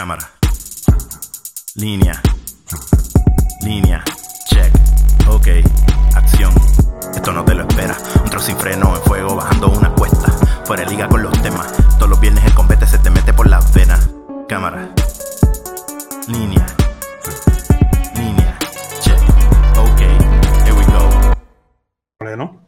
Cámara. 0.00 0.30
Línea. 1.74 2.22
Línea. 3.60 4.02
Check. 4.46 4.72
Ok. 5.28 5.48
Acción. 6.16 6.54
Esto 7.14 7.32
no 7.34 7.44
te 7.44 7.54
lo 7.54 7.68
espera. 7.68 7.98
Un 8.24 8.30
trozo 8.30 8.46
sin 8.46 8.56
freno 8.56 8.96
en 8.96 9.02
fuego 9.02 9.36
bajando 9.36 9.68
una 9.68 9.90
cuesta. 9.90 10.32
Fuera 10.64 10.84
de 10.84 10.90
liga 10.90 11.06
con 11.06 11.22
los 11.22 11.42
temas. 11.42 11.70
Todos 11.98 12.08
los 12.08 12.18
viernes 12.18 12.42
el 12.46 12.54
combate 12.54 12.86
se 12.86 12.98
te 12.98 13.10
mete 13.10 13.34
por 13.34 13.46
las 13.46 13.74
venas. 13.74 14.08
Cámara. 14.48 14.88
Línea. 16.28 16.64
Línea. 18.14 18.58
Check. 19.02 19.20
Ok. 19.76 20.00
Here 20.00 20.72
we 20.72 20.84
go. 20.86 21.34
Bueno, 22.20 22.58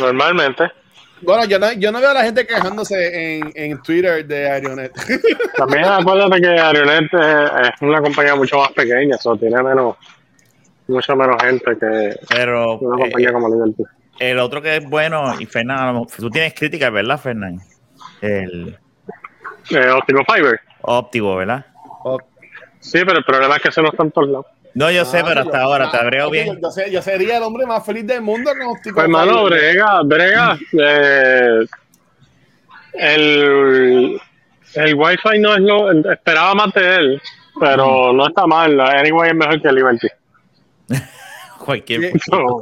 Normalmente. 0.00 0.81
Bueno, 1.22 1.44
yo 1.44 1.58
no, 1.58 1.72
yo 1.72 1.92
no 1.92 2.00
veo 2.00 2.10
a 2.10 2.14
la 2.14 2.24
gente 2.24 2.46
quejándose 2.46 3.38
en, 3.38 3.52
en 3.54 3.80
Twitter 3.82 4.26
de 4.26 4.50
Aeronet. 4.50 4.92
También 5.56 5.84
acuérdate 5.84 6.40
que 6.40 6.48
Arionet 6.48 7.04
es, 7.12 7.68
es 7.68 7.82
una 7.82 8.00
compañía 8.00 8.34
mucho 8.34 8.58
más 8.58 8.72
pequeña, 8.72 9.16
eso 9.16 9.36
tiene 9.36 9.62
menos, 9.62 9.96
mucho 10.88 11.14
menos 11.16 11.40
gente 11.42 11.76
que 11.78 12.16
Pero 12.28 12.78
una 12.78 12.96
eh, 12.96 13.00
compañía 13.02 13.32
como 13.32 13.48
Liberty. 13.48 13.82
el 14.18 14.38
otro 14.40 14.60
que 14.60 14.76
es 14.76 14.84
bueno, 14.88 15.34
y 15.40 15.46
Fernán, 15.46 15.78
a 15.78 15.86
lo 15.86 15.92
mejor- 16.00 16.08
tú 16.16 16.28
tienes 16.30 16.54
críticas, 16.54 16.92
¿verdad, 16.92 17.18
Fernán? 17.18 17.60
El 18.20 18.76
Eh, 19.70 19.90
Optical 19.90 20.24
Fiber. 20.26 20.60
óptico, 20.82 21.36
¿verdad? 21.36 21.64
Sí, 22.80 22.98
pero 23.06 23.18
el 23.18 23.24
problema 23.24 23.56
es 23.56 23.62
que 23.62 23.68
eso 23.68 23.80
no 23.80 23.90
está 23.90 24.02
en 24.02 24.10
todos 24.10 24.28
lados. 24.28 24.46
No, 24.74 24.90
yo 24.90 25.04
sé, 25.04 25.18
Ah, 25.18 25.24
pero 25.26 25.40
hasta 25.42 25.58
yo- 25.58 25.64
ahora 25.64 25.90
te 25.90 25.96
abreo 25.98 26.30
bien. 26.30 26.46
Yo, 26.46 26.60
yo 26.60 26.70
sé- 26.70 26.90
yo 26.90 27.02
sería 27.02 27.36
el 27.36 27.42
hombre 27.42 27.66
más 27.66 27.84
feliz 27.84 28.06
del 28.06 28.22
mundo 28.22 28.50
con 28.58 28.76
Pues, 28.82 28.96
hermano, 29.04 29.44
brega, 29.44 30.00
brega. 30.04 30.58
eh, 30.80 31.58
el, 32.94 34.20
el 34.74 34.94
Wi-Fi 34.94 35.38
no 35.40 35.54
es 35.54 35.60
lo. 35.60 36.12
Esperaba 36.12 36.54
más 36.54 36.72
de 36.74 36.94
él, 36.96 37.22
pero 37.60 38.12
no 38.12 38.26
está 38.26 38.46
mal. 38.46 38.78
Anyway, 38.80 39.30
es 39.30 39.36
mejor 39.36 39.60
que 39.62 39.72
Liberty. 39.72 40.08
Cualquier. 41.58 42.00
¿Qué- 42.00 42.12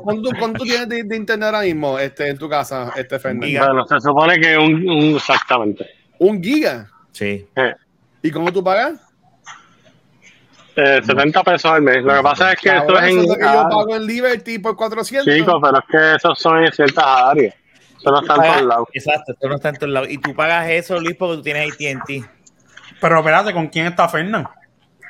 ¿Cuánto, 0.03 0.31
cuánto 0.38 0.64
tienes 0.64 0.88
de, 0.88 1.05
de 1.05 1.16
internet 1.16 1.47
ahora 1.47 1.61
mismo 1.62 1.98
este, 1.98 2.28
en 2.28 2.38
tu 2.38 2.48
casa, 2.48 2.92
este. 2.97 3.19
Bueno, 3.19 3.86
se 3.86 4.00
supone 4.00 4.38
que 4.38 4.58
un, 4.58 4.88
un- 4.88 5.16
exactamente. 5.16 5.86
Un 6.19 6.42
giga. 6.42 6.86
Sí. 7.12 7.47
Eh, 7.56 7.75
¿Y 8.22 8.31
cómo 8.31 8.53
tú 8.53 8.62
pagas? 8.62 9.00
Eh, 10.81 11.03
70 11.05 11.42
pesos 11.42 11.70
al 11.70 11.83
mes. 11.83 12.03
Lo 12.03 12.14
que 12.14 12.23
pasa 12.23 12.53
es 12.53 12.61
que 12.61 12.69
esto 12.69 12.95
Cabrón, 12.95 13.05
es 13.05 13.11
eso 13.11 13.19
en. 13.19 13.23
es 13.23 13.28
lo 13.28 13.34
que 13.34 13.42
yo 13.42 13.69
pago 13.69 13.97
en 13.97 14.06
Liberty 14.06 14.59
por 14.59 14.77
400. 14.77 15.34
Chicos, 15.34 15.61
pero 15.62 15.78
es 15.78 15.84
que 15.91 16.17
esos 16.17 16.39
son 16.39 16.64
en 16.64 16.72
ciertas 16.72 17.05
áreas. 17.05 17.55
Eso 17.98 18.11
no 18.11 18.20
está 18.20 18.34
en 18.34 18.42
todos 18.42 18.62
lados. 18.62 18.89
Exacto, 18.95 19.33
esto 19.33 19.48
no 19.48 19.55
está 19.56 19.69
en 19.69 19.75
todos 19.77 19.92
lados. 19.92 20.11
Y 20.11 20.19
tú 20.19 20.34
pagas 20.34 20.70
eso, 20.70 20.98
Luis, 20.98 21.17
porque 21.17 21.37
tú 21.37 21.42
tienes 21.42 21.72
ATT. 21.72 22.27
pero 23.00 23.19
espérate, 23.19 23.53
¿con 23.53 23.69
quién 23.69 23.87
está 23.87 24.09
Fernán? 24.09 24.48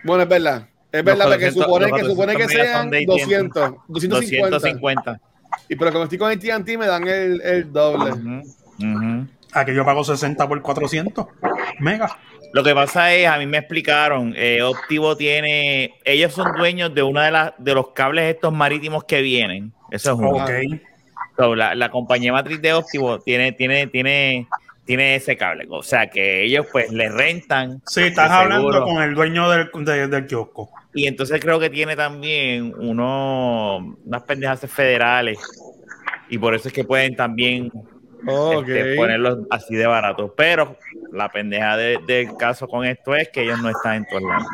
Bueno, 0.04 0.24
es 0.24 0.28
verdad. 0.28 0.66
Es 0.92 1.04
verdad, 1.04 1.26
porque 1.26 1.52
400 1.52 1.64
supone 1.64 1.92
que, 1.92 2.04
supone 2.04 2.32
que 2.32 2.42
400 2.42 2.66
sean 2.66 2.82
son 2.82 2.90
de 2.90 2.98
AT&T. 2.98 3.06
200, 3.06 3.70
250. 3.86 4.50
250. 4.50 5.20
Y 5.68 5.76
pero 5.76 5.92
como 5.92 6.04
estoy 6.04 6.18
con 6.18 6.32
AT&T 6.32 6.78
me 6.78 6.86
dan 6.86 7.06
el, 7.06 7.40
el 7.42 7.72
doble. 7.72 8.12
Ujú, 8.12 8.42
ujú. 8.78 9.26
Aquí 9.52 9.74
yo 9.74 9.84
pago 9.84 10.02
60 10.02 10.48
por 10.48 10.60
400 10.62 11.26
mega. 11.78 12.16
Lo 12.52 12.64
que 12.64 12.74
pasa 12.74 13.14
es, 13.14 13.28
a 13.28 13.38
mí 13.38 13.46
me 13.46 13.58
explicaron, 13.58 14.34
eh, 14.36 14.60
Optivo 14.62 15.16
tiene, 15.16 15.94
ellos 16.04 16.32
son 16.32 16.52
dueños 16.56 16.92
de 16.94 17.02
una 17.02 17.24
de 17.26 17.30
las 17.30 17.52
de 17.58 17.74
los 17.74 17.90
cables 17.92 18.34
estos 18.34 18.52
marítimos 18.52 19.04
que 19.04 19.22
vienen. 19.22 19.72
Eso 19.90 20.12
es 20.12 20.18
uno. 20.18 20.30
Ok. 20.30 20.50
So, 21.36 21.54
la, 21.54 21.74
la 21.74 21.90
compañía 21.90 22.32
matriz 22.32 22.60
de 22.60 22.72
Optivo 22.72 23.20
tiene, 23.20 23.52
tiene, 23.52 23.86
tiene, 23.86 24.46
tiene 24.84 25.14
ese 25.14 25.36
cable. 25.36 25.66
O 25.70 25.82
sea 25.82 26.10
que 26.10 26.42
ellos 26.44 26.66
pues 26.72 26.90
le 26.90 27.08
rentan. 27.08 27.80
Sí, 27.86 28.02
estás 28.02 28.30
hablando 28.30 28.82
con 28.82 29.00
el 29.02 29.14
dueño 29.14 29.48
del, 29.48 29.70
de- 29.84 30.08
del 30.08 30.26
kiosco. 30.26 30.70
Y 30.92 31.06
entonces 31.06 31.40
creo 31.40 31.60
que 31.60 31.70
tiene 31.70 31.94
también 31.94 32.74
uno, 32.76 33.96
unas 34.04 34.22
pendejas 34.24 34.60
federales. 34.68 35.38
Y 36.28 36.36
por 36.38 36.54
eso 36.54 36.66
es 36.68 36.74
que 36.74 36.84
pueden 36.84 37.14
también 37.14 37.70
Este, 38.60 38.94
ponerlos 38.96 39.38
así 39.50 39.74
de 39.74 39.86
baratos. 39.86 40.30
Pero 40.36 40.76
la 41.12 41.28
pendeja 41.28 41.76
de- 41.76 41.98
del 42.06 42.36
caso 42.36 42.66
con 42.68 42.84
esto 42.84 43.14
es 43.14 43.28
que 43.30 43.42
ellos 43.42 43.60
no 43.62 43.68
están 43.70 43.94
en 43.96 44.06
todos 44.06 44.22
lados. 44.22 44.46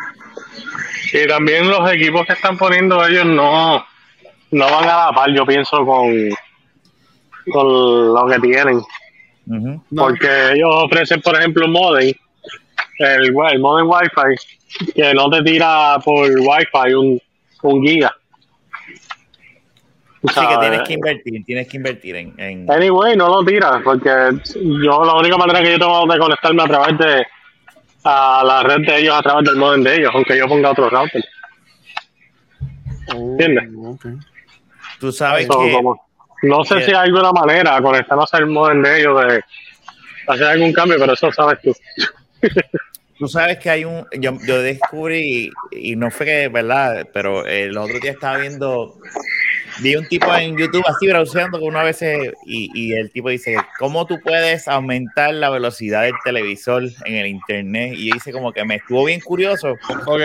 Y 1.12 1.26
también 1.28 1.68
los 1.68 1.90
equipos 1.92 2.26
que 2.26 2.32
están 2.34 2.56
poniendo 2.58 3.04
ellos 3.06 3.24
no, 3.26 3.84
no 4.50 4.64
van 4.64 4.84
a 4.84 5.06
la 5.06 5.12
par, 5.14 5.30
yo 5.32 5.44
pienso, 5.46 5.84
con, 5.84 6.12
con 7.52 8.14
lo 8.14 8.26
que 8.26 8.38
tienen. 8.40 8.80
No. 9.90 10.02
Porque 10.02 10.28
ellos 10.54 10.70
ofrecen, 10.72 11.20
por 11.22 11.36
ejemplo, 11.36 11.66
un 11.66 11.72
modem, 11.72 12.12
el, 12.98 13.24
el 13.26 13.58
modem 13.60 13.88
Wi-Fi, 13.88 14.92
que 14.94 15.14
no 15.14 15.30
te 15.30 15.42
tira 15.42 15.98
por 16.04 16.28
Wi-Fi 16.28 16.94
un, 16.94 17.20
un 17.62 17.82
giga. 17.86 18.14
Así 20.28 20.40
que 20.46 20.56
tienes 20.58 20.82
que 20.82 20.92
invertir, 20.94 21.44
tienes 21.44 21.68
que 21.68 21.76
invertir 21.76 22.16
en, 22.16 22.34
en- 22.38 22.70
Anyway, 22.70 23.16
no 23.16 23.28
lo 23.28 23.44
tira, 23.44 23.80
porque 23.84 24.08
yo 24.54 25.04
la 25.04 25.14
única 25.14 25.36
manera 25.36 25.62
que 25.62 25.72
yo 25.72 25.78
tengo 25.78 26.06
de 26.06 26.18
conectarme 26.18 26.62
a 26.62 26.66
través 26.66 26.98
de 26.98 27.26
a 28.04 28.42
la 28.44 28.62
red 28.62 28.86
de 28.86 28.98
ellos, 29.00 29.14
a 29.16 29.22
través 29.22 29.44
del 29.44 29.56
modem 29.56 29.82
de 29.82 29.96
ellos, 29.96 30.10
aunque 30.14 30.36
yo 30.38 30.46
ponga 30.46 30.70
otro 30.70 30.88
router. 30.88 31.24
¿Entiendes? 33.08 33.68
Ok. 33.76 34.06
tú 34.98 35.12
sabes 35.12 35.46
So, 35.46 35.58
que 35.60 35.72
como- 35.72 36.00
no 36.42 36.64
sé 36.64 36.76
que- 36.76 36.82
si 36.84 36.90
hay 36.90 36.96
alguna 37.08 37.32
manera 37.32 37.80
conectarnos 37.80 38.32
al 38.34 38.46
modem 38.46 38.82
de 38.82 39.00
ellos 39.00 39.20
de 39.26 39.40
hacer 40.28 40.46
algún 40.46 40.72
cambio, 40.72 40.96
pero 40.98 41.12
eso 41.14 41.30
sabes 41.32 41.58
tú. 41.62 41.74
tú 43.18 43.28
sabes 43.28 43.58
que 43.58 43.70
hay 43.70 43.84
un 43.84 44.06
yo, 44.20 44.32
yo 44.46 44.60
descubrí 44.60 45.50
y 45.70 45.96
no 45.96 46.10
fue 46.10 46.26
que 46.26 46.48
verdad, 46.48 47.08
pero 47.12 47.46
el 47.46 47.76
otro 47.78 47.98
día 48.00 48.10
estaba 48.12 48.38
viendo 48.38 48.96
vi 49.80 49.96
un 49.96 50.06
tipo 50.08 50.34
en 50.34 50.56
YouTube 50.56 50.84
así 50.86 51.06
browseando 51.08 51.58
que 51.58 51.64
uno 51.64 51.78
a 51.78 51.84
veces 51.84 52.32
y, 52.44 52.70
y 52.74 52.94
el 52.94 53.10
tipo 53.10 53.28
dice 53.28 53.56
cómo 53.78 54.06
tú 54.06 54.20
puedes 54.20 54.68
aumentar 54.68 55.34
la 55.34 55.50
velocidad 55.50 56.02
del 56.02 56.14
televisor 56.24 56.84
en 57.04 57.14
el 57.14 57.26
internet 57.26 57.94
y 57.96 58.10
yo 58.10 58.16
hice 58.16 58.32
como 58.32 58.52
que 58.52 58.64
me 58.64 58.76
estuvo 58.76 59.04
bien 59.04 59.20
curioso 59.20 59.74
Ok. 60.06 60.20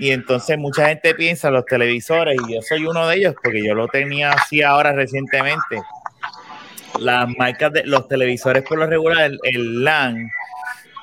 Y 0.00 0.12
entonces 0.12 0.56
mucha 0.56 0.86
gente 0.88 1.12
piensa 1.14 1.50
los 1.50 1.64
televisores, 1.64 2.38
y 2.46 2.54
yo 2.54 2.62
soy 2.62 2.86
uno 2.86 3.08
de 3.08 3.16
ellos 3.16 3.34
porque 3.42 3.64
yo 3.66 3.74
lo 3.74 3.88
tenía 3.88 4.30
así 4.30 4.62
ahora 4.62 4.92
recientemente. 4.92 5.82
Las 7.00 7.28
marcas 7.36 7.72
de 7.72 7.84
los 7.84 8.06
televisores 8.06 8.62
por 8.62 8.78
lo 8.78 8.86
regular, 8.86 9.24
el, 9.24 9.40
el 9.42 9.82
LAN 9.82 10.30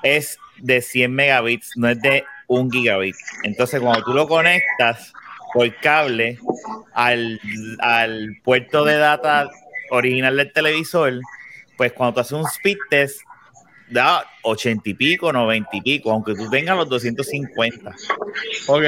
es 0.02 0.40
de 0.60 0.82
100 0.82 1.14
megabits, 1.14 1.72
no 1.76 1.90
es 1.90 2.02
de 2.02 2.24
1 2.48 2.70
gigabit. 2.72 3.16
Entonces 3.44 3.82
cuando 3.82 4.04
tú 4.04 4.14
lo 4.14 4.28
conectas 4.28 5.12
por 5.56 5.74
cable 5.78 6.38
al, 6.94 7.40
al 7.80 8.36
puerto 8.44 8.84
de 8.84 8.98
data 8.98 9.50
original 9.90 10.36
del 10.36 10.52
televisor, 10.52 11.14
pues 11.78 11.94
cuando 11.94 12.16
tú 12.16 12.20
haces 12.20 12.34
un 12.34 12.46
speed 12.46 12.76
test, 12.90 13.22
da 13.90 14.26
80 14.44 14.90
y 14.90 14.94
pico, 14.96 15.32
90 15.32 15.70
y 15.72 15.82
pico, 15.82 16.12
aunque 16.12 16.36
tú 16.36 16.50
tengas 16.50 16.76
los 16.76 16.90
250 16.90 17.96
Ok. 18.68 18.84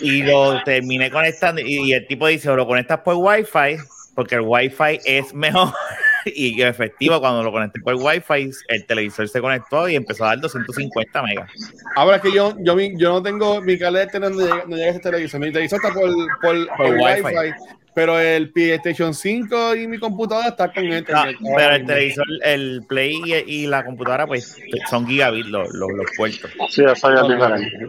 y 0.00 0.22
lo 0.24 0.60
terminé 0.64 1.12
conectando 1.12 1.60
y, 1.60 1.90
y 1.90 1.92
el 1.92 2.08
tipo 2.08 2.26
dice 2.26 2.50
o 2.50 2.56
lo 2.56 2.66
conectas 2.66 2.98
por 3.04 3.14
wifi 3.16 3.76
porque 4.16 4.34
el 4.34 4.40
wifi 4.40 4.98
es 5.04 5.32
mejor 5.32 5.72
y 6.26 6.60
efectivo 6.62 7.20
cuando 7.20 7.42
lo 7.42 7.50
conecté 7.52 7.80
por 7.80 7.94
wifi 7.94 8.50
el 8.68 8.86
televisor 8.86 9.28
se 9.28 9.40
conectó 9.40 9.88
y 9.88 9.96
empezó 9.96 10.24
a 10.24 10.28
dar 10.28 10.40
250 10.40 11.22
megas 11.22 11.50
Ahora 11.96 12.16
es 12.16 12.22
que 12.22 12.32
yo, 12.32 12.54
yo, 12.60 12.74
mi- 12.76 12.96
yo 12.98 13.10
no 13.10 13.22
tengo 13.22 13.60
mi 13.60 13.78
cable 13.78 14.00
de 14.00 14.04
internet, 14.06 14.30
no 14.32 14.40
llega, 14.40 14.64
no 14.66 14.76
llega 14.76 14.90
ese 14.90 15.00
televisor. 15.00 15.40
Mi 15.40 15.52
televisor 15.52 15.78
está 15.82 15.92
por, 15.92 16.10
por, 16.40 16.76
por 16.76 16.86
Wi-Fi. 16.96 17.22
Wi-Fi. 17.22 17.54
Pero 17.94 18.18
el 18.18 18.50
PlayStation 18.50 19.12
5 19.12 19.76
y 19.76 19.86
mi 19.86 19.98
computadora 19.98 20.48
está 20.48 20.72
con 20.72 20.90
Ah, 20.90 20.96
internet. 20.98 21.36
pero 21.56 21.74
el 21.74 21.84
televisor 21.86 22.24
el 22.42 22.82
play 22.88 23.20
y, 23.26 23.34
y 23.64 23.66
la 23.66 23.84
computadora 23.84 24.26
pues 24.26 24.56
son 24.88 25.06
gigabit 25.06 25.44
los, 25.46 25.68
los, 25.74 25.90
los 25.92 26.06
puertos 26.16 26.50
Sí, 26.70 26.82
eso 26.84 27.14
ya 27.14 27.22
diferente. 27.28 27.88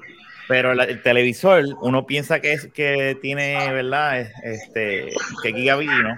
pero 0.50 0.74
la- 0.75 0.83
el 0.83 1.01
televisor 1.01 1.63
uno 1.81 2.06
piensa 2.06 2.41
que 2.41 2.51
es 2.51 2.68
que 2.74 3.18
tiene 3.21 3.71
verdad 3.71 4.19
Es- 4.19 4.33
este 4.44 5.09
que 5.41 5.53
gigabit 5.53 5.89
y 5.89 6.03
no 6.03 6.18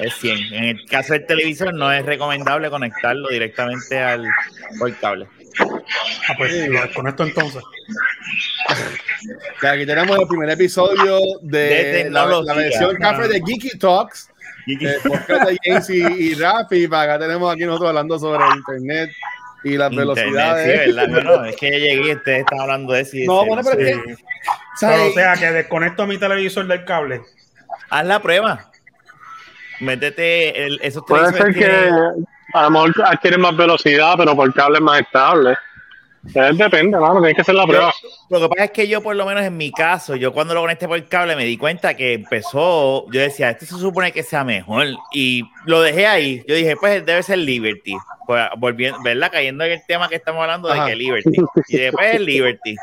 es 0.00 0.14
100 0.14 0.38
en 0.54 0.64
el 0.64 0.86
caso 0.86 1.12
del 1.14 1.26
televisor 1.26 1.72
no 1.74 1.90
es 1.92 2.04
recomendable 2.04 2.70
conectarlo 2.70 3.28
directamente 3.28 3.98
al 3.98 4.24
por 4.78 4.94
cable 4.98 5.26
Ah, 6.28 6.34
pues 6.36 6.68
lo 6.68 6.82
desconecto 6.82 7.22
entonces. 7.24 7.62
Aquí 9.62 9.86
tenemos 9.86 10.18
el 10.18 10.28
primer 10.28 10.50
episodio 10.50 11.18
de, 11.40 11.58
De 12.04 12.10
la, 12.10 12.26
versión 12.54 12.94
café 12.96 13.28
de 13.28 13.40
Geeky 13.44 13.78
Talks. 13.78 14.30
Eh, 14.66 14.96
podcast 15.06 15.48
de 15.48 15.56
James 15.64 15.90
y, 15.90 16.02
y 16.30 16.34
Rafi. 16.34 16.88
Para 16.88 17.14
acá 17.14 17.24
tenemos 17.24 17.52
aquí 17.52 17.64
nosotros 17.64 17.88
hablando 17.88 18.18
sobre 18.18 18.44
internet 18.54 19.10
y 19.64 19.76
las 19.76 19.90
Internet, 19.92 20.16
velocidades. 20.16 20.84
sí, 20.84 20.92
¿verdad? 20.92 21.08
Bueno, 21.24 21.44
es 21.46 21.56
que 21.56 21.70
yo 21.70 21.78
llegué 21.78 22.08
y 22.08 22.14
ustedes 22.14 22.40
estaban 22.40 22.62
hablando 22.62 22.92
de 22.92 23.00
eso. 23.00 23.16
y 23.16 23.26
No, 23.26 23.40
ese- 23.40 23.48
bueno, 23.48 23.62
pero 23.70 23.80
es. 23.88 23.96
Pero, 24.80 25.06
o 25.06 25.12
sea, 25.12 25.34
que 25.36 25.50
desconecto 25.52 26.06
mi 26.06 26.18
televisor 26.18 26.66
del 26.66 26.84
cable. 26.84 27.22
Haz 27.88 28.04
la 28.06 28.20
prueba. 28.20 28.70
Métete 29.80 30.64
el, 30.66 30.78
esos 30.82 31.02
Puede 31.06 31.32
ser 31.32 31.46
que 31.54 31.60
tienen- 31.60 32.26
a 32.54 32.62
lo 32.62 32.70
mejor 32.70 32.94
adquieren 33.04 33.40
más 33.40 33.56
velocidad, 33.56 34.14
pero 34.16 34.34
por 34.36 34.52
cable 34.54 34.78
es 34.78 34.82
más 34.82 35.00
estable. 35.00 35.56
Eh, 36.34 36.50
Depende, 36.54 36.98
mano, 36.98 37.20
tienes 37.20 37.34
que 37.36 37.42
hacer 37.42 37.54
la 37.54 37.66
prueba. 37.66 37.92
Lo 38.30 38.40
que 38.40 38.48
pasa 38.48 38.64
es 38.64 38.70
que 38.72 38.88
yo, 38.88 39.00
por 39.00 39.14
lo 39.14 39.24
menos 39.26 39.44
en 39.44 39.56
mi 39.56 39.70
caso, 39.70 40.16
yo 40.16 40.32
cuando 40.32 40.54
lo 40.54 40.60
conecté 40.62 40.88
por 40.88 40.96
el 40.96 41.06
cable 41.06 41.36
me 41.36 41.44
di 41.44 41.56
cuenta 41.56 41.94
que 41.94 42.14
empezó, 42.14 43.08
yo 43.12 43.20
decía, 43.20 43.50
este 43.50 43.64
se 43.66 43.76
supone 43.78 44.10
que 44.10 44.24
sea 44.24 44.42
mejor. 44.42 44.86
Y 45.12 45.44
lo 45.66 45.80
dejé 45.82 46.06
ahí. 46.08 46.42
Yo 46.48 46.54
dije, 46.56 46.74
pues 46.76 47.04
debe 47.06 47.22
ser 47.22 47.38
Liberty. 47.38 47.94
Pues 48.26 48.42
volviendo, 48.58 49.00
¿verdad? 49.04 49.30
Cayendo 49.30 49.62
en 49.64 49.72
el 49.72 49.80
tema 49.86 50.08
que 50.08 50.16
estamos 50.16 50.40
hablando 50.42 50.68
Ajá. 50.68 50.84
de 50.86 50.90
que 50.90 50.96
Liberty. 50.96 51.30
Y 51.68 51.76
después 51.76 52.14
es 52.14 52.20
Liberty. 52.20 52.76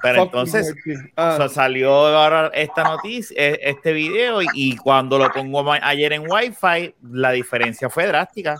Pero 0.00 0.22
entonces. 0.22 0.74
Ah. 1.16 1.36
so, 1.36 1.48
salió 1.48 1.92
ahora 1.92 2.50
esta 2.54 2.84
noticia, 2.84 3.34
eh, 3.36 3.58
este 3.62 3.92
video, 3.92 4.42
y, 4.42 4.46
y 4.54 4.76
cuando 4.76 5.18
lo 5.18 5.30
pongo 5.32 5.72
ayer 5.72 6.12
en 6.12 6.30
Wi-Fi, 6.30 6.94
la 7.12 7.32
diferencia 7.32 7.90
fue 7.90 8.06
drástica. 8.06 8.56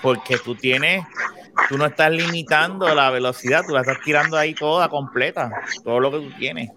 Porque 0.00 0.36
tú 0.38 0.56
tienes, 0.56 1.04
tú 1.68 1.78
no 1.78 1.86
estás 1.86 2.10
limitando 2.10 2.92
la 2.92 3.10
velocidad, 3.10 3.62
tú 3.64 3.72
la 3.72 3.82
estás 3.82 4.00
tirando 4.04 4.36
ahí 4.36 4.52
toda 4.52 4.88
completa, 4.88 5.52
todo 5.84 6.00
lo 6.00 6.10
que 6.10 6.18
tú 6.18 6.30
tienes. 6.38 6.70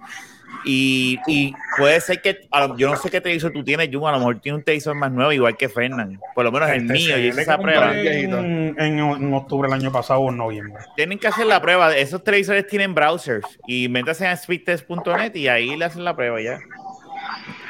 Y, 0.64 1.20
y 1.28 1.54
puede 1.78 2.00
ser 2.02 2.22
que, 2.22 2.48
a 2.52 2.76
yo 2.78 2.90
no 2.90 2.96
sé 2.96 3.10
qué 3.10 3.22
televisor 3.22 3.52
tú 3.52 3.64
tienes, 3.64 3.90
Jun, 3.92 4.08
a 4.08 4.12
lo 4.12 4.20
mejor 4.20 4.40
tiene 4.40 4.58
un 4.58 4.64
televisor 4.64 4.96
más 4.96 5.12
nuevo, 5.12 5.32
igual 5.32 5.58
que 5.58 5.70
Fernand. 5.70 6.20
Por 6.34 6.46
lo 6.46 6.52
menos 6.52 6.70
el 6.70 6.82
Este 6.82 6.94
mío, 6.94 7.18
yo 7.18 7.28
hice 7.28 7.42
esa 7.42 7.58
prueba. 7.58 7.96
En, 7.96 8.76
en, 8.80 9.34
octubre 9.34 9.70
del 9.70 9.80
año 9.80 9.92
pasado 9.92 10.22
o 10.22 10.30
en 10.30 10.38
noviembre. 10.38 10.84
Tienen 10.96 11.20
que 11.20 11.28
hacer 11.28 11.46
la 11.46 11.62
prueba. 11.62 11.96
Esos 11.96 12.24
televisores 12.24 12.68
tienen 12.68 12.96
browsers 12.96 13.60
y 13.68 13.90
métanse 13.90 14.26
en 14.28 14.38
speedtest.net 14.38 15.36
y 15.36 15.48
ahí 15.48 15.76
le 15.76 15.86
hacen 15.86 16.04
la 16.04 16.16
prueba 16.16 16.42
ya. 16.42 16.60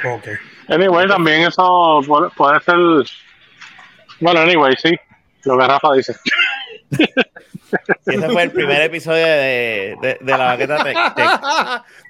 Ok. 0.03 0.27
Anyway, 0.69 1.07
también 1.07 1.41
eso 1.41 2.01
puede 2.35 2.59
ser. 2.61 2.75
Bueno, 4.19 4.41
anyway, 4.41 4.73
sí. 4.77 4.95
Lo 5.43 5.57
que 5.57 5.67
Rafa 5.67 5.93
dice. 5.93 6.15
Y 8.07 8.15
ese 8.15 8.29
fue 8.29 8.43
el 8.43 8.51
primer 8.51 8.81
episodio 8.81 9.25
de, 9.25 9.95
de, 10.01 10.17
de 10.21 10.37
la 10.37 10.45
baqueta 10.45 10.83
Tech. 10.83 10.97
Tech. 11.15 11.29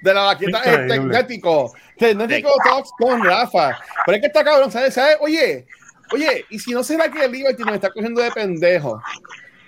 de 0.02 0.14
la 0.14 0.22
vaquita 0.22 0.58
es 0.60 0.66
Increíble. 0.66 0.94
tecnético. 1.16 1.72
Tecnético 1.98 2.50
Talks 2.64 2.90
con 2.98 3.24
Rafa. 3.24 3.78
Pero 4.04 4.16
es 4.16 4.20
que 4.20 4.26
está 4.26 4.44
cabrón, 4.44 4.70
¿sabes? 4.70 4.94
¿sabes? 4.94 5.16
Oye, 5.20 5.66
oye, 6.12 6.44
y 6.50 6.58
si 6.58 6.72
no 6.72 6.82
será 6.84 7.10
que 7.10 7.24
el 7.24 7.32
Liberty 7.32 7.64
nos 7.64 7.74
está 7.74 7.90
cogiendo 7.90 8.20
de 8.22 8.30
pendejo. 8.30 9.02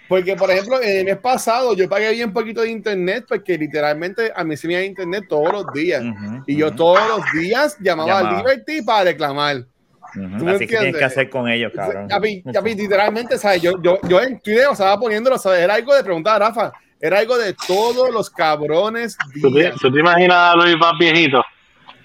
Porque, 0.09 0.35
por 0.37 0.51
ejemplo, 0.51 0.81
el 0.81 1.05
mes 1.05 1.19
pasado 1.19 1.75
yo 1.75 1.87
pagué 1.87 2.11
bien 2.13 2.33
poquito 2.33 2.63
de 2.63 2.71
internet 2.71 3.27
porque 3.29 3.59
literalmente 3.59 4.33
a 4.35 4.43
mí 4.43 4.57
se 4.57 4.67
me 4.67 4.73
iba 4.75 4.83
internet 4.83 5.25
todos 5.29 5.53
los 5.53 5.73
días. 5.75 6.03
Ujú, 6.03 6.45
Y 6.47 6.57
yo 6.57 6.69
ujú, 6.69 6.77
todos 6.77 7.09
los 7.09 7.21
días 7.33 7.77
llamaba, 7.81 8.23
Llamaba. 8.23 8.39
a 8.39 8.43
Liberty 8.43 8.81
para 8.83 9.05
reclamar. 9.05 9.65
¿Tú 10.15 10.21
me 10.21 10.53
Así 10.53 10.67
que 10.67 10.77
tienes 10.77 10.97
que 10.97 11.05
hacer 11.05 11.29
con 11.31 11.49
ellos, 11.49 11.73
cabrón. 11.75 12.09
Ya 12.09 12.19
vi, 12.19 12.43
ya 12.45 12.61
vi, 12.61 12.75
literalmente, 12.75 13.37
¿sabes? 13.39 13.61
Yo, 13.63 13.73
yo, 13.83 13.99
yo 14.03 14.21
en 14.23 14.41
Twitter 14.41 14.67
estaba 14.73 14.99
poniéndolo, 14.99 15.39
¿sabes? 15.39 15.61
Era 15.61 15.75
algo 15.75 15.95
de 15.95 16.03
preguntar 16.05 16.43
a 16.43 16.49
Rafa. 16.49 16.73
Era 17.01 17.19
algo 17.21 17.39
de 17.39 17.55
todos 17.67 18.11
los 18.11 18.29
cabrones 18.29 19.17
¿Tú 19.41 19.55
te, 19.55 19.71
tú 19.81 19.93
te 19.93 20.01
imaginas 20.01 20.37
a 20.37 20.57
Luis 20.57 20.77
más 20.79 20.93
viejito 20.99 21.45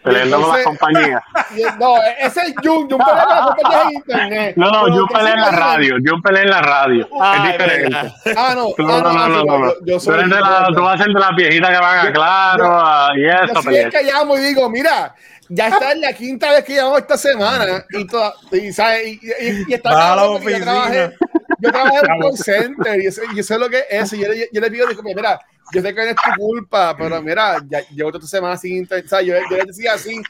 peleando 0.03 0.39
con 0.41 0.50
las 0.55 0.63
compañías? 0.65 1.21
No, 1.79 1.95
ese 2.19 2.41
es 2.41 2.53
Jun. 2.63 2.89
Jun 2.89 3.00
pelea 3.00 3.25
con 3.25 3.35
las 3.35 3.45
compañías 3.55 3.88
de 3.88 3.94
internet. 3.95 4.53
No, 4.57 4.69
no, 4.69 4.88
yo 4.95 5.05
sí 5.07 5.15
en 5.19 5.39
la 5.41 5.51
radio. 5.51 5.95
Yo 6.03 6.13
peleé 6.21 6.44
en 6.44 6.50
la 6.50 6.61
radio. 6.61 7.07
Ay, 7.21 7.39
es 7.39 7.51
diferente. 7.53 7.97
Ah, 8.38 8.53
no. 8.55 8.67
No, 8.77 8.94
ah, 8.95 9.01
no, 9.01 9.13
no, 9.13 9.27
no, 9.29 9.39
sí, 9.41 9.45
no, 9.47 9.57
no. 9.59 9.65
yo- 9.67 9.75
Yo 9.85 9.94
Tú, 9.95 10.00
soy. 10.01 10.13
eres 10.15 10.29
de 10.29 10.39
la, 10.41 10.67
tú 10.75 10.81
vas 10.81 11.00
a 11.00 11.03
ser 11.03 11.13
de 11.13 11.19
las 11.19 11.35
viejitas 11.35 11.69
que 11.71 11.77
van 11.79 11.97
a 12.00 12.05
Yo- 12.05 12.13
claro 12.13 12.63
yo- 12.65 12.71
a- 12.71 13.09
y 13.15 13.21
Yo 13.21 13.29
eso, 13.29 13.59
el 13.59 13.65
pelear. 13.65 13.89
que 13.91 14.03
llamo 14.03 14.38
y 14.38 14.41
digo, 14.41 14.69
mira, 14.69 15.15
ya 15.49 15.67
está 15.69 15.91
en 15.91 16.01
la 16.01 16.13
quinta 16.13 16.51
vez 16.51 16.63
que 16.63 16.75
llamo 16.75 16.97
esta 16.97 17.17
semana 17.17 17.85
y, 17.91 18.07
toda, 18.07 18.33
y, 18.51 18.71
¿sabes? 18.71 19.07
y, 19.07 19.19
y- 19.39 19.65
y 19.67 19.73
está 19.73 19.91
la 20.15 20.27
porque 20.27 20.45
yo 20.51 20.57
oficina. 20.57 20.65
trabajé, 20.65 21.13
yo 21.59 21.71
trabajé 21.71 21.97
en 22.05 22.11
un 22.11 22.21
call 22.21 22.37
center 22.37 23.01
y 23.01 23.07
eso, 23.07 23.21
y 23.33 23.39
eso 23.39 23.53
es 23.53 23.59
lo 23.59 23.69
que 23.69 23.83
es. 23.89 24.13
Y 24.13 24.19
yo, 24.21 24.27
le- 24.29 24.49
yo 24.51 24.61
le 24.61 24.71
pido, 24.71 24.87
digo, 24.87 25.03
mira, 25.03 25.39
yo 25.73 25.81
sé 25.81 25.93
que 25.93 26.01
no 26.03 26.09
es 26.09 26.15
tu 26.15 26.31
culpa, 26.39 26.95
pero 26.97 27.21
mira, 27.21 27.57
ya 27.67 27.81
llevo 27.89 28.09
esta 28.11 28.27
semana 28.27 28.57
sin 28.57 28.77
internet. 28.77 29.09
Yo, 29.23 29.35
yo 29.49 29.57
le 29.57 29.65
decía 29.65 29.93
así 29.93 30.21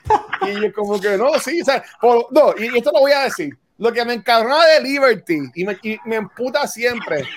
y 0.42 0.62
yo 0.62 0.74
como 0.74 1.00
que 1.00 1.18
no, 1.18 1.34
sí, 1.40 1.62
¿sabes? 1.64 1.84
Por- 2.02 2.28
no, 2.32 2.54
y, 2.58 2.66
y 2.74 2.78
esto 2.78 2.92
lo 2.94 3.00
voy 3.02 3.12
a 3.12 3.22
decir. 3.24 3.58
Lo 3.80 3.92
que 3.92 4.06
me 4.06 4.14
encabrona 4.14 4.64
de 4.68 4.82
Liberty 4.82 5.40
y 5.56 5.66
me, 5.66 5.78
y 5.82 5.98
me 6.06 6.18
emputa 6.18 6.68
siempre. 6.68 7.28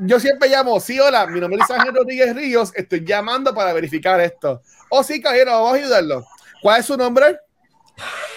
Yo 0.00 0.20
siempre 0.20 0.48
llamo, 0.50 0.78
sí, 0.78 1.00
hola, 1.00 1.26
mi 1.26 1.40
nombre 1.40 1.60
es 1.62 1.70
Ángel 1.70 1.94
Rodríguez 1.94 2.36
Ríos, 2.36 2.72
estoy 2.74 3.04
llamando 3.04 3.54
para 3.54 3.72
verificar 3.72 4.20
esto. 4.20 4.60
Oh, 4.90 5.02
sí, 5.02 5.20
caballero, 5.20 5.52
vamos 5.52 5.72
a 5.72 5.76
ayudarlo. 5.76 6.26
¿Cuál 6.62 6.80
es 6.80 6.86
su 6.86 6.96
nombre? 6.96 7.38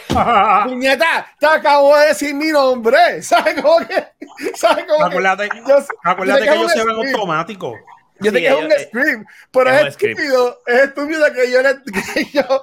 Puñeta, 0.65 1.27
te 1.39 1.45
acabo 1.45 1.95
de 1.97 2.07
decir 2.07 2.33
mi 2.33 2.47
nombre. 2.49 3.21
¿Sabes 3.21 3.55
cómo 3.61 3.77
que? 3.85 4.07
¿Sabes 4.55 4.85
cómo 4.87 5.09
que? 5.09 5.15
Acuérdate, 5.17 5.49
Yo, 5.67 5.77
acuérdate 6.03 6.39
yo 6.45 6.45
sé 6.45 6.49
que 6.51 6.55
ellos 6.57 6.71
un 6.73 6.77
se 6.79 6.85
ven 6.85 6.95
automático. 7.13 7.75
Yo 8.21 8.31
sé 8.31 8.37
Sí, 8.37 8.43
que 8.43 8.47
es 8.47 8.55
un 8.55 8.65
ellos- 8.71 8.81
script, 8.87 9.29
pero 9.51 9.69
es 9.71 9.87
estúpido, 9.87 10.61
es 10.65 10.81
estúpido 10.83 11.33
que 11.33 11.51
yo, 11.51 11.61
le- 11.61 11.81
que 12.13 12.25
yo, 12.31 12.61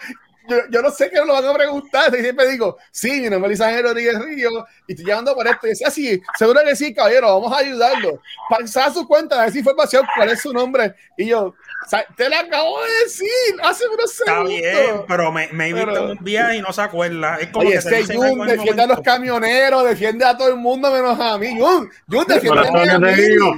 yo, 0.49 0.57
yo 0.71 0.83
no 0.83 0.91
sé 0.91 1.11
qué 1.11 1.19
lo 1.25 1.35
van 1.35 1.45
a 1.47 1.53
preguntar. 1.53 2.15
Y 2.17 2.21
siempre 2.23 2.49
digo, 2.49 2.79
sí, 2.91 3.21
mi 3.21 3.29
nombre 3.29 3.53
es 3.53 3.61
Ángel 3.61 3.83
Rodríguez 3.83 4.19
Río 4.25 4.51
y 4.87 4.93
estoy 4.93 5.05
llamando 5.07 5.35
por 5.35 5.47
esto. 5.47 5.67
Y 5.67 5.71
decía, 5.71 5.91
sí, 5.91 6.23
seguro 6.39 6.61
que 6.65 6.75
sí, 6.75 6.95
caballero, 6.95 7.39
vamos 7.39 7.53
a 7.53 7.61
ayudarlo. 7.61 8.21
Pasar 8.49 8.93
su 8.95 9.07
cuenta, 9.07 9.39
a 9.39 9.43
ver 9.45 9.53
si 9.53 9.59
información, 9.59 10.07
cuál 10.17 10.31
es 10.31 10.41
su 10.41 10.53
nombre. 10.55 10.95
Y 11.19 11.27
yo, 11.27 11.55
o 11.85 11.89
sea, 11.89 12.05
te 12.17 12.29
lo 12.29 12.37
acabo 12.37 12.83
de 12.83 12.91
decir 13.05 13.29
hace 13.63 13.85
unos 13.89 14.11
Está 14.11 14.25
segundos. 14.25 14.49
bien, 14.49 15.03
pero 15.09 15.33
me, 15.33 15.49
me 15.53 15.69
invita 15.71 15.87
Pero- 15.93 16.05
un 16.13 16.19
día 16.25 16.55
y 16.55 16.63
no 16.63 16.73
se 16.73 16.83
acuerda. 16.83 17.37
Es 17.41 17.49
como 17.49 17.67
Oye, 17.67 17.75
que 17.77 17.83
se 17.83 18.01
este 18.01 18.15
Jun 18.17 18.47
defiende 18.47 18.83
a 18.83 18.87
los 18.87 19.01
camioneros, 19.01 19.85
defiende 19.85 20.25
a 20.25 20.37
todo 20.37 20.49
el 20.49 20.57
mundo 20.57 20.91
menos 20.91 21.19
a 21.21 21.37
mí. 21.39 21.59
Jun, 21.59 21.91
Jun 22.09 22.25
defiende 22.27 22.61
a 22.61 22.99
te 22.99 22.99
mí. 22.99 23.13
digo, 23.13 23.53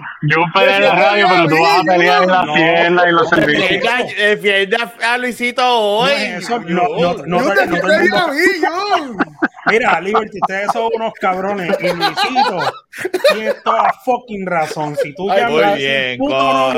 peleé 0.54 0.76
en 0.76 0.82
la 0.82 0.94
radio, 0.94 1.26
pero 1.28 1.48
tú 1.48 1.62
vas 1.62 1.78
a 1.78 1.82
pelear 1.82 2.22
en 2.22 2.28
No, 2.28 2.54
piernas 2.54 3.04
y 3.06 3.10
los 3.12 3.28
servicios. 3.28 3.92
Defienda 4.16 4.94
a 5.02 5.18
Luisito 5.18 5.62
No, 5.62 5.80
hoy. 5.98 6.12
eso, 6.12 6.58
no, 6.60 6.82
no, 6.88 7.14
no, 7.26 7.40
Jun 7.40 7.54
defiende 7.54 8.16
a 8.16 8.26
mí, 8.28 8.42
Jun. 8.60 9.18
Mira, 9.66 9.98
Liberty, 9.98 10.38
ustedes 10.42 10.70
son 10.72 10.90
unos 10.94 11.12
cabrones. 11.14 11.74
Y 11.80 11.88
Luisito 11.88 12.58
tiene 13.32 13.54
toda 13.64 13.90
fucking 14.04 14.46
razón. 14.46 14.94
Si 15.02 15.14
tú 15.14 15.26
llamas 15.28 15.50
muy 15.50 15.74
bien, 15.78 16.18
coño. 16.18 16.74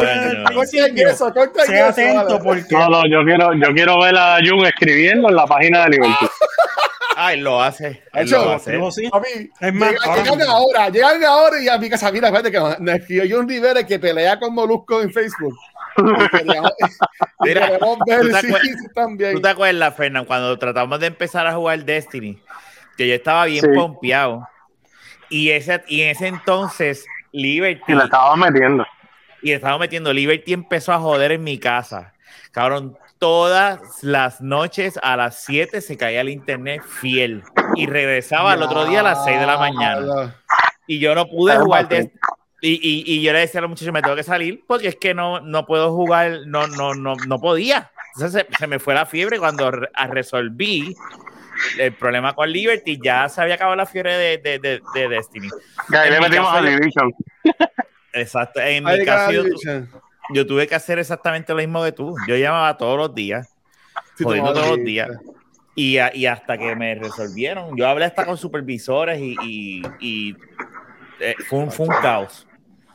Corta 1.37 1.65
sé 1.65 1.81
atento 1.83 2.39
porque 2.43 2.65
No, 2.71 2.89
no, 2.89 3.03
yo 3.11 3.23
quiero, 3.25 3.53
yo 3.55 3.75
quiero 3.75 4.01
ver 4.01 4.17
a 4.17 4.39
Jun 4.39 4.65
escribiendo 4.65 5.29
en 5.29 5.37
la 5.37 5.47
página 5.47 5.85
de 5.85 5.91
Liberty. 5.91 6.27
Ay, 7.19 7.41
lo 7.41 7.63
hace. 7.63 8.03
él 8.13 8.27
Hecho, 8.27 8.39
lo 8.43 8.49
va 8.49 8.55
a 8.57 8.59
sí. 8.59 8.71
Mí, 8.73 9.51
Es 9.61 9.73
más, 9.75 9.91
llegan 9.91 10.43
ahora, 10.43 10.89
llegan 10.91 11.25
ahora 11.25 11.63
y 11.63 11.69
a 11.69 11.79
mi 11.79 11.89
casa, 11.89 12.13
mira, 12.13 12.29
espérate 12.29 12.51
que 12.53 12.61
me 12.83 12.93
escribió 12.97 13.37
John 13.39 13.49
Rivera 13.49 13.87
que 13.87 13.99
pelea 13.99 14.39
con 14.39 14.55
Molusco 14.55 15.01
en 15.01 15.11
Facebook. 15.13 15.55
Mira, 17.41 17.79
¿tú 17.79 17.99
te 18.05 18.23
si 18.23 18.47
acuer- 18.49 18.93
también. 18.95 19.35
¿Tú 19.35 19.41
te 19.41 19.49
acuerdas, 19.49 19.95
Fernán, 19.97 20.25
cuando 20.27 20.59
tratamos 20.59 21.01
de 21.01 21.07
empezar 21.07 21.47
a 21.47 21.55
jugar 21.55 21.85
Destiny? 21.85 22.39
Que 22.97 23.09
yo 23.09 23.15
estaba 23.15 23.47
bien 23.47 23.65
Sí. 23.65 23.71
pompeado. 23.75 24.47
Y, 25.29 25.51
ese, 25.51 25.83
y 25.89 26.03
en 26.03 26.11
ese 26.11 26.27
entonces, 26.29 27.07
Liberty. 27.33 27.93
Y 27.93 27.95
le 27.95 28.05
estaba 28.05 28.37
metiendo. 28.37 28.87
Y 29.43 29.53
estaba 29.53 29.79
metiendo 29.79 30.13
Liberty 30.13 30.53
empezó 30.53 30.93
a 30.93 30.99
joder 30.99 31.33
en 31.33 31.45
mi 31.45 31.59
casa. 31.59 32.13
Cabrón, 32.53 32.97
todas 33.19 33.81
las 34.03 34.41
noches 34.41 34.99
a 35.03 35.17
las 35.17 35.41
7 35.45 35.81
se 35.81 35.97
caía 35.97 36.21
el 36.23 36.29
internet 36.31 36.83
fiel 36.83 37.43
y 37.75 37.87
regresaba 37.87 38.53
al 38.53 38.63
otro 38.63 38.87
día 38.87 39.01
a 39.01 39.03
las 39.03 39.25
6 39.25 39.39
de 39.41 39.47
la 39.47 39.59
mañana. 39.59 40.37
Y 40.87 40.99
yo 40.99 41.15
no 41.15 41.27
pude 41.27 41.57
jugar 41.59 41.89
de 41.89 42.11
y, 42.63 42.73
y, 42.73 43.05
y 43.15 43.23
yo 43.23 43.33
le 43.35 43.41
decía 43.41 43.59
a 43.59 43.63
los 43.63 43.69
muchachos, 43.71 43.93
me 43.93 44.01
tengo 44.03 44.17
que 44.17 44.23
salir 44.23 44.65
porque 44.67 44.89
es 44.89 44.97
que 44.97 45.13
no, 45.15 45.41
no 45.41 45.67
puedo 45.67 45.93
jugar, 45.95 46.41
no, 46.47 46.67
no, 46.67 46.95
no, 46.95 47.15
no 47.27 47.39
podía. 47.39 47.91
Entonces 48.15 48.47
se, 48.51 48.57
se 48.59 48.67
me 48.67 48.79
fue 48.79 48.95
la 48.95 49.05
fiebre 49.05 49.39
cuando 49.39 49.71
re- 49.71 49.91
a- 49.95 50.07
resolví 50.07 50.97
el 51.79 51.93
problema 51.93 52.35
con 52.35 52.51
Liberty, 52.51 52.99
ya 53.03 53.29
se 53.29 53.41
había 53.43 53.55
acabado 53.57 53.77
la 53.77 53.87
fiebre 53.87 54.17
de, 54.17 54.39
de, 54.39 54.59
de, 54.59 54.81
de 54.95 55.09
Destiny. 55.09 55.49
Y 55.91 55.95
ahí 55.97 56.09
En 56.09 56.15
le 56.15 56.21
metimos 56.21 56.49
a 56.55 56.63
Division. 56.63 57.13
Exacto. 58.17 58.61
En 58.61 58.87
Ay, 58.87 58.99
mi 59.01 59.05
caso, 59.05 59.31
yo, 59.33 59.45
yo 60.33 60.47
tuve 60.47 60.67
que 60.67 60.75
hacer 60.75 60.99
exactamente 60.99 61.53
lo 61.53 61.59
mismo 61.59 61.83
que 61.85 61.93
tú. 61.93 62.17
Yo 62.27 62.37
llamaba 62.37 62.77
todos 62.77 62.97
los 62.99 63.15
días, 63.15 63.55
Sí, 64.17 64.25
jodiendo 64.25 64.53
todos 64.53 64.69
los 64.77 64.85
días. 64.85 65.09
Y, 65.75 65.99
a- 65.99 66.15
y 66.15 66.25
hasta 66.27 66.57
que 66.57 66.75
me 66.75 66.95
resolvieron. 66.95 67.77
Yo 67.77 67.87
hablé 67.87 68.07
hasta 68.07 68.25
con 68.25 68.37
supervisores 68.39 69.21
y, 69.21 69.37
y- 69.41 69.83
y, 70.01 70.37
eh, 71.21 71.35
fue, 71.49 71.59
un, 71.61 71.71
fue 71.71 71.87
un 71.87 71.95
caos 72.01 72.47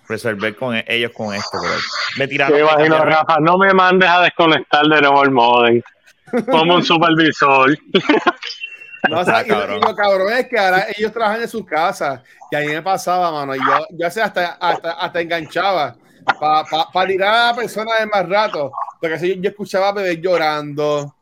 resolver 0.09 0.55
con 0.55 0.75
e- 0.75 0.83
ellos 0.87 1.11
con 1.15 1.33
esto. 1.35 1.57
bro. 1.61 1.69
Me 2.17 2.27
tiraron. 2.27 2.57
Yo 2.57 2.65
imagino, 2.65 2.97
Rafa, 3.05 3.37
no 3.39 3.57
me 3.57 3.73
mandes 3.73 4.09
a 4.09 4.21
desconectar 4.21 4.85
de 4.87 4.99
nuevo 5.01 5.23
el 5.23 5.31
modem. 5.31 5.81
Como 6.49 6.75
un 6.75 6.83
supervisor. 6.83 7.77
No, 9.09 9.19
o 9.19 9.25
sea, 9.25 9.41
Está 9.41 9.45
y, 9.45 9.49
lo- 9.49 9.59
cabrón. 9.59 9.77
y 9.77 9.81
lo 9.87 9.95
cabrón 9.95 10.33
es 10.33 10.47
que 10.47 10.59
ahora 10.59 10.85
ellos 10.95 11.11
trabajan 11.11 11.41
en 11.41 11.47
sus 11.47 11.65
casas. 11.65 12.21
Y 12.51 12.55
a 12.55 12.59
mí 12.59 12.67
me 12.67 12.81
pasaba, 12.81 13.31
mano. 13.31 13.55
Y 13.55 13.59
yo, 13.59 13.87
yo 13.91 14.07
hacía 14.07 14.25
hasta, 14.25 14.57
hasta, 14.59 14.91
hasta 14.93 15.21
enganchaba 15.21 15.95
para 16.39 16.63
pa, 16.65 16.91
pa 16.91 17.07
tirar 17.07 17.33
a 17.33 17.47
la 17.47 17.55
persona 17.55 17.95
de 17.99 18.05
más 18.05 18.27
rato. 18.29 18.71
Porque 18.99 19.15
así 19.15 19.35
yo, 19.35 19.41
yo 19.41 19.49
escuchaba 19.49 19.89
a 19.89 19.93
bebés 19.93 20.19
llorando. 20.21 21.15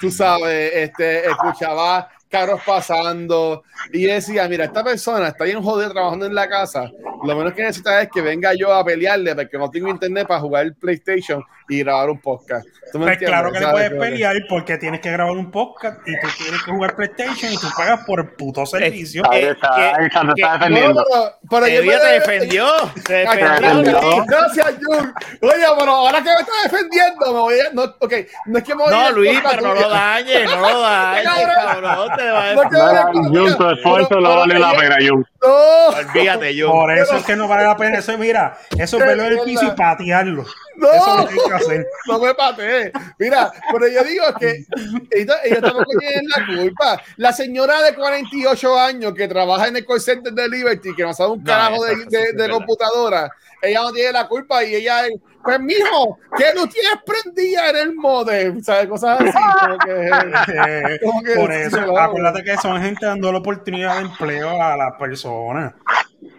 Tú 0.00 0.10
sabes, 0.10 0.72
este, 0.74 1.28
escuchaba 1.30 2.10
carros 2.32 2.60
pasando. 2.66 3.62
Y 3.92 4.06
yo 4.06 4.12
decía, 4.14 4.48
mira, 4.48 4.64
esta 4.64 4.82
persona 4.82 5.28
está 5.28 5.44
bien 5.44 5.62
jodida 5.62 5.90
trabajando 5.90 6.26
en 6.26 6.34
la 6.34 6.48
casa. 6.48 6.90
Lo 7.24 7.36
menos 7.36 7.52
que 7.52 7.62
necesitas 7.62 8.02
es 8.04 8.08
que 8.12 8.20
venga 8.20 8.52
yo 8.54 8.72
a 8.74 8.84
pelearle 8.84 9.34
porque 9.36 9.58
no 9.58 9.70
tengo 9.70 9.88
internet 9.88 10.26
para 10.26 10.40
jugar 10.40 10.64
el 10.64 10.74
PlayStation 10.74 11.44
y 11.68 11.78
grabar 11.80 12.10
un 12.10 12.20
podcast. 12.20 12.66
¿Tú 12.92 12.98
me 12.98 13.04
Pues 13.06 13.12
entiendes? 13.14 13.28
claro 13.28 13.52
que 13.52 13.60
le 13.60 13.66
puedes 13.68 13.90
pelear 13.92 14.36
porque 14.48 14.76
tienes 14.78 15.00
que 15.00 15.10
grabar 15.12 15.32
un 15.36 15.50
podcast 15.50 16.00
y 16.06 16.12
tú 16.20 16.26
tienes 16.36 16.62
que 16.64 16.70
jugar 16.72 16.96
PlayStation 16.96 17.52
y 17.52 17.56
tú 17.56 17.68
pagas 17.76 18.04
por 18.04 18.20
el 18.20 18.28
puto 18.30 18.66
servicio. 18.66 19.22
Ahí 19.30 19.44
está, 19.44 19.70
que- 19.76 19.82
ahí 19.82 20.06
está, 20.06 20.20
te 20.20 20.26
que- 20.34 20.42
está 20.42 20.58
No, 20.58 20.58
defendiendo. 20.58 21.04
pero, 21.08 21.38
pero 21.62 21.68
yo 21.68 21.82
Ella 21.82 22.00
te 22.00 22.06
defendió. 22.12 22.66
Se 23.06 23.14
defendió. 23.14 24.24
Gracias, 24.26 24.74
Jun. 24.84 25.14
Oye, 25.42 25.64
pero 25.78 25.90
ahora 25.92 26.18
que 26.18 26.24
me 26.30 26.40
está 26.40 26.52
defendiendo, 26.64 27.26
me 27.32 27.38
voy 27.40 27.60
a. 27.60 27.72
No, 27.72 27.82
ok, 28.00 28.14
no 28.46 28.58
es 28.58 28.64
que 28.64 28.74
me 28.74 28.82
voy 28.84 28.92
a 28.94 28.96
No, 28.96 29.10
Luis, 29.12 29.40
pero 29.48 29.62
no 29.62 29.74
lo 29.74 29.88
dañes, 29.88 30.44
no 30.44 30.60
lo 30.70 30.80
dañes, 30.82 31.24
cabrón. 31.54 32.08
Jun, 32.22 33.56
tu 33.56 33.68
esfuerzo 33.70 34.20
no 34.20 34.36
vale 34.36 34.58
la 34.58 34.72
pena, 34.76 34.96
Jun. 35.06 35.26
No, 35.42 35.86
Olvídate, 35.88 36.54
yo. 36.54 36.70
Por 36.70 36.92
eso 36.96 37.16
es 37.16 37.24
que 37.24 37.36
no 37.36 37.48
vale 37.48 37.64
la 37.64 37.76
pena. 37.76 37.98
Eso, 37.98 38.16
mira, 38.18 38.56
eso 38.78 38.98
es 38.98 39.04
verlo 39.06 39.24
en 39.24 39.32
el 39.32 39.40
piso 39.40 39.64
y 39.66 39.70
patearlo. 39.72 40.44
no. 40.76 40.92
Eso 40.92 41.10
es 41.10 41.16
lo 41.18 41.26
que 41.26 41.32
hay 41.34 41.48
que 41.48 41.54
hacer. 41.54 41.86
No 42.06 42.18
me 42.18 42.34
pateé. 42.34 42.92
Mira, 43.18 43.52
pero 43.72 43.88
yo 43.88 44.04
digo 44.04 44.24
que 44.38 44.64
ella, 45.10 45.34
ella 45.44 45.60
tampoco 45.60 45.90
tiene 45.98 46.22
la 46.36 46.46
culpa. 46.62 47.02
La 47.16 47.32
señora 47.32 47.82
de 47.82 47.94
48 47.94 48.78
años 48.78 49.14
que 49.14 49.28
trabaja 49.28 49.68
en 49.68 49.76
el 49.76 49.86
call 49.86 50.00
center 50.00 50.32
de 50.32 50.48
Liberty, 50.48 50.94
que 50.94 51.02
no 51.02 51.12
sabe 51.12 51.30
un 51.32 51.38
No, 51.40 51.44
carajo 51.44 51.84
de, 51.84 51.96
de- 52.06 52.32
de 52.32 52.48
computadora, 52.48 53.30
ella 53.60 53.80
no 53.82 53.92
tiene 53.92 54.12
la 54.12 54.26
culpa 54.28 54.64
y 54.64 54.74
ella 54.74 55.06
es, 55.06 55.12
pues 55.42 55.60
mijo, 55.60 56.18
¿qué 56.36 56.46
no 56.54 56.68
tienes 56.68 56.94
prendida 57.04 57.70
en 57.70 57.76
el 57.76 57.94
modem? 57.94 58.62
¿Sabes? 58.62 58.86
Cosas 58.86 59.20
así. 59.20 59.30
Como 59.60 59.78
que, 59.78 60.98
como 61.04 61.22
que 61.22 61.34
por 61.34 61.52
eso, 61.52 61.98
acuérdate 61.98 62.44
que 62.44 62.56
son 62.58 62.80
gente 62.80 63.06
dando 63.06 63.32
la 63.32 63.38
oportunidad 63.38 63.96
de 63.96 64.02
empleo 64.02 64.62
a 64.62 64.76
las 64.76 64.94
personas. 64.98 65.74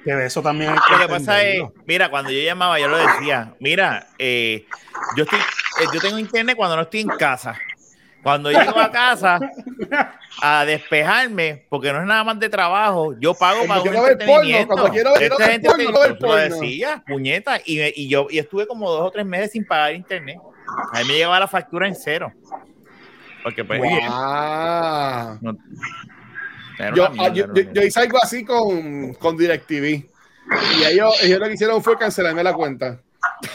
Que 0.04 0.16
de 0.16 0.26
eso 0.26 0.42
también 0.42 0.72
hay 0.72 0.78
que 0.78 0.94
Lo 0.94 1.00
que 1.00 1.08
pasa 1.08 1.44
es, 1.44 1.62
mira, 1.86 2.10
cuando 2.10 2.32
yo 2.32 2.42
llamaba, 2.42 2.80
yo 2.80 2.88
lo 2.88 2.98
decía, 2.98 3.54
mira, 3.60 4.08
eh, 4.18 4.66
yo 5.16 5.24
estoy, 5.24 5.40
eh, 5.40 5.86
yo 5.94 6.00
tengo 6.00 6.18
internet 6.18 6.56
cuando 6.56 6.76
no 6.76 6.84
estoy 6.84 7.02
en 7.02 7.10
casa. 7.10 7.58
Cuando 8.24 8.50
llego 8.51 8.80
a 8.80 8.89
casa 8.89 9.39
a 10.42 10.65
despejarme, 10.65 11.65
porque 11.70 11.92
no 11.92 12.00
es 12.00 12.06
nada 12.06 12.24
más 12.24 12.39
de 12.39 12.48
trabajo, 12.50 13.13
yo 13.20 13.34
pago 13.34 13.65
para 13.68 13.82
un 13.82 13.86
porno, 13.88 14.08
entretenimiento. 14.08 14.74
cuando 14.74 14.89
quiero 14.92 15.13
ver- 15.13 15.24
Esta 15.24 15.46
gente 15.46 15.68
porno, 15.68 15.84
te- 15.84 15.89
no 16.10 16.15
yo 16.20 16.27
lo 16.27 16.36
decía, 16.36 17.03
puñeta, 17.06 17.60
y, 17.65 17.82
y 18.01 18.08
yo 18.08 18.27
y 18.30 18.39
estuve 18.39 18.65
como 18.65 18.89
dos 18.89 19.08
o 19.08 19.12
tres 19.12 19.25
meses 19.25 19.51
sin 19.51 19.65
pagar 19.65 19.94
internet. 19.94 20.38
A 20.94 21.00
mí 21.01 21.08
me 21.10 21.13
llegaba 21.15 21.39
la 21.39 21.48
factura 21.48 21.88
en 21.88 21.96
cero. 21.96 22.32
Porque 23.44 23.63
pues, 23.65 23.80
Wow. 23.82 25.38
no- 25.42 25.58
Yo, 26.96 27.03
una 27.06 27.10
mierda, 27.10 27.25
ah, 27.25 27.34
yo, 27.34 27.44
una 27.46 27.53
yo- 27.62 27.72
yo 27.74 27.82
hice 27.84 28.00
algo 28.00 28.18
así 28.24 28.46
con, 28.46 29.13
con 29.15 29.38
DirecTV. 29.38 29.86
Y 30.80 30.84
ellos, 30.86 31.13
ellos 31.24 31.39
lo 31.39 31.48
que 31.48 31.53
hicieron 31.53 31.84
fue 31.84 31.98
cancelarme 31.98 32.44
la 32.44 32.53
cuenta. 32.53 33.00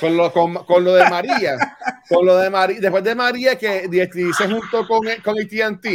Con 0.01 0.17
lo, 0.17 0.33
con, 0.33 0.55
con 0.65 0.85
lo 0.85 0.95
de 0.95 1.09
María. 1.09 1.57
Con 2.09 2.27
lo 2.27 2.37
de 2.37 2.51
María. 2.51 2.81
Después 2.81 3.05
de 3.05 3.15
María, 3.15 3.57
que 3.57 3.89
se 4.37 4.49
juntó 4.49 4.87
con, 4.87 5.07
con 5.25 5.35
ATT. 5.39 5.87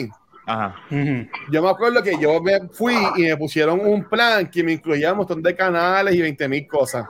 Ajá. 0.45 0.75
Yo 1.51 1.61
me 1.61 1.69
acuerdo 1.69 2.03
que 2.03 2.17
yo 2.19 2.41
me 2.41 2.67
fui 2.71 2.95
y 3.15 3.23
me 3.23 3.37
pusieron 3.37 3.79
un 3.79 4.03
plan 4.03 4.49
que 4.49 4.63
me 4.63 4.73
incluía 4.73 5.11
un 5.11 5.19
montón 5.19 5.41
de 5.41 5.55
canales 5.55 6.13
y 6.15 6.21
20 6.21 6.47
mil 6.49 6.67
cosas. 6.67 7.05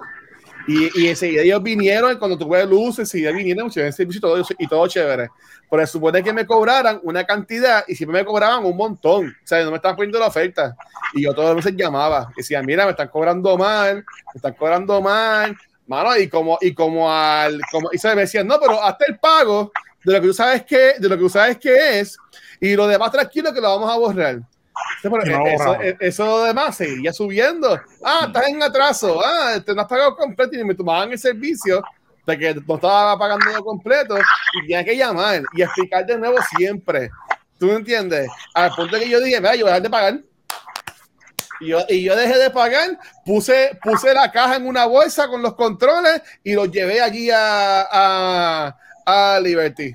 Y, 0.67 1.01
y 1.01 1.07
enseguida 1.09 1.41
ellos 1.41 1.61
vinieron, 1.61 2.13
y 2.13 2.15
cuando 2.15 2.37
tuve 2.37 2.65
luz, 2.65 2.99
enseguida 2.99 3.31
vinieron, 3.31 3.69
y 3.69 4.19
todo, 4.19 4.45
y 4.57 4.67
todo 4.67 4.87
chévere. 4.87 5.29
Pero 5.69 5.85
se 5.85 5.91
supone 5.91 6.23
que 6.23 6.31
me 6.31 6.45
cobraran 6.45 6.99
una 7.03 7.23
cantidad 7.25 7.83
y 7.87 7.95
siempre 7.95 8.19
me 8.19 8.25
cobraban 8.25 8.63
un 8.63 8.77
montón. 8.77 9.27
O 9.29 9.47
sea, 9.47 9.63
no 9.63 9.71
me 9.71 9.77
estaban 9.77 9.95
poniendo 9.95 10.19
la 10.19 10.27
oferta. 10.27 10.75
Y 11.13 11.23
yo 11.23 11.33
todas 11.33 11.55
las 11.55 11.65
veces 11.65 11.75
llamaba. 11.75 12.29
Y 12.35 12.41
decía, 12.41 12.61
mira, 12.61 12.85
me 12.85 12.91
están 12.91 13.07
cobrando 13.07 13.57
mal, 13.57 13.95
me 13.95 14.35
están 14.35 14.53
cobrando 14.53 15.01
mal. 15.01 15.57
Mano, 15.93 16.17
y 16.17 16.27
como, 16.27 16.57
y 16.61 16.73
como 16.73 17.11
al, 17.11 17.59
como, 17.71 17.89
y 17.91 17.97
se 17.97 18.13
me 18.15 18.21
decían, 18.21 18.47
no, 18.47 18.59
pero 18.59 18.81
hasta 18.81 19.05
el 19.07 19.17
pago 19.19 19.71
de 20.03 20.13
lo 20.13 20.21
que 20.21 20.27
tú 20.27 20.33
sabes 20.33 20.63
que, 20.63 20.95
de 20.99 21.09
lo 21.09 21.15
que 21.15 21.21
tú 21.21 21.29
sabes 21.29 21.57
que 21.57 21.99
es, 21.99 22.17
y 22.59 22.75
lo 22.75 22.87
demás 22.87 23.11
tranquilo 23.11 23.53
que 23.53 23.61
lo 23.61 23.69
vamos 23.69 23.91
a 23.91 23.97
borrar. 23.97 24.35
No 24.35 25.09
lo 25.09 25.23
eso, 25.23 25.37
borramos. 25.37 25.83
eso, 25.83 25.97
eso 25.99 26.43
demás 26.45 26.77
seguía 26.77 27.13
subiendo. 27.13 27.79
Ah, 28.03 28.25
estás 28.27 28.47
en 28.47 28.63
atraso. 28.63 29.21
Ah, 29.23 29.59
te 29.63 29.73
no 29.73 29.81
has 29.81 29.87
pagado 29.87 30.15
completo 30.15 30.55
y 30.55 30.63
me 30.63 30.73
tomaban 30.73 31.11
el 31.11 31.19
servicio 31.19 31.83
de 32.25 32.37
que 32.37 32.55
no 32.55 32.75
estaba 32.75 33.17
pagando 33.17 33.63
completo 33.63 34.17
y 34.17 34.61
tenía 34.61 34.83
que 34.83 34.95
llamar 34.95 35.43
y 35.53 35.61
explicar 35.61 36.05
de 36.05 36.17
nuevo 36.17 36.37
siempre. 36.57 37.11
¿Tú 37.59 37.67
me 37.67 37.75
entiendes? 37.75 38.29
Al 38.53 38.71
punto 38.71 38.97
que 38.97 39.09
yo 39.09 39.19
dije, 39.19 39.39
yo 39.41 39.41
voy 39.41 39.51
a 39.51 39.65
dejar 39.65 39.81
de 39.81 39.89
pagar. 39.89 40.19
Y 41.63 41.67
yo, 41.69 41.79
y 41.89 42.03
yo 42.03 42.15
dejé 42.15 42.37
de 42.37 42.49
pagar, 42.49 42.97
puse, 43.25 43.77
puse 43.81 44.13
la 44.13 44.31
caja 44.31 44.55
en 44.57 44.67
una 44.67 44.85
bolsa 44.85 45.27
con 45.27 45.41
los 45.41 45.55
controles 45.55 46.21
y 46.43 46.53
los 46.53 46.69
llevé 46.71 47.01
allí 47.01 47.29
a, 47.31 47.87
a, 47.91 48.77
a 49.05 49.39
Liberty. 49.39 49.93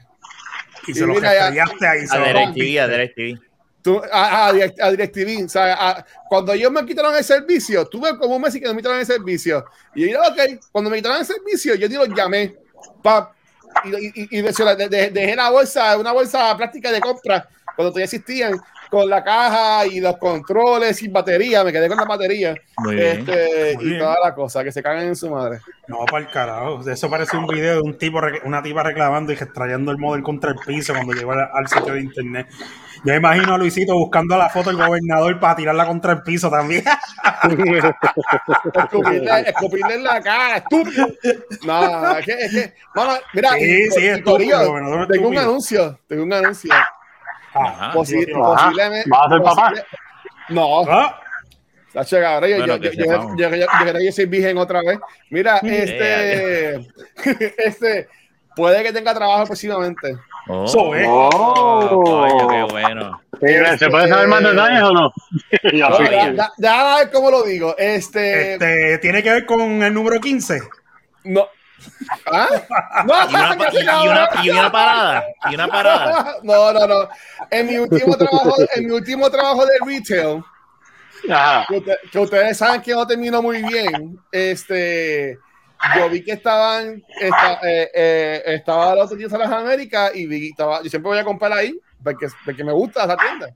Y 0.86 0.90
Y 0.92 0.94
se 0.94 1.06
lo 1.06 1.14
mira, 1.14 1.34
ya- 1.34 1.64
estrellaste 1.64 1.86
ahí. 1.86 2.04
A 2.10 2.18
DirecTV, 2.26 2.80
a. 2.80 2.88
DirecTV. 2.88 3.40
Tú- 3.82 4.02
a, 4.10 4.46
a, 4.48 4.52
Direct- 4.52 4.80
a 4.80 4.90
DirecTV. 4.90 5.44
O 5.44 5.48
sea, 5.48 5.74
a- 5.90 6.04
cuando 6.28 6.52
ellos 6.52 6.70
me 6.72 6.84
quitaron 6.86 7.14
el 7.14 7.24
servicio, 7.24 7.86
tuve 7.86 8.16
como 8.18 8.36
un 8.36 8.42
mes 8.42 8.54
y 8.54 8.60
que 8.60 8.66
no 8.66 8.72
me 8.74 8.78
quitaron 8.80 8.98
el 9.00 9.06
servicio. 9.06 9.64
Y 9.94 10.00
yo 10.02 10.06
dije, 10.06 10.18
ok, 10.18 10.60
cuando 10.72 10.90
me 10.90 10.96
quitaron 10.96 11.18
el 11.18 11.26
servicio, 11.26 11.74
yo 11.74 11.88
los 11.88 12.08
llamé. 12.16 12.56
Pa, 13.02 13.32
y 13.84 13.88
y, 13.88 14.12
y, 14.14 14.38
y 14.38 14.42
de- 14.42 14.52
de- 14.76 14.88
de- 14.88 15.10
dejé 15.10 15.36
la 15.36 15.50
bolsa, 15.50 15.96
una 15.98 16.12
bolsa 16.12 16.56
plástica 16.56 16.90
de 16.90 17.00
compra, 17.00 17.48
cuando 17.76 17.90
todavía 17.90 18.04
existían, 18.04 18.58
con 18.90 19.08
la 19.08 19.22
caja 19.22 19.86
y 19.86 20.00
los 20.00 20.16
controles 20.18 21.02
y 21.02 21.08
batería. 21.08 21.62
Me 21.64 21.72
quedé 21.72 21.88
con 21.88 21.96
la 21.96 22.04
batería. 22.04 22.54
Muy 22.78 22.94
bien. 22.96 23.18
Este, 23.20 23.74
Muy 23.76 23.84
y 23.84 23.88
bien. 23.88 23.98
toda 24.00 24.16
la 24.24 24.34
cosa, 24.34 24.62
que 24.64 24.72
se 24.72 24.82
cagan 24.82 25.04
en 25.06 25.16
su 25.16 25.30
madre. 25.30 25.60
No, 25.86 25.98
para 26.04 26.18
el 26.24 26.30
carajo. 26.30 26.88
Eso 26.88 27.08
parece 27.10 27.36
un 27.36 27.46
video 27.46 27.76
de 27.76 27.80
un 27.82 27.96
tipo, 27.98 28.20
una 28.44 28.62
tipa 28.62 28.82
reclamando 28.82 29.32
y 29.32 29.36
extrayendo 29.36 29.90
el 29.90 29.98
modem 29.98 30.22
contra 30.22 30.50
el 30.50 30.56
piso 30.66 30.92
cuando 30.94 31.12
llegó 31.14 31.32
al, 31.32 31.48
al 31.52 31.66
sitio 31.68 31.94
de 31.94 32.00
internet. 32.00 32.46
Yo 33.04 33.12
me 33.12 33.16
imagino 33.16 33.54
a 33.54 33.58
Luisito 33.58 33.94
buscando 33.94 34.36
la 34.36 34.48
foto 34.48 34.70
del 34.70 34.84
gobernador 34.84 35.38
para 35.38 35.54
tirarla 35.56 35.86
contra 35.86 36.12
el 36.14 36.22
piso 36.22 36.50
también. 36.50 36.84
Escupirle, 38.74 39.40
escupirle 39.46 39.94
en 39.94 40.04
la 40.04 40.20
cara, 40.20 40.56
estúpido. 40.58 41.06
No, 41.64 42.18
es 42.18 42.24
que, 42.24 42.32
es 42.32 42.50
que, 42.52 42.74
mano, 42.94 43.12
mira, 43.34 43.50
Sí, 43.52 43.60
y- 43.64 43.90
sí, 43.90 44.00
y- 44.02 44.06
estúpido, 44.08 45.06
tengo 45.08 45.28
un 45.28 45.38
anuncio, 45.38 45.98
tengo 46.08 46.22
un 46.24 46.32
anuncio. 46.32 46.72
Ajá. 47.66 47.92
posiblemente. 47.92 49.10
¿Vas 49.10 49.20
a 49.26 49.28
ser 49.30 49.42
papá? 49.42 49.68
posible- 49.70 49.84
No, 50.50 50.80
Ah, 50.88 51.20
Sacho, 51.92 52.20
cabrón, 52.20 52.50
yo, 52.50 52.56
Bueno, 52.58 52.76
yo, 52.76 52.90
yo, 52.90 53.04
yo, 53.36 53.36
yo- 53.36 53.98
yo- 53.98 54.12
soy 54.12 54.26
virgen 54.26 54.58
otra 54.58 54.82
vez. 54.82 54.98
Mira, 55.30 55.58
este, 55.62 56.74
este, 57.58 58.08
puede 58.54 58.82
que 58.82 58.92
tenga 58.92 59.14
trabajo 59.14 59.46
próximamente. 59.46 60.16
Oh, 60.48 60.64
Eso 60.64 60.94
es. 60.94 61.06
Oh. 61.08 62.02
coño, 62.04 62.48
qué 62.48 62.62
bueno. 62.72 63.20
Eh, 63.40 63.78
¿Se 63.78 63.88
puede 63.88 64.08
saber 64.08 64.28
más 64.28 64.42
detalles 64.42 64.82
o 64.82 64.92
no? 64.92 65.12
Ya, 65.72 65.88
No, 65.88 66.44
Déjame 66.58 66.94
ver 66.98 67.10
cómo 67.12 67.30
lo 67.30 67.42
digo. 67.44 67.74
Este, 67.78 68.54
este, 68.54 68.98
tiene 68.98 69.22
que 69.22 69.30
ver 69.30 69.46
con 69.46 69.60
el 69.82 69.92
número 69.92 70.20
15. 70.20 70.60
no. 71.24 71.46
¿Ah? 72.26 72.48
No, 73.06 73.14
Y 73.30 73.34
una, 73.34 73.56
pa- 73.56 73.68
y- 73.72 73.76
y 73.76 74.08
una- 74.08 74.28
y 74.44 74.50
una 74.50 74.72
parada. 74.72 75.24
Y 75.50 75.54
una 75.54 75.68
parada. 75.68 76.36
no, 76.42 76.72
no, 76.72 76.86
no. 76.86 77.08
En 77.50 77.66
mi 77.66 77.76
último 77.78 78.16
trabajo, 78.16 78.54
en 78.74 78.86
mi 78.86 78.90
último 78.92 79.30
trabajo 79.30 79.64
de 79.66 79.72
retail, 79.84 80.42
Ajá. 81.30 81.66
que, 81.68 81.76
usted- 81.78 81.96
que 82.10 82.18
ustedes 82.18 82.56
saben 82.58 82.80
que 82.82 82.92
no 82.92 83.06
terminó 83.06 83.42
muy 83.42 83.62
bien. 83.62 84.18
Este, 84.32 85.38
yo 85.96 86.08
vi 86.10 86.24
que 86.24 86.32
estaban, 86.32 87.02
esta- 87.20 87.60
eh, 87.62 87.90
eh, 87.94 88.42
estaba 88.46 88.94
los 88.94 89.16
días 89.16 89.32
en 89.32 89.38
las 89.38 89.50
Américas 89.50 90.10
y 90.14 90.26
vi, 90.26 90.48
estaba, 90.50 90.82
yo 90.82 90.90
siempre 90.90 91.10
voy 91.10 91.18
a 91.18 91.24
comprar 91.24 91.52
ahí 91.52 91.78
porque, 92.02 92.26
porque 92.44 92.64
me 92.64 92.72
gusta 92.72 93.04
esa 93.04 93.16
tienda. 93.16 93.48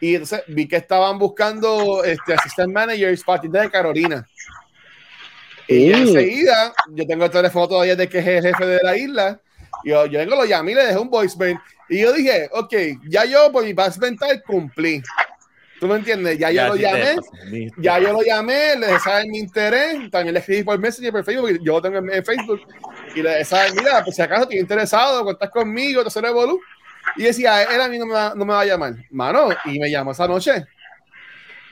Y 0.00 0.14
entonces 0.14 0.42
vi 0.48 0.68
que 0.68 0.76
estaban 0.76 1.18
buscando 1.18 2.04
este, 2.04 2.34
assistant 2.34 2.72
managers 2.72 3.24
para 3.24 3.40
tienda 3.40 3.62
de 3.62 3.70
Carolina. 3.70 4.26
Y 5.68 5.92
enseguida, 5.92 6.72
yo 6.92 7.06
tengo 7.06 7.24
el 7.24 7.30
teléfono 7.30 7.68
todavía 7.68 7.96
de 7.96 8.08
que 8.08 8.18
es 8.18 8.26
el 8.26 8.42
jefe 8.42 8.66
de 8.66 8.80
la 8.82 8.96
isla. 8.96 9.40
Y 9.84 9.90
yo, 9.90 10.06
yo 10.06 10.18
vengo, 10.18 10.36
lo 10.36 10.44
llamé 10.44 10.72
y 10.72 10.74
le 10.76 10.86
dejé 10.86 10.98
un 10.98 11.10
voicemail. 11.10 11.58
Y 11.88 12.00
yo 12.00 12.12
dije, 12.12 12.48
ok, 12.52 12.74
ya 13.08 13.24
yo 13.24 13.50
por 13.52 13.64
mi 13.64 13.74
paz 13.74 13.98
mental 13.98 14.42
cumplí. 14.46 15.02
¿Tú 15.78 15.86
me 15.86 15.96
entiendes? 15.96 16.38
Ya 16.38 16.50
yo 16.50 16.56
Ya, 16.56 16.68
lo 16.68 16.74
sí 16.74 16.80
te 16.80 16.86
llamé. 16.86 17.70
Ya 17.78 17.98
yo 17.98 18.12
lo 18.12 18.22
llamé, 18.22 18.76
le 18.76 18.86
dejé 18.86 19.00
saber 19.00 19.26
mi 19.26 19.38
interés, 19.38 20.10
también 20.10 20.34
le 20.34 20.40
escribí 20.40 20.62
por 20.62 20.78
Messenger, 20.78 21.12
por 21.12 21.24
Facebook, 21.24 21.58
yo 21.62 21.74
lo 21.74 21.82
tengo 21.82 21.98
en, 21.98 22.10
en 22.10 22.24
Facebook, 22.24 22.60
y 23.14 23.22
le 23.22 23.44
saber, 23.44 23.74
mira, 23.74 24.02
pues 24.02 24.16
si 24.16 24.22
acaso 24.22 24.44
estoy 24.44 24.58
interesado, 24.58 25.22
cuentas 25.22 25.50
conmigo, 25.50 26.02
te 26.02 26.10
seré 26.10 26.30
volú. 26.30 26.60
Y 27.16 27.24
decía, 27.24 27.62
él 27.62 27.80
a 27.80 27.88
mí 27.88 27.98
no 27.98 28.06
me, 28.06 28.14
va, 28.14 28.32
no 28.34 28.44
me 28.44 28.54
va 28.54 28.60
a 28.62 28.64
llamar, 28.64 28.94
mano, 29.10 29.48
y 29.66 29.78
me 29.78 29.90
llamó 29.90 30.12
esa 30.12 30.26
noche. 30.26 30.64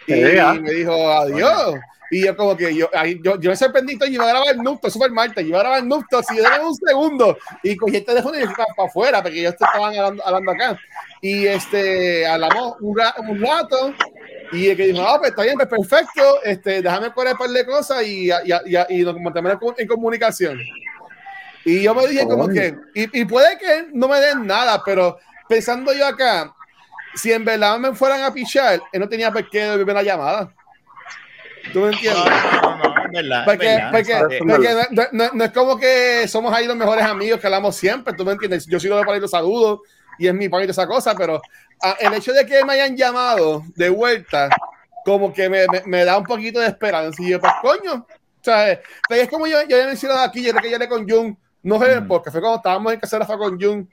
Y, 0.07 0.39
ah. 0.39 0.55
me 0.55 0.71
dijo, 0.71 1.11
adiós. 1.11 1.77
Y 2.11 2.25
yo 2.25 2.37
como 2.37 2.57
que 2.57 2.75
yo, 2.75 2.89
ahí, 2.95 3.19
yo, 3.23 3.41
yo 3.41 3.51
me 3.51 3.57
sorprendí, 3.57 3.99
yo 3.99 4.07
iba 4.07 4.25
a 4.25 4.29
grabar 4.29 4.57
Nupto, 4.57 4.91
super 4.91 5.11
Marta, 5.11 5.41
yo 5.41 5.49
iba 5.49 5.59
a 5.59 5.63
grabar 5.63 5.85
Nupto, 5.85 6.23
si 6.23 6.37
yo 6.37 6.43
dame 6.43 6.65
un 6.65 6.75
segundo, 6.75 7.37
y 7.63 7.77
cogí 7.77 7.97
el 7.97 8.05
teléfono 8.05 8.39
y 8.39 8.45
fui 8.45 8.55
para, 8.55 8.89
afuera, 8.89 9.23
porque 9.23 9.41
ellos 9.41 9.55
estaban 9.55 9.97
hablando, 9.97 10.27
hablando 10.27 10.53
acá. 10.53 10.79
Y 11.23 11.47
este, 11.47 12.27
hablamos 12.27 12.77
un, 12.81 12.99
ra- 12.99 13.15
un 13.19 13.41
rato, 13.41 13.95
Y 14.53 14.69
el 14.69 14.77
que 14.77 14.87
dijo, 14.89 15.03
ah, 15.03 15.19
pues 15.19 15.31
está 15.31 15.43
bien, 15.43 15.57
pues 15.57 15.69
perfecto, 15.69 16.43
este, 16.45 16.83
déjame 16.83 17.13
correr 17.13 17.33
un 17.33 17.39
par 17.39 17.51
de 17.51 17.67
cosas 17.67 18.03
y, 18.05 18.29
y, 18.31 18.53
y, 18.67 19.01
y 19.01 19.03
nos 19.03 19.19
mantenemos 19.19 19.59
en 19.79 19.89
comunicación. 19.89 20.61
Y 21.65 21.83
yo 21.83 21.95
me 21.95 22.07
dije 22.07 22.27
como 22.29 22.47
que, 22.49 22.77
y, 22.95 23.21
y, 23.21 23.25
puede 23.25 23.57
que 23.59 23.87
no 23.93 24.07
me 24.07 24.21
den 24.21 24.47
nada, 24.47 24.83
pero 24.85 25.19
pensando 25.49 25.93
yo 25.95 26.07
acá, 26.07 26.55
si 27.15 27.33
en 27.33 27.45
verdad 27.45 27.79
me 27.79 27.95
fueran 27.95 28.23
a 28.23 28.33
pichar, 28.33 28.81
él 28.93 29.01
no 29.01 29.09
tenía 29.09 29.33
por 29.33 29.49
qué 29.49 29.65
devolver 29.65 29.95
la 29.95 30.03
llamada. 30.03 30.54
¿Tú 31.73 31.81
me 31.81 31.89
entiendes? 31.89 32.25
No, 32.63 32.77
no, 32.77 32.95
no, 32.95 33.05
es 33.07 33.13
verdad. 33.13 33.45
Porque, 33.45 33.67
verdad. 33.67 33.91
porque, 33.91 34.39
porque 34.47 34.69
no, 34.91 35.03
no, 35.13 35.31
no, 35.33 35.45
es 35.45 35.53
como 35.53 35.77
que 35.79 36.27
somos 36.29 36.53
ahí 36.55 36.67
los 36.67 36.77
mejores 36.77 37.05
amigos 37.05 37.41
que 37.41 37.47
hablamos 37.47 37.77
siempre, 37.77 38.13
¿tú 38.15 38.25
me 38.25 38.33
entiendes? 38.33 38.67
Yo 38.67 38.79
sí 38.79 38.89
lo 38.89 39.01
para 39.05 39.17
ir 39.17 39.23
los 39.23 39.31
saludos 39.31 39.81
y 40.19 40.27
es 40.27 40.35
mi 40.35 40.49
país 40.49 40.69
esa 40.71 40.87
cosa, 40.87 41.15
pero 41.17 41.41
ah, 41.83 41.97
el 42.01 42.15
hecho 42.15 42.33
de 42.33 42.47
que 42.47 42.65
me 42.65 42.75
hayan 42.75 42.97
llamado 42.97 43.65
de 43.75 43.89
vuelta, 43.89 44.49
como 45.05 45.33
que 45.33 45.49
me, 45.49 45.67
me, 45.69 45.83
me 45.87 46.05
da 46.05 46.17
un 46.19 46.25
poquito 46.25 46.61
de 46.61 46.69
esperanza. 46.69 47.21
Y 47.23 47.31
yo, 47.31 47.41
pues 47.41 47.53
coño, 47.61 47.95
o 47.95 48.41
sea, 48.41 48.71
es 48.73 49.29
como 49.29 49.47
yo, 49.47 49.63
yo 49.63 49.77
ya 49.77 49.87
mencionado 49.87 50.21
aquí, 50.21 50.43
yo 50.43 50.51
creo 50.51 50.63
que 50.63 50.71
ya 50.71 50.79
le 50.79 50.89
con 50.89 51.09
Jung, 51.09 51.35
no 51.63 51.79
fue 51.79 52.01
Mm. 52.01 52.09
porque 52.09 52.31
fue 52.31 52.41
cuando 52.41 52.59
estábamos 52.59 52.93
en 52.93 53.01
Casera 53.01 53.25
fue 53.27 53.39
con 53.39 53.61
Jung, 53.61 53.87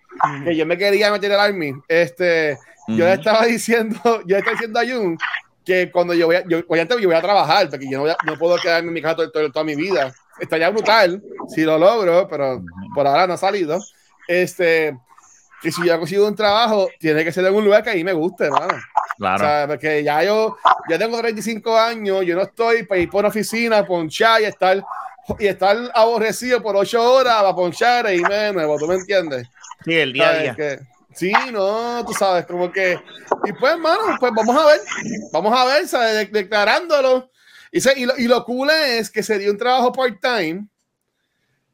que 0.43 0.55
yo 0.55 0.65
me 0.65 0.77
quería 0.77 1.09
meter 1.11 1.31
el 1.31 1.39
Army. 1.39 1.73
Este, 1.87 2.57
yo 2.87 3.05
le 3.05 3.11
Ujú. 3.11 3.19
estaba 3.21 3.45
diciendo, 3.45 3.99
yo 4.03 4.35
le 4.35 4.37
estaba 4.39 4.51
diciendo 4.51 4.79
a 4.79 4.85
Jung 4.85 5.17
que 5.65 5.91
cuando 5.91 6.13
yo 6.13 6.25
voy 6.27 6.37
a, 6.37 6.43
yo, 6.47 6.59
obviamente 6.67 6.99
yo 7.01 7.07
voy 7.07 7.17
a 7.17 7.21
trabajar, 7.21 7.69
porque 7.69 7.85
yo 7.89 7.97
no, 7.97 8.01
voy 8.03 8.11
a- 8.11 8.17
no 8.25 8.37
puedo 8.37 8.57
quedarme 8.57 8.87
en 8.89 8.93
mi 8.93 9.01
casa 9.01 9.15
todo- 9.15 9.31
todo- 9.31 9.51
toda 9.51 9.63
mi 9.65 9.75
vida. 9.75 10.13
Estaría 10.39 10.69
brutal 10.69 11.21
si 11.49 11.61
lo 11.63 11.77
logro, 11.77 12.27
pero 12.27 12.63
por 12.95 13.05
ahora 13.05 13.27
no 13.27 13.33
ha 13.33 13.37
salido. 13.37 13.79
Este, 14.27 14.97
que 15.61 15.71
si 15.71 15.85
yo 15.85 15.97
consigo 15.99 16.27
un 16.27 16.35
trabajo, 16.35 16.87
tiene 16.99 17.23
que 17.23 17.31
ser 17.31 17.45
en 17.45 17.53
un 17.53 17.63
lugar 17.63 17.83
que 17.83 17.91
a 17.91 17.93
mí 17.93 18.03
me 18.03 18.13
guste, 18.13 18.45
hermano. 18.45 18.73
Claro. 19.17 19.35
O 19.35 19.47
sea, 19.47 19.67
porque 19.67 20.03
ya 20.03 20.23
yo 20.23 20.57
ya 20.89 20.97
tengo 20.97 21.17
35 21.19 21.77
años, 21.77 22.25
yo 22.25 22.35
no 22.35 22.41
estoy 22.41 22.83
para 22.83 22.99
ir 23.01 23.09
por 23.09 23.19
una 23.19 23.27
oficina, 23.29 23.85
ponchar 23.85 24.41
y 24.41 24.45
estar, 24.45 24.81
y 25.37 25.45
estar 25.45 25.77
aborrecido 25.93 26.61
por 26.63 26.75
8 26.75 27.13
horas 27.13 27.35
para 27.35 27.53
ponchar 27.53 28.07
e 28.07 28.15
irme 28.15 28.33
de 28.35 28.53
nuevo, 28.53 28.77
¿tú 28.79 28.87
me 28.87 28.95
entiendes? 28.95 29.47
sí, 29.85 29.93
el 29.93 30.13
día 30.13 30.29
a 30.29 30.33
día. 30.39 30.55
Que, 30.55 30.79
sí, 31.13 31.31
no, 31.51 32.03
tú 32.05 32.13
sabes, 32.13 32.45
como 32.45 32.71
que. 32.71 32.99
Y 33.45 33.53
pues, 33.53 33.73
hermano, 33.73 34.17
pues 34.19 34.31
vamos 34.35 34.55
a 34.55 34.65
ver, 34.67 34.79
vamos 35.31 35.59
a 35.59 35.65
ver, 35.65 35.87
¿sabes? 35.87 36.31
De- 36.31 36.41
declarándolo. 36.41 37.29
Y, 37.71 37.79
se- 37.81 37.97
y, 37.99 38.05
lo, 38.05 38.17
y 38.17 38.27
lo 38.27 38.43
cool 38.43 38.69
es 38.69 39.09
que 39.09 39.23
se 39.23 39.37
dio 39.39 39.51
un 39.51 39.57
trabajo 39.57 39.91
part-time. 39.91 40.65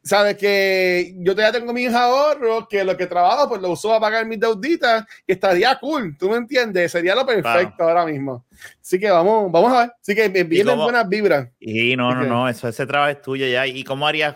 Sabes 0.03 0.37
que 0.37 1.13
yo 1.17 1.35
todavía 1.35 1.59
tengo 1.59 1.73
mis 1.73 1.93
ahorros, 1.93 2.67
que 2.69 2.81
lo 2.85 2.95
que 2.95 3.07
trabajo, 3.07 3.49
pues 3.49 3.61
lo 3.61 3.71
uso 3.71 3.93
a 3.93 3.99
pagar 3.99 4.25
mis 4.25 4.39
deuditas 4.39 5.05
y 5.25 5.33
estaría 5.33 5.77
cool, 5.79 6.15
¿tú 6.17 6.29
me 6.29 6.37
entiendes? 6.37 6.93
Sería 6.93 7.13
lo 7.13 7.25
perfecto 7.25 7.83
ahora 7.83 8.05
mismo. 8.05 8.45
Así 8.81 8.97
que 8.99 9.09
vamos, 9.11 9.51
vamos 9.51 9.73
a 9.73 9.79
ver. 9.81 9.91
Así 10.01 10.15
que 10.15 10.29
vienen 10.29 10.65
buenas 10.85 11.09
vibras. 11.09 11.49
Y 11.59 11.97
no, 11.97 12.13
no, 12.15 12.21
no, 12.29 12.47
eso, 12.47 12.69
ese 12.69 12.85
trabajo 12.85 13.11
es 13.11 13.21
tuyo 13.21 13.47
ya. 13.47 13.67
¿Y 13.67 13.83
cómo 13.83 14.07
harías? 14.07 14.35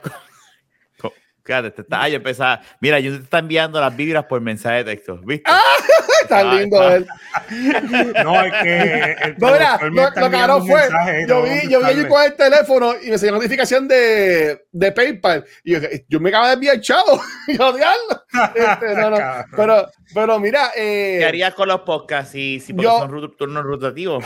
Fíjate, 1.43 1.71
te 1.71 1.81
está, 1.81 2.07
yo 2.07 2.17
empezaba. 2.17 2.62
Mira, 2.79 3.00
yo 3.00 3.17
te 3.17 3.24
está 3.24 3.39
enviando 3.39 3.81
las 3.81 3.95
vibras 3.95 4.25
por 4.25 4.39
mensaje 4.41 4.83
de 4.83 4.83
texto, 4.95 5.17
¿viste? 5.24 5.50
Ah, 5.51 5.60
Está 6.21 6.39
Ah, 6.39 6.53
lindo 6.53 6.77
está. 6.81 6.95
él. 6.95 7.07
No, 8.24 8.43
es 8.43 8.53
que. 8.62 9.12
el 9.24 9.36
No, 9.39 9.51
mira, 9.51 9.79
lo, 9.81 10.21
lo 10.21 10.31
caro 10.31 10.60
fue. 10.62 10.79
mensaje 10.81 11.25
Yo 11.27 11.41
vi, 11.43 11.50
que 11.62 11.67
yo 11.69 11.79
vi 11.79 11.86
allí 11.86 12.01
contestarle. 12.03 12.07
con 12.10 12.24
el 12.24 12.33
teléfono 12.36 12.93
y 13.01 13.10
me 13.10 13.17
salió 13.17 13.33
notificación 13.33 13.88
de, 13.88 14.65
de 14.71 14.91
PayPal. 14.91 15.45
Y 15.63 15.71
yo, 15.74 15.79
yo 16.07 16.19
me 16.19 16.29
acabo 16.29 16.48
de 16.48 16.53
enviar 16.53 16.79
chavo. 16.79 17.21
Y 17.48 17.57
yo, 17.57 17.74
diablo. 17.74 18.24
Este, 18.55 18.95
no, 18.95 19.10
no. 19.10 19.17
Pero, 19.55 19.88
pero 20.13 20.39
mira, 20.39 20.71
eh, 20.75 21.17
¿Qué 21.19 21.25
harías 21.25 21.53
con 21.55 21.67
los 21.67 21.81
podcasts 21.81 22.31
si, 22.31 22.60
si 22.60 22.71
porque 22.74 22.86
yo- 22.88 23.00
son 23.00 23.36
turnos 23.38 23.63
rotativos? 23.63 24.24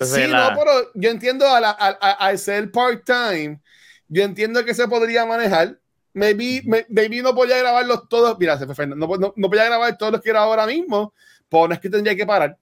Sí, 0.00 0.26
la- 0.26 0.50
no, 0.50 0.58
pero 0.58 0.72
yo 0.94 1.10
entiendo 1.10 1.48
a 1.48 1.60
la- 1.60 1.70
a- 1.70 1.96
a- 2.00 2.12
al 2.26 2.38
ser 2.38 2.70
part-time, 2.70 3.60
yo 4.08 4.24
entiendo 4.24 4.64
que 4.64 4.74
se 4.74 4.86
podría 4.88 5.24
manejar. 5.24 5.78
Maybe, 6.16 6.62
maybe 6.88 7.20
no 7.20 7.34
podía 7.34 7.58
grabarlos 7.58 8.08
todos. 8.08 8.38
Mira, 8.38 8.56
se 8.58 8.64
fue 8.64 8.74
Fernando, 8.74 9.06
no, 9.06 9.16
no, 9.16 9.34
no 9.36 9.48
podía 9.50 9.66
grabar 9.66 9.98
todos 9.98 10.12
los 10.12 10.22
que 10.22 10.30
grabo 10.30 10.50
ahora 10.50 10.66
mismo, 10.66 11.12
pero 11.46 11.68
no 11.68 11.74
es 11.74 11.80
que 11.80 11.90
tendría 11.90 12.16
que 12.16 12.24
parar. 12.24 12.56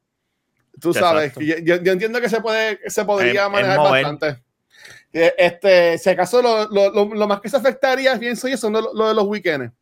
Tú 0.80 0.92
sabes, 1.00 1.32
yo, 1.62 1.76
yo- 1.76 1.92
entiendo 1.92 2.20
que 2.20 2.28
se 2.28 2.40
puede, 2.40 2.80
se 2.90 3.04
podría 3.04 3.48
manejar 3.48 3.76
bastante. 4.02 4.42
Eh, 5.12 5.32
Este, 5.38 5.98
si 5.98 6.10
acaso 6.10 6.42
lo, 6.42 6.66
lo, 6.68 6.90
lo, 6.92 7.14
lo 7.14 7.28
más 7.28 7.40
que 7.40 7.48
se 7.48 7.56
afectaría, 7.56 8.18
pienso 8.18 8.48
yo, 8.48 8.56
son 8.56 8.72
lo, 8.72 8.92
lo 8.92 9.06
de 9.06 9.14
los 9.14 9.24
weekends. 9.24 9.72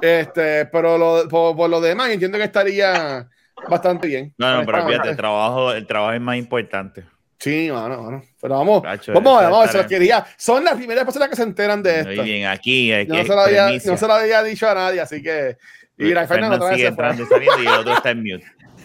Este, 0.00 0.66
pero 0.66 1.26
por, 1.28 1.56
por 1.56 1.68
lo 1.68 1.80
demás, 1.80 2.10
entiendo 2.10 2.38
que 2.38 2.44
estaría 2.44 3.28
bastante 3.68 4.06
bien. 4.06 4.32
No, 4.38 4.54
no, 4.54 4.64
pero 4.64 4.86
fíjate, 4.86 5.08
el 5.10 5.16
trabajo, 5.16 5.72
el 5.72 5.86
trabajo 5.86 6.12
es 6.12 6.20
más 6.20 6.36
importante. 6.36 7.04
Sí, 7.42 7.70
mano, 7.72 8.02
mano. 8.02 8.22
Pero 8.40 8.54
vamos, 8.58 8.82
vamos, 8.82 8.86
a 8.86 8.90
ver, 8.90 9.00
eso 9.00 9.12
vamos, 9.20 9.60
ver, 9.62 9.70
se 9.72 9.78
los 9.78 9.86
quería. 9.86 10.24
Son 10.36 10.64
las 10.64 10.74
primeras 10.74 11.04
personas 11.04 11.28
que 11.28 11.36
se 11.36 11.42
enteran 11.42 11.82
de 11.82 12.02
Muy 12.04 12.12
esto. 12.12 12.22
bien, 12.22 12.46
aquí 12.46 12.92
hay 12.92 13.06
Yo 13.06 13.14
no 13.14 13.20
que 13.20 13.26
se, 13.26 13.34
lo 13.34 13.40
había, 13.40 13.66
no 13.84 13.96
se 13.96 14.06
lo 14.06 14.12
había 14.14 14.42
dicho 14.42 14.68
a 14.68 14.74
nadie, 14.74 15.00
así 15.00 15.22
que. 15.22 15.56
Y 15.98 16.04
mira, 16.04 16.26
Fernando 16.26 16.56
Fernan 16.56 16.60
otra 16.60 16.68
vez 16.70 16.76
sigue 16.76 16.88
se 16.88 16.94
fue. 16.94 17.04
entrando 17.04 17.22
y 17.22 17.26
saliendo 17.26 17.62
y 17.62 17.66
el 17.66 17.80
otro 17.80 17.92
está 17.94 18.10
en 18.10 18.18
mute. 18.22 18.44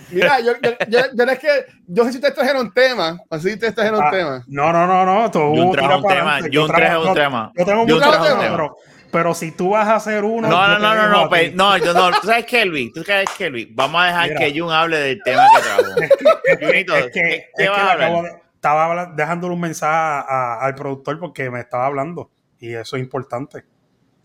Mira, 0.10 0.40
yo, 0.40 0.54
yo, 0.62 0.72
yo, 0.88 1.00
yo 1.14 1.26
no 1.26 1.32
es 1.32 1.40
que. 1.40 1.48
Yo 1.88 2.04
sé 2.06 2.12
si 2.12 2.18
ustedes 2.18 2.34
trajeron 2.36 2.74
tema. 2.74 3.18
Así 3.30 3.54
ustedes 3.54 3.76
trajeron 3.76 4.02
Ah, 4.04 4.10
tema. 4.12 4.44
No, 4.48 4.72
no, 4.74 4.88
no, 4.88 5.06
no. 5.06 5.30
Tú 5.32 5.72
tira 5.72 5.84
trajo 5.88 5.98
un 6.02 6.08
tema. 6.08 6.40
Jun 6.52 6.68
traje- 6.68 6.98
un 6.98 7.06
no, 7.06 7.14
tema. 7.14 7.52
Yo 7.56 7.66
tengo 7.66 7.82
un 7.82 7.88
tema, 7.88 8.12
tema. 8.12 8.40
pero, 8.40 8.78
pero 9.12 9.34
si 9.34 9.52
tú 9.52 9.72
vas 9.72 9.88
a 9.88 9.96
hacer 9.96 10.24
uno. 10.24 10.48
No, 10.48 10.56
yo 10.68 10.80
no, 10.80 10.80
no, 10.80 10.96
no, 10.96 11.10
no, 11.10 11.20
a 11.20 11.24
ti. 11.30 11.30
pe- 11.36 11.52
no, 11.54 11.78
yo 11.78 11.94
no. 11.94 12.12
¿Tú 12.22 12.28
sabes 12.28 12.46
Kelvin? 12.46 12.92
¿Tú 12.94 13.04
sabes 13.04 13.30
Kelvin? 13.38 13.70
Vamos 13.76 14.02
a 14.02 14.06
dejar 14.06 14.28
Mira. 14.30 14.40
que 14.40 14.60
Jun 14.60 14.72
hable 14.72 14.98
del 14.98 15.20
tema 15.24 15.44
que 15.56 15.62
trajo. 15.62 16.66
Junito, 16.66 16.96
Es 16.96 17.06
que, 17.08 17.12
¿qué- 17.12 17.36
es 17.36 17.44
qué 17.58 17.64
que 17.64 17.70
vas 17.70 17.78
le 17.98 18.04
a 18.04 18.08
hablar? 18.08 18.42
De- 18.68 18.76
estaba 18.80 19.06
dejándole 19.16 19.54
un 19.54 19.62
mensaje 19.62 19.94
a- 19.94 20.20
a- 20.22 20.66
al 20.66 20.76
productor 20.76 21.20
porque 21.20 21.50
me 21.50 21.60
estaba 21.60 21.86
hablando 21.86 22.32
y 22.60 22.74
eso 22.74 22.98
es 22.98 23.04
importante. 23.04 23.60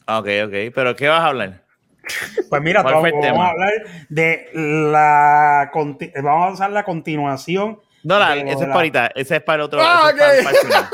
Ok, 0.07 0.27
ok. 0.47 0.55
¿Pero 0.75 0.97
qué 0.97 1.09
vas 1.09 1.21
a 1.21 1.27
hablar? 1.27 1.63
Pues 2.51 2.61
mira, 2.63 2.83
¿Cuál 2.83 2.95
vamos, 2.95 3.11
vamos 3.13 3.25
tema? 3.27 3.47
a 3.47 3.51
hablar 3.51 3.71
de 4.09 4.51
la 4.55 5.71
vamos 6.23 6.49
a 6.49 6.53
usar 6.53 6.71
la 6.73 6.83
continuación. 6.85 7.79
No, 8.03 8.19
la, 8.19 8.31
De 8.35 8.41
ese 8.41 8.51
es 8.55 8.61
la- 8.61 8.67
para 8.67 8.75
ahorita. 8.75 9.07
Ese 9.15 9.37
es 9.37 9.43
para 9.43 9.57
el 9.57 9.61
otro. 9.63 9.81
Ah, 9.81 10.11
ese 10.13 10.39
es 10.41 10.45
para-. 10.65 10.91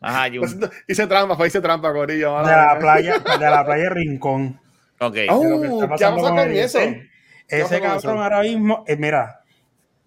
Ajá. 0.00 0.26
Pues, 0.38 0.56
hice 0.88 1.06
trampa, 1.06 1.36
fue 1.36 1.46
hice 1.48 1.60
trampa, 1.60 1.92
Corillo. 1.92 2.36
De 2.38 2.42
mala 2.42 2.56
la 2.56 2.70
mía. 2.74 2.78
playa, 2.80 3.18
de 3.38 3.50
la 3.50 3.64
playa 3.64 3.88
Rincón. 3.90 4.60
Ok. 5.00 5.16
Oh, 5.30 5.60
de 5.60 5.68
¿qué 5.80 5.86
pasando 5.88 6.16
pasado 6.22 6.36
con 6.36 6.50
eso? 6.50 6.78
Ese, 6.80 7.10
¿Qué 7.48 7.60
ese 7.60 7.78
pasó 7.80 8.08
con 8.08 8.16
cabrón 8.16 8.22
ahora 8.24 8.40
mismo, 8.42 8.84
eh, 8.88 8.96
mira, 8.96 9.40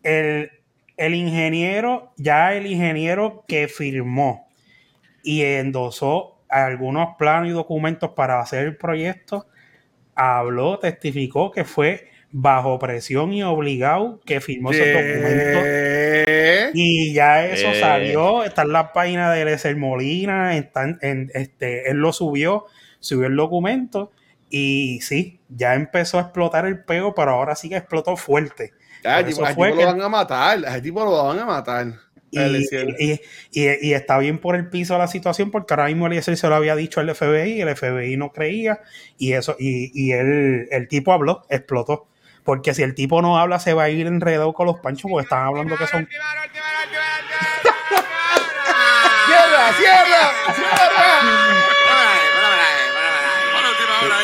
el, 0.04 0.52
el 0.98 1.16
ingeniero, 1.16 2.14
ya 2.18 2.54
el 2.56 2.66
ingeniero 2.68 3.44
que 3.48 3.68
firmó 3.68 4.48
y 5.24 5.44
endosó 5.44 6.38
algunos 6.50 7.16
planos 7.18 7.50
y 7.50 7.52
documentos 7.52 8.12
para 8.12 8.40
hacer 8.40 8.66
el 8.68 8.78
proyecto, 8.78 9.48
habló, 10.16 10.80
testificó 10.80 11.52
que 11.52 11.64
fue 11.66 12.10
bajo 12.32 12.80
presión 12.80 13.34
y 13.34 13.44
obligado 13.44 14.20
que 14.26 14.42
firmó 14.42 14.72
esos 14.72 14.88
documentos. 14.94 15.64
Y 16.74 17.14
ya 17.14 17.46
eso 17.48 17.68
salió, 17.80 18.44
está 18.44 18.62
en 18.64 18.72
la 18.74 18.94
página 18.94 19.32
de 19.32 19.46
Lecer 19.46 19.76
Molina, 19.76 20.56
está 20.58 20.84
en- 20.84 20.98
en- 21.02 21.32
este, 21.34 21.90
él 21.90 21.98
lo 21.98 22.14
subió, 22.14 22.66
subió 23.00 23.28
el 23.28 23.36
documento 23.36 24.12
y 24.50 25.00
sí, 25.02 25.40
ya 25.50 25.76
empezó 25.76 26.18
a 26.18 26.22
explotar 26.22 26.66
el 26.66 26.84
pego, 26.84 27.14
pero 27.16 27.32
ahora 27.32 27.56
sí 27.56 27.70
que 27.70 27.78
explotó 27.78 28.16
fuerte. 28.18 28.72
Ah, 29.04 29.24
tipo, 29.26 29.44
a 29.46 29.50
tipo 29.50 29.64
que- 29.64 29.70
lo 29.76 29.86
van 29.86 30.02
a 30.02 30.10
matar. 30.10 30.66
A 30.66 30.72
ese 30.72 30.82
tipo 30.82 31.04
lo 31.04 31.24
van 31.26 31.40
a 31.40 31.46
matar. 31.46 31.88
Y, 32.34 32.40
y, 32.40 33.22
y- 33.52 33.88
y 33.90 33.94
está 33.94 34.18
bien 34.18 34.38
por 34.40 34.56
el 34.56 34.70
piso 34.70 34.98
la 34.98 35.08
situación 35.08 35.52
porque 35.52 35.74
ahora 35.74 35.88
mismo 35.88 36.08
Eliezer 36.08 36.38
se 36.38 36.48
lo 36.48 36.56
había 36.56 36.78
dicho 36.78 37.02
al 37.02 37.10
FBI 37.14 37.52
y 37.58 37.62
el 37.62 37.76
FBI 37.76 38.16
no 38.16 38.32
creía 38.32 38.80
y 39.18 39.34
eso 39.34 39.58
y, 39.60 39.92
y 39.94 40.14
él, 40.14 40.68
el 40.72 40.88
tipo 40.88 41.12
habló, 41.12 41.46
explotó. 41.50 42.08
Porque 42.46 42.74
si 42.74 42.84
el 42.84 42.96
tipo 42.96 43.22
no 43.22 43.38
habla 43.38 43.60
se 43.60 43.74
va 43.74 43.84
a 43.84 43.90
ir 43.90 44.08
enredado 44.08 44.54
con 44.54 44.66
los 44.66 44.80
panchos 44.80 45.12
porque 45.12 45.24
están 45.26 45.46
hablando 45.46 45.76
que 45.78 45.86
son 45.88 46.08
¡Cierra, 49.28 49.74
cierra, 49.78 50.54
cierra! 50.56 51.38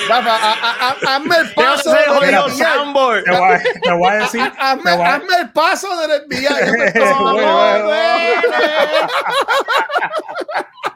Rafa, 0.08 0.36
a- 0.36 0.54
a- 0.54 0.90
a- 0.90 1.16
hazme 1.16 1.36
el 1.38 1.54
paso 1.54 1.92
de 1.92 1.98
Jodido 2.08 2.46
desviar. 2.48 2.74
soundboard. 2.76 3.24
te 3.24 3.32
voy 3.32 3.40
a, 3.54 3.62
te 3.84 3.92
voy 3.92 4.08
a 4.10 4.14
decir 4.16 4.42
A- 4.42 4.72
Hazme, 4.72 4.84
te 4.92 4.98
voy 4.98 5.06
a- 5.06 5.16
hazme 5.16 5.36
el 5.42 5.50
paso 5.52 5.88
de 6.02 6.20
desviar. 6.20 6.66
Yo 6.66 6.72
me- 6.74 6.92
Bueno, 7.34 7.90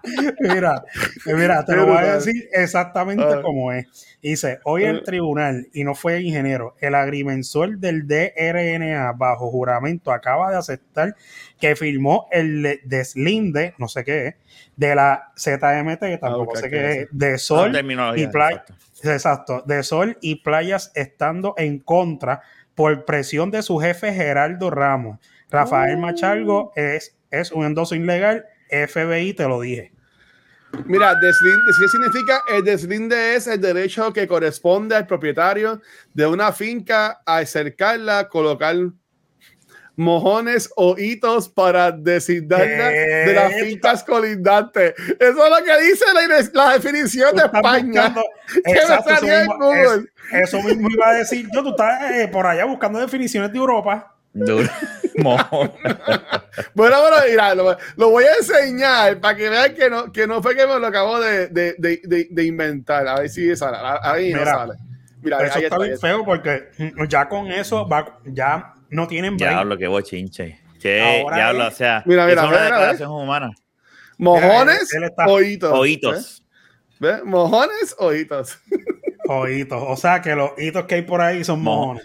Mira, 0.40 0.84
mira, 1.26 1.64
te 1.64 1.76
lo 1.76 1.86
voy 1.86 1.98
a 1.98 2.16
decir 2.16 2.50
exactamente 2.54 3.24
como 3.44 3.72
es. 3.72 3.86
Dice, 4.22 4.60
hoy 4.64 4.84
el 4.84 5.04
tribunal, 5.04 5.68
y 5.74 5.84
no 5.84 5.94
fue 5.96 6.22
ingeniero, 6.22 6.76
el 6.80 6.96
agrimensor 6.96 7.78
del 7.78 8.08
DRNA 8.08 9.14
bajo 9.16 9.50
juramento 9.52 10.12
acaba 10.12 10.50
de 10.52 10.58
aceptar 10.58 11.16
que 11.60 11.76
firmó 11.76 12.28
el 12.32 12.82
deslinde, 12.84 13.76
no 13.78 13.88
sé 13.88 14.04
qué 14.04 14.28
es, 14.28 14.36
de 14.82 14.96
la 14.96 15.32
ZMT, 15.38 16.20
tampoco 16.20 16.54
ok, 16.54 16.58
sé 16.58 16.70
¿qué 16.72 16.92
es 16.92 17.08
de 17.12 17.38
Sol 17.38 17.72
y 18.16 18.26
Playa. 18.26 18.56
exacto. 18.56 18.74
Exacto, 19.04 19.64
de 19.68 19.84
Sol 19.84 20.18
y 20.22 20.36
Playas 20.38 20.92
estando 20.96 21.54
en 21.58 21.78
contra 21.78 22.42
por 22.74 23.06
presión 23.06 23.52
de 23.52 23.62
su 23.62 23.78
jefe 23.78 24.12
Geraldo 24.12 24.72
Ramos. 24.72 25.20
Rafael 25.52 26.00
Machalgo 26.00 26.72
es, 26.76 27.16
es 27.30 27.52
un 27.52 27.66
endoso 27.66 27.94
ilegal. 27.94 28.46
FBI, 28.72 29.36
te 29.36 29.48
lo 29.48 29.62
dije. 29.62 29.92
Mira, 30.86 31.14
deslinde, 31.14 31.72
¿qué 31.80 31.88
significa? 31.88 32.42
El 32.52 32.64
deslinde 32.64 33.36
es 33.36 33.46
el 33.46 33.62
derecho 33.62 34.12
que 34.12 34.28
corresponde 34.28 34.96
al 34.96 35.06
propietario 35.06 35.80
de 36.14 36.26
una 36.26 36.54
finca 36.54 37.22
a 37.26 37.38
acercarla, 37.38 38.30
colocar 38.30 38.76
mojones 39.96 40.70
o 40.76 40.96
hitos 40.98 41.50
para 41.50 41.92
desigdarla 41.92 42.90
de 42.90 43.34
las 43.34 43.54
fincas 43.54 44.04
colindantes. 44.04 44.94
Eso 45.20 45.46
es 45.46 45.50
lo 45.50 45.66
que 45.66 45.82
dice 45.84 46.06
la, 46.14 46.66
la 46.66 46.74
definición 46.74 47.36
de 47.36 47.44
España. 47.44 48.08
buscando- 48.10 48.24
que 48.54 48.62
me 48.66 48.72
Exacto, 48.74 49.10
eso 49.12 49.26
en 49.26 49.40
mismo- 49.48 49.58
Google. 49.58 50.06
es- 50.32 50.44
eso 50.44 50.62
mismo 50.64 50.90
iba 50.90 51.10
a 51.10 51.14
decir 51.14 51.48
yo. 51.54 51.62
Tú 51.64 51.70
estás 51.72 52.12
eh, 52.16 52.28
por 52.30 52.48
allá 52.48 52.66
buscando 52.66 53.00
definiciones 53.00 53.52
de 53.52 53.58
Europa. 53.58 54.16
Duro. 54.34 54.70
Mojón. 55.18 55.74
Bueno, 56.74 57.02
bueno, 57.02 57.18
mira, 57.30 57.54
lo, 57.54 57.78
lo 57.98 58.10
voy 58.10 58.24
a 58.24 58.36
enseñar 58.36 59.20
para 59.20 59.36
que 59.36 59.50
vean 59.50 59.76
que 59.76 59.90
no, 59.90 60.10
que 60.12 60.26
no 60.26 60.42
fue 60.42 60.56
que 60.56 60.66
me 60.66 60.80
lo 60.80 60.88
acabo 60.88 61.20
de, 61.20 61.48
de, 61.50 61.76
de, 61.78 62.00
de- 62.06 62.28
de 62.32 62.44
inventar. 62.46 63.06
A 63.08 63.20
ver 63.20 63.30
si 63.30 63.54
sale. 63.58 63.78
Ahí 64.04 64.32
no 64.32 64.40
Mira, 64.40 64.52
sale. 64.56 64.74
Mira, 65.22 65.38
Eso 65.46 65.58
ahí 65.58 65.64
está 65.66 65.66
está, 65.66 65.76
ahí 65.76 65.82
bien 65.84 65.94
está. 65.94 66.08
feo 66.08 66.24
porque 66.26 66.70
ya 67.10 67.28
con 67.30 67.52
eso 67.52 67.88
va, 67.88 68.20
ya 68.26 68.74
no 68.92 69.08
tienen 69.08 69.38
break. 69.38 69.52
Diablo, 69.52 69.78
qué 69.78 69.88
bochinche. 69.88 70.60
Che, 70.80 71.02
Ahora 71.22 71.36
diablo, 71.38 71.68
es- 71.68 71.74
o 71.74 71.78
sea, 71.78 72.04
Mira, 72.06 72.26
mira, 72.26 72.42
es 72.44 72.48
una 72.48 72.58
mira, 72.58 72.64
declaración 72.64 73.12
humana. 73.12 73.52
Mojones, 74.18 74.94
Él- 74.94 75.04
él 75.04 75.10
está- 75.10 75.26
oídos. 75.28 75.74
¿Ves? 76.14 76.44
¿Ves? 77.00 77.24
Mojones, 77.24 77.96
oídos. 78.00 78.58
Ojitos. 79.28 79.84
O 79.88 79.96
sea 79.96 80.22
que 80.22 80.36
los 80.36 80.52
hitos 80.58 80.86
que 80.86 80.96
hay 80.96 81.02
por 81.04 81.22
ahí 81.22 81.44
son 81.44 81.62
Mo- 81.62 81.76
mojones. 81.78 82.04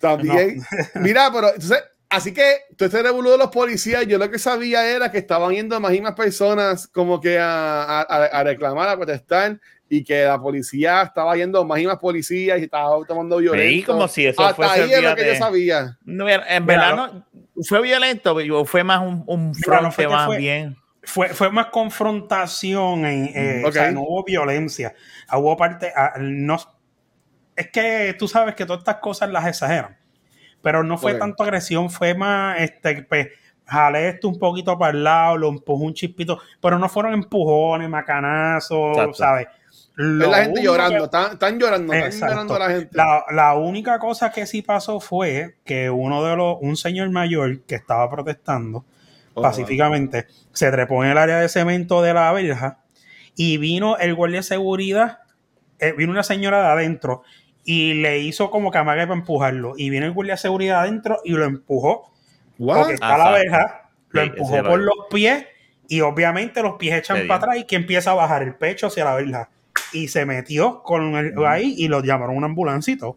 También. 0.00 0.62
Mira, 0.94 1.30
pero 1.32 1.48
entonces, 1.48 1.82
así 2.08 2.32
que 2.32 2.60
todo 2.76 2.86
este 2.86 3.02
revolú 3.02 3.30
de 3.30 3.38
los 3.38 3.48
policías, 3.50 4.06
yo 4.06 4.18
lo 4.18 4.30
que 4.30 4.38
sabía 4.38 4.88
era 4.88 5.10
que 5.10 5.18
estaban 5.18 5.52
yendo 5.52 5.78
más 5.80 5.92
y 5.94 6.00
más 6.00 6.14
personas 6.14 6.86
como 6.88 7.20
que 7.20 7.38
a- 7.38 8.00
a 8.02 8.44
reclamar, 8.44 8.88
a 8.88 8.96
protestar, 8.96 9.58
y 9.92 10.04
que 10.04 10.22
la 10.24 10.40
policía 10.40 11.02
estaba 11.02 11.36
yendo 11.36 11.64
más 11.64 11.80
y 11.80 11.86
más 11.86 11.98
policías 11.98 12.60
y 12.60 12.62
estaba 12.62 13.04
tomando 13.06 13.38
violencia. 13.38 13.70
Sí, 13.78 13.82
como 13.82 14.06
si 14.08 14.24
eso 14.26 14.40
Hasta 14.40 14.54
fuese 14.54 14.82
ahí 14.84 14.92
es 14.92 15.02
lo 15.02 15.14
que 15.16 15.22
de- 15.24 15.32
yo 15.32 15.38
sabía. 15.38 15.98
No, 16.04 16.28
en 16.28 16.40
Mira, 16.64 16.90
verdad 16.90 17.12
no, 17.12 17.26
fue 17.68 17.82
violento, 17.82 18.34
pero 18.36 18.64
fue 18.64 18.84
más 18.84 19.00
un, 19.00 19.24
un 19.26 19.52
fronte 19.54 19.90
fue 19.90 20.04
que 20.04 20.08
más 20.10 20.26
fue- 20.26 20.38
bien. 20.38 20.76
Fue, 21.02 21.28
fue 21.30 21.50
más 21.50 21.66
confrontación, 21.66 23.04
en, 23.04 23.24
eh, 23.34 23.60
Ok. 23.64 23.68
o 23.70 23.72
sea, 23.72 23.90
no 23.90 24.02
hubo 24.02 24.22
violencia. 24.24 24.94
Ah, 25.28 25.38
Hubo 25.38 25.56
parte, 25.56 25.92
ah, 25.96 26.12
no, 26.20 26.56
es 27.56 27.70
que 27.70 28.14
tú 28.18 28.28
sabes 28.28 28.54
que 28.54 28.64
todas 28.66 28.80
estas 28.80 28.96
cosas 28.96 29.30
las 29.30 29.46
exageran, 29.46 29.96
pero 30.62 30.82
no 30.84 30.98
fue 30.98 31.14
tanto 31.14 31.42
agresión, 31.42 31.90
fue 31.90 32.14
más, 32.14 32.60
este, 32.60 33.02
pues, 33.02 33.28
jalé 33.66 34.08
esto 34.08 34.28
un 34.28 34.38
poquito 34.38 34.78
para 34.78 34.92
el 34.96 35.02
lado, 35.04 35.36
lo 35.38 35.48
empujó 35.48 35.82
un 35.84 35.94
chispito, 35.94 36.38
pero 36.60 36.78
no 36.78 36.88
fueron 36.88 37.14
empujones, 37.14 37.88
macanazos, 37.88 38.90
Exacto. 38.96 39.14
¿sabes? 39.14 39.46
La 40.02 40.36
gente 40.38 40.60
único 40.60 40.72
llorando, 40.72 41.04
están, 41.04 41.32
están 41.32 41.58
llorando, 41.58 41.92
están 41.92 42.30
llorando 42.30 42.58
la 42.58 42.70
gente. 42.70 42.88
La, 42.92 43.24
la 43.30 43.54
única 43.54 43.98
cosa 43.98 44.30
que 44.30 44.46
sí 44.46 44.62
pasó 44.62 45.00
fue 45.00 45.56
que 45.64 45.90
uno 45.90 46.24
de 46.24 46.36
los, 46.36 46.56
un 46.60 46.76
señor 46.76 47.10
mayor 47.10 47.60
que 47.62 47.74
estaba 47.74 48.10
protestando 48.10 48.84
Oh, 49.34 49.42
pacíficamente, 49.42 50.26
se 50.52 50.70
trepó 50.70 51.04
en 51.04 51.10
el 51.10 51.18
área 51.18 51.38
de 51.40 51.48
cemento 51.48 52.02
de 52.02 52.14
la 52.14 52.32
verja 52.32 52.80
y 53.36 53.58
vino 53.58 53.96
el 53.96 54.14
guardia 54.14 54.38
de 54.38 54.42
seguridad, 54.42 55.20
eh, 55.78 55.92
vino 55.96 56.10
una 56.10 56.24
señora 56.24 56.60
de 56.62 56.66
adentro 56.66 57.22
y 57.64 57.94
le 57.94 58.18
hizo 58.18 58.50
como 58.50 58.72
que 58.72 58.78
amague 58.78 59.02
para 59.02 59.14
empujarlo. 59.14 59.74
Y 59.76 59.90
vino 59.90 60.06
el 60.06 60.12
guardia 60.12 60.34
de 60.34 60.38
seguridad 60.38 60.80
adentro 60.80 61.20
y 61.24 61.32
lo 61.32 61.44
empujó, 61.44 62.12
What? 62.58 62.78
porque 62.78 62.94
está 62.94 63.16
la 63.16 63.30
verja, 63.30 63.90
lo 64.08 64.22
Sí, 64.22 64.28
empujó 64.28 64.62
por 64.64 64.80
los 64.80 65.06
pies 65.10 65.46
y 65.88 66.00
obviamente 66.00 66.62
los 66.62 66.74
pies 66.74 66.98
echan 66.98 67.28
para 67.28 67.36
atrás 67.36 67.56
y 67.58 67.64
que 67.64 67.76
empieza 67.76 68.10
a 68.10 68.14
bajar 68.14 68.42
el 68.42 68.56
pecho 68.56 68.88
hacia 68.88 69.04
la 69.04 69.14
verja. 69.14 69.48
Y 69.92 70.08
se 70.08 70.24
metió 70.26 70.82
con 70.82 71.16
el, 71.16 71.34
ahí 71.46 71.74
y 71.78 71.88
lo 71.88 72.02
llamaron 72.02 72.36
una 72.36 72.46
ambulancia 72.46 72.94
y 72.94 72.96
todo. 72.96 73.16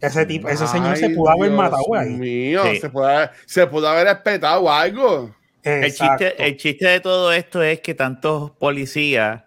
Ese, 0.00 0.26
tipo, 0.26 0.48
ese 0.48 0.66
señor 0.66 0.96
se 0.96 1.10
pudo 1.10 1.30
haber 1.30 1.50
Dios 1.50 1.56
matado 1.56 1.94
ahí. 1.96 2.10
mío, 2.10 2.62
Sí. 2.64 2.76
se, 2.76 2.90
pudo 2.90 3.06
haber, 3.06 3.30
se 3.46 3.66
pudo 3.66 3.88
haber 3.88 4.06
espetado 4.08 4.70
algo. 4.70 5.34
El 5.62 5.94
chiste, 5.94 6.34
el 6.46 6.56
chiste 6.58 6.86
de 6.86 7.00
todo 7.00 7.32
esto 7.32 7.62
es 7.62 7.80
que 7.80 7.94
tantos 7.94 8.50
policías 8.52 9.44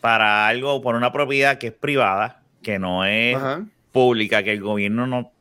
para 0.00 0.46
algo, 0.48 0.80
por 0.80 0.94
una 0.94 1.12
propiedad 1.12 1.58
que 1.58 1.66
es 1.66 1.72
privada, 1.74 2.42
que 2.62 2.78
no 2.78 3.04
es 3.04 3.36
Ajá. 3.36 3.62
pública, 3.92 4.42
que 4.42 4.52
el 4.52 4.60
gobierno 4.62 5.06
no, 5.06 5.32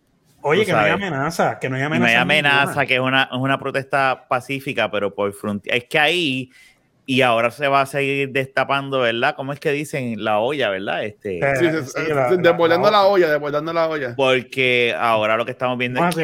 Oye, 0.42 0.66
que 0.66 0.74
no 0.74 0.80
hay 0.80 0.92
amenaza, 0.92 1.58
que 1.60 1.70
no 1.70 1.76
hay 1.78 1.82
no 1.84 1.88
amenaza. 1.88 2.10
hay 2.12 2.16
amenaza, 2.18 2.66
ninguna. 2.66 2.86
que 2.86 2.94
es 2.96 3.00
una, 3.00 3.24
es 3.32 3.38
una 3.38 3.60
protesta 3.60 4.26
pacífica, 4.28 4.92
pero 4.92 5.14
por 5.16 5.32
frontera. 5.34 5.78
Es 5.78 5.86
que 5.86 6.00
ahí, 6.00 6.52
y 7.12 7.22
ahora 7.24 7.50
se 7.50 7.68
va 7.68 7.82
a 7.82 7.86
seguir 7.88 8.30
destapando, 8.30 9.00
¿verdad? 9.00 9.34
¿Cómo 9.36 9.52
es 9.52 9.60
que 9.60 9.72
dicen 9.72 10.24
la 10.24 10.38
olla, 10.38 10.70
verdad? 10.70 11.04
Este, 11.04 11.40
Sí, 11.58 11.66
sí, 11.72 11.78
sí, 11.82 11.92
sí, 12.06 12.14
la- 12.14 12.30
desbordando 12.38 12.92
la- 12.92 12.98
la, 13.00 13.06
olla, 13.08 13.32
desbordando 13.32 13.74
la 13.74 13.88
olla. 13.90 14.14
Porque 14.16 14.96
ahora 14.96 15.36
lo 15.36 15.44
que 15.44 15.50
estamos 15.50 15.76
viendo 15.80 16.00
Ah, 16.04 16.10
es 16.10 16.16
que 16.16 16.22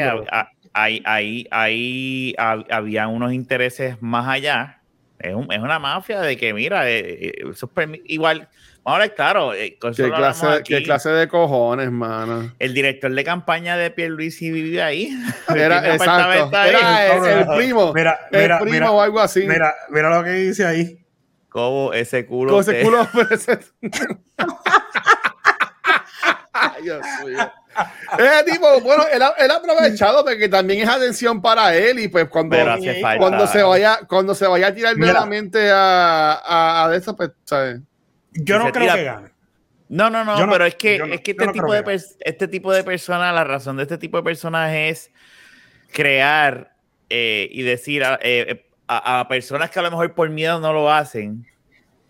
hay, 0.74 1.48
hay, 1.50 2.36
hab- 2.38 2.67
había 2.69 3.08
unos 3.08 3.34
intereses 3.34 4.00
más 4.00 4.28
allá. 4.28 4.82
Es, 5.29 5.33
un- 5.35 5.51
es 5.51 5.59
una 5.59 5.79
mafia 5.79 6.21
de 6.21 6.38
que, 6.38 6.53
mira, 6.53 6.89
eh, 6.89 6.99
eh, 7.27 7.33
eso 7.51 7.69
es 7.75 7.89
igual. 8.05 8.47
Ahora, 8.88 9.09
claro, 9.09 9.53
eh, 9.55 9.77
con 9.79 9.95
¿Qué 9.95 10.09
clase, 10.11 10.45
aquí. 10.45 10.73
¿Qué 10.75 10.83
clase 10.83 11.09
de 11.09 11.27
cojones, 11.27 11.89
mano? 11.91 12.53
El 12.59 12.73
director 12.75 13.11
de 13.11 13.23
campaña 13.23 13.75
de 13.77 13.89
Pierluisi 13.89 14.51
vive 14.51 14.83
ahí. 14.83 15.09
Era, 15.55 15.91
exacto. 15.93 16.55
ahí. 16.55 16.69
Era 16.69 17.15
el, 17.15 17.39
el 17.39 17.47
primo. 17.57 17.91
Mira, 17.93 18.19
el 18.31 18.41
mira, 18.41 18.59
primo 18.59 18.71
mira, 18.73 18.91
o 18.91 19.01
algo 19.01 19.19
así. 19.19 19.41
Mira, 19.47 19.73
mira 19.89 20.15
lo 20.15 20.23
que 20.23 20.31
dice 20.31 20.65
ahí. 20.65 20.99
Como 21.49 21.93
ese 21.93 22.25
culo. 22.27 22.51
Con 22.51 22.61
ese 22.61 22.73
te- 22.73 22.81
culo. 22.83 23.07
Ay, 23.13 23.89
Dios 26.82 27.01
mío. 27.25 27.51
Ese 28.17 28.51
tipo, 28.51 28.80
bueno, 28.82 29.04
él 29.12 29.21
ha, 29.21 29.34
él 29.38 29.51
ha 29.51 29.56
aprovechado 29.56 30.23
porque 30.23 30.47
también 30.47 30.82
es 30.82 30.88
atención 30.89 31.41
para 31.41 31.75
él 31.75 31.99
y 31.99 32.08
pues 32.08 32.30
cuando, 32.30 32.56
Pero 32.56 32.71
hace 32.73 33.01
falta. 33.01 33.17
cuando 33.19 33.47
se 33.47 33.63
vaya 33.63 33.99
cuando 34.08 34.34
se 34.36 34.47
vaya 34.47 34.67
a 34.67 34.73
tirar 34.73 34.95
Mira. 34.95 35.12
nuevamente 35.12 35.69
a, 35.71 36.34
a, 36.34 36.88
a 36.88 36.95
eso, 36.95 37.15
pues, 37.15 37.32
¿sabes? 37.43 37.82
Yo 38.32 38.60
no 38.60 38.71
creo 38.71 38.86
tira- 38.86 38.95
que 38.95 39.04
gane. 39.04 39.30
No, 39.89 40.10
no, 40.10 40.23
no, 40.25 40.38
Yo 40.39 40.45
no- 40.47 40.51
pero 40.54 40.65
es 40.65 40.75
que, 40.75 40.97
no- 40.97 41.06
es 41.06 41.21
que 41.21 41.32
este, 41.32 41.45
no 41.45 41.51
tipo 41.51 41.73
de 41.73 41.84
que 41.84 41.99
este 42.21 42.47
tipo 42.47 42.73
de 42.73 42.84
personas, 42.84 43.34
la 43.36 43.43
razón 43.43 43.78
de 43.78 43.84
este 43.84 43.97
tipo 43.97 44.17
de 44.17 44.23
personas 44.23 44.71
es 44.73 45.12
crear 45.91 46.75
eh, 47.10 47.47
y 47.51 47.62
decir 47.63 48.04
a, 48.04 48.19
eh, 48.21 48.65
a- 48.88 49.19
a 49.19 49.28
personas 49.28 49.69
que 49.69 49.80
a 49.80 49.82
lo 49.84 49.91
mejor 49.91 50.13
por 50.15 50.30
miedo 50.30 50.60
no 50.60 50.73
lo 50.73 50.91
hacen, 50.91 51.45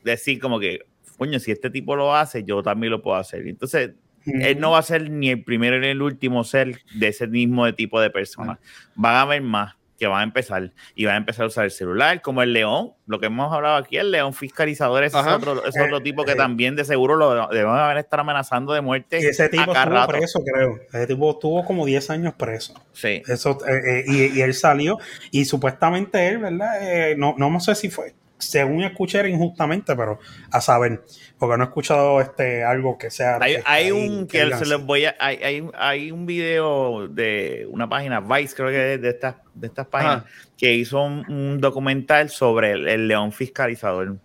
decir 0.04 0.39
como 0.39 0.60
que, 0.60 0.86
coño, 1.18 1.39
si 1.39 1.52
este 1.52 1.70
tipo 1.70 1.96
lo 1.96 2.15
hace, 2.15 2.44
yo 2.44 2.62
también 2.63 2.91
lo 2.91 3.02
puedo 3.02 3.18
hacer. 3.18 3.48
Entonces, 3.48 3.91
él 4.26 4.60
no 4.60 4.72
va 4.72 4.80
a 4.80 4.84
ser 4.84 5.10
ni 5.10 5.30
el 5.30 5.44
primero 5.44 5.80
ni 5.80 5.88
el 5.88 6.02
último 6.02 6.44
ser 6.44 6.82
de 6.96 7.08
ese 7.08 7.28
mismo 7.28 7.72
tipo 7.74 8.00
de 8.02 8.10
personas. 8.10 8.60
Van 8.96 9.16
a 9.16 9.22
haber 9.22 9.42
más 9.42 9.76
que 9.98 10.08
van 10.08 10.20
a 10.20 10.24
empezar 10.24 10.72
y 10.94 11.06
van 11.06 11.16
a 11.16 11.18
empezar 11.18 11.46
a 11.46 11.48
usar 11.48 11.66
el 11.66 11.72
celular, 11.72 12.22
como 12.22 12.42
el 12.42 12.54
león, 12.54 12.94
lo 13.08 13.20
que 13.20 13.28
hemos 13.28 13.52
hablado 13.54 13.78
aquí, 13.78 13.98
el 13.98 14.12
león 14.12 14.34
fiscalizador, 14.34 15.04
ese 15.04 15.18
es 15.18 15.26
Ajá. 15.26 15.38
otro, 15.38 15.66
ese 15.66 15.80
Eh, 15.80 15.84
otro 15.84 16.02
tipo 16.02 16.26
que 16.26 16.34
eh. 16.34 16.36
también 16.36 16.76
de 16.76 16.84
seguro 16.84 17.16
lo 17.16 17.48
deben 17.48 17.72
haber 17.72 17.98
estar 17.98 18.20
amenazando 18.20 18.74
de 18.74 18.82
muerte. 18.82 19.22
Y 19.22 19.26
ese 19.28 19.48
tipo 19.48 19.64
a 19.64 19.74
cada 19.74 19.84
estuvo 19.84 19.96
rato. 19.98 20.12
preso, 20.12 20.44
creo. 20.44 20.80
Ese 20.92 21.08
tipo 21.08 21.32
estuvo 21.32 21.64
como 21.64 21.86
10 21.86 22.10
años 22.10 22.34
preso. 22.34 22.74
Sí. 22.92 23.24
Eso, 23.28 23.58
eh, 23.68 24.02
eh, 24.02 24.04
y, 24.08 24.40
y 24.40 24.42
él 24.42 24.54
salió 24.54 24.98
y 25.32 25.46
supuestamente 25.46 26.28
él, 26.28 26.40
¿verdad? 26.40 26.72
Eh, 26.82 27.16
no, 27.18 27.36
no 27.38 27.60
sé 27.62 27.76
si 27.76 27.90
fue, 27.90 28.14
según 28.38 28.84
escuché 28.84 29.19
era 29.19 29.30
injustamente, 29.30 29.95
pero 29.95 30.19
a 30.52 30.60
saber, 30.60 31.04
porque 31.38 31.58
no 31.58 31.63
he 31.63 31.67
escuchado 31.67 32.19
este 32.21 32.63
algo 32.63 32.98
que 32.98 33.10
sea... 33.10 33.38
Hay, 33.41 33.56
este, 33.56 33.91
un 33.93 34.28
que 34.28 34.54
se 34.56 34.65
los 34.65 34.86
voy 34.86 35.06
a 35.06 35.15
hay, 35.19 35.38
hay, 35.38 35.67
hay 35.74 36.12
un 36.12 36.26
video 36.26 37.08
de 37.08 37.65
una 37.69 37.88
página 37.88 38.19
Vice 38.19 38.54
creo 38.56 38.69
que 38.69 38.95
es 38.95 39.02
de 39.02 39.10
estas 39.10 39.36
de 39.54 39.67
estas 39.67 39.88
páginas 39.88 40.17
Ajá. 40.17 40.26
que 40.58 40.74
hizo 40.74 41.02
un, 41.02 41.26
un 41.32 41.62
documental 41.62 42.30
sobre 42.30 42.71
el, 42.74 42.88
el 42.88 43.08
león 43.08 43.32
fiscalizador 43.32 44.17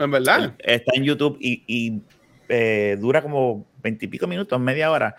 En 0.00 0.10
verdad. 0.10 0.54
está 0.58 0.92
en 0.96 1.04
YouTube 1.04 1.38
y, 1.40 1.62
y, 1.66 2.00
eh, 2.48 2.96
dura 3.00 3.22
como 3.22 3.64
veintipico 3.82 4.26
minutos 4.26 4.58
media 4.60 4.90
hora 4.90 5.14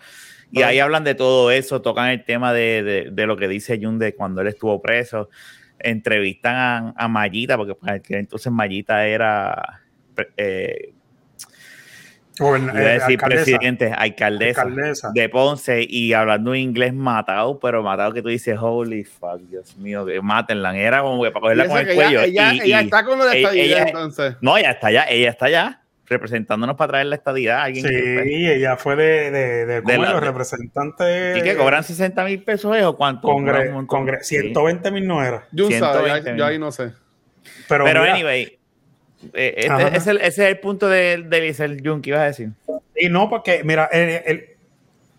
y 0.52 0.62
Ah. 0.62 0.68
ahí 0.68 0.78
hablan 0.78 1.02
de 1.04 1.14
todo 1.14 1.50
eso 1.50 1.80
tocan 1.82 2.10
el 2.10 2.22
tema 2.24 2.52
de, 2.52 2.82
de, 2.82 3.10
de 3.10 3.26
lo 3.26 3.36
que 3.36 3.48
dice 3.48 3.80
Jun 3.82 3.98
de 3.98 4.14
cuando 4.14 4.42
él 4.42 4.48
estuvo 4.48 4.80
preso 4.80 5.28
entrevistan 5.78 6.54
a, 6.56 6.94
a 6.96 7.08
Mayita 7.08 7.56
porque 7.56 7.74
pues, 7.74 8.02
entonces 8.10 8.50
Mayita 8.52 9.06
era 9.06 9.80
eh, 10.36 10.92
Goberna- 12.38 12.72
iba 12.72 12.80
a 12.80 12.82
eh, 12.82 12.98
decir 12.98 13.14
alcaldesa, 13.18 13.44
presidente, 13.44 13.92
alcaldesa, 13.96 14.60
alcaldesa. 14.62 15.10
de 15.14 15.28
Ponce 15.30 15.86
y 15.88 16.12
hablando 16.12 16.54
en 16.54 16.60
inglés 16.60 16.92
matado, 16.92 17.58
pero 17.58 17.82
matado 17.82 18.12
que 18.12 18.20
tú 18.20 18.28
dices, 18.28 18.58
holy 18.60 19.04
fuck, 19.04 19.40
Dios 19.48 19.74
mío, 19.78 20.04
que 20.04 20.20
mátenla. 20.20 20.76
Era 20.76 21.00
como 21.00 21.22
que 21.22 21.30
para 21.30 21.40
cogerla 21.40 21.66
con 21.68 21.78
el 21.78 21.94
cuello. 21.94 22.20
ella, 22.22 22.50
ella, 22.50 22.54
y- 22.54 22.60
ella 22.68 22.82
y- 22.82 22.84
está 22.84 23.04
con 23.06 23.18
lo 23.18 23.24
de 23.24 23.38
ella- 23.38 23.48
estadidad, 23.48 23.66
ella- 23.78 23.86
entonces. 23.88 24.36
No, 24.42 24.56
ella 24.58 24.70
está 24.72 24.88
allá, 24.88 25.06
ella 25.08 25.30
está 25.30 25.46
allá. 25.46 25.80
Representándonos 26.08 26.76
para 26.76 26.88
traer 26.92 27.06
la 27.06 27.16
estadidad. 27.16 27.62
Alguien 27.62 27.84
Sí, 27.86 27.92
que, 27.92 28.54
ella 28.56 28.76
fue 28.76 28.96
de, 28.96 29.30
de, 29.30 29.66
de, 29.82 29.98
los 29.98 30.20
representantes. 30.20 31.36
¿Y 31.38 31.42
que 31.42 31.56
cobran 31.56 31.84
60 31.84 32.24
mil 32.24 32.42
pesos 32.42 32.76
o 32.82 32.96
cuánto? 32.96 33.28
Congre- 33.28 33.86
congre- 33.86 34.22
Sí. 34.22 34.36
120 34.36 34.90
mil 34.90 35.06
no 35.06 35.24
era. 35.24 35.46
Jun 35.56 35.72
sabe, 35.72 36.04
120 36.04 36.30
yo, 36.30 36.36
yo 36.36 36.46
ahí 36.46 36.58
no 36.58 36.70
sé. 36.72 36.92
Pero, 37.68 37.84
Pero 37.84 38.00
mira, 38.02 38.14
anyway, 38.14 38.58
eh, 39.34 39.54
este- 39.56 39.96
ese, 39.96 40.10
ese 40.12 40.26
es 40.26 40.38
el 40.38 40.58
punto 40.60 40.88
de, 40.88 41.24
de 41.26 41.38
Eliezer 41.38 41.76
Jun 41.84 42.00
que 42.02 42.10
ibas 42.10 42.20
a 42.22 42.26
decir. 42.26 42.50
Y 42.94 43.08
no, 43.08 43.28
porque, 43.28 43.62
mira, 43.64 43.86
el, 43.92 44.22
el, 44.26 44.46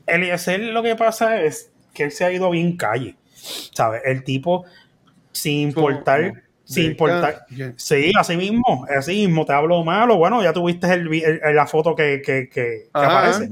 Eliezer 0.07 0.59
lo 0.61 0.81
que 0.83 0.95
pasa 0.95 1.41
es 1.41 1.71
que 1.93 2.03
él 2.03 2.11
se 2.11 2.25
ha 2.25 2.31
ido 2.31 2.49
bien 2.49 2.77
calle. 2.77 3.15
¿Sabes? 3.33 4.01
El 4.05 4.23
tipo, 4.23 4.65
sin 5.31 5.59
importar, 5.69 6.43
sin 6.67 6.85
importar. 6.91 7.45
Sí, 7.75 8.11
así 8.19 8.35
mismo, 8.35 8.85
así 8.95 9.27
mismo, 9.27 9.45
te 9.45 9.53
hablo 9.53 9.83
malo. 9.83 10.17
Bueno, 10.17 10.43
ya 10.43 10.53
tuviste 10.53 10.91
el, 10.93 11.31
la 11.55 11.65
foto 11.65 11.95
que, 11.95 12.21
que, 12.23 12.49
que, 12.49 12.51
que 12.51 12.89
Ajá. 12.93 13.19
aparece. 13.19 13.49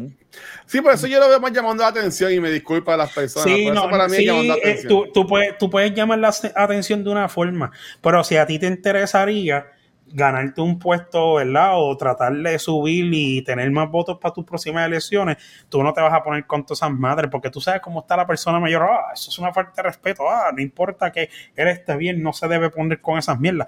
Sí, 0.65 0.82
por 0.82 0.93
eso 0.93 1.08
yo 1.08 1.19
lo 1.19 1.30
veo 1.30 1.39
más 1.39 1.54
llamando 1.54 1.84
la 1.84 1.89
atención 1.89 2.32
y 2.34 2.39
me 2.39 2.51
disculpa 2.51 2.95
a 2.95 2.97
las 2.97 3.12
personas. 3.13 3.47
Sí, 3.47 3.63
por 3.63 3.73
eso 3.73 3.84
no, 3.86 3.89
para 3.89 4.08
mí 4.08 4.13
es 4.13 4.19
sí, 4.19 4.25
llamando 4.25 4.54
la 4.54 4.60
eh, 4.60 4.71
atención. 4.71 4.89
tú, 4.89 5.12
tú 5.13 5.28
puedes, 5.28 5.58
tú 5.58 5.69
puedes 5.69 5.93
llamar 5.93 6.19
la 6.19 6.34
atención 6.56 7.04
de 7.04 7.10
una 7.10 7.30
forma, 7.30 7.71
pero 8.01 8.23
si 8.23 8.36
a 8.36 8.45
ti 8.45 8.60
te 8.60 8.67
interesaría 8.67 9.67
ganarte 10.08 10.62
un 10.62 10.80
puesto, 10.80 11.36
¿verdad? 11.36 11.72
O 11.74 11.96
tratar 11.98 12.34
de 12.34 12.60
subir 12.60 13.10
y 13.13 13.41
tener 13.44 13.70
más 13.72 13.89
votos 13.89 14.18
para 14.20 14.34
tus 14.34 14.46
próximas 14.46 14.86
elecciones, 14.86 15.38
tú 15.70 15.82
no 15.84 15.94
te 15.94 16.02
vas 16.02 16.13
a 16.13 16.24
poner 16.24 16.46
con 16.46 16.63
todas 16.65 16.80
esas 16.80 16.91
madres, 16.91 17.30
porque 17.32 17.50
tú 17.50 17.60
sabes 17.60 17.82
cómo 17.82 18.02
está 18.02 18.15
la 18.15 18.28
persona 18.28 18.60
mayor. 18.60 18.84
Ah, 18.84 19.12
eso 19.13 19.30
es 19.30 19.39
una 19.39 19.54
falta 19.54 19.74
de 19.76 19.84
respeto. 19.84 20.30
Ah, 20.30 20.52
no 20.56 20.62
importa 20.62 21.12
que 21.12 21.30
él 21.56 21.68
esté 21.68 21.96
bien, 21.98 22.22
no 22.22 22.34
se 22.34 22.48
debe 22.48 22.70
poner 22.70 23.02
con 23.02 23.18
esas 23.18 23.39
mierdas. 23.39 23.68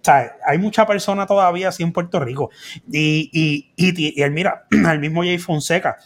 O 0.00 0.04
sea, 0.06 0.36
hay 0.46 0.58
mucha 0.58 0.86
persona 0.86 1.26
todavía 1.26 1.68
así 1.68 1.82
en 1.82 1.92
Puerto 1.92 2.20
Rico. 2.20 2.50
Y, 2.90 3.28
y, 3.32 3.72
y, 3.76 4.24
y 4.24 4.30
mira, 4.30 4.66
al 4.86 5.00
mismo 5.00 5.22
Jay 5.22 5.38
Fonseca, 5.38 5.96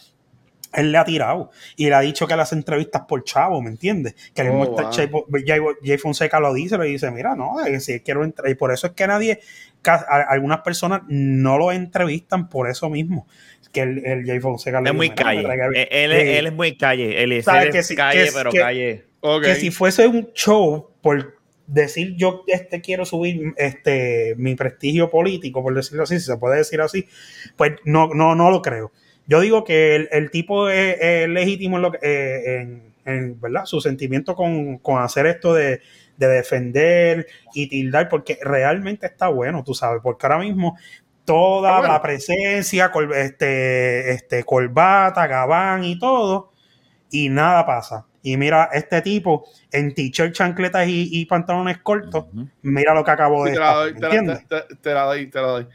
él 0.73 0.91
le 0.91 0.97
ha 0.97 1.03
tirado 1.05 1.51
y 1.75 1.87
le 1.87 1.95
ha 1.95 1.99
dicho 2.01 2.27
que 2.27 2.35
las 2.35 2.53
entrevistas 2.53 3.03
por 3.07 3.23
chavo, 3.23 3.61
¿me 3.61 3.69
entiendes? 3.69 4.15
Que 4.33 4.41
Oh, 4.49 4.53
wow. 4.53 4.91
Jay, 4.91 5.09
Jay- 5.45 5.59
Jay 5.83 5.97
Fonseca 5.97 6.39
lo 6.39 6.53
dice, 6.53 6.77
le 6.77 6.85
dice, 6.85 7.11
mira, 7.11 7.35
no, 7.35 7.65
eh, 7.65 7.79
si 7.79 7.99
quiero 8.01 8.23
entrar. 8.23 8.49
Y 8.49 8.55
por 8.55 8.71
eso 8.73 8.87
es 8.87 8.93
que 8.93 9.05
nadie, 9.07 9.39
algunas 10.29 10.61
personas 10.61 11.01
no 11.07 11.57
lo 11.57 11.71
entrevistan 11.71 12.49
por 12.49 12.69
eso 12.69 12.89
mismo. 12.89 13.27
Que 13.71 13.81
el, 13.81 14.05
el 14.05 14.25
Jay 14.25 14.39
Fonseca 14.39 14.81
le 14.81 14.89
Es 14.89 14.95
muy 14.95 15.09
"Mira, 15.09 15.23
calle. 15.23 15.41
Eh, 15.81 15.87
Él, 15.91 16.11
él 16.11 16.47
es 16.47 16.53
muy 16.53 16.75
calle. 16.77 17.41
¿Sabe 17.41 17.67
es 17.69 17.71
que 17.75 17.83
sí, 17.83 17.95
calle, 17.95 18.25
que 18.25 18.31
pero 18.33 18.51
que- 18.51 18.59
calle. 18.59 19.05
Que 19.43 19.55
si 19.55 19.71
fuese 19.71 20.07
un 20.07 20.31
show 20.33 20.89
por 21.01 21.37
decir 21.67 22.15
yo 22.17 22.43
este 22.47 22.81
quiero 22.81 23.05
subir 23.05 23.53
este 23.55 24.33
mi 24.37 24.55
prestigio 24.55 25.09
político 25.09 25.61
por 25.63 25.73
decirlo 25.73 26.03
así 26.03 26.19
si 26.19 26.25
se 26.25 26.35
puede 26.37 26.57
decir 26.57 26.81
así 26.81 27.07
pues 27.55 27.73
no 27.85 28.09
no 28.13 28.35
no 28.35 28.49
lo 28.49 28.61
creo 28.61 28.91
yo 29.31 29.39
digo 29.41 29.63
que 29.63 29.95
el, 29.95 30.09
el 30.11 30.31
tipo 30.31 30.69
es, 30.69 30.97
es 31.01 31.29
legítimo 31.29 31.77
en, 31.77 31.81
lo 31.83 31.91
que- 31.91 31.99
eh, 32.01 32.61
en, 32.61 32.93
en, 33.05 33.41
verdad 33.41 33.65
su 33.65 33.81
sentimiento 33.81 34.35
con, 34.35 34.77
con 34.79 35.01
hacer 35.01 35.25
esto 35.27 35.53
de, 35.53 35.81
de 36.17 36.27
defender 36.27 37.27
y 37.53 37.67
tildar 37.69 38.09
porque 38.09 38.37
realmente 38.43 39.07
está 39.07 39.29
bueno 39.29 39.63
tú 39.63 39.73
sabes 39.73 40.01
porque 40.03 40.25
ahora 40.27 40.39
mismo 40.39 40.77
toda 41.25 41.81
bueno. 41.81 41.87
la 41.87 42.01
presencia 42.01 42.91
col- 42.91 43.13
este 43.13 44.11
este 44.11 44.43
corbata 44.43 45.27
gabán 45.27 45.83
y 45.83 45.97
todo 45.99 46.51
y 47.09 47.29
nada 47.29 47.65
pasa. 47.65 48.07
Y 48.23 48.37
mira, 48.37 48.69
este 48.73 49.01
tipo 49.01 49.45
en 49.71 49.93
t-shirt, 49.93 50.33
chancletas 50.33 50.87
y, 50.87 51.09
y 51.11 51.25
pantalones 51.25 51.79
cortos, 51.79 52.25
mira 52.61 52.93
lo 52.93 53.03
que 53.03 53.11
acabo 53.11 53.43
Sí, 53.43 53.49
de 53.49 53.53
te 53.53 53.59
la 53.59 53.73
estar, 53.73 53.75
doy, 53.75 53.93
¿me 53.93 53.97
te 53.97 54.07
la, 54.07 54.21
entiendes? 54.21 54.39
te- 54.47 54.61
te- 54.61 54.75
te 54.75 54.93
la 54.93 55.03
doy, 55.05 55.29
te 55.29 55.41
la 55.41 55.47
doy. 55.47 55.67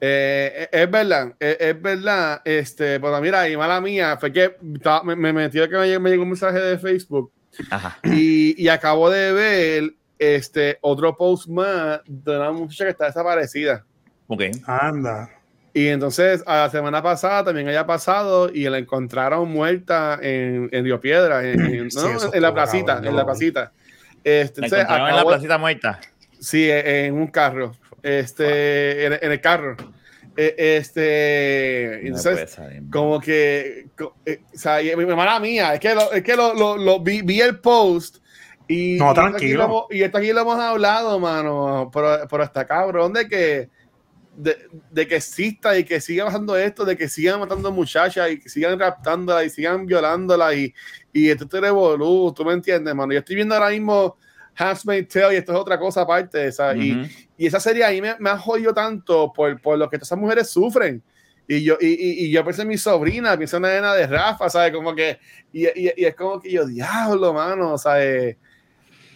Eh, 0.00 0.68
es 0.72 0.90
verdad, 0.90 1.32
es, 1.40 1.56
es 1.58 1.80
verdad, 1.82 2.42
este, 2.44 3.00
pero 3.00 3.18
mira, 3.20 3.48
y 3.48 3.56
mala 3.56 3.80
mía, 3.80 4.16
fue 4.20 4.30
que 4.32 4.56
estaba- 4.74 5.02
me, 5.02 5.16
me 5.16 5.32
metió 5.32 5.68
que 5.68 5.76
me 5.76 5.86
llegó, 5.88 6.00
me 6.00 6.10
llegó 6.10 6.22
un 6.22 6.28
mensaje 6.30 6.58
de 6.60 6.78
Facebook 6.78 7.32
Ajá. 7.70 7.98
y, 8.04 8.62
y 8.62 8.68
acabo 8.68 9.08
de 9.08 9.32
ver 9.32 9.94
este 10.18 10.78
otro 10.82 11.16
post 11.16 11.48
más 11.48 12.00
de 12.06 12.36
una 12.36 12.52
muchacha 12.52 12.84
que 12.84 12.90
está 12.90 13.06
desaparecida. 13.06 13.84
Ok. 14.26 14.42
Anda. 14.66 15.30
Y 15.72 15.88
entonces, 15.88 16.42
a 16.46 16.56
la 16.64 16.70
semana 16.70 17.02
pasada 17.02 17.44
también 17.44 17.68
haya 17.68 17.86
pasado 17.86 18.50
y 18.52 18.64
la 18.68 18.78
encontraron 18.78 19.50
muerta 19.50 20.18
en, 20.22 20.68
en 20.72 20.84
Río 20.84 21.00
Piedra, 21.00 21.46
en, 21.46 21.60
en- 21.60 21.90
Sí, 21.90 21.98
¿no? 22.02 22.08
eso 22.16 22.34
en 22.34 22.42
la 22.42 22.52
placita, 22.54 22.94
cabrón, 22.94 23.08
en 23.10 23.16
la 23.16 23.24
placita. 23.26 23.72
Este, 24.24 24.60
La 24.62 24.66
entonces, 24.66 24.88
en 24.90 25.16
la 25.16 25.24
placita 25.24 25.58
muerta. 25.58 26.00
Sí, 26.40 26.68
en 26.70 27.14
un 27.14 27.26
carro. 27.28 27.74
Este, 28.06 29.06
en, 29.06 29.12
en 29.20 29.32
el 29.32 29.40
carro. 29.40 29.76
Eh, 30.36 30.54
Este, 30.76 32.00
No 32.02 32.16
entonces, 32.16 32.56
como 32.90 33.20
que, 33.20 33.86
co- 33.96 34.14
eh, 34.24 34.42
o 34.54 34.58
sea, 34.58 34.80
y 34.82 34.94
mi 34.94 35.06
mala 35.06 35.40
mía, 35.40 35.74
es 35.74 35.80
que 35.80 35.94
lo, 35.94 36.12
es 36.12 36.22
que 36.22 36.36
lo, 36.36 36.54
lo, 36.54 36.76
lo 36.76 37.00
vi, 37.00 37.22
vi 37.22 37.40
el 37.40 37.58
post 37.58 38.18
y, 38.68 38.96
No, 38.98 39.06
y 39.06 39.08
esto 39.10 39.20
aquí 39.22 39.30
tranquilo. 39.30 39.86
y 39.90 40.02
esto 40.02 40.18
aquí 40.18 40.32
lo 40.32 40.40
hemos 40.42 40.58
hablado, 40.58 41.18
mano, 41.18 41.90
pero, 41.92 42.26
pero 42.30 42.44
está 42.44 42.64
cabrón 42.66 43.12
de 43.12 43.28
que, 43.28 43.70
de, 44.36 44.56
de 44.90 45.08
que 45.08 45.16
exista 45.16 45.76
y 45.78 45.84
que 45.84 46.00
siga 46.00 46.26
pasando 46.26 46.56
esto, 46.56 46.84
de 46.84 46.96
que 46.96 47.08
sigan 47.08 47.40
matando 47.40 47.72
muchachas 47.72 48.30
y 48.30 48.38
que 48.38 48.48
sigan 48.48 48.78
raptándola 48.78 49.42
y 49.42 49.50
sigan 49.50 49.86
violándola 49.86 50.54
y, 50.54 50.72
y 51.12 51.30
esto 51.30 51.48
te 51.48 51.60
revolú, 51.60 52.32
tú 52.36 52.44
me 52.44 52.52
entiendes, 52.52 52.94
mano. 52.94 53.12
Yo 53.14 53.20
estoy 53.20 53.36
viendo 53.36 53.54
ahora 53.54 53.70
mismo 53.70 54.18
Handmaid's 54.56 55.08
Tale 55.12 55.34
y 55.34 55.36
esto 55.38 55.52
es 55.52 55.58
otra 55.58 55.78
cosa 55.78 56.02
aparte, 56.02 56.48
o 56.48 56.52
sea, 56.52 56.74
y, 56.76 57.08
y 57.36 57.46
esa 57.46 57.60
serie 57.60 57.84
ahí 57.84 58.00
me, 58.00 58.14
me 58.18 58.30
ha 58.30 58.38
jodido 58.38 58.72
tanto 58.72 59.32
por, 59.32 59.60
por 59.60 59.78
lo 59.78 59.88
que 59.90 59.96
esas 59.96 60.18
mujeres 60.18 60.48
sufren. 60.50 61.02
Y 61.48 61.62
yo, 61.62 61.76
y, 61.80 61.86
y, 61.86 62.24
y 62.26 62.30
yo 62.32 62.44
pensé 62.44 62.62
en 62.62 62.68
mi 62.68 62.76
sobrina, 62.78 63.36
pensé 63.38 63.56
en 63.56 63.62
una 63.64 63.72
nena 63.74 63.94
de 63.94 64.06
Rafa, 64.08 64.50
¿sabes? 64.50 64.72
Como 64.72 64.94
que, 64.96 65.18
y, 65.52 65.66
y, 65.66 65.92
y 65.96 66.04
es 66.04 66.14
como 66.16 66.40
que 66.40 66.50
yo, 66.50 66.66
diablo, 66.66 67.32
mano, 67.32 67.78
¿sabes? 67.78 68.36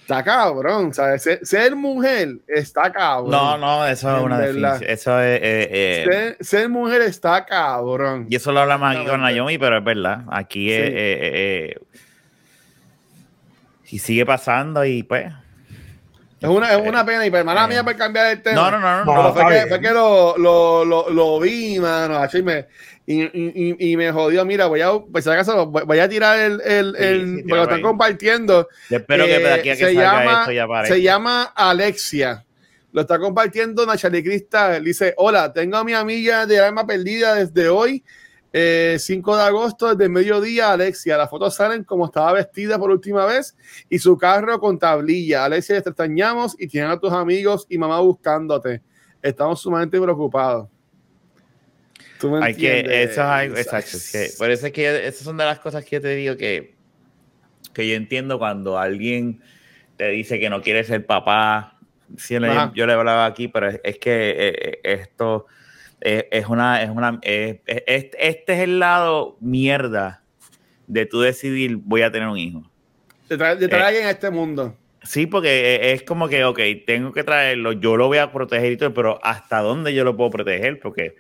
Está 0.03 0.23
cabrón, 0.25 0.93
¿sabes? 0.95 1.23
Ser, 1.23 1.41
ser 1.47 1.75
mujer 1.77 2.37
está 2.47 2.93
cabrón. 2.93 3.31
No, 3.31 3.57
no, 3.59 3.87
eso 3.87 4.17
es 4.17 4.23
una 4.23 4.39
definición. 4.41 4.85
Eso 4.91 5.21
es. 5.21 5.41
eh, 5.41 5.69
eh, 5.71 6.07
Ser, 6.09 6.37
ser 6.41 6.69
mujer 6.69 7.03
está 7.03 7.45
cabrón. 7.45 8.27
y 8.29 8.35
eso 8.37 8.51
lo 8.53 8.61
hablamos 8.61 8.95
aquí 8.97 9.07
con. 9.07 9.21
Naomi, 9.21 9.57
pero 9.59 9.79
es 9.79 9.85
verdad. 9.85 10.23
Aquí 10.31 10.67
Sí. 10.69 10.73
es. 10.73 10.81
eh, 10.89 10.93
eh, 10.95 11.75
eh, 11.77 11.79
y 13.91 13.99
sigue 13.99 14.25
pasando 14.27 14.85
y 14.85 15.03
pues. 15.03 15.33
Es 16.41 16.49
una, 16.49 16.73
es 16.73 16.89
una 16.89 17.05
pena, 17.05 17.27
y 17.27 17.31
pues, 17.31 17.45
mala 17.45 17.65
Eh. 17.65 17.69
mía 17.69 17.85
por 17.85 17.95
cambiar 17.97 18.29
el 18.33 18.43
tema. 18.43 18.57
No, 18.57 18.71
no, 18.71 18.81
no, 18.81 19.05
no. 19.05 19.05
No, 19.05 19.13
Pero 19.15 19.29
está 19.29 19.43
fue, 19.45 19.55
que, 19.61 19.67
fue 19.67 19.81
que 19.81 19.91
lo, 19.91 20.39
lo, 20.39 20.85
lo, 20.87 21.11
lo 21.11 21.39
vi, 21.39 21.79
mano, 21.79 22.17
así 22.17 22.43
me, 22.43 22.67
y, 23.05 23.25
y, 23.25 23.77
y- 23.93 23.97
me 23.99 24.11
jodió. 24.11 24.43
Mira, 24.47 24.65
voy 24.67 24.81
a, 24.81 24.91
pues, 25.13 25.27
acaso, 25.27 25.67
voy 25.67 25.99
a 25.99 26.09
tirar 26.09 26.39
el, 26.41 26.63
el, 26.63 26.95
Sí, 26.97 27.05
el- 27.05 27.37
sí, 27.37 27.43
tíralo 27.43 27.57
lo 27.57 27.63
están 27.65 27.83
compartiendo. 27.83 28.69
Yo 28.89 28.97
espero 28.97 29.27
que 29.27 29.37
Eh, 29.37 29.39
de 29.41 29.53
aquí 29.53 29.69
a 29.69 29.73
que 29.77 29.77
se, 29.85 29.85
salga 29.95 30.03
llama, 30.25 30.41
esto 30.41 30.53
ya 30.53 30.65
aparezca. 30.65 30.95
se 30.95 31.03
llama 31.03 31.43
Alexia. 31.55 32.45
Lo 32.93 33.03
está 33.03 33.19
compartiendo 33.19 33.85
Nachali 33.85 34.25
Cristal. 34.25 34.83
Dice: 34.83 35.13
Hola, 35.19 35.53
tengo 35.53 35.77
a 35.77 35.85
mi 35.85 35.93
amiga 35.93 36.47
de 36.47 36.59
alma 36.59 36.87
perdida 36.87 37.35
desde 37.35 37.69
hoy, 37.69 38.03
eh, 38.53 38.97
5 38.99 39.37
de 39.37 39.43
agosto, 39.43 39.95
desde 39.95 40.09
mediodía. 40.09 40.73
Alexia, 40.73 41.17
las 41.17 41.31
fotos 41.31 41.55
salen 41.55 41.85
como 41.85 42.07
estaba 42.07 42.33
vestida 42.33 42.79
por 42.79 42.91
última 42.91 43.25
vez 43.27 43.57
y 43.89 43.99
su 43.99 44.17
carro 44.19 44.59
con 44.59 44.79
tablilla. 44.79 45.45
Alexia, 45.45 45.81
te 45.83 45.91
extrañamos 45.91 46.57
y 46.59 46.67
tienen 46.67 46.91
a 46.91 46.99
tus 46.99 47.13
amigos 47.13 47.67
y 47.69 47.79
mamá 47.79 48.01
buscándote. 48.01 48.83
Estamos 49.23 49.61
sumamente 49.61 50.01
preocupados. 50.01 50.69
Tú 52.19 52.31
me 52.31 52.45
Hay 52.45 52.55
que, 52.55 52.81
entiendes. 52.81 53.11
eso 53.13 53.21
es 53.23 53.27
algo, 53.27 53.57
exacto. 53.57 53.97
es 53.97 54.13
que- 54.13 54.31
por 54.39 54.51
eso 54.51 54.67
es 54.67 54.73
que 54.73 54.83
yo- 54.83 54.91
esas 54.91 55.23
son 55.25 55.37
de 55.37 55.45
las 55.45 55.59
cosas 55.59 55.85
que 55.85 55.97
yo 55.97 56.03
te 56.03 56.15
digo 56.15 56.37
que, 56.37 56.75
que 57.73 57.89
yo 57.89 57.95
entiendo 57.95 58.39
cuando 58.39 58.79
alguien 58.79 59.41
te 59.97 60.09
dice 60.09 60.39
que 60.39 60.51
no 60.51 60.61
quiere 60.61 60.85
ser 60.85 61.07
papá. 61.07 61.79
Sí, 62.19 62.35
yo, 62.35 62.41
le- 62.41 62.49
Ajá. 62.49 62.73
yo 62.75 62.87
le 62.87 62.93
hablaba 62.95 63.25
aquí, 63.27 63.49
pero 63.49 63.69
es, 63.69 63.81
es 63.85 63.99
que 63.99 64.31
eh, 64.31 64.35
eh, 64.39 64.81
esto 64.83 65.47
es, 66.01 66.25
es 66.31 66.47
una, 66.47 66.83
es 66.83 66.91
una, 66.91 67.19
es- 67.23 67.59
es- 67.67 67.83
es- 67.87 68.07
este 68.19 68.53
es 68.55 68.61
el 68.61 68.79
lado 68.79 69.37
mierda 69.41 70.23
de 70.87 71.07
tú 71.07 71.21
decidir 71.21 71.77
voy 71.77 72.03
a 72.03 72.11
tener 72.11 72.29
un 72.29 72.39
hijo. 72.39 72.63
Traer, 73.29 73.59
de 73.59 73.69
traer 73.69 73.83
Eh, 73.83 73.85
a 73.85 73.89
alguien 73.89 74.07
a 74.07 74.11
este 74.11 74.31
mundo. 74.31 74.77
Sí, 75.03 75.27
porque 75.27 75.77
e- 75.77 75.93
es 75.93 76.03
como 76.03 76.29
que, 76.29 76.45
ok, 76.45 76.59
tengo 76.87 77.13
que 77.13 77.23
traerlo, 77.25 77.73
yo 77.73 77.97
lo 77.97 78.09
voy 78.09 78.19
a 78.19 78.33
proteger 78.33 78.73
y 78.73 78.77
todo, 78.77 78.93
pero 78.93 79.19
¿hasta 79.23 79.61
dónde 79.61 79.95
yo 79.95 80.05
lo 80.05 80.17
puedo 80.17 80.31
proteger? 80.31 80.79
Porque 80.81 81.17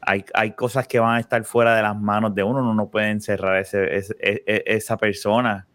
hay, 0.00 0.24
hay 0.32 0.52
cosas 0.52 0.86
que 0.86 0.98
van 1.00 1.16
a 1.16 1.20
estar 1.20 1.42
fuera 1.44 1.74
de 1.76 1.82
las 1.82 1.96
manos 2.00 2.34
de 2.34 2.42
uno, 2.42 2.60
uno 2.60 2.72
no 2.74 2.88
puede 2.88 3.10
encerrar 3.10 3.58
ese, 3.58 3.96
ese- 3.96 4.16
e- 4.20 4.42
e- 4.46 4.62
esa 4.66 4.96
persona 4.96 5.66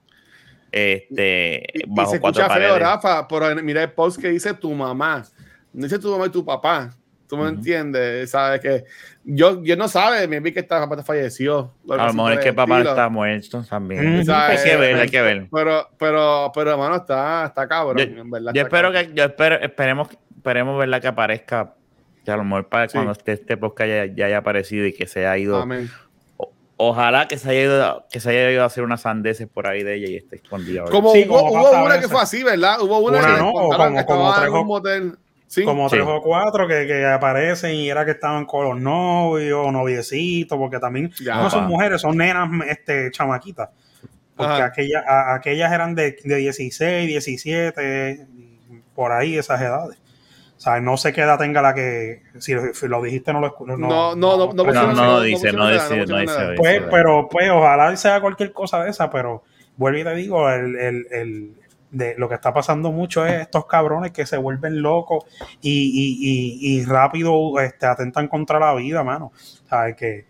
este, 0.72 1.64
Y, 1.74 1.80
y 1.80 1.84
bajo 1.88 2.12
se 2.12 2.20
cuatro 2.20 2.42
escucha 2.44 2.60
feo. 2.60 2.80
Rafa, 2.80 3.28
pero 3.28 3.56
mira 3.64 3.84
el 3.84 3.92
post 3.92 4.20
que 4.22 4.30
dice 4.30 4.54
tu 4.54 4.72
mamá. 4.74 5.26
No 5.74 5.84
dice 5.84 6.00
tu 6.00 6.12
mamá 6.12 6.28
y 6.28 6.30
tu 6.30 6.46
papá. 6.46 6.92
Tú 7.30 7.38
me 7.38 7.48
entiendes, 7.48 8.32
sabes 8.32 8.60
que 8.60 8.86
yo, 9.24 9.64
yo 9.64 9.78
no 9.78 9.88
sabe, 9.88 10.28
me 10.28 10.40
vi 10.40 10.52
que 10.52 10.62
esta 10.62 10.80
papá 10.90 11.04
falleció. 11.04 11.72
A 11.90 12.08
lo 12.08 12.14
mejor 12.14 12.34
es 12.34 12.40
que 12.40 12.50
el 12.50 12.56
papá 12.56 12.78
estilo. 12.78 12.90
está 12.90 13.08
muerto 13.08 13.64
también. 13.70 14.26
Hay 14.28 14.58
que 14.64 14.76
ver, 14.76 14.96
hay 14.96 15.10
que 15.10 15.22
ver. 15.22 15.48
Pero, 15.54 15.88
pero, 16.00 16.52
pero, 16.56 16.72
hermano, 16.72 16.96
está, 16.96 17.46
está 17.46 17.68
cabrón, 17.68 17.98
Yo- 17.98 18.22
en 18.22 18.32
verdad. 18.32 18.52
Yo 18.56 18.62
espero 18.64 18.92
cabrón. 18.92 19.12
que, 19.14 19.14
yo 19.14 19.24
espero, 19.26 19.56
esperemos, 19.62 20.08
esperemos 20.36 20.80
verla 20.80 21.00
que 21.00 21.08
aparezca, 21.08 21.76
Que 22.26 22.32
a 22.32 22.38
lo 22.38 22.44
mejor 22.44 22.68
para 22.68 22.88
Sí. 22.88 22.94
cuando 22.94 23.12
esté 23.14 23.32
este 23.34 23.56
podcast 23.58 23.88
ya, 23.88 24.06
ya 24.08 24.26
haya 24.26 24.38
aparecido 24.40 24.86
y 24.86 24.94
que 24.94 25.08
se 25.08 25.20
haya 25.26 25.38
ido. 25.38 25.58
Amén. 25.62 25.90
o- 26.38 26.52
Ojalá 26.78 27.28
que 27.28 27.38
se 27.38 27.50
haya 27.50 27.62
ido, 27.62 28.06
que 28.12 28.20
se 28.20 28.30
haya 28.32 28.52
ido 28.52 28.64
a 28.64 28.66
hacer 28.66 28.84
unas 28.84 29.02
sandeces 29.02 29.48
por 29.48 29.68
ahí 29.68 29.84
de 29.84 29.96
ella 29.96 30.08
y 30.10 30.16
esté 30.18 30.36
escondida. 30.38 30.84
Como 30.86 31.14
Sí, 31.14 31.26
hubo, 31.30 31.40
como 31.48 31.62
hubo 31.64 31.86
una 31.86 32.00
que 32.00 32.08
fue 32.08 32.22
así, 32.22 32.44
¿verdad? 32.44 32.82
Hubo 32.82 33.00
una, 33.00 33.20
Una 33.20 33.28
que 33.36 33.42
no, 33.42 33.52
como- 33.54 34.06
como 34.06 34.44
en 34.44 34.54
un 34.54 34.68
motel. 34.68 35.18
Sí. 35.50 35.64
Como 35.64 35.90
Sí. 35.90 35.96
tres 35.96 36.08
o 36.08 36.22
cuatro 36.22 36.68
que, 36.68 36.86
que 36.86 37.06
aparecen 37.08 37.74
y 37.74 37.90
era 37.90 38.06
que 38.06 38.12
estaban 38.12 38.46
con 38.46 38.66
los 38.70 38.80
novios 38.80 39.66
o 39.66 39.72
noviecitos, 39.72 40.56
porque 40.60 40.78
también 40.78 41.12
Ya. 41.20 41.38
no 41.38 41.50
son 41.50 41.66
mujeres, 41.66 42.02
son 42.02 42.16
nenas 42.18 42.48
este, 42.70 43.10
chamaquitas. 43.10 43.70
Porque 44.36 44.62
aquellas, 44.62 45.04
a- 45.08 45.34
aquellas 45.34 45.72
eran 45.74 45.96
de, 45.96 46.16
de 46.24 46.36
16, 46.36 47.08
17, 47.08 48.28
por 48.94 49.12
ahí 49.12 49.38
esas 49.38 49.60
edades. 49.60 49.98
O 50.56 50.62
sea, 50.62 50.80
no 50.82 50.98
sé 50.98 51.14
qué 51.14 51.22
edad 51.22 51.40
tenga 51.40 51.62
la 51.64 51.74
que, 51.74 52.22
si, 52.38 52.54
si 52.74 52.88
lo 52.88 53.02
dijiste 53.02 53.34
no 53.34 53.40
lo 53.40 53.48
escucho. 53.48 53.76
No, 53.76 53.88
no, 53.88 54.16
no, 54.16 54.38
no 54.38 54.54
No, 54.54 54.64
no, 54.74 54.94
no 54.94 55.22
dice, 55.22 55.52
no 55.52 55.68
dice, 55.70 56.06
no 56.06 56.20
dice. 56.20 56.54
Pues, 56.58 56.84
pero 56.92 57.28
pues 57.28 57.50
ojalá 57.50 57.96
sea 57.96 58.22
cualquier 58.22 58.52
cosa 58.54 58.84
de 58.84 58.92
esa, 58.92 59.10
pero 59.10 59.44
vuelvo 59.78 59.98
y 60.00 60.04
te 60.04 60.14
digo, 60.16 60.50
el, 60.50 60.76
el- 60.76 61.08
el- 61.12 61.54
de, 61.92 62.16
lo 62.18 62.30
que 62.30 62.36
está 62.36 62.54
pasando 62.54 62.92
mucho 62.92 63.26
es 63.26 63.42
estos 63.42 63.66
cabrones 63.66 64.12
que 64.12 64.26
se 64.26 64.38
vuelven 64.38 64.82
locos 64.82 65.26
y, 65.62 65.70
y- 65.72 66.76
y- 66.76 66.80
y 66.82 66.86
rápido 66.86 67.60
este, 67.60 67.86
atentan 67.88 68.28
contra 68.28 68.60
la 68.60 68.74
vida, 68.76 69.04
mano. 69.04 69.32
¿Sabes? 69.68 69.96
Que, 69.96 70.26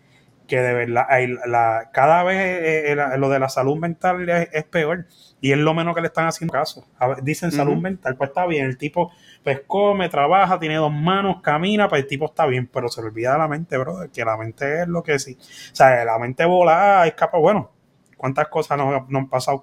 que 0.46 0.60
de 0.60 0.72
verdad, 0.74 1.06
la- 1.46 1.90
cada 1.92 2.22
vez 2.24 2.36
eh, 2.38 2.90
eh, 2.92 2.96
la- 2.96 3.16
lo 3.16 3.28
de 3.28 3.38
la 3.38 3.48
salud 3.48 3.76
mental 3.76 4.28
es, 4.28 4.48
es 4.52 4.64
peor 4.64 5.06
y 5.40 5.52
es 5.52 5.58
lo 5.58 5.74
menos 5.74 5.94
que 5.94 6.00
le 6.00 6.08
están 6.08 6.26
haciendo 6.26 6.52
caso. 6.52 6.84
Ver, 7.00 7.22
dicen 7.22 7.52
salud 7.52 7.76
mental, 7.76 8.16
pues 8.16 8.30
está 8.30 8.46
bien, 8.46 8.66
el 8.66 8.76
tipo 8.76 9.12
pues 9.44 9.60
come, 9.66 10.08
trabaja, 10.08 10.58
tiene 10.58 10.74
dos 10.76 10.92
manos, 10.92 11.40
camina, 11.40 11.88
pues 11.88 12.02
el 12.02 12.08
tipo 12.08 12.24
está 12.26 12.46
bien, 12.46 12.66
pero 12.66 12.88
se 12.88 13.00
le 13.00 13.08
olvida 13.08 13.32
de 13.32 13.38
la 13.38 13.48
mente, 13.48 13.78
brother, 13.78 14.10
que 14.10 14.24
la 14.24 14.36
mente 14.36 14.82
es 14.82 14.88
lo 14.88 15.02
que 15.02 15.18
sí. 15.18 15.38
O 15.40 15.74
sea, 15.76 16.04
la 16.04 16.18
mente 16.18 16.44
volada 16.44 17.06
es 17.06 17.14
capaz, 17.14 17.38
bueno, 17.38 17.70
cuántas 18.16 18.48
cosas 18.48 18.76
nos, 18.76 19.08
nos 19.08 19.22
han 19.22 19.28
pasado. 19.28 19.56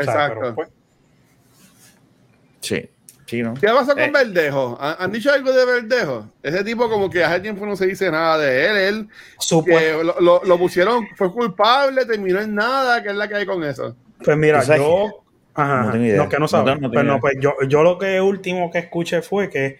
O 0.00 0.02
sea, 0.02 0.04
Exacto. 0.14 0.40
pero, 0.40 0.54
pues, 0.54 0.68
Sí, 2.60 2.88
sí, 3.26 3.42
¿no? 3.42 3.54
¿Qué 3.54 3.66
pasó 3.68 3.92
con 3.92 4.00
Eh. 4.00 4.10
Verdejo? 4.12 4.76
¿Han, 4.80 4.96
han 4.98 5.12
dicho 5.12 5.32
algo 5.32 5.52
de 5.52 5.64
Verdejo? 5.64 6.28
Ese 6.42 6.64
tipo 6.64 6.88
como 6.88 7.08
que 7.10 7.22
hace 7.24 7.40
tiempo 7.40 7.64
no 7.66 7.76
se 7.76 7.86
dice 7.86 8.10
nada 8.10 8.38
de 8.38 8.66
él. 8.66 8.76
Él 8.76 9.08
que 9.64 10.02
lo, 10.04 10.20
lo- 10.20 10.42
lo 10.44 10.58
pusieron, 10.58 11.06
fue 11.16 11.32
culpable, 11.32 12.04
terminó 12.06 12.40
en 12.40 12.54
nada. 12.54 13.02
¿Qué 13.02 13.10
es 13.10 13.14
la 13.16 13.28
que 13.28 13.36
hay 13.36 13.46
con 13.46 13.62
eso? 13.64 13.96
pues 14.24 14.36
mira, 14.36 14.60
¿Tú 14.60 14.66
sabes 14.66 14.82
yo... 14.82 15.24
Ajá, 15.54 15.82
No 15.86 15.92
tengo 15.92 16.04
idea. 16.04 16.16
no, 16.18 16.28
que 16.28 16.36
no 16.36 16.40
No 16.40 16.48
sabe. 16.48 16.72
tengo- 16.72 16.80
no 16.88 16.90
Pues 16.92 17.04
no, 17.04 17.20
pues 17.20 17.34
yo, 17.40 17.54
yo 17.68 17.82
lo 17.82 17.98
que 17.98 18.20
último 18.20 18.70
que 18.70 18.78
escuché 18.78 19.22
fue 19.22 19.48
que 19.50 19.78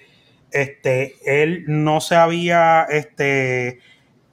este, 0.51 1.15
él 1.25 1.65
no 1.69 2.01
se 2.01 2.15
había 2.17 2.85
este, 2.89 3.81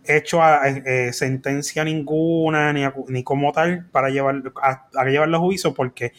hecho 0.05 0.41
a- 0.41 0.61
eh, 0.67 1.11
sentencia 1.13 1.83
ninguna 1.83 2.71
ni, 2.73 2.83
ni 3.09 3.23
como 3.23 3.51
tal 3.51 3.85
para 3.91 4.09
llevar 4.09 4.41
a, 4.61 4.87
a 4.95 5.05
llevarlo 5.05 5.37
a 5.37 5.39
juicio 5.39 5.73
porque 5.73 6.13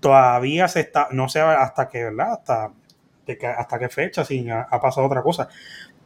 todavía 0.00 0.68
se 0.68 0.80
está, 0.80 1.08
no 1.10 1.28
sé 1.28 1.40
hasta 1.40 1.88
qué, 1.88 2.04
¿verdad? 2.04 2.32
Hasta, 2.32 2.70
de 3.26 3.36
que- 3.38 3.46
hasta 3.46 3.78
qué 3.78 3.88
fecha, 3.88 4.24
si 4.24 4.48
ha, 4.50 4.62
ha 4.62 4.80
pasado 4.80 5.06
otra 5.06 5.22
cosa, 5.22 5.48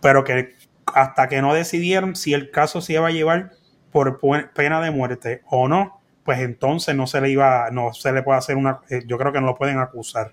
pero 0.01 0.25
que 0.25 0.55
hasta 0.87 1.29
que 1.29 1.41
no 1.43 1.55
decidieron 1.55 2.17
si 2.17 2.35
el 2.35 2.51
caso 2.51 2.81
se 2.81 2.95
iba 2.95 3.07
a 3.07 3.11
llevar 3.13 3.53
por 3.93 4.21
pena 4.55 4.81
de 4.81 4.91
muerte 4.91 5.43
o 5.49 5.69
no, 5.69 6.01
pues 6.25 6.41
entonces 6.41 6.95
no 6.97 7.07
se 7.07 7.21
le 7.21 7.31
iba, 7.31 7.69
no 7.71 7.93
se 7.93 8.13
le 8.13 8.23
puede 8.23 8.39
hacer 8.39 8.57
una, 8.57 8.81
eh, 8.91 9.03
yo 9.07 9.19
creo 9.19 9.33
que 9.33 9.41
no 9.41 9.47
lo 9.47 9.57
pueden 9.57 9.79
acusar. 9.79 10.33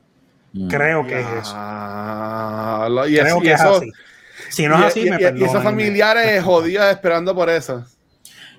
Mm. 0.54 0.67
Creo 0.67 1.06
que 1.06 1.19
es 1.19 1.28
eso. 1.41 1.54
Ah, 1.56 2.88
lo- 2.89 3.08
y 3.08 3.15
Creo 3.17 3.38
es- 3.38 3.41
y 3.43 3.45
que 3.45 3.52
es 3.54 3.60
eso- 3.62 3.76
así. 3.78 3.91
Si 4.50 4.67
no 4.67 4.76
es 4.76 4.82
y- 4.82 4.86
así, 4.86 5.00
y- 5.02 5.10
me 5.12 5.17
y- 5.17 5.41
y 5.41 5.43
esos 5.43 5.62
familiares 5.63 6.43
jodidos 6.43 6.86
esperando 6.91 7.36
por 7.36 7.50
eso. 7.50 7.86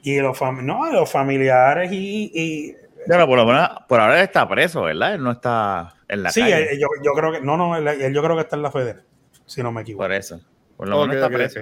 Y 0.03 0.19
los, 0.19 0.39
fam- 0.39 0.63
no, 0.63 0.91
los 0.93 1.11
familiares 1.11 1.91
y, 1.93 2.31
y- 2.35 2.77
Pero 3.11 3.27
por 3.27 3.37
lo 3.39 3.47
menos, 3.47 3.69
por 3.89 4.01
ahora 4.01 4.19
él 4.19 4.25
está 4.25 4.49
preso, 4.49 4.83
¿verdad? 4.83 5.15
Él 5.15 5.23
no 5.23 5.33
está 5.33 5.95
en 6.09 6.23
la 6.23 6.31
sí, 6.33 6.41
calle. 6.41 6.73
él- 6.73 6.79
yo, 6.81 6.89
yo 7.05 7.13
creo 7.13 7.33
que, 7.33 7.41
no, 7.41 7.57
no, 7.57 7.77
él, 7.77 7.87
él 7.89 8.15
yo 8.15 8.23
creo 8.23 8.37
que 8.37 8.43
está 8.43 8.57
en 8.57 8.63
la 8.63 8.71
federal, 8.71 9.05
si 9.47 9.63
no 9.63 9.73
me 9.73 9.83
equivoco. 9.83 10.05
por 10.05 10.13
eso. 10.13 10.41
Por 10.77 10.89
lo 10.89 10.99
menos 10.99 11.17
está 11.17 11.29
preso. 11.31 11.61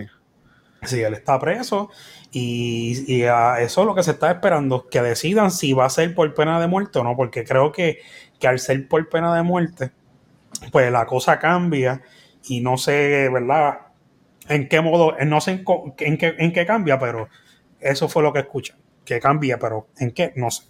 Sí, 0.82 1.00
él 1.02 1.14
está 1.14 1.40
preso 1.40 1.90
y, 2.30 3.02
y 3.12 3.24
a 3.24 3.60
eso 3.60 3.80
es 3.80 3.86
lo 3.86 3.94
que 3.96 4.04
se 4.04 4.12
está 4.12 4.30
esperando, 4.30 4.88
que 4.88 5.02
decidan 5.02 5.50
si 5.50 5.72
va 5.72 5.86
a 5.86 5.90
ser 5.90 6.14
por 6.14 6.32
pena 6.34 6.60
de 6.60 6.68
muerte 6.68 7.00
o 7.00 7.04
no, 7.04 7.16
porque 7.16 7.44
creo 7.44 7.72
que, 7.72 7.98
que 8.38 8.46
al 8.46 8.60
ser 8.60 8.86
por 8.86 9.08
pena 9.08 9.34
de 9.34 9.42
muerte, 9.42 9.90
pues 10.72 10.92
la 10.92 11.06
cosa 11.06 11.38
cambia 11.38 12.02
y 12.48 12.60
no 12.60 12.78
sé, 12.78 13.28
¿verdad? 13.32 13.80
En 14.48 14.68
qué 14.68 14.80
modo, 14.80 15.14
no 15.26 15.40
sé 15.40 15.64
en 15.98 16.18
qué, 16.18 16.34
en 16.38 16.52
qué 16.52 16.66
cambia, 16.66 16.98
pero 16.98 17.28
eso 17.80 18.08
fue 18.08 18.22
lo 18.22 18.32
que 18.32 18.40
escuchan, 18.40 18.78
que 19.04 19.20
cambia, 19.20 19.58
pero 19.58 19.88
en 19.98 20.12
qué, 20.12 20.32
no 20.36 20.50
sé. 20.50 20.64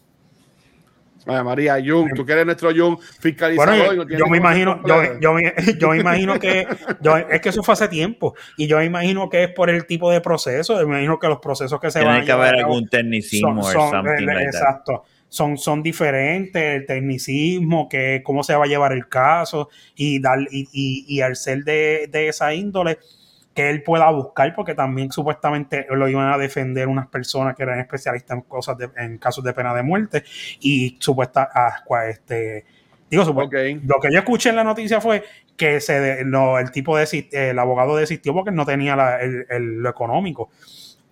Ay, 1.26 1.44
María, 1.44 1.74
Jung, 1.84 2.08
tú 2.14 2.24
que 2.24 2.32
eres 2.32 2.46
nuestro 2.46 2.70
Jung 2.74 2.98
fiscalizador. 3.20 3.76
Bueno, 3.96 4.02
yo, 4.08 4.26
me 4.28 4.38
imagino, 4.38 4.80
yo, 5.20 5.32
me- 5.34 5.52
yo 5.78 5.90
me 5.90 5.98
imagino 5.98 6.38
que, 6.38 6.66
yo, 7.00 7.16
es 7.16 7.40
que 7.40 7.48
eso 7.50 7.62
fue 7.62 7.74
hace 7.74 7.88
tiempo, 7.88 8.34
y 8.56 8.66
yo 8.66 8.78
me 8.78 8.84
imagino 8.86 9.28
que 9.28 9.44
es 9.44 9.50
por 9.52 9.68
el 9.68 9.84
tipo 9.86 10.10
de 10.10 10.20
proceso, 10.20 10.74
yo 10.80 10.86
me 10.86 10.94
imagino 10.94 11.18
que 11.18 11.28
los 11.28 11.38
procesos 11.38 11.78
que 11.80 11.90
se 11.90 11.98
van 12.00 12.08
a 12.08 12.12
Tiene 12.12 12.26
que 12.26 12.32
haber 12.32 12.54
algún 12.56 12.88
tecnicismo 12.88 13.48
son, 13.50 13.58
o 13.58 13.62
son- 13.72 13.90
something 14.06 14.22
eh, 14.22 14.26
like 14.26 14.44
exacto. 14.46 15.04
Son, 15.30 15.58
son 15.58 15.82
diferentes, 15.82 16.62
el 16.62 16.86
tecnicismo, 16.86 17.86
que 17.86 18.22
cómo 18.24 18.42
se 18.42 18.54
va 18.54 18.64
a 18.64 18.68
llevar 18.68 18.92
el 18.92 19.08
caso, 19.08 19.68
y 19.94 20.20
dar, 20.20 20.38
y, 20.50 20.66
y, 20.72 21.04
y 21.06 21.20
al 21.20 21.36
ser 21.36 21.64
de, 21.64 22.08
de 22.10 22.28
esa 22.28 22.54
índole, 22.54 22.98
que 23.58 23.70
él 23.70 23.82
pueda 23.82 24.08
buscar, 24.12 24.54
porque 24.54 24.72
también 24.76 25.10
supuestamente 25.10 25.84
lo 25.90 26.08
iban 26.08 26.32
a 26.32 26.38
defender 26.38 26.86
unas 26.86 27.08
personas 27.08 27.56
que 27.56 27.64
eran 27.64 27.80
especialistas 27.80 28.36
en 28.36 28.42
cosas 28.42 28.78
de- 28.78 28.88
en 28.96 29.18
casos 29.18 29.42
de 29.42 29.52
pena 29.52 29.74
de 29.74 29.82
muerte, 29.82 30.22
y 30.60 30.96
supuesta 31.00 31.48
ah, 31.52 31.82
cua- 31.84 32.08
este 32.08 32.64
digo 33.10 33.24
supu- 33.24 33.46
Ok. 33.46 33.82
lo 33.84 33.98
que 34.00 34.12
yo 34.12 34.20
escuché 34.20 34.50
en 34.50 34.54
la 34.56 34.62
noticia 34.62 35.00
fue 35.00 35.24
que 35.56 35.80
se 35.80 35.98
de- 35.98 36.24
no, 36.24 36.60
el 36.60 36.70
tipo 36.70 36.96
de 36.96 37.28
el 37.32 37.58
abogado 37.58 37.96
desistió 37.96 38.32
porque 38.32 38.52
no 38.52 38.64
tenía 38.64 38.94
la- 38.94 39.20
el, 39.20 39.44
el- 39.50 39.82
lo 39.82 39.90
económico. 39.90 40.50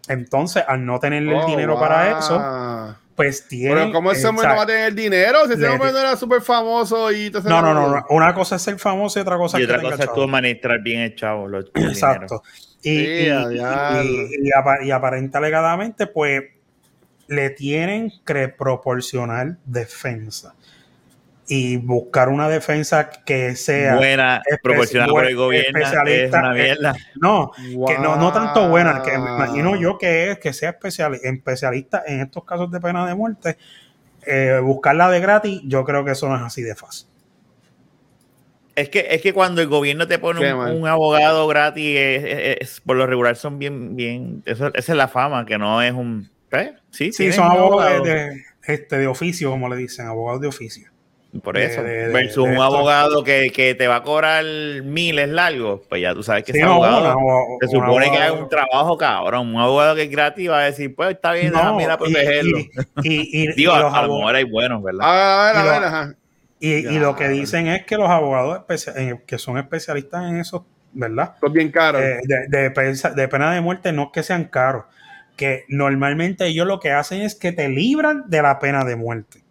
Entonces, 0.07 0.63
al 0.69 0.87
no 0.87 1.01
tener 1.01 1.25
el 1.25 1.33
Oh, 1.33 1.47
dinero 1.47 1.81
para 1.81 2.17
eso, 2.17 2.97
pues 3.17 3.49
tiene. 3.49 3.75
Pero 3.75 3.93
¿cómo 3.93 4.13
ese 4.13 4.27
hombre 4.27 4.47
no 4.47 4.57
va 4.57 4.63
a 4.63 4.67
tener 4.67 4.95
dinero? 4.95 5.47
Si 5.47 5.55
ese 5.55 5.67
hombre 5.67 5.91
no 5.91 5.99
era 5.99 6.17
súper 6.17 6.43
famoso 6.43 7.11
y 7.11 7.31
te 7.31 7.41
no, 7.41 7.63
no, 7.63 7.73
no, 7.75 7.89
no. 7.89 8.07
Una 8.11 8.35
cosa 8.35 8.57
es 8.57 8.63
ser 8.63 8.79
famoso 8.79 9.19
y 9.19 9.23
otra 9.23 9.37
cosa 9.39 9.59
Y 9.59 9.63
es 9.63 9.69
que 9.69 9.75
otra 9.75 9.91
cosa 9.91 10.05
es 10.05 10.13
tú 10.13 10.23
administrar 10.23 10.81
bien 10.83 11.01
el 11.01 11.15
chavo. 11.17 11.49
Los, 11.49 11.67
Exacto. 11.75 12.43
Y, 12.83 12.91
Sí, 12.91 13.27
y- 13.27 13.29
y- 14.45 14.87
y 14.87 14.91
aparenta 14.93 15.39
alegadamente, 15.39 16.07
pues 16.07 16.43
le 17.29 17.51
tienen 17.51 18.13
que 18.25 18.49
proporcionar 18.49 19.57
defensa 19.65 20.55
y 21.49 21.77
buscar 21.77 22.29
una 22.29 22.49
defensa 22.49 23.09
que 23.11 23.55
sea. 23.55 23.95
Buena, 23.97 24.43
proporcionada 24.63 25.11
por 25.13 25.25
el 25.27 25.37
gobierno. 25.37 25.79
Es 25.79 25.87
especialista, 25.87 26.39
una 26.41 26.59
eh, 26.59 26.63
mierda. 26.63 26.97
no, 27.21 27.53
que 27.87 27.99
no, 27.99 28.17
no 28.17 28.33
tanto 28.33 28.69
buena, 28.69 29.01
que 29.03 29.13
me 29.13 29.31
imagino 29.31 29.77
yo 29.77 29.97
que 29.99 30.33
es 30.33 30.39
que 30.39 30.53
sea 30.53 30.71
especial, 30.71 31.15
especialista 31.23 32.03
en 32.07 32.21
estos 32.21 32.45
casos 32.45 32.71
de 32.73 32.81
pena 32.81 33.07
de 33.07 33.15
muerte, 33.15 33.57
eh, 34.27 34.59
buscarla 34.63 35.09
de 35.09 35.21
gratis, 35.21 35.61
yo 35.65 35.85
creo 35.85 36.05
que 36.05 36.11
eso 36.13 36.29
no 36.29 36.37
es 36.37 36.43
así 36.43 36.63
de 36.63 36.75
fácil. 36.75 37.07
Es 38.75 38.91
que, 38.91 39.07
es 39.11 39.23
que 39.23 39.33
cuando 39.33 39.63
el 39.63 39.69
gobierno 39.69 40.07
te 40.07 40.19
pone 40.19 40.53
un, 40.53 40.87
abogado 40.87 41.47
gratis, 41.47 41.97
es- 41.99 42.25
es- 42.25 42.57
es- 42.61 42.81
por 42.81 42.97
lo 42.97 43.07
regular 43.07 43.35
son 43.37 43.59
bien, 43.59 43.97
bien. 43.97 44.43
Eso, 44.45 44.67
esa 44.75 44.93
es 44.93 44.99
la 44.99 45.09
fama, 45.09 45.47
que 45.47 45.57
no 45.57 45.81
es 45.81 45.93
un. 45.93 46.29
¿eh? 46.51 46.75
Sí, 46.91 47.11
Sí, 47.13 47.33
son 47.33 47.45
abogados 47.47 47.85
abogado. 47.87 48.05
de, 48.05 48.15
de- 48.15 48.43
este, 48.67 48.99
de 48.99 49.07
oficio, 49.07 49.51
como 49.51 49.69
le 49.71 49.77
dicen, 49.77 50.07
abogados 50.07 50.43
de 50.43 50.49
oficio. 50.49 50.91
Por 51.43 51.59
eso. 51.59 51.83
de- 51.83 52.07
de- 52.07 52.13
Versus 52.13 52.37
de 52.37 52.51
un 52.51 52.51
esto. 52.53 52.63
abogado 52.65 53.23
que, 53.23 53.51
que 53.51 53.75
te 53.75 53.87
va 53.89 53.97
a 53.97 54.03
cobrar 54.03 54.43
miles 54.85 55.29
largos, 55.29 55.83
pues 55.89 56.01
ya 56.01 56.15
tú 56.15 56.23
sabes 56.23 56.45
que 56.45 56.53
Sí, 56.53 56.59
ese 56.59 56.67
no, 56.67 56.75
abogado 56.75 57.01
una- 57.01 57.15
una- 57.17 57.59
se 57.61 57.69
supone 57.69 58.11
que 58.11 58.17
haga 58.17 58.33
un 58.33 58.49
trabajo 58.49 58.97
cabrón. 58.97 59.55
Un 59.55 59.61
abogado 59.61 59.95
que 59.95 60.03
es 60.05 60.11
gratis 60.11 60.49
va 60.49 60.61
a 60.61 60.65
decir, 60.65 60.95
pues 60.95 61.11
está 61.11 61.33
bien, 61.33 61.53
No, 61.53 61.59
déjame 61.59 61.83
ir 61.83 61.91
a 61.91 61.99
protegerlo. 61.99 62.59
Y, 62.59 62.69
y- 63.03 63.29
y- 63.43 63.53
Digo, 63.57 63.73
y 63.73 63.77
a, 63.77 63.81
los 63.81 63.93
a 63.95 64.03
lo 64.03 64.17
mejor 64.17 64.35
hay 64.35 64.45
buenos, 64.45 64.83
¿verdad? 64.83 65.01
A 65.03 65.47
ver, 65.53 65.57
a 65.57 65.61
Y 65.61 65.65
lo- 65.65 65.71
ver, 65.73 65.85
ajá. 65.85 66.15
y- 66.61 66.99
lo 66.99 67.17
que 67.17 67.29
dicen 67.29 67.67
es 67.67 67.85
que 67.85 67.97
los 67.99 68.09
abogados 68.09 68.57
especia- 68.59 68.95
eh, 68.97 69.21
que 69.27 69.37
son 69.39 69.59
especialistas 69.59 70.25
en 70.31 70.39
eso, 70.39 70.67
¿verdad? 70.93 71.35
Son 71.41 71.53
bien 71.53 71.71
caros. 71.71 72.01
Eh, 72.01 72.19
de, 72.25 72.47
de 72.49 72.71
pensa- 72.71 73.11
de 73.11 73.29
pena 73.29 73.53
de 73.53 73.61
muerte 73.61 73.93
no 73.93 74.05
es 74.05 74.09
que 74.15 74.23
sean 74.23 74.45
caros, 74.45 74.85
que 75.37 75.65
normalmente 75.69 76.47
ellos 76.47 76.67
lo 76.67 76.81
que 76.81 76.93
hacen 76.93 77.21
es 77.21 77.35
que 77.35 77.53
te 77.53 77.69
libran 77.69 78.25
de 78.29 78.41
la 78.41 78.59
pena 78.59 78.85
de 78.87 78.97
muerte. 78.97 79.43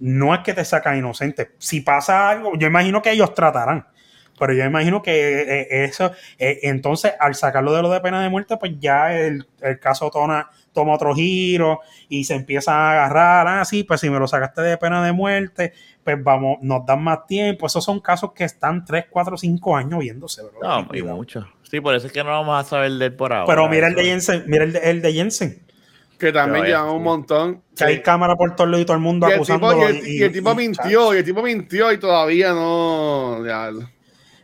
No 0.00 0.34
es 0.34 0.40
que 0.40 0.54
te 0.54 0.64
sacan 0.64 0.96
inocente. 0.98 1.52
Si 1.58 1.80
pasa 1.82 2.28
algo, 2.30 2.52
yo 2.56 2.66
imagino 2.66 3.00
que 3.02 3.12
ellos 3.12 3.34
tratarán, 3.34 3.86
pero 4.38 4.54
yo 4.54 4.64
imagino 4.64 5.02
que 5.02 5.42
eh, 5.42 5.84
eso, 5.84 6.10
eh, 6.38 6.60
entonces 6.62 7.12
al 7.20 7.34
sacarlo 7.34 7.72
de 7.74 7.82
lo 7.82 7.90
de 7.90 8.00
pena 8.00 8.22
de 8.22 8.30
muerte, 8.30 8.56
pues 8.56 8.72
ya 8.80 9.14
el, 9.14 9.46
el 9.60 9.78
caso 9.78 10.10
tona- 10.10 10.48
toma 10.72 10.94
otro 10.94 11.14
giro 11.14 11.80
y 12.08 12.24
se 12.24 12.34
empiezan 12.34 12.74
a 12.76 12.92
agarrar, 12.92 13.46
ah, 13.48 13.64
sí, 13.66 13.84
pues 13.84 14.00
si 14.00 14.08
me 14.08 14.18
lo 14.18 14.26
sacaste 14.26 14.62
de 14.62 14.78
pena 14.78 15.04
de 15.04 15.12
muerte, 15.12 15.74
pues 16.02 16.16
vamos, 16.24 16.56
nos 16.62 16.86
dan 16.86 17.02
más 17.02 17.26
tiempo. 17.26 17.66
Esos 17.66 17.84
son 17.84 18.00
casos 18.00 18.32
que 18.32 18.44
están 18.44 18.84
3, 18.84 19.04
4, 19.10 19.36
5 19.36 19.76
años 19.76 19.98
viéndose, 20.00 20.42
bro. 20.42 20.60
No, 20.62 20.88
y 20.94 21.02
mucho. 21.02 21.46
Sí, 21.62 21.80
por 21.80 21.94
eso 21.94 22.06
es 22.06 22.12
que 22.12 22.24
no 22.24 22.30
vamos 22.30 22.58
a 22.58 22.66
saber 22.68 22.92
del 22.92 23.12
por 23.14 23.32
ahora. 23.34 23.46
Pero 23.46 23.68
mira 23.68 23.88
el 23.88 23.94
de 23.94 24.04
Jensen, 24.04 24.44
mira 24.46 24.64
el 24.64 24.72
de, 24.72 24.78
el 24.90 25.02
de 25.02 25.12
Jensen. 25.12 25.62
Que 26.20 26.32
también 26.32 26.66
Pero, 26.66 26.78
lleva 26.78 26.92
un 26.92 27.02
montón. 27.02 27.62
Que 27.74 27.84
hay 27.84 28.02
cámara 28.02 28.36
por 28.36 28.54
todos 28.54 28.68
lados 28.68 28.82
y 28.82 28.84
todo 28.84 28.96
el 28.96 29.02
mundo 29.02 29.26
Y 29.26 29.30
el, 29.30 29.36
acusando. 29.36 29.70
tipo, 29.70 29.82
y, 29.82 29.86
el, 29.86 30.06
y 30.06 30.22
el 30.22 30.32
tipo 30.32 30.54
mintió, 30.54 31.14
y 31.14 31.16
el 31.16 31.24
tipo 31.24 31.42
mintió 31.42 31.90
y 31.92 31.98
todavía 31.98 32.52
no. 32.52 33.44
ya. 33.46 33.70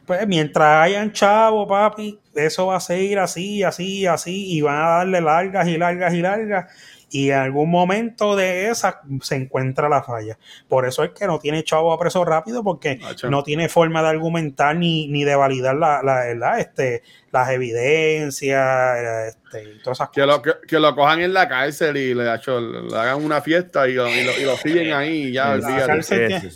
Pues 0.06 0.26
mientras 0.26 0.84
hayan 0.84 1.12
chavo, 1.12 1.66
papi, 1.68 2.18
eso 2.34 2.68
va 2.68 2.76
a 2.76 2.80
seguir 2.80 3.18
así, 3.18 3.62
así, 3.62 4.06
así, 4.06 4.56
y 4.56 4.60
van 4.62 4.76
a 4.76 4.88
darle 4.88 5.20
largas 5.20 5.68
y 5.68 5.76
largas 5.76 6.14
y 6.14 6.22
largas. 6.22 6.72
Y 7.08 7.30
en 7.30 7.38
algún 7.38 7.70
momento 7.70 8.34
de 8.34 8.68
esa 8.68 9.00
se 9.22 9.36
encuentra 9.36 9.88
la 9.88 10.02
falla. 10.02 10.36
Por 10.68 10.86
eso 10.88 11.04
es 11.04 11.10
que 11.10 11.26
no 11.28 11.38
tiene 11.38 11.62
chavo 11.62 11.92
a 11.92 11.98
preso 12.00 12.24
rápido, 12.24 12.64
porque 12.64 12.96
Macho. 13.00 13.30
no 13.30 13.44
tiene 13.44 13.68
forma 13.68 14.02
de 14.02 14.08
argumentar 14.08 14.74
ni, 14.76 15.06
ni 15.08 15.22
de 15.24 15.36
validar 15.36 15.76
la, 15.76 16.02
la- 16.02 16.34
la- 16.34 16.58
este, 16.58 17.02
las 17.30 17.48
evidencias 17.50 18.98
este, 19.28 19.62
y 19.64 19.78
todas 19.82 19.98
esas 19.98 20.10
Que 20.10 20.22
cosas. 20.22 20.36
lo, 20.36 20.42
que, 20.42 20.52
que 20.66 20.80
lo 20.80 20.94
cojan 20.94 21.20
en 21.20 21.32
la 21.32 21.48
cárcel 21.48 21.96
y 21.96 22.14
le, 22.14 22.34
hecho, 22.34 22.60
le 22.60 22.96
hagan 22.98 23.24
una 23.24 23.40
fiesta 23.40 23.88
y 23.88 23.94
lo, 23.94 24.08
y 24.08 24.24
lo, 24.24 24.32
y 24.38 24.44
lo 24.44 24.56
siguen 24.56 24.92
ahí 24.92 25.26
y 25.28 25.32
ya, 25.32 25.56
La 25.56 25.86
cárcel, 25.86 26.26
tiene, 26.28 26.50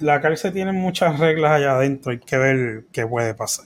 la 0.00 0.20
cárcel 0.20 0.52
tiene 0.52 0.72
muchas 0.72 1.18
reglas 1.18 1.52
allá 1.52 1.72
adentro. 1.72 2.12
Hay 2.12 2.18
que 2.18 2.36
ver 2.36 2.84
qué 2.92 3.06
puede 3.06 3.34
pasar. 3.34 3.64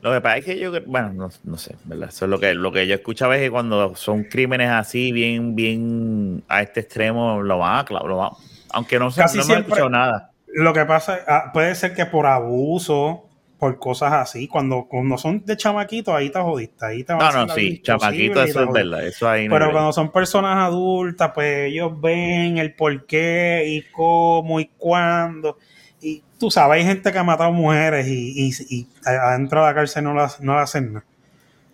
Lo 0.00 0.12
que 0.12 0.20
pasa 0.20 0.36
es 0.38 0.44
que 0.44 0.58
yo, 0.58 0.72
bueno, 0.86 1.12
no, 1.12 1.28
no 1.44 1.56
sé, 1.56 1.76
¿verdad? 1.84 2.08
Eso 2.08 2.24
es 2.24 2.30
lo 2.30 2.38
que, 2.38 2.54
lo 2.54 2.72
que 2.72 2.86
yo 2.86 2.94
escuchaba 2.94 3.36
es 3.36 3.42
que 3.42 3.50
cuando 3.50 3.94
son 3.94 4.24
crímenes 4.24 4.70
así, 4.70 5.12
bien, 5.12 5.54
bien 5.54 6.42
a 6.48 6.62
este 6.62 6.80
extremo, 6.80 7.42
lo 7.42 7.58
van 7.58 7.80
a 7.80 7.84
clavar, 7.84 8.32
aunque 8.70 8.98
no, 8.98 9.10
sé, 9.10 9.22
Casi 9.22 9.38
no 9.38 9.44
me 9.44 9.44
he 9.44 9.46
siempre- 9.54 9.68
escuchado 9.68 9.90
nada. 9.90 10.32
Lo 10.46 10.72
que 10.72 10.84
pasa 10.86 11.20
ah, 11.28 11.50
puede 11.52 11.74
ser 11.74 11.94
que 11.94 12.06
por 12.06 12.26
abuso, 12.26 13.28
por 13.58 13.78
cosas 13.78 14.12
así, 14.12 14.48
cuando, 14.48 14.86
cuando 14.88 15.18
son 15.18 15.44
de 15.44 15.56
chamaquitos, 15.56 16.14
ahí 16.14 16.30
te 16.30 16.40
jodiste. 16.40 16.86
Ahí 16.86 17.04
te 17.04 17.12
No, 17.14 17.30
no, 17.30 17.48
sí, 17.54 17.82
chamaquito, 17.82 18.42
eso 18.42 18.62
es 18.62 18.72
verdad, 18.72 19.04
eso 19.04 19.28
ahí 19.28 19.48
no 19.48 19.54
Pero 19.54 19.72
cuando 19.72 19.92
son 19.92 20.10
personas 20.10 20.56
adultas, 20.56 21.32
pues 21.34 21.70
ellos 21.70 22.00
ven 22.00 22.58
el 22.58 22.74
por 22.74 23.04
qué 23.06 23.64
y 23.66 23.82
cómo 23.92 24.60
y 24.60 24.66
cuándo. 24.76 25.58
Tú 26.38 26.50
sabes, 26.50 26.78
hay 26.80 26.84
gente 26.84 27.10
que 27.10 27.18
ha 27.18 27.24
matado 27.24 27.52
mujeres 27.52 28.06
y, 28.06 28.48
y, 28.48 28.52
y 28.76 28.86
adentro 29.04 29.60
de 29.60 29.66
la 29.66 29.74
cárcel 29.74 30.04
no 30.04 30.14
la, 30.14 30.30
no 30.40 30.54
la 30.54 30.62
hacen 30.62 30.92
nada. 30.92 31.04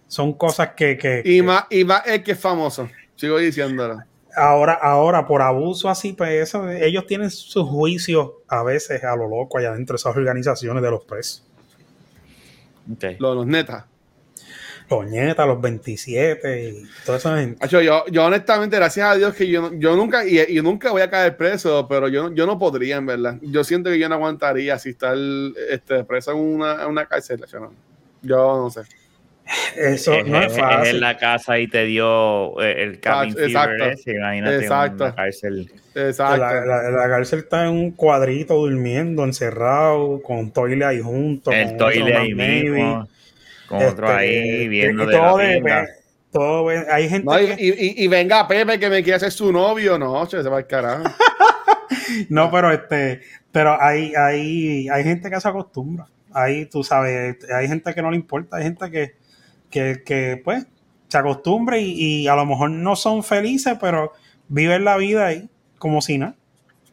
Son 0.09 0.33
cosas 0.33 0.71
que, 0.77 0.97
que- 0.97 1.23
Y 1.25 1.37
que 1.39 1.43
más, 1.43 1.65
y 1.71 1.85
más 1.85 2.07
el 2.07 2.23
que 2.23 2.33
es 2.33 2.41
famoso. 2.41 2.89
Sigo 3.17 3.39
diciéndolo. 3.39 3.99
ahora, 4.37 4.73
ahora 4.75 5.27
por 5.27 5.43
abuso 5.43 5.89
así, 5.89 6.13
pues 6.15 6.31
eso, 6.31 6.69
ellos 6.71 7.07
tienen 7.07 7.31
sus 7.31 7.69
juicios 7.69 8.31
a 8.49 8.63
veces 8.63 9.05
a 9.05 9.15
lo 9.17 9.29
loco 9.29 9.59
allá 9.59 9.73
dentro 9.73 9.95
de 9.95 9.97
esas 9.99 10.17
organizaciones 10.17 10.83
de 10.83 10.91
los 10.91 11.05
presos. 11.05 11.45
Ok. 12.93 13.05
Los, 13.19 13.37
los 13.37 13.47
netas. 13.47 13.85
Los 14.91 15.07
nietas, 15.11 15.47
los 15.47 15.61
27 15.61 16.63
y 16.69 16.83
toda 17.07 17.19
esa 17.19 17.39
gente. 17.39 17.65
Hacho, 17.65 17.81
yo, 17.81 18.05
yo 18.11 18.25
honestamente, 18.27 18.77
gracias 18.77 19.09
a 19.09 19.15
Dios 19.17 19.35
que 19.35 19.49
yo, 19.49 19.63
no- 19.63 19.79
yo 19.79 19.97
nunca, 19.97 20.27
y, 20.27 20.39
y 20.41 20.61
nunca 20.63 20.91
voy 20.93 21.03
a 21.03 21.09
caer 21.11 21.37
preso, 21.37 21.87
pero 21.89 22.09
yo, 22.09 22.29
no- 22.29 22.35
yo 22.35 22.47
no 22.47 22.59
podría, 22.59 22.97
en 22.97 23.07
verdad. 23.07 23.39
Yo 23.43 23.65
siento 23.65 23.91
que 23.91 23.99
yo 23.99 24.09
no 24.09 24.17
aguantaría 24.17 24.79
si 24.79 24.91
estar 24.91 25.17
este, 25.71 26.05
preso 26.05 26.33
en 26.33 26.39
una, 26.39 26.83
en 26.83 26.89
una 26.89 27.07
cárcel. 27.07 27.43
hacho, 27.43 27.61
no. 27.61 27.73
Yo 28.23 28.37
no 28.37 28.71
sé. 28.71 28.83
Eso 29.77 30.15
es, 30.15 30.27
no 30.27 30.39
es 30.39 30.47
es- 30.47 30.53
es 30.53 30.59
fácil. 30.59 30.95
en 30.95 31.01
la 31.01 31.17
casa 31.19 31.59
y 31.59 31.69
te 31.69 31.85
dio 31.85 32.59
eh, 32.63 32.83
el 32.83 32.99
cabin 33.01 33.31
Exacto, 33.39 33.39
fever 33.39 33.51
exacto. 33.51 33.85
ese, 33.85 34.11
imagínate 34.17 34.57
Exacto. 34.57 35.05
en 35.05 35.11
la 35.11 35.15
cárcel. 35.17 35.73
Exacto. 35.95 36.37
La, 36.39 36.65
la- 36.65 36.91
la 36.91 37.09
cárcel 37.09 37.39
está 37.41 37.65
en 37.65 37.71
un 37.73 37.91
cuadrito 37.91 38.55
durmiendo, 38.55 39.23
encerrado, 39.25 40.23
con 40.23 40.51
toile 40.51 40.85
ahí 40.85 41.01
junto. 41.01 41.53
el 41.53 41.77
toile 41.77 42.17
ahí 42.17 42.35
mismo, 42.35 43.07
con 43.69 43.83
otro 43.85 44.07
Este, 44.09 44.19
ahí 44.19 44.69
viendo 44.69 45.05
y 45.05 45.07
de 45.07 45.13
todo 45.13 45.39
la 45.39 45.87
todo 46.33 46.69
hay 46.69 47.09
gente 47.09 47.25
No, 47.27 47.41
y, 47.41 47.47
que- 47.47 47.65
y- 47.65 47.69
y- 47.69 48.05
y 48.05 48.09
venga 48.09 48.47
Pepe 48.49 48.79
que 48.81 48.91
me 48.91 49.03
quiere 49.05 49.21
ser 49.21 49.31
su 49.31 49.53
novio, 49.53 49.99
no, 49.99 50.27
che, 50.27 50.43
se 50.43 50.49
va 50.49 50.57
al 50.59 50.67
carajo. 50.67 51.05
no, 52.29 52.51
pero 52.51 52.73
este, 52.73 53.21
pero 53.53 53.81
hay, 53.81 54.13
hay, 54.17 54.89
hay 54.89 55.05
gente 55.05 55.31
que 55.31 55.41
se 55.41 55.49
acostumbra. 55.49 56.07
Ahí 56.33 56.67
tú 56.67 56.83
sabes, 56.83 57.37
hay 57.55 57.69
gente 57.69 57.95
que 57.95 58.03
no 58.03 58.11
le 58.11 58.17
importa, 58.17 58.57
hay 58.57 58.65
gente 58.65 58.91
que, 58.91 59.15
que, 59.71 60.03
que, 60.05 60.41
pues 60.45 60.67
se 61.09 61.19
acostumbra 61.19 61.79
y, 61.79 61.93
y 61.93 62.27
a 62.29 62.35
lo 62.35 62.45
mejor 62.47 62.71
no 62.71 62.97
son 62.97 63.23
felices, 63.23 63.77
pero 63.81 64.13
viven 64.49 64.85
la 64.85 64.97
vida 64.97 65.27
ahí 65.27 65.49
como 65.79 66.01
si 66.03 66.19
nada. 66.19 66.35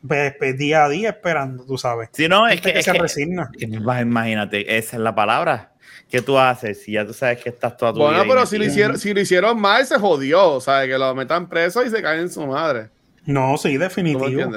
Pues, 0.07 0.35
pues, 0.37 0.57
día 0.57 0.83
a 0.85 0.89
día 0.89 1.09
esperando, 1.09 1.63
tú 1.65 1.77
sabes. 1.77 2.09
Si 2.13 2.27
no, 2.27 2.47
es 2.47 2.55
Gente 2.55 2.67
que, 2.69 2.73
que 2.73 2.79
es 2.79 2.85
se 2.85 2.91
que- 2.91 2.99
resigna. 2.99 3.49
imagínate, 3.59 4.77
esa 4.77 4.95
es 4.97 5.01
la 5.01 5.15
palabra. 5.15 5.70
¿Qué 6.09 6.21
tú 6.21 6.37
haces 6.37 6.83
si 6.83 6.93
ya 6.93 7.05
tú 7.05 7.13
sabes 7.13 7.41
que 7.41 7.49
estás 7.49 7.77
toda 7.77 7.93
tu 7.93 7.99
Bueno, 7.99 8.13
vida 8.13 8.23
ahí 8.23 8.29
pero 8.29 8.45
si 8.45 8.57
lo, 8.57 8.65
hicieron, 8.65 8.97
si 8.97 9.13
lo 9.13 9.21
hicieron 9.21 9.59
mal, 9.59 9.85
se 9.85 9.97
jodió. 9.97 10.59
¿sabes? 10.59 10.89
Que 10.89 10.97
lo 10.97 11.13
metan 11.15 11.47
preso 11.49 11.83
y 11.85 11.89
se 11.89 12.01
caen 12.01 12.21
en 12.21 12.29
su 12.29 12.45
madre. 12.45 12.89
No, 13.25 13.55
sí, 13.57 13.69
¿Tú 13.73 13.79
me 13.79 13.85
definitivo. 13.85 14.51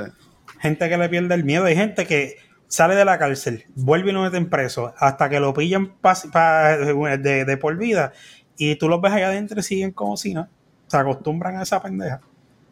gente 0.61 0.88
que 0.88 0.97
le 0.99 1.09
pierde 1.09 1.34
el 1.34 1.45
miedo. 1.45 1.64
Hay 1.66 1.76
gente 1.76 2.07
que 2.07 2.36
sale 2.66 2.95
de 2.97 3.05
la 3.05 3.18
cárcel, 3.18 3.66
vuelve 3.76 4.11
y 4.11 4.12
lo 4.12 4.22
meten 4.22 4.49
preso 4.51 4.92
hasta 4.99 5.28
que 5.28 5.38
lo 5.38 5.55
pillan 5.55 5.95
pa- 6.01 6.16
pa- 6.32 6.76
de, 6.76 7.45
de 7.45 7.57
por 7.57 7.76
vida 7.76 8.12
y 8.57 8.74
tú 8.76 8.88
los 8.88 9.01
ves 9.01 9.12
allá 9.12 9.28
adentro 9.28 9.61
y 9.61 9.62
siguen 9.62 9.92
como 9.92 10.16
si 10.16 10.34
no. 10.34 10.49
Se 10.88 10.97
acostumbran 10.97 11.57
a 11.57 11.62
esa 11.62 11.80
pendeja. 11.82 12.20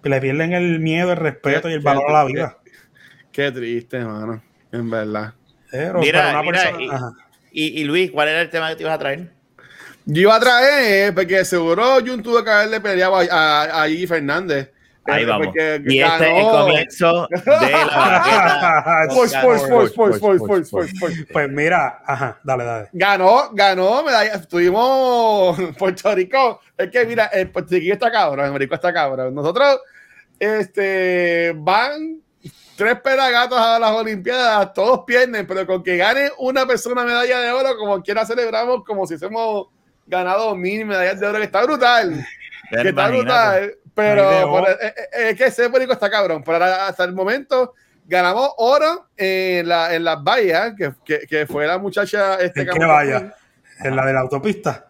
Le 0.03 0.21
pierden 0.21 0.53
el 0.55 0.81
miedo, 0.81 1.13
el 1.13 1.19
respeto 1.19 1.69
y 1.71 1.75
el 1.75 1.79
Qué- 1.81 1.85
valor 1.85 2.11
a 2.11 2.13
la 2.13 2.25
vida. 2.25 2.59
Qué 3.31 3.53
triste, 3.53 4.01
mano. 4.05 4.43
En 4.73 4.91
verdad. 4.91 5.35
Pero, 5.71 6.01
Mira, 6.01 6.21
pero 6.21 6.41
una 6.41 6.43
mira, 6.43 6.63
persona- 6.63 6.83
y-. 6.83 7.32
Y, 7.53 7.81
y 7.81 7.85
Luis, 7.85 8.11
¿cuál 8.11 8.29
era 8.29 8.41
el 8.41 8.51
tema 8.51 8.69
que 8.71 8.77
te 8.77 8.83
ibas 8.83 8.95
a 8.95 8.99
traer? 8.99 9.31
Yo 10.05 10.23
iba 10.23 10.35
a 10.37 10.41
traer, 10.41 11.15
porque 11.15 11.45
seguro 11.45 12.01
Jun 12.05 12.23
tuvo 12.23 12.43
que 12.43 12.51
haberle 12.51 12.81
peleado 12.81 13.17
a, 13.17 13.23
a, 13.31 13.83
a 13.83 13.89
Gigi 13.89 14.07
Fernández. 14.07 14.71
Ahí 15.05 15.25
Eh, 15.25 15.27
vamos. 15.27 15.47
porque 15.49 15.83
Y 15.87 16.01
este 16.01 16.31
es 16.31 16.37
el 16.39 16.43
comienzo 16.51 17.29
de 17.31 17.71
la 17.71 19.07
force. 19.13 20.93
Pues 21.33 21.49
mira, 21.49 22.03
ajá, 22.07 22.39
dale, 22.45 22.65
dale. 22.65 22.89
Ganó, 22.93 23.51
ganó 23.53 24.03
medalla. 24.05 24.35
Estuvimos 24.35 25.59
en 25.59 25.75
Puerto 25.75 26.15
Rico. 26.15 26.61
Es 26.77 26.89
que 26.91 27.05
mira, 27.05 27.27
el 27.27 27.51
Puerto 27.51 27.75
Rico 27.75 27.93
está 27.95 28.11
cabrón, 28.13 28.53
el 28.53 28.59
Rico 28.61 28.75
está 28.75 28.93
cabrón. 28.93 29.35
Nosotros, 29.35 29.81
este, 30.39 31.53
van 31.57 32.21
tres 32.77 33.01
pelagatos 33.01 33.59
a 33.59 33.79
las 33.79 33.91
Olimpiadas, 33.91 34.73
todos 34.73 35.05
pierden, 35.07 35.47
pero 35.47 35.67
con 35.67 35.83
que 35.83 35.97
gane 35.97 36.31
una 36.39 36.67
persona 36.67 37.05
medalla 37.05 37.41
de 37.41 37.53
oro, 37.53 37.77
como 37.77 38.03
quiera 38.03 38.25
celebramos 38.27 38.85
como 38.85 39.07
si 39.07 39.15
hemos 39.21 39.69
ganado 40.07 40.55
mil 40.55 40.85
medallas 40.85 41.21
de 41.21 41.27
oro, 41.27 41.39
que 41.39 41.45
está 41.45 41.63
brutal. 41.65 42.27
Que 42.71 42.89
está 42.89 43.09
brutal. 43.09 43.75
Pero, 43.95 44.67
eh, 44.67 44.77
eh, 44.81 45.29
es 45.29 45.37
que 45.37 45.45
ese 45.45 45.69
Rico 45.69 45.93
está 45.93 46.09
cabrón. 46.11 46.43
Pero 46.43 46.55
ahora, 46.55 46.87
hasta 46.87 47.05
el 47.05 47.13
momento 47.13 47.75
ganamos 48.07 48.51
oro 48.57 49.09
en, 49.15 49.69
la, 49.69 49.95
en 49.95 50.05
las 50.05 50.23
vallas, 50.23 50.73
que, 50.77 50.93
que, 51.05 51.27
que 51.27 51.47
fue 51.47 51.67
la 51.67 51.77
muchacha. 51.77 52.37
Este, 52.37 52.63
¿En 52.63 52.69
qué 52.69 52.79
valla? 52.79 53.35
En 53.81 53.95
la 53.95 54.07
de 54.07 54.13
la 54.15 54.21
autopista. 54.21 54.89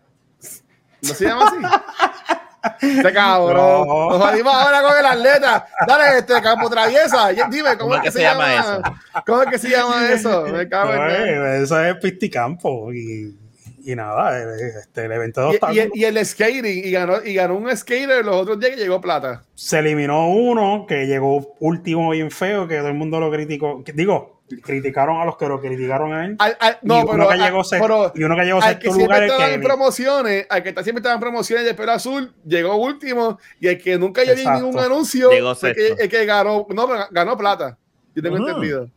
¿No 1.02 1.14
se 1.14 1.24
llama 1.24 1.46
así? 1.48 1.56
Este 2.80 3.12
cabrón. 3.12 3.56
No. 3.86 4.10
Nos 4.10 4.28
jodimos 4.30 4.54
ahora 4.54 4.82
con 4.82 4.98
el 4.98 5.06
atleta. 5.06 5.66
Dale, 5.86 6.18
este 6.18 6.40
campo 6.40 6.70
traviesa. 6.70 7.28
Dime, 7.50 7.76
¿cómo, 7.78 7.94
es 7.96 8.02
que 8.02 8.10
se 8.10 8.20
llama, 8.22 8.54
eso? 8.54 8.82
¿Cómo 9.26 9.42
es 9.42 9.48
que 9.50 9.58
se 9.58 9.68
llama 9.70 10.10
eso? 10.12 10.42
Me 10.46 10.68
cago 10.68 10.92
en 10.92 10.98
No, 10.98 11.08
eh, 11.56 11.62
eso 11.62 11.82
es 11.84 11.96
pisticampo 11.96 12.92
y, 12.92 13.36
y 13.84 13.94
nada, 13.96 14.40
este, 14.80 15.06
el 15.06 15.12
evento 15.12 15.50
de 15.50 15.58
y, 15.94 16.00
y, 16.00 16.04
el 16.04 16.24
skating, 16.24 16.64
y 16.64 16.90
ganó, 16.90 17.22
y 17.24 17.34
ganó 17.34 17.56
un 17.56 17.76
skater 17.76 18.24
los 18.24 18.36
otros 18.36 18.60
días 18.60 18.72
que 18.72 18.78
llegó 18.82 19.00
plata. 19.00 19.42
se 19.54 19.80
eliminó 19.80 20.28
uno 20.30 20.86
que 20.86 21.06
llegó 21.06 21.54
último 21.60 22.10
bien 22.10 22.30
feo, 22.30 22.68
que 22.68 22.76
todo 22.78 22.88
el 22.88 22.94
mundo 22.94 23.18
lo 23.18 23.30
criticó. 23.30 23.82
que- 23.82 23.92
Digo, 23.92 24.41
criticaron 24.60 25.20
a 25.20 25.24
los 25.24 25.36
que 25.36 25.46
lo 25.48 25.60
criticaron 25.60 26.12
a 26.12 26.24
él. 26.26 26.36
Al- 26.38 26.56
al- 26.60 26.78
y, 26.82 26.86
no, 26.86 27.02
uno 27.02 27.10
pero, 27.12 27.28
que 27.28 27.36
llegó 27.38 27.64
sexto, 27.64 27.86
pero 27.86 28.12
y 28.14 28.24
uno 28.24 28.36
que 28.36 28.42
llegó 28.42 28.56
al 28.62 28.68
sexto 28.68 28.80
que 28.80 28.94
siempre 28.94 29.04
lugar, 29.04 29.22
el 29.22 29.30
estaba 29.30 29.54
en 29.54 29.60
promociones, 29.62 30.46
al 30.50 30.62
que 30.62 30.68
está- 30.70 30.82
siempre 30.82 31.00
estaba 31.00 31.14
en 31.14 31.20
promociones 31.20 31.64
de 31.64 31.74
pelo 31.74 31.92
azul, 31.92 32.34
llegó 32.44 32.76
último, 32.76 33.38
y 33.60 33.68
el 33.68 33.78
que 33.82 33.98
nunca 33.98 34.24
yo 34.24 34.34
vi 34.34 34.44
ningún 34.46 34.78
anuncio, 34.78 35.30
que, 35.30 35.94
el 35.98 36.08
que 36.08 36.24
ganó, 36.26 36.66
no, 36.68 36.86
pero 36.88 37.06
ganó 37.10 37.36
plata. 37.36 37.78
Yo 38.14 38.22
tengo 38.22 38.36
Ah. 38.36 38.40
entendido. 38.40 38.88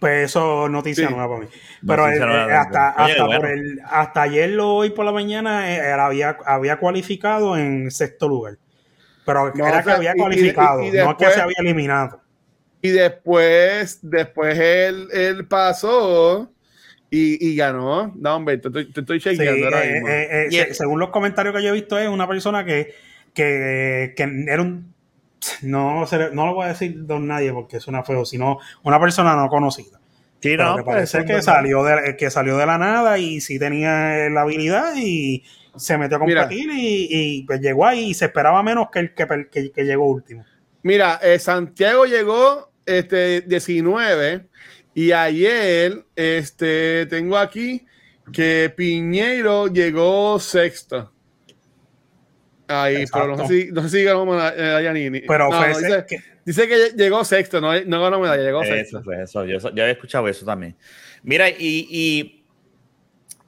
Pues 0.00 0.24
eso 0.30 0.64
es 0.66 0.70
noticia 0.72 1.06
Sí. 1.06 1.14
nueva 1.14 1.28
para 1.28 1.40
mí. 1.42 1.46
Pero 1.86 2.02
Noticia 2.06 2.24
eh, 2.24 2.28
nueva. 2.28 2.52
eh, 2.52 2.56
hasta, 2.56 2.94
Oye, 3.04 3.12
hasta, 3.12 3.24
bueno. 3.26 3.40
por 3.40 3.50
el, 3.50 3.80
hasta 3.88 4.22
ayer 4.22 4.50
lo 4.50 4.74
hoy 4.74 4.90
por 4.90 5.04
la 5.04 5.12
mañana 5.12 5.70
eh, 5.72 5.92
él 5.94 6.00
había, 6.00 6.36
había 6.44 6.76
cualificado 6.78 7.56
en 7.56 7.90
sexto 7.92 8.28
lugar. 8.28 8.54
Pero 9.24 9.52
No, 9.54 9.66
era 9.66 9.76
o 9.76 9.78
que 9.78 9.84
sea, 9.84 9.94
había 9.94 10.10
y- 10.10 10.14
y- 10.16 10.20
cualificado, 10.20 10.80
y 10.80 10.82
no 10.82 10.86
es 10.88 10.92
que 10.92 10.98
después- 11.06 11.34
se 11.34 11.40
había 11.40 11.56
eliminado. 11.60 12.20
Y 12.84 12.90
después, 12.90 13.98
después 14.02 14.58
él, 14.58 15.08
él 15.10 15.46
pasó 15.48 16.52
y, 17.10 17.48
y 17.48 17.56
ganó. 17.56 18.12
No, 18.14 18.36
hombre, 18.36 18.58
te 18.58 18.68
estoy, 18.68 18.92
te 18.92 19.00
estoy 19.00 19.20
Sí, 19.20 19.36
chequeando 19.36 19.64
ahora 19.66 19.84
eh, 19.84 19.92
mismo. 19.92 20.08
eh, 20.08 20.46
eh, 20.48 20.52
se- 20.52 20.74
según 20.74 21.00
los 21.00 21.08
comentarios 21.08 21.54
que 21.56 21.62
yo 21.62 21.70
he 21.70 21.72
visto, 21.72 21.98
es 21.98 22.08
una 22.08 22.28
persona 22.28 22.64
que 22.64 22.94
que, 23.32 24.12
que 24.16 24.22
era 24.48 24.60
un. 24.62 24.94
No, 25.62 26.06
se 26.06 26.18
le- 26.18 26.30
no 26.34 26.46
lo 26.46 26.54
voy 26.54 26.66
a 26.66 26.68
decir 26.68 27.06
don 27.06 27.26
nadie 27.26 27.52
porque 27.54 27.80
suena 27.80 28.04
feo, 28.04 28.24
sino 28.26 28.58
una 28.82 29.00
persona 29.00 29.34
no 29.34 29.48
conocida. 29.48 29.98
Sí, 30.40 30.56
no, 30.58 30.76
que 30.76 30.82
pues, 30.84 30.96
parece 30.96 31.18
eso 31.18 31.26
que 31.26 31.32
es 31.38 31.44
salió, 31.46 31.84
de, 31.84 32.16
que 32.18 32.30
salió 32.30 32.58
de 32.58 32.66
la 32.66 32.76
nada 32.78 33.18
y 33.18 33.40
sí 33.40 33.58
tenía 33.58 34.28
la 34.30 34.42
habilidad 34.42 34.92
y 34.96 35.42
se 35.74 35.96
metió 35.98 36.18
a 36.18 36.20
Mira. 36.20 36.42
competir 36.42 36.70
y, 36.70 37.08
y, 37.10 37.42
pues 37.46 37.60
llegó 37.60 37.86
ahí 37.86 38.10
y 38.10 38.14
se 38.14 38.26
esperaba 38.26 38.62
menos 38.62 38.88
que 38.92 38.98
el 39.00 39.14
que, 39.14 39.26
que, 39.50 39.72
que 39.72 39.84
llegó 39.84 40.06
último. 40.06 40.44
Mira, 40.82 41.18
eh, 41.22 41.38
Santiago 41.38 42.04
llegó 42.04 42.73
este 42.86 43.42
19 43.42 44.46
y 44.94 45.12
ayer 45.12 46.04
este 46.16 47.06
tengo 47.06 47.36
aquí 47.38 47.84
que 48.32 48.72
Piñeiro 48.76 49.66
llegó 49.68 50.38
sexto. 50.40 51.10
Ahí, 52.66 53.04
pero 53.12 53.36
no 53.36 53.46
sé 53.46 53.62
si, 53.66 53.72
no 53.72 53.82
sé 53.82 53.88
si 53.98 54.04
ganó 54.04 54.24
medalla 54.24 54.92
ni- 54.94 55.10
ni- 55.10 55.20
Pero 55.20 55.50
no, 55.50 55.58
fue 55.58 55.68
no, 55.70 55.78
dice, 55.78 56.04
que- 56.08 56.18
dice 56.46 56.66
que 56.68 56.90
llegó 56.96 57.22
sexto, 57.24 57.60
no, 57.60 57.78
no 57.84 58.02
ganó 58.02 58.18
medalla, 58.20 58.42
llegó 58.42 58.62
Eso 58.62 58.72
sexto. 58.74 59.02
fue 59.02 59.22
eso. 59.22 59.44
Yo, 59.44 59.58
yo 59.58 59.68
había 59.68 59.90
escuchado 59.90 60.26
eso 60.28 60.46
también. 60.46 60.74
Mira, 61.22 61.50
y, 61.50 61.86
y 61.90 62.44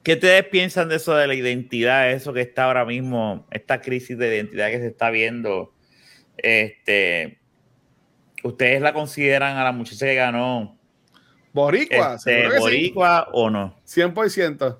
¿qué 0.03 0.13
ustedes 0.13 0.43
piensan 0.45 0.89
de 0.89 0.97
eso 0.97 1.15
de 1.15 1.25
la 1.25 1.33
identidad? 1.33 2.11
Eso 2.11 2.31
que 2.31 2.41
está 2.41 2.65
ahora 2.65 2.85
mismo, 2.85 3.47
esta 3.49 3.81
crisis 3.81 4.15
de 4.19 4.27
identidad 4.35 4.69
que 4.69 4.79
se 4.79 4.87
está 4.87 5.09
viendo. 5.09 5.73
Este, 6.37 7.39
¿Ustedes 8.47 8.81
la 8.81 8.93
consideran 8.93 9.57
a 9.57 9.63
la 9.63 9.71
muchacha 9.73 10.05
que 10.05 10.15
ganó 10.15 10.77
Boricua, 11.53 12.15
este, 12.15 12.49
sí, 12.49 12.59
boricua 12.59 13.27
o 13.33 13.49
no? 13.49 13.75
100%. 13.85 14.79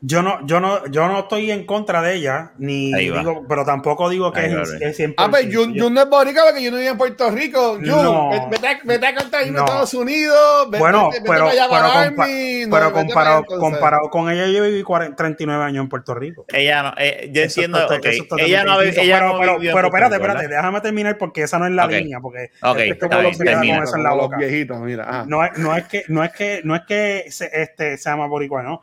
Yo 0.00 0.22
no, 0.22 0.46
yo 0.46 0.60
no, 0.60 0.86
yo 0.86 1.08
no 1.08 1.18
estoy 1.18 1.50
en 1.50 1.66
contra 1.66 2.00
de 2.02 2.14
ella, 2.14 2.52
ni 2.58 2.94
digo, 2.94 3.44
pero 3.48 3.64
tampoco 3.64 4.08
digo 4.08 4.30
que 4.32 4.46
es, 4.46 4.52
es 4.80 4.96
100%. 5.00 5.14
Ah, 5.16 5.26
pues 5.28 5.52
Jun, 5.52 5.76
Jun 5.76 5.92
no 5.92 6.02
es 6.02 6.08
boricua 6.08 6.44
porque 6.44 6.62
yo 6.62 6.70
no 6.70 6.76
vivo 6.76 6.92
en 6.92 6.98
Puerto 6.98 7.28
Rico. 7.32 7.72
Jun, 7.74 7.86
No. 7.88 8.30
vete- 8.48 8.78
vete, 8.84 9.06
a- 9.08 9.14
cantar 9.14 9.42
en 9.42 9.54
No. 9.54 9.64
Estados 9.64 9.94
Unidos. 9.94 10.70
Vete, 10.70 10.78
Bueno, 10.78 11.10
vete- 11.10 11.24
pero, 11.28 11.48
pero, 11.50 11.68
para 11.68 12.10
compa- 12.12 12.26
no, 12.68 12.70
pero 12.70 12.92
comparado, 12.92 13.44
comparado 13.44 14.10
con 14.10 14.30
ella, 14.30 14.46
yo 14.46 14.62
viví 14.62 14.84
40 14.84 15.16
39 15.16 15.64
años 15.64 15.82
en 15.82 15.88
Puerto 15.88 16.14
Rico. 16.14 16.44
Ella 16.46 16.82
no, 16.84 16.94
eh, 16.96 17.30
yo 17.32 17.42
Eso 17.42 17.60
entiendo, 17.60 17.80
está- 17.80 17.96
ok, 17.96 18.04
eso 18.06 18.22
está 18.22 18.36
ella 18.38 18.62
no, 18.62 18.80
ella 18.80 18.90
distinto. 18.92 19.18
no 19.20 19.38
pero, 19.40 19.56
pero, 19.58 19.72
pero 19.74 19.86
espérate, 19.88 20.14
espérate, 20.14 20.42
¿verdad? 20.46 20.56
déjame 20.58 20.80
terminar 20.80 21.18
porque 21.18 21.42
esa 21.42 21.58
no 21.58 21.66
es 21.66 21.72
la 21.72 21.86
Ok. 21.86 21.90
línea, 21.90 22.20
porque 22.20 22.52
Ok, 22.62 22.76
este 22.78 22.90
está 22.92 23.08
pueblo 23.08 23.22
bien, 23.30 23.34
se 23.34 23.42
queda 23.42 23.52
con 23.54 23.60
termina. 23.62 23.82
eso 23.84 23.96
en 23.96 24.02
la 24.04 24.10
Como 24.10 24.22
boca. 24.22 24.36
Los 24.36 24.46
viejitos, 24.48 24.78
mira. 24.78 25.24
No 25.26 25.44
es, 25.44 25.58
no 25.58 25.76
es 25.76 25.84
que, 25.88 26.04
no 26.06 26.22
es 26.22 26.30
que, 26.30 26.60
no 26.62 26.76
es 26.76 26.82
que 26.86 27.24
se, 27.30 27.50
este, 27.52 27.98
se 27.98 28.08
llama 28.10 28.26
boricua, 28.28 28.62
no. 28.62 28.80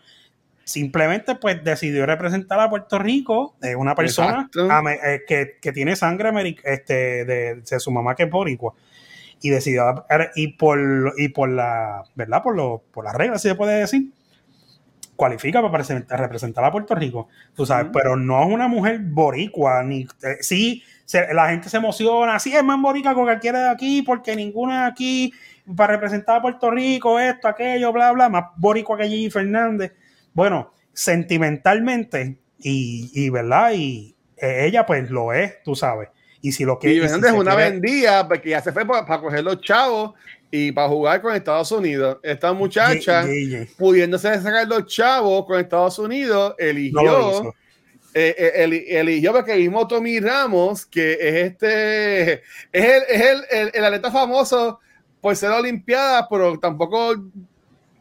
Simplemente 0.65 1.35
pues 1.35 1.63
decidió 1.63 2.07
representar 2.07 2.59
a 2.59 2.69
Puerto 2.69 2.97
Rico, 2.97 3.55
es 3.61 3.75
una 3.75 3.93
persona 3.93 4.49
eh, 5.03 5.21
que, 5.27 5.57
que 5.61 5.71
tiene 5.71 5.95
sangre 5.95 6.31
este, 6.63 7.23
de, 7.23 7.55
de 7.61 7.79
su 7.79 7.91
mamá 7.91 8.15
que 8.15 8.23
es 8.23 8.29
boricua. 8.31 8.73
Y 9.41 9.49
decidió, 9.51 10.03
y 10.35 10.47
por, 10.53 11.13
y 11.17 11.27
por 11.27 11.49
la, 11.49 12.03
¿verdad? 12.15 12.41
Por, 12.41 12.55
lo, 12.55 12.83
por 12.91 13.03
las 13.05 13.13
reglas, 13.13 13.43
si 13.43 13.47
se 13.49 13.53
puede 13.53 13.79
decir, 13.79 14.09
cualifica 15.15 15.61
para 15.61 15.71
presentar- 15.71 16.19
representar 16.19 16.63
a 16.65 16.71
Puerto 16.71 16.95
Rico, 16.95 17.27
tú 17.53 17.65
sabes, 17.65 17.91
pero 17.93 18.15
no 18.15 18.41
es 18.41 18.51
una 18.51 18.67
mujer 18.67 18.99
boricua, 19.01 19.83
ni, 19.83 20.01
eh, 20.23 20.37
sí, 20.41 20.81
se- 21.05 21.31
la 21.33 21.49
gente 21.49 21.69
se 21.69 21.77
emociona, 21.77 22.39
sí, 22.39 22.55
es 22.55 22.63
más 22.63 22.81
boricua 22.81 23.13
que 23.13 23.21
cualquiera 23.21 23.59
de 23.65 23.69
aquí, 23.69 24.01
porque 24.01 24.35
ninguna 24.35 24.81
de 24.85 24.87
aquí 24.87 25.33
para 25.75 25.93
representar 25.93 26.37
a 26.37 26.41
Puerto 26.41 26.71
Rico, 26.71 27.19
esto, 27.19 27.47
aquello, 27.47 27.93
bla, 27.93 28.11
bla, 28.13 28.29
más 28.29 28.45
boricua 28.57 28.97
que 28.97 29.07
Gigi 29.07 29.29
Fernández. 29.29 29.93
Bueno, 30.35 30.71
sentimentalmente, 30.93 32.37
y, 32.59 33.09
y 33.13 33.29
verdad, 33.29 33.71
y 33.73 34.15
eh, 34.37 34.65
ella 34.67 34.85
pues 34.85 35.09
lo 35.09 35.33
es, 35.33 35.63
tú 35.63 35.75
sabes. 35.75 36.09
Y 36.41 36.51
si 36.51 36.63
lo 36.63 36.77
que 36.77 36.89
Y 36.89 36.91
y 36.97 36.99
si 36.99 37.05
es 37.05 37.33
una 37.33 37.55
quiere- 37.55 37.71
vendida 37.71 38.27
porque 38.27 38.49
ya 38.51 38.61
se 38.61 38.71
fue 38.71 38.85
para, 38.85 39.05
para 39.05 39.19
coger 39.21 39.43
los 39.43 39.59
chavos 39.61 40.13
y 40.51 40.71
para 40.71 40.87
jugar 40.87 41.21
con 41.21 41.33
Estados 41.35 41.71
Unidos. 41.71 42.19
Esta 42.21 42.53
muchacha, 42.53 43.23
Gigi, 43.23 43.65
pudiéndose 43.77 44.39
sacar 44.41 44.67
los 44.67 44.85
chavos 44.85 45.45
con 45.45 45.59
Estados 45.59 45.97
Unidos, 45.97 46.53
no 46.59 46.65
eligió, 46.65 47.29
hizo. 47.29 47.55
eh, 48.13 48.35
eh, 48.37 48.51
eli- 48.63 48.85
eligió 48.89 49.33
porque 49.33 49.55
mismo 49.55 49.87
Tommy 49.87 50.19
Ramos, 50.19 50.85
que 50.85 51.13
es 51.13 51.35
este, 51.51 52.33
es 52.33 52.41
el, 52.73 53.03
es 53.09 53.21
el, 53.21 53.43
el, 53.49 53.71
el 53.73 53.85
atleta 53.85 54.11
famoso 54.11 54.79
por 55.19 55.35
ser 55.35 55.49
Olimpiada, 55.51 56.27
pero 56.29 56.59
tampoco 56.59 57.15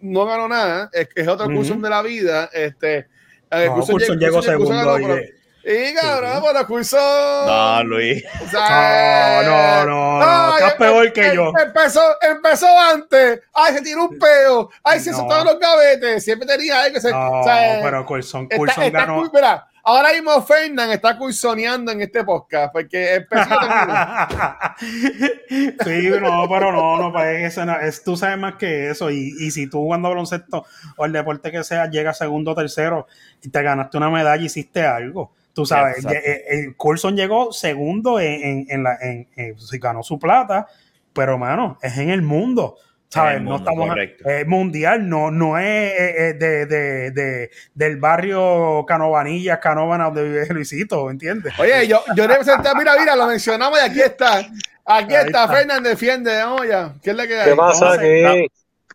no 0.05 0.25
ganó 0.27 0.49
nada. 0.49 0.91
Es, 0.93 1.09
es 1.15 1.27
otro 1.29 1.47
curso 1.47 1.75
de 1.75 1.91
la 1.91 2.03
vida. 2.03 2.49
Este, 2.53 3.07
eh, 3.51 3.67
No, 3.67 3.75
Coulson 3.85 4.19
llegó- 4.19 4.43
segundo. 4.43 4.71
ganó, 4.75 4.99
y- 4.99 5.05
pero- 5.05 5.21
y 5.67 5.95
cabrón, 5.95 6.33
Sí. 6.35 6.43
pero 6.53 6.67
Coulson- 6.69 7.47
No, 7.47 7.85
Luis. 7.85 8.23
o 8.45 8.49
sea, 8.51 9.43
No, 9.45 9.51
no, 9.51 9.87
no, 9.87 10.19
no, 10.21 10.27
ay, 10.27 10.53
estás 10.63 10.75
peor 10.75 11.13
que 11.13 11.27
em- 11.29 11.35
yo. 11.35 11.53
Empezó, 11.59 12.01
empezó 12.21 12.67
antes. 12.79 13.41
Ay, 13.55 13.75
se 13.75 13.81
tiró 13.83 14.05
un 14.09 14.19
peo. 14.19 14.71
Ay, 14.83 15.01
se 15.01 15.11
No. 15.13 15.19
soltaron 15.19 15.47
los 15.47 15.59
gavetes. 15.59 16.23
Siempre 16.23 16.47
tenía 16.47 16.83
algo. 16.83 17.01
Se, 17.01 17.11
No, 17.11 17.41
o 17.41 17.45
sea, 17.45 17.81
pero 17.83 18.05
Coulson, 18.05 18.43
está, 18.43 18.57
Coulson 18.57 18.85
está 18.85 18.99
ganó. 19.07 19.31
mira, 19.33 19.67
ahora 19.85 20.13
mismo 20.13 20.43
Fernán 20.43 20.91
está 20.91 21.17
cursoneando 21.19 21.93
en 21.93 22.01
este 22.01 22.25
podcast 22.25 22.73
porque 22.73 23.15
empezó 23.15 23.55
sí, 24.79 26.11
no, 26.21 26.49
pero 26.49 26.73
no, 26.73 26.99
no, 26.99 27.13
pues 27.13 27.45
eso 27.45 27.65
no, 27.65 27.79
es, 27.81 28.03
tú 28.03 28.17
sabes 28.17 28.39
más 28.39 28.55
que 28.57 28.91
eso. 28.91 29.11
Y, 29.11 29.35
y 29.39 29.51
si 29.51 29.69
tú 29.69 29.79
jugando 29.79 30.09
baloncesto 30.09 30.65
o 30.97 31.05
el 31.05 31.13
deporte 31.13 31.51
que 31.51 31.65
sea, 31.65 31.89
llegas 31.91 32.19
segundo 32.19 32.53
o 32.53 32.55
tercero 32.55 33.07
y 33.43 33.49
te 33.49 33.63
ganaste 33.63 33.97
una 33.97 34.11
medalla, 34.11 34.43
hiciste 34.43 34.83
algo. 34.85 35.33
Tú 35.53 35.65
sabes, 35.67 36.05
eh, 36.07 36.23
eh, 36.25 36.45
el 36.49 36.77
Coulson 36.77 37.17
llegó 37.17 37.53
segundo 37.53 38.19
en, 38.19 38.43
en, 38.43 38.67
en 38.69 38.83
la, 38.83 38.97
en, 39.01 39.29
en- 39.37 39.59
sí, 39.61 39.79
ganó 39.79 40.03
su 40.03 40.19
plata, 40.19 40.67
pero 41.13 41.39
mano, 41.39 41.79
es 41.81 41.97
en 41.99 42.11
el 42.11 42.23
mundo. 42.23 42.77
¿Sabes? 43.15 43.43
No 43.43 43.57
estamos 43.57 43.89
correcto. 43.89 44.29
es 44.29 44.47
mundial, 44.47 45.09
no, 45.09 45.31
no 45.31 45.59
es 45.59 45.65
eh, 45.67 46.15
eh, 46.29 46.33
de, 46.35 46.67
de, 46.67 47.11
de- 47.13 47.51
del 47.75 47.97
barrio 47.97 48.85
Canovanilla, 48.87 49.61
Canovana, 49.61 50.05
donde 50.07 50.25
vive 50.25 50.47
Luisito, 50.51 51.11
¿entiendes? 51.11 51.53
Oye, 51.59 51.87
yo, 51.87 52.03
yo 52.17 52.27
representé, 52.27 52.69
mira, 52.77 52.95
mira, 52.99 53.15
lo 53.17 53.27
mencionamos 53.27 53.79
y 53.81 53.91
aquí 53.91 54.01
está. 54.01 54.39
Aquí 54.87 55.15
Ahí 55.15 55.27
está, 55.27 55.45
está. 55.45 55.49
Fernán 55.49 55.83
defiende, 55.83 56.37
vamos 56.37 56.67
ya. 56.69 56.93
¿Qué 57.03 57.11
es 57.11 57.17
la 57.17 57.27
que 57.27 57.41
hay? 57.41 57.51
¿Qué 57.51 57.57
pasa 57.57 57.93
aquí? 57.95 58.49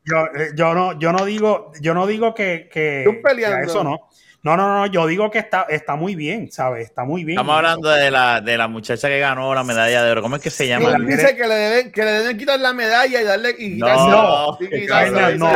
Yo, 0.06 0.26
eh, 0.36 0.52
yo 0.56 0.74
no, 0.74 0.98
yo 1.00 1.12
no 1.12 1.26
digo, 1.26 1.72
yo 1.82 1.94
no 1.94 2.08
digo 2.08 2.34
que, 2.34 2.70
que, 2.72 3.04
Tú 3.06 3.22
peleando. 3.22 3.58
que 3.58 3.64
a 3.64 3.66
eso 3.66 3.84
no. 3.84 4.09
No, 4.42 4.56
no, 4.56 4.74
no, 4.74 4.86
yo 4.86 5.06
digo 5.06 5.30
que 5.30 5.38
está, 5.40 5.66
está 5.68 5.96
muy 5.98 6.16
bien, 6.16 6.50
¿sabes? 6.50 6.86
Está 6.88 7.04
muy 7.04 7.26
bien. 7.26 7.38
Estamos 7.38 7.58
hablando 7.58 7.90
de 7.90 8.10
la, 8.10 8.40
de 8.40 8.58
la 8.58 8.70
muchacha 8.70 9.10
que 9.10 9.20
ganó 9.20 9.54
la 9.54 9.66
medalla 9.66 10.02
de 10.02 10.12
oro. 10.12 10.22
¿Cómo 10.22 10.38
es 10.38 10.42
que 10.42 10.50
se 10.50 10.66
llama? 10.66 10.92
la- 10.92 11.00
dice 11.06 11.36
que 11.36 11.46
le 11.46 11.54
deben, 11.56 11.92
que 11.92 12.04
le 12.06 12.12
deben 12.12 12.38
quitar 12.38 12.58
la 12.58 12.72
medalla 12.72 13.20
y 13.22 13.24
darle 13.26 13.56
y 13.60 13.70
No, 13.80 13.88
no, 14.10 14.58
no. 15.38 15.56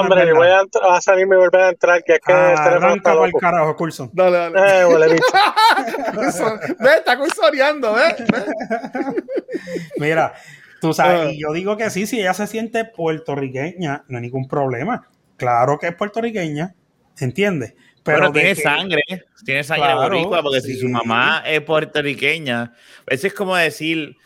Hombre, 0.00 0.32
voy 0.32 0.46
a, 0.48 0.60
entr- 0.62 0.80
a 0.88 1.00
salir 1.00 1.22
y 1.26 1.28
volver 1.28 1.60
a 1.62 1.68
entrar, 1.70 2.02
que 2.04 2.14
es 2.14 2.20
que 2.24 2.32
Ah, 2.32 2.52
este 2.54 2.68
arranca 2.68 3.12
para 3.14 3.26
el 3.26 3.32
carajo, 3.32 3.76
Coulson. 3.76 4.10
Dale, 4.12 4.38
dale. 4.50 4.80
Eh, 4.80 4.84
huele 4.86 5.12
bicho. 5.14 5.24
Ve, 6.78 6.90
está 6.98 7.16
cursoneando, 7.18 7.92
¿ves? 7.94 8.14
¿Ves? 8.30 9.14
Mira, 9.98 10.32
tú 10.80 10.92
sabes, 10.92 11.20
Ah. 11.26 11.30
y 11.32 11.40
yo 11.40 11.52
digo 11.52 11.76
que 11.76 11.90
sí, 11.90 12.06
si 12.06 12.20
ella 12.20 12.34
se 12.34 12.46
siente 12.46 12.84
puertorriqueña, 12.84 14.04
no 14.08 14.18
hay 14.18 14.22
ningún 14.22 14.46
problema. 14.48 15.08
Claro 15.36 15.78
que 15.78 15.88
es 15.88 15.94
puertorriqueña, 15.94 16.74
¿entiendes? 17.18 17.74
Pero, 18.06 18.30
de 18.30 18.40
tiene 18.40 18.54
que- 18.54 18.62
sangre, 18.62 19.02
tiene 19.44 19.64
sangre 19.64 19.84
Claro, 19.92 20.02
boricua, 20.02 20.42
porque 20.42 20.60
si 20.60 20.74
sí. 20.74 20.80
su 20.80 20.88
mamá 20.88 21.42
es 21.46 21.60
puertorriqueña, 21.60 22.72
eso 23.06 23.26
es 23.26 23.34
como 23.34 23.54
decir, 23.56 24.16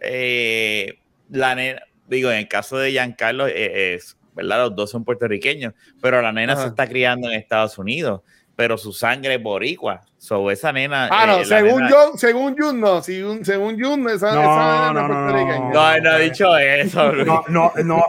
eh, 0.00 0.98
la 1.30 1.54
nena, 1.54 1.80
digo, 2.06 2.30
en 2.30 2.38
el 2.38 2.48
caso 2.48 2.76
de 2.78 2.90
Giancarlo, 2.92 3.46
eh, 3.46 3.94
es, 3.94 4.16
¿verdad? 4.34 4.58
Los 4.68 4.76
dos 4.76 4.90
son 4.90 5.04
puertorriqueños, 5.04 5.74
pero 6.00 6.20
la 6.22 6.32
nena 6.32 6.52
Ajá. 6.54 6.62
se 6.62 6.68
está 6.68 6.86
criando 6.86 7.28
en 7.30 7.34
Estados 7.38 7.78
Unidos, 7.78 8.22
pero 8.56 8.76
su 8.76 8.92
sangre 8.92 9.34
es 9.36 9.42
boricua. 9.42 10.00
So, 10.18 10.50
esa 10.50 10.72
nena. 10.72 11.08
Ah, 11.10 11.26
no, 11.26 11.38
eh, 11.38 11.44
según 11.44 11.82
nena- 11.82 11.90
yo, 11.90 12.12
según 12.16 12.56
Jun, 12.56 12.80
no, 12.80 13.02
según, 13.02 13.44
según 13.44 13.82
Jun, 13.82 14.08
esa, 14.10 14.34
No, 14.34 14.42
esa 14.42 14.64
nena 14.64 14.92
no, 14.92 15.00
es 15.00 15.08
no, 15.08 15.08
no, 15.08 15.08
puertorriqueña. 15.08 15.58
No, 15.72 16.00
no 16.00 16.10
ha 16.10 16.18
dicho 16.18 16.56
eso. 16.56 17.12
No, 17.12 17.44
no, 17.48 17.72
no, 17.84 18.04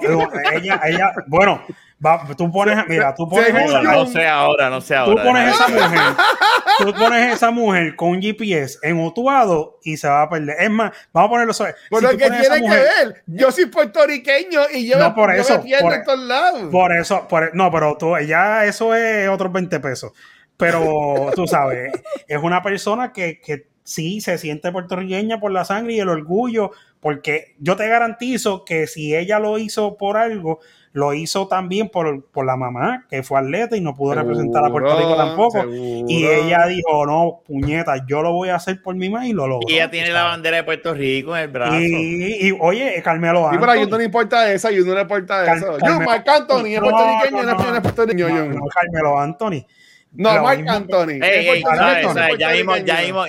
ella, 0.53 0.81
ella, 0.85 1.13
bueno, 1.27 1.63
va, 2.05 2.25
tú 2.35 2.51
pones, 2.51 2.77
mira, 2.87 3.13
tú 3.15 3.27
pones, 3.29 3.49
esa- 3.49 3.81
No, 3.81 3.91
no 3.93 4.05
sé 4.07 4.27
ahora, 4.27 4.69
no 4.69 4.81
sé 4.81 4.93
tú 4.95 4.99
ahora. 5.11 5.23
pones 5.23 5.45
déjame- 5.47 5.77
esa 5.77 5.87
mujer, 5.87 6.15
tú 6.79 6.93
pones 6.93 7.33
esa 7.33 7.51
mujer 7.51 7.95
con 7.95 8.09
un 8.09 8.21
GPS 8.21 8.79
en 8.83 8.99
Utuado 8.99 9.79
y 9.83 9.97
se 9.97 10.07
va 10.07 10.23
a 10.23 10.29
perder. 10.29 10.55
Es 10.59 10.69
más, 10.69 10.91
vamos 11.13 11.27
a 11.27 11.31
ponerlo 11.31 11.53
sobre. 11.53 11.75
Pero 11.89 12.01
si 12.09 12.13
tú 12.15 12.17
¿qué 12.17 12.23
pones 12.25 12.41
esa 12.41 12.53
tiene 12.55 12.67
mujer- 12.67 12.87
que 12.99 13.05
ver? 13.05 13.23
Yo 13.27 13.51
soy 13.51 13.65
puertorriqueño 13.67 14.61
y 14.73 14.87
yo, 14.87 14.97
No, 14.99 15.09
me, 15.09 15.15
por 15.15 15.33
yo 15.35 15.41
eso, 15.41 15.57
me 15.57 15.63
pierdo 15.63 15.83
por- 15.85 15.93
en 15.93 16.03
todos 16.03 16.19
lados. 16.19 16.61
Por 16.71 16.95
eso, 16.95 17.27
por, 17.27 17.55
no, 17.55 17.71
pero 17.71 17.97
tú, 17.97 18.17
ya 18.19 18.65
eso 18.65 18.93
es 18.95 19.29
otros 19.29 19.51
20 19.51 19.79
pesos. 19.79 20.11
Pero 20.57 21.31
tú 21.35 21.47
sabes, 21.47 21.91
es 22.27 22.37
una 22.41 22.61
persona 22.61 23.11
que, 23.11 23.39
que 23.41 23.67
sí 23.83 24.21
se 24.21 24.37
siente 24.37 24.71
puertorriqueña 24.71 25.39
por 25.39 25.51
la 25.51 25.65
sangre 25.65 25.93
y 25.93 25.99
el 25.99 26.09
orgullo, 26.09 26.71
porque 27.01 27.55
yo 27.59 27.75
te 27.75 27.87
garantizo 27.87 28.63
que 28.63 28.87
si 28.87 29.15
ella 29.15 29.39
lo 29.39 29.57
hizo 29.57 29.97
por 29.97 30.15
algo, 30.15 30.59
lo 30.93 31.13
hizo 31.13 31.47
también 31.47 31.89
por, 31.89 32.25
por 32.27 32.45
la 32.45 32.55
mamá, 32.55 33.07
que 33.09 33.23
fue 33.23 33.39
atleta 33.39 33.75
y 33.75 33.81
no 33.81 33.95
pudo 33.95 34.13
representar 34.13 34.63
a 34.63 34.69
Puerto 34.69 34.91
Rico 34.95 35.09
Seguro, 35.09 35.25
tampoco. 35.25 35.61
seguro. 35.61 36.05
Y 36.07 36.25
ella 36.27 36.67
dijo, 36.67 37.05
no, 37.07 37.41
puñeta, 37.47 38.05
yo 38.07 38.21
lo 38.21 38.31
voy 38.31 38.49
a 38.49 38.55
hacer 38.55 38.79
por 38.81 38.95
mi 38.95 39.09
mamá 39.09 39.27
y 39.27 39.33
lo 39.33 39.47
logró. 39.47 39.67
Y 39.67 39.73
ella 39.73 39.89
tiene 39.89 40.11
la 40.11 40.23
bandera 40.23 40.57
de 40.57 40.63
Puerto 40.63 40.93
Rico 40.93 41.35
en 41.35 41.41
el 41.43 41.47
brazo. 41.49 41.79
Y, 41.79 42.47
y, 42.47 42.57
oye, 42.59 43.01
Carmelo 43.03 43.49
Anthony. 43.49 43.79
Jun 43.79 43.89
no 43.89 43.97
le 43.97 44.03
importa 44.05 44.51
eso, 44.53 44.67
a 44.67 44.71
Jun 44.71 44.85
no 44.87 44.93
le 44.93 45.01
importa 45.01 45.55
eso. 45.55 45.77
Carmelo- 45.77 45.95
Jun, 45.95 46.05
Marc 46.05 46.27
Anthony, 46.29 46.65
es 46.67 46.81
No, 46.81 46.89
puertorriqueño, 46.89 47.31
no, 47.31 47.43
no, 47.43 47.43
no 47.71 48.49
es 48.51 48.55
no, 48.55 48.65
Carmelo 48.67 49.19
Anthony. 49.19 49.65
No, 50.15 50.29
mismo- 50.47 50.71
Anthony. 50.71 51.19
Es 51.23 51.47
es 51.47 51.63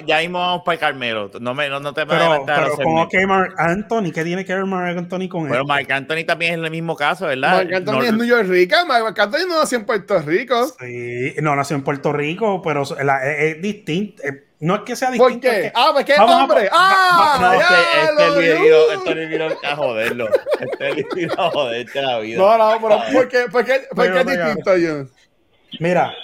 ya 0.07 0.21
vamos 0.31 0.63
para 0.65 0.75
el 0.75 0.79
Carmelo. 0.81 1.31
No, 1.41 1.55
me, 1.55 1.69
no, 1.71 1.81
no 1.81 1.95
te 1.95 2.05
Pero, 2.05 2.45
pero 2.45 2.77
¿cómo 2.77 3.09
que 3.09 3.27
Mark 3.27 3.55
Anthony? 3.57 4.13
¿Qué 4.15 4.23
tiene 4.23 4.45
que 4.45 4.55
ver 4.55 4.67
Mark 4.67 4.99
Anthony 4.99 5.29
con 5.29 5.49
Pero 5.49 5.63
él? 5.63 5.67
Marc 5.67 5.91
Anthony 5.91 6.25
también 6.27 6.53
es 6.53 6.65
el 6.65 6.71
mismo 6.71 6.95
caso, 6.95 7.27
¿verdad? 7.27 7.57
Marc 7.57 7.73
Anthony 7.73 7.93
No- 7.93 8.03
es 8.03 8.13
New 8.13 8.27
York 8.27 8.47
Rica, 8.49 8.85
Marc 8.85 9.19
Anthony 9.19 9.47
no 9.49 9.59
nació 9.61 9.79
en 9.79 9.87
Puerto 9.87 10.19
Rico. 10.21 10.67
Sí, 10.79 11.35
no 11.41 11.57
nació 11.57 11.77
en 11.77 11.85
Puerto 11.85 12.13
Rico, 12.13 12.61
pero 12.63 12.83
la- 13.03 13.25
es, 13.33 13.57
es 13.57 13.63
distinto. 13.63 14.23
No 14.61 14.77
es 14.77 14.81
que 14.83 14.95
sea 14.97 15.09
¿Por 15.09 15.33
distinto. 15.33 15.49
es 15.49 15.55
qué? 15.55 15.63
que- 15.63 15.73
Ah, 15.75 15.91
pues 15.93 16.09
es 16.09 16.19
a- 16.19 16.25
hombre. 16.25 16.69
Ah, 16.73 17.39
No, 17.41 17.53
es 17.55 17.67
que, 17.67 17.75
es 18.03 18.29
el 18.29 18.57
vi. 18.57 18.63
video, 18.63 18.93
esto 18.93 19.15
le 19.15 19.27
vino 19.27 19.47
a 19.63 19.77
joderlo. 19.77 20.29
Este 20.61 20.95
le 20.95 21.07
vino 21.15 21.35
a 21.39 21.51
joderte 21.51 22.03
la 22.03 22.19
vida. 22.21 22.39
No, 22.39 22.59
no, 22.59 22.79
pero 22.81 23.03
¿por 23.13 23.29
qué, 23.29 23.39
por 23.51 23.65
qué, 23.65 23.81
por 23.95 24.05
qué 24.05 24.11
Pero, 24.13 24.19
es 24.21 24.27
distinto, 24.27 24.71
Jun? 24.73 25.11
Mira, 25.81 26.15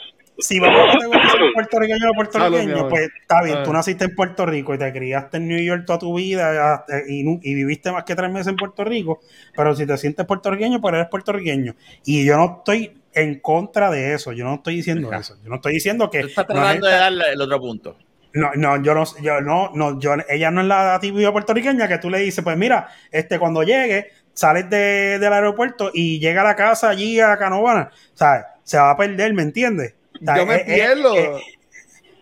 si 0.40 0.58
vamos 0.58 0.80
a 0.80 0.92
categorizar 0.92 1.40
puertorriqueño 1.54 2.12
puertorriqueño, 2.14 2.74
amor. 2.74 2.88
pues 2.88 3.08
está 3.20 3.42
bien, 3.42 3.62
tú 3.62 3.72
naciste 3.72 4.04
en 4.04 4.14
Puerto 4.14 4.46
Rico 4.46 4.74
y 4.74 4.78
te 4.78 4.92
criaste 4.92 5.36
en 5.36 5.48
New 5.48 5.62
York 5.62 5.84
toda 5.86 5.98
tu 5.98 6.14
vida 6.14 6.84
y, 7.08 7.54
viviste 7.54 7.92
más 7.92 8.04
que 8.04 8.14
tres 8.14 8.30
meses 8.30 8.48
en 8.48 8.56
Puerto 8.56 8.84
Rico, 8.84 9.20
pero 9.56 9.74
si 9.74 9.86
te 9.86 9.96
sientes 9.98 10.26
puertorriqueño, 10.26 10.80
pues 10.80 10.94
eres 10.94 11.08
puertorriqueño. 11.08 11.74
Y 12.04 12.24
yo 12.24 12.36
no 12.36 12.58
estoy 12.58 12.92
en 13.12 13.40
contra 13.40 13.90
de 13.90 14.14
eso, 14.14 14.32
yo 14.32 14.44
no 14.44 14.54
estoy 14.54 14.76
diciendo 14.76 15.12
eso, 15.12 15.36
yo 15.42 15.48
no 15.48 15.56
estoy 15.56 15.74
diciendo 15.74 16.10
que... 16.10 16.20
Tú 16.20 16.26
estás 16.28 16.46
tratando 16.46 16.86
de 16.86 16.92
darle 16.94 17.24
el 17.32 17.40
otro 17.40 17.60
punto. 17.60 17.96
No, 18.32 18.52
no, 18.54 18.80
yo 18.82 18.94
no, 18.94 19.04
yo 19.20 19.40
no, 19.40 19.72
no, 19.74 19.98
yo, 19.98 20.14
ella 20.28 20.50
no 20.52 20.60
es 20.60 20.66
la 20.68 20.98
típica 21.00 21.32
puertorriqueña 21.32 21.88
que 21.88 21.98
tú 21.98 22.10
le 22.10 22.20
dices, 22.20 22.44
pues 22.44 22.56
mira, 22.56 22.88
este, 23.10 23.40
cuando 23.40 23.64
llegue, 23.64 24.12
sales 24.32 24.70
de- 24.70 25.18
del 25.18 25.32
aeropuerto 25.32 25.90
y 25.92 26.20
llega 26.20 26.42
a 26.42 26.44
la 26.44 26.56
casa 26.56 26.90
allí 26.90 27.18
a 27.18 27.36
Canovana, 27.36 27.90
¿sabes? 28.14 28.44
Se 28.62 28.78
va 28.78 28.90
a 28.92 28.96
perder, 28.96 29.34
¿me 29.34 29.42
entiendes? 29.42 29.94
Sea, 30.24 30.36
Yo 30.36 30.46
me 30.46 30.56
eh, 30.56 30.64
pierdo. 30.66 31.14
eh, 31.14 31.40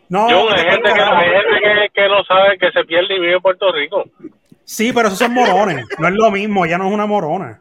no, 0.08 0.30
Yo, 0.30 0.50
hay 0.50 0.64
no, 0.64 0.70
gente, 0.70 0.88
que, 0.92 1.00
no, 1.00 1.16
hay 1.16 1.28
gente 1.30 1.60
que, 1.62 1.88
que 1.94 2.08
no 2.08 2.24
sabe 2.24 2.58
que 2.58 2.70
se 2.72 2.84
pierde 2.84 3.14
y 3.16 3.20
vive 3.20 3.34
en 3.34 3.40
Puerto 3.42 3.70
Rico. 3.72 4.04
sí, 4.64 4.92
pero 4.92 5.08
esos 5.08 5.18
son 5.18 5.32
morones, 5.34 5.84
no 5.98 6.08
es 6.08 6.14
lo 6.14 6.30
mismo, 6.30 6.64
ella 6.64 6.78
no 6.78 6.88
es 6.88 6.94
una 6.94 7.06
morona. 7.06 7.60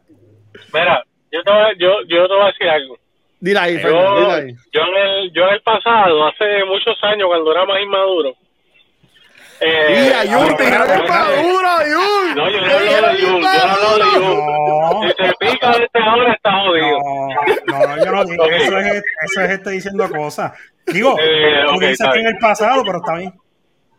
Mira, 0.73 1.03
yo 1.31 1.43
te, 1.43 1.51
voy- 1.51 1.75
yo, 1.77 1.89
yo 2.07 2.27
te 2.27 2.33
voy 2.33 2.43
a 2.43 2.47
decir 2.47 2.69
algo. 2.69 2.97
Dile 3.39 3.59
ahí, 3.59 3.77
Fernan, 3.77 4.01
Yo, 4.03 4.19
dile 4.21 4.31
ahí. 4.33 4.55
yo, 4.73 4.81
en 4.81 4.95
el, 4.97 5.33
yo 5.33 5.43
en 5.47 5.53
el 5.55 5.61
pasado, 5.61 6.27
hace 6.27 6.63
muchos 6.65 6.97
años, 7.03 7.27
cuando 7.27 7.51
era 7.51 7.65
más 7.65 7.81
inmaduro. 7.81 8.33
Eh, 9.59 10.03
Mira, 10.03 10.19
Jun, 10.21 10.55
te 10.57 10.63
ahora- 10.63 10.85
dieron 10.85 11.01
el 11.01 11.09
maduro, 11.09 11.69
Jun. 11.77 12.35
No, 12.35 12.49
yo 12.49 12.61
no 12.61 12.67
hablo 12.67 13.07
de 13.07 13.21
Jun, 13.21 13.41
yo 13.41 13.67
no 13.67 13.73
hablo 13.73 13.97
de. 13.97 14.03
Jun. 14.19 14.45
No, 14.67 15.01
Si 15.01 15.07
se 15.23 15.33
pica 15.39 15.67
desde 15.71 15.99
ahora, 16.09 16.33
está 16.33 16.51
jodido. 16.53 16.97
no, 17.67 17.87
no, 17.87 18.05
yo 18.05 18.11
no 18.11 18.25
digo, 18.25 18.43
Ok. 18.43 18.51
eso 18.53 18.77
es, 18.79 19.03
eso 19.23 19.41
es 19.41 19.49
este 19.51 19.69
diciendo 19.71 20.09
cosas. 20.09 20.51
Digo, 20.85 21.15
Eh, 21.19 21.63
tú 21.69 21.75
ok, 21.75 21.81
dices 21.81 22.07
que 22.13 22.19
en 22.19 22.27
el 22.27 22.37
pasado, 22.37 22.83
pero 22.85 22.97
está 22.99 23.15
bien. 23.15 23.33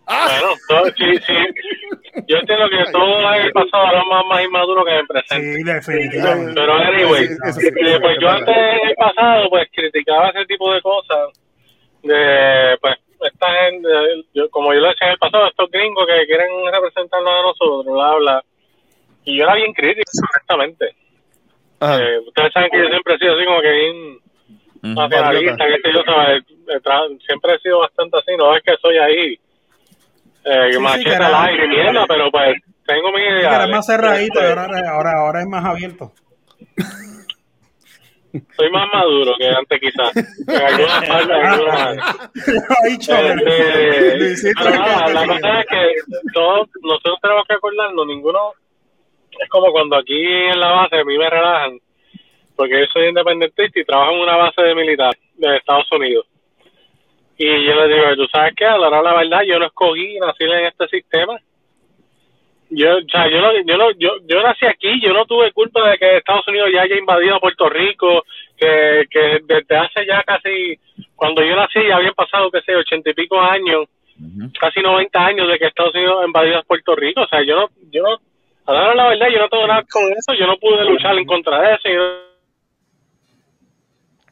Bueno, 0.06 0.54
todo- 0.68 0.84
sí, 0.96 1.16
sí. 1.26 1.34
Yo 2.26 2.36
entiendo 2.38 2.64
que 2.70 2.90
todo 2.92 3.34
en 3.34 3.42
el 3.44 3.52
pasado 3.52 3.84
era 3.92 4.02
más, 4.04 4.24
más 4.26 4.42
inmaduro 4.44 4.84
que 4.84 4.90
en 4.92 4.96
el 4.98 5.06
presente. 5.06 5.54
Sí, 5.56 5.62
definitivamente. 5.62 6.52
Pero 6.54 6.74
anyway, 6.74 7.26
sí, 7.26 7.34
eso 7.44 7.60
sí, 7.60 7.66
eh, 7.66 7.98
pues 8.00 8.16
yo 8.20 8.28
es 8.28 8.34
antes 8.34 8.56
en 8.56 8.88
el 8.88 8.94
pasado 8.96 9.50
pues 9.50 9.68
criticaba 9.74 10.30
ese 10.30 10.46
tipo 10.46 10.72
de 10.72 10.80
cosas 10.80 11.28
de 12.02 12.76
pues 12.80 12.96
yo, 14.34 14.48
como 14.50 14.72
yo 14.74 14.80
lo 14.80 14.88
decía 14.88 15.06
en 15.08 15.12
el 15.12 15.18
pasado, 15.18 15.46
estos 15.46 15.70
gringos 15.70 16.06
que 16.06 16.26
quieren 16.26 16.48
representarnos 16.72 17.32
a 17.32 17.42
nosotros, 17.42 17.94
bla 17.94 18.14
bla. 18.16 18.44
Y 19.24 19.36
yo 19.36 19.44
era 19.44 19.54
bien 19.54 19.72
crítico, 19.72 20.10
honestamente. 20.34 20.94
Eh, 21.80 22.18
ustedes 22.26 22.52
saben 22.52 22.70
que 22.70 22.78
yo 22.82 22.88
siempre 22.88 23.14
he 23.14 23.18
sido 23.18 23.36
así 23.36 23.44
como 23.44 23.60
que 23.60 23.70
bien 23.70 24.18
nacionalista, 24.94 25.64
que 25.66 25.92
yo, 25.92 26.02
siempre 27.26 27.54
he 27.54 27.58
sido 27.60 27.78
bastante 27.80 28.18
así, 28.18 28.36
no 28.36 28.56
es 28.56 28.62
que 28.62 28.76
soy 28.80 28.96
ahí 28.98 29.38
eh, 30.44 30.66
Sí, 30.70 30.72
sí, 30.76 30.78
machete 30.80 31.10
era- 31.14 31.26
al 31.26 31.48
aire 31.50 31.68
mierda, 31.68 32.06
pero 32.06 32.30
pues 32.30 32.54
tengo 32.86 33.10
mi 33.12 33.18
Sí, 33.18 33.24
idea. 33.28 33.48
que 33.50 33.54
era 33.56 33.66
más 33.66 33.86
cerradito, 33.86 34.40
y 34.40 34.44
ahora, 34.44 34.64
ahora, 34.90 35.12
ahora 35.20 35.40
es 35.40 35.46
más 35.46 35.64
abierto. 35.64 36.12
Soy 38.56 38.70
más 38.70 38.88
maduro 38.92 39.34
que 39.38 39.48
antes 39.48 39.80
quizás. 39.80 40.16
En 40.16 40.62
algunas 40.62 41.08
partes, 41.08 41.36
en 41.36 41.44
algunas. 41.44 41.96
Este, 42.84 44.52
nada, 44.54 45.04
¿qué 45.06 45.12
la 45.12 45.26
cosa 45.26 45.60
es 45.60 45.66
que 45.66 45.94
todos, 46.34 46.68
nosotros 46.82 47.18
tenemos 47.22 47.46
que 47.46 47.54
acordarnos, 47.54 48.06
ninguno, 48.06 48.52
es 49.30 49.48
como 49.48 49.72
cuando 49.72 49.96
aquí 49.96 50.24
en 50.26 50.60
la 50.60 50.72
base 50.72 50.96
a 50.96 51.04
mí 51.04 51.16
me 51.16 51.30
relajan, 51.30 51.78
porque 52.56 52.80
yo 52.80 52.86
soy 52.92 53.08
independentista 53.08 53.80
y 53.80 53.84
trabajo 53.84 54.12
en 54.12 54.20
una 54.20 54.36
base 54.36 54.62
de 54.62 54.74
militar 54.74 55.16
de 55.36 55.56
Estados 55.56 55.90
Unidos. 55.92 56.26
Y 57.38 57.46
yo 57.46 57.74
les 57.74 57.88
digo, 57.88 58.16
tú 58.16 58.26
sabes 58.32 58.52
qué, 58.56 58.64
a 58.64 58.76
la 58.76 58.88
hora 58.88 59.02
la 59.02 59.14
verdad, 59.14 59.42
yo 59.46 59.58
no 59.58 59.66
escogí 59.66 60.18
nacer 60.18 60.48
en 60.48 60.66
este 60.66 60.88
sistema. 60.88 61.38
Yo, 62.70 62.98
o 62.98 63.00
sea, 63.10 63.30
yo 63.30 63.40
no, 63.40 63.52
yo 63.64 63.76
no, 63.78 63.90
yo, 63.92 64.10
yo 64.26 64.42
nací 64.42 64.66
aquí, 64.66 65.00
yo 65.00 65.12
no 65.14 65.24
tuve 65.24 65.52
culpa 65.52 65.88
de 65.90 65.98
que 65.98 66.18
Estados 66.18 66.46
Unidos 66.48 66.68
ya 66.74 66.82
haya 66.82 66.96
invadido 66.98 67.36
a 67.36 67.40
Puerto 67.40 67.68
Rico, 67.70 68.24
que, 68.58 69.06
que 69.10 69.40
desde 69.46 69.76
hace 69.76 70.04
ya 70.06 70.22
casi, 70.24 70.78
cuando 71.16 71.42
yo 71.42 71.56
nací 71.56 71.78
ya 71.88 71.96
habían 71.96 72.14
pasado, 72.14 72.50
qué 72.50 72.60
sé, 72.62 72.76
ochenta 72.76 73.08
y 73.10 73.14
pico 73.14 73.40
años, 73.40 73.86
casi 74.60 74.80
90 74.80 75.18
años 75.24 75.48
de 75.48 75.58
que 75.58 75.66
Estados 75.66 75.94
Unidos 75.94 76.24
invadió 76.26 76.58
a 76.58 76.62
Puerto 76.62 76.94
Rico, 76.94 77.22
o 77.22 77.26
sea, 77.28 77.42
yo 77.42 77.56
no, 77.56 77.68
yo 77.90 78.02
no, 78.02 78.18
a 78.66 78.72
la 78.74 78.80
hora 78.80 78.90
de 78.90 78.96
la 78.96 79.08
verdad, 79.08 79.26
yo 79.32 79.38
no 79.38 79.48
tengo 79.48 79.66
nada 79.66 79.84
con 79.90 80.02
eso, 80.12 80.34
yo 80.38 80.46
no 80.46 80.58
pude 80.58 80.84
luchar 80.84 81.16
en 81.16 81.24
contra 81.24 81.60
de 81.62 81.74
eso, 81.74 81.88
yo- 81.88 82.28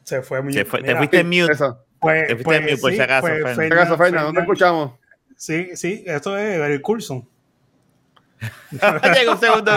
Se 0.03 0.21
fue 0.21 0.41
muy 0.41 0.53
Se 0.53 0.63
fue- 0.63 0.81
te 0.83 0.95
fuiste 0.95 1.19
en 1.19 1.27
mute. 1.27 1.51
Eso. 1.51 1.77
Pues, 1.99 2.27
te 2.27 2.35
fuiste 2.35 2.43
pues, 2.45 2.57
en 2.59 2.63
mute, 2.65 2.81
por 2.81 2.91
si 2.93 3.01
acaso, 3.01 3.27
Fernan. 3.27 3.43
¿Dónde 3.55 3.97
Fernan- 3.97 4.37
escuchamos? 4.43 4.91
Sí, 5.35 5.75
sí, 5.75 6.03
esto 6.05 6.37
es 6.37 6.59
el 6.59 6.81
Coulson. 6.81 7.27
Llega 8.71 9.31
un 9.31 9.39
segundo. 9.39 9.71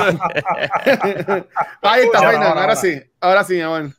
Ahí 1.82 2.02
está, 2.04 2.18
Ahora, 2.18 2.30
Fernan. 2.30 2.48
ahora, 2.48 2.60
Ahora 2.62 2.76
sí. 2.76 3.00
Ahora 3.20 3.44
sí, 3.44 3.54
mi 3.54 3.60
amor. 3.62 3.90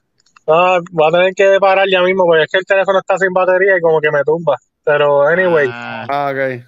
Ah, 0.47 0.79
voy 0.91 1.07
a 1.07 1.11
tener 1.11 1.33
que 1.35 1.57
parar 1.59 1.87
ya 1.89 2.01
mismo 2.01 2.25
porque 2.25 2.43
es 2.43 2.51
que 2.51 2.57
el 2.57 2.65
teléfono 2.65 2.99
está 2.99 3.17
sin 3.17 3.31
batería 3.33 3.77
y 3.77 3.81
como 3.81 3.99
que 4.01 4.11
me 4.11 4.23
tumba. 4.23 4.57
Pero, 4.83 5.23
anyway, 5.27 5.69
Ah, 5.71 6.05
Ah, 6.09 6.31
ok. 6.31 6.63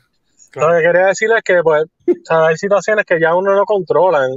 lo 0.55 0.69
que 0.77 0.81
quería 0.83 1.07
decir 1.07 1.29
es 1.35 1.43
que, 1.43 1.61
pues, 1.63 1.83
o 2.07 2.13
sea, 2.23 2.45
hay 2.47 2.57
situaciones 2.57 3.05
que 3.05 3.19
ya 3.19 3.35
uno 3.35 3.55
no 3.55 3.65
controla. 3.65 4.27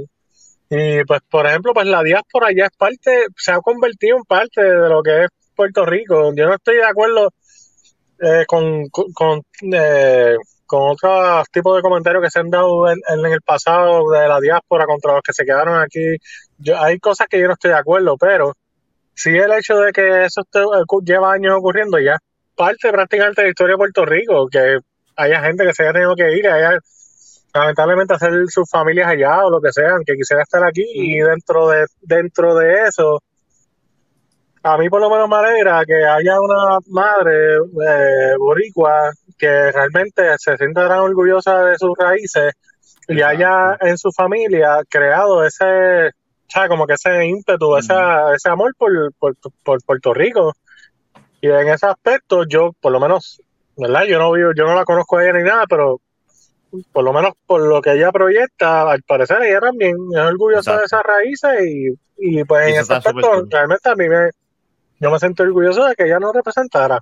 Y, 0.69 1.03
pues, 1.05 1.21
por 1.29 1.45
ejemplo, 1.47 1.73
pues 1.73 1.87
la 1.87 2.01
diáspora 2.03 2.47
ya 2.55 2.65
es 2.65 2.71
parte, 2.77 3.27
se 3.37 3.51
ha 3.51 3.59
convertido 3.59 4.17
en 4.17 4.23
parte 4.23 4.61
de 4.61 4.89
lo 4.89 5.01
que 5.01 5.23
es 5.25 5.29
Puerto 5.55 5.85
Rico. 5.85 6.33
Yo 6.35 6.45
no 6.47 6.55
estoy 6.55 6.75
de 6.77 6.85
acuerdo 6.85 7.31
eh, 8.19 8.43
con, 8.47 8.87
con, 8.89 9.05
con, 9.13 9.41
eh, 9.73 10.35
con 10.67 10.91
otros 10.91 11.47
tipos 11.51 11.75
de 11.75 11.81
comentarios 11.81 12.21
que 12.23 12.29
se 12.29 12.39
han 12.39 12.49
dado 12.51 12.89
en, 12.89 12.99
en 13.07 13.25
el 13.25 13.41
pasado 13.41 14.09
de 14.11 14.27
la 14.27 14.39
diáspora 14.39 14.85
contra 14.85 15.13
los 15.13 15.23
que 15.23 15.33
se 15.33 15.45
quedaron 15.45 15.81
aquí. 15.81 16.17
Yo, 16.59 16.79
hay 16.79 16.99
cosas 16.99 17.27
que 17.27 17.39
yo 17.39 17.47
no 17.47 17.53
estoy 17.53 17.71
de 17.71 17.77
acuerdo, 17.77 18.17
pero 18.17 18.53
sí 19.15 19.31
el 19.35 19.51
hecho 19.53 19.79
de 19.79 19.91
que 19.91 20.25
eso 20.25 20.41
esté- 20.41 20.65
lleva 21.03 21.33
años 21.33 21.55
ocurriendo 21.57 21.97
ya 21.99 22.17
parte 22.55 22.91
prácticamente 22.91 23.41
de 23.41 23.47
la 23.47 23.49
historia 23.51 23.73
de 23.73 23.77
Puerto 23.77 24.05
Rico, 24.05 24.47
que 24.51 24.79
haya 25.15 25.41
gente 25.41 25.65
que 25.65 25.73
se 25.73 25.83
haya 25.83 25.93
tenido 25.93 26.15
que 26.15 26.31
ir, 26.37 26.47
haya 26.47 26.77
lamentablemente 27.53 28.13
hacer 28.13 28.31
sus 28.47 28.69
familias 28.69 29.07
allá 29.07 29.45
o 29.45 29.49
lo 29.49 29.61
que 29.61 29.71
sean, 29.71 30.03
que 30.05 30.15
quisiera 30.15 30.43
estar 30.43 30.63
aquí 30.63 30.83
y 30.85 31.19
dentro 31.19 31.69
de 31.69 31.85
dentro 32.01 32.55
de 32.55 32.83
eso 32.87 33.21
a 34.63 34.77
mí 34.77 34.89
por 34.89 34.99
lo 35.01 35.09
menos 35.09 35.29
me 35.29 35.35
alegra 35.35 35.85
que 35.85 35.95
haya 36.05 36.39
una 36.41 36.79
madre 36.87 37.55
eh, 37.57 38.35
boricua 38.37 39.11
que 39.37 39.71
realmente 39.71 40.23
se 40.37 40.57
sienta 40.57 40.87
tan 40.87 40.99
orgullosa 40.99 41.63
de 41.65 41.77
sus 41.77 41.91
raíces 41.97 42.53
y 43.07 43.21
haya 43.21 43.77
en 43.79 43.97
su 43.97 44.11
familia 44.11 44.81
creado 44.89 45.43
ese, 45.45 46.07
o 46.09 46.49
sea, 46.49 46.67
como 46.67 46.85
que 46.85 46.93
ese 46.93 47.25
ímpetu, 47.25 47.77
esa- 47.77 48.33
ese 48.35 48.49
amor 48.49 48.73
por, 48.77 48.91
por, 49.17 49.35
por 49.63 49.81
Puerto 49.83 50.13
Rico. 50.13 50.53
Y 51.39 51.47
en 51.49 51.69
ese 51.69 51.85
aspecto, 51.85 52.43
yo, 52.45 52.71
por 52.81 52.91
lo 52.91 52.99
menos, 52.99 53.41
¿verdad? 53.77 54.03
Yo 54.05 54.17
no 54.19 54.31
vivo, 54.33 54.51
yo 54.55 54.65
no 54.65 54.73
la 54.75 54.83
conozco 54.85 55.17
a 55.17 55.23
ella 55.23 55.33
ni 55.33 55.43
nada, 55.43 55.63
pero 55.69 56.01
por 56.91 57.03
lo 57.03 57.13
menos 57.13 57.33
por 57.45 57.61
lo 57.61 57.81
que 57.81 57.93
ella 57.93 58.11
proyecta, 58.11 58.89
al 58.91 59.01
parecer 59.03 59.41
ella 59.43 59.61
también 59.61 59.95
es 60.13 60.19
orgullosa 60.19 60.77
de 60.77 60.83
esas 60.85 61.03
raíces 61.03 61.61
y, 61.65 61.87
y 62.17 62.43
pues 62.43 62.67
en 62.67 62.73
Eso 62.73 62.81
ese 62.81 62.93
aspecto 62.95 63.45
realmente 63.49 63.89
a 63.89 63.95
mí 63.95 64.09
me, 64.09 64.29
yo 64.99 65.11
me 65.11 65.19
siento 65.19 65.43
orgulloso 65.43 65.85
de 65.85 65.95
que 65.95 66.05
ella 66.05 66.19
nos 66.19 66.33
representara 66.35 66.99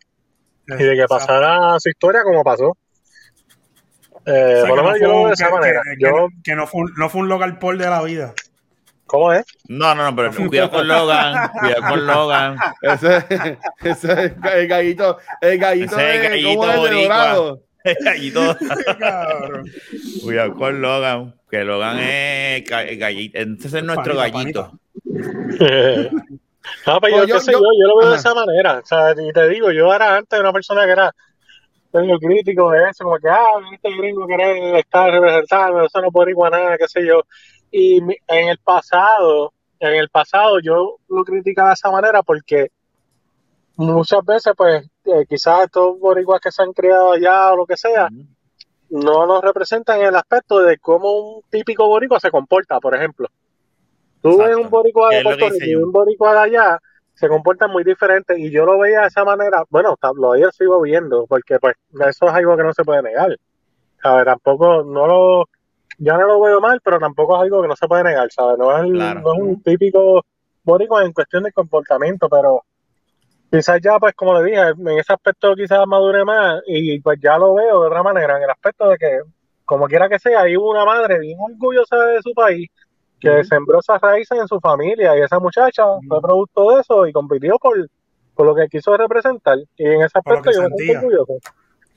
y 0.67 0.83
de 0.83 0.95
que 0.95 1.05
pasara 1.07 1.79
su 1.79 1.89
historia 1.89 2.23
como 2.23 2.43
pasó. 2.43 2.77
Eh, 4.25 4.55
O 4.57 4.65
sea, 4.65 4.67
por 4.69 4.69
lo 4.69 4.75
que 4.75 4.81
no 4.81 4.83
menos 4.93 4.99
yo 5.01 5.07
lo 5.07 5.13
veo 5.19 5.27
de 5.27 5.33
esa 5.33 5.45
que- 5.47 5.53
manera. 5.53 5.81
que- 5.83 6.03
Yo, 6.03 6.27
que 6.43 6.55
no 6.55 6.65
fue, 6.67 6.81
un- 6.81 6.93
no 6.97 7.09
fue 7.09 7.21
un 7.21 7.29
local 7.29 7.59
por 7.59 7.77
de 7.77 7.85
la 7.89 8.01
vida. 8.01 8.33
¿Cómo 9.05 9.31
es? 9.31 9.45
No, 9.67 9.93
no, 9.93 10.03
no, 10.09 10.15
pero 10.15 10.31
cuidado 10.47 10.71
con 10.71 10.87
Logan, 10.87 11.49
cuidado 11.59 11.81
con 11.89 12.07
Logan. 12.07 12.57
Ese, 12.81 13.17
ese 13.83 14.13
es 14.25 14.33
el 14.55 14.67
gallito, 14.67 15.19
el 15.41 15.59
gallito, 15.59 15.95
Ese 15.95 16.09
es 16.09 16.15
el 16.15 16.21
de, 16.23 16.27
gallito 16.29 16.59
¿cómo 16.59 16.73
es? 16.73 16.91
Dorado. 17.03 17.61
Y 18.19 18.31
todo. 18.31 18.57
Cabrón. 18.99 19.69
Cuidado 20.23 20.53
con 20.55 20.81
Logan, 20.81 21.35
que 21.51 21.63
Logan 21.63 21.99
es 21.99 22.63
el 22.71 22.97
gallito. 22.97 23.37
Ese 23.37 23.77
es 23.77 23.83
nuestro 23.83 24.15
Panita, 24.15 24.71
gallito. 24.73 24.79
No, 26.87 26.99
pero 27.01 27.15
Pues 27.17 27.21
yo, 27.21 27.25
yo- 27.27 27.35
qué 27.35 27.41
sé 27.41 27.51
yo- 27.51 27.59
yo, 27.59 27.87
lo 27.87 27.97
veo 27.97 28.09
de 28.11 28.15
esa 28.17 28.33
manera. 28.33 28.79
O 28.83 28.85
sea, 28.85 29.11
y 29.11 29.31
te 29.31 29.47
digo, 29.49 29.71
yo 29.71 29.93
era 29.93 30.17
antes 30.17 30.39
una 30.39 30.53
persona 30.53 30.85
que 30.85 30.91
era 30.91 31.11
medio 31.93 32.17
crítico 32.19 32.71
de 32.71 32.89
eso, 32.89 33.03
como 33.05 33.17
que, 33.17 33.29
ah, 33.29 33.45
este 33.73 33.95
gringo 33.95 34.25
quiere 34.25 34.79
estar 34.79 35.09
representando, 35.11 35.85
eso 35.85 36.01
no 36.01 36.11
puede 36.11 36.31
igual 36.31 36.51
nada, 36.51 36.77
qué 36.77 36.87
sé 36.87 37.05
yo. 37.05 37.21
Y 37.71 38.01
mi- 38.01 38.17
en 38.27 38.49
el 38.49 38.57
pasado, 38.59 39.53
en 39.79 39.95
el 39.95 40.09
pasado 40.09 40.59
yo 40.59 40.97
lo 41.09 41.23
criticaba 41.23 41.69
de 41.69 41.73
esa 41.75 41.91
manera 41.91 42.21
porque 42.23 42.67
muchas 43.77 44.23
veces, 44.25 44.53
pues, 44.55 44.85
eh, 45.05 45.25
quizás 45.27 45.65
estos 45.65 45.99
boricuas 45.99 46.39
que 46.41 46.51
se 46.51 46.63
han 46.63 46.73
criado 46.73 47.13
allá 47.13 47.53
o 47.53 47.57
lo 47.57 47.65
que 47.65 47.77
sea, 47.77 48.09
no 48.89 49.25
nos 49.25 49.41
representan 49.41 49.99
en 50.01 50.07
el 50.07 50.15
aspecto 50.15 50.59
de 50.59 50.77
cómo 50.77 51.11
un 51.11 51.41
típico 51.49 51.87
boricua 51.87 52.19
se 52.19 52.31
comporta, 52.31 52.79
por 52.79 52.95
ejemplo. 52.95 53.27
Tú 54.31 54.37
ves 54.39 54.55
un 54.55 54.69
boricua 54.69 55.09
de 55.11 55.21
Puerto 55.23 55.49
Rico 55.49 55.65
y 55.65 55.75
un 55.75 55.91
boricua 55.91 56.33
de 56.33 56.39
allá, 56.39 56.79
se 57.13 57.27
comportan 57.27 57.71
muy 57.71 57.83
diferentes 57.83 58.37
y 58.37 58.49
yo 58.49 58.65
lo 58.65 58.79
veía 58.79 59.01
de 59.01 59.07
esa 59.07 59.23
manera, 59.23 59.63
bueno, 59.69 59.95
lo 60.15 60.35
yo 60.35 60.49
sigo 60.51 60.81
viendo, 60.81 61.25
porque 61.27 61.59
pues 61.59 61.75
eso 61.93 62.25
es 62.25 62.33
algo 62.33 62.57
que 62.57 62.63
no 62.63 62.73
se 62.73 62.83
puede 62.83 63.03
negar. 63.03 63.37
¿Sabes? 64.01 64.25
Tampoco, 64.25 64.83
no 64.83 65.07
lo, 65.07 65.45
ya 65.97 66.17
no 66.17 66.27
lo 66.27 66.41
veo 66.41 66.59
mal, 66.59 66.81
pero 66.83 66.99
tampoco 66.99 67.35
es 67.35 67.43
algo 67.43 67.61
que 67.61 67.67
no 67.67 67.75
se 67.75 67.87
puede 67.87 68.03
negar, 68.03 68.29
¿sabes? 68.31 68.57
No 68.57 68.75
es, 68.75 68.83
el- 68.83 68.93
Claro. 68.93 69.21
no 69.21 69.33
es 69.33 69.39
un 69.41 69.63
típico 69.63 70.25
boricua 70.63 71.05
en 71.05 71.13
cuestión 71.13 71.43
de 71.43 71.51
comportamiento, 71.51 72.27
pero 72.27 72.63
quizás 73.51 73.79
ya, 73.81 73.97
pues 73.99 74.13
como 74.15 74.39
le 74.39 74.49
dije, 74.49 74.61
en 74.69 74.99
ese 74.99 75.13
aspecto 75.13 75.55
quizás 75.55 75.85
madure 75.87 76.25
más 76.25 76.61
y 76.65 76.99
pues 76.99 77.19
ya 77.21 77.37
lo 77.37 77.53
veo 77.53 77.81
de 77.81 77.87
otra 77.87 78.03
manera, 78.03 78.37
en 78.37 78.43
el 78.43 78.49
aspecto 78.49 78.89
de 78.89 78.97
que, 78.97 79.19
como 79.63 79.87
quiera 79.87 80.09
que 80.09 80.19
sea, 80.19 80.41
hay 80.41 80.55
una 80.55 80.83
madre 80.83 81.19
bien 81.19 81.37
orgullosa 81.39 81.97
de 82.07 82.21
su 82.21 82.33
país 82.33 82.67
que 83.19 83.43
sembró 83.45 83.79
esas 83.79 83.99
raíces 84.01 84.37
en 84.39 84.47
su 84.47 84.59
familia 84.59 85.17
y 85.17 85.21
esa 85.21 85.39
muchacha 85.39 85.83
fue 86.07 86.21
producto 86.21 86.71
de 86.75 86.81
eso 86.81 87.07
y 87.07 87.13
compitió 87.13 87.57
por, 87.59 87.75
por 88.35 88.45
lo 88.45 88.55
que 88.55 88.67
quiso 88.67 88.95
representar 88.97 89.57
y 89.77 89.85
en 89.85 90.01
ese 90.03 90.17
aspecto 90.17 90.51
yo 90.51 90.61
me 90.63 90.67
siento 90.67 90.77
sentía. 90.77 90.97
orgulloso. 90.99 91.33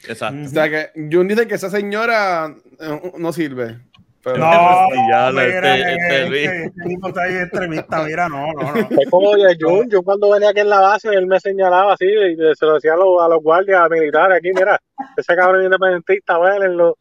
Exacto. 0.08 0.40
O 0.46 0.48
sea 0.48 0.68
que 0.70 0.90
Jun 1.10 1.26
dice 1.28 1.46
que 1.48 1.54
esa 1.56 1.70
señora 1.70 2.54
eh, 2.80 3.12
no 3.18 3.32
sirve. 3.32 3.78
Pero 4.22 4.36
No, 4.38 4.46
Ya 5.10 5.30
lo- 5.30 5.40
mira, 5.40 5.76
este- 5.76 5.92
este 5.92 5.94
este, 6.16 6.28
Luis. 6.28 6.48
este 6.50 6.82
tipo 6.88 7.08
está 7.08 7.22
ahí 7.22 7.34
extremista, 7.36 8.02
mira, 8.04 8.28
no, 8.28 8.52
no, 8.52 8.72
no. 8.74 8.76
Es 9.00 9.10
como 9.10 9.34
de 9.34 9.56
Jun, 9.60 9.90
Jun 9.90 10.02
cuando 10.04 10.30
venía 10.30 10.50
aquí 10.50 10.60
en 10.60 10.68
la 10.70 10.80
base, 10.80 11.08
él 11.08 11.26
me 11.26 11.40
señalaba 11.40 11.94
así, 11.94 12.06
y 12.06 12.36
se 12.54 12.66
lo 12.66 12.74
decía 12.74 12.94
a 12.94 12.96
los, 12.96 13.20
a 13.22 13.28
los 13.28 13.42
guardias 13.42 13.88
militares 13.90 14.38
aquí, 14.38 14.50
mira, 14.54 14.78
ese 15.16 15.34
cabrón 15.36 15.64
independentista, 15.64 16.38
vélenlo. 16.38 16.96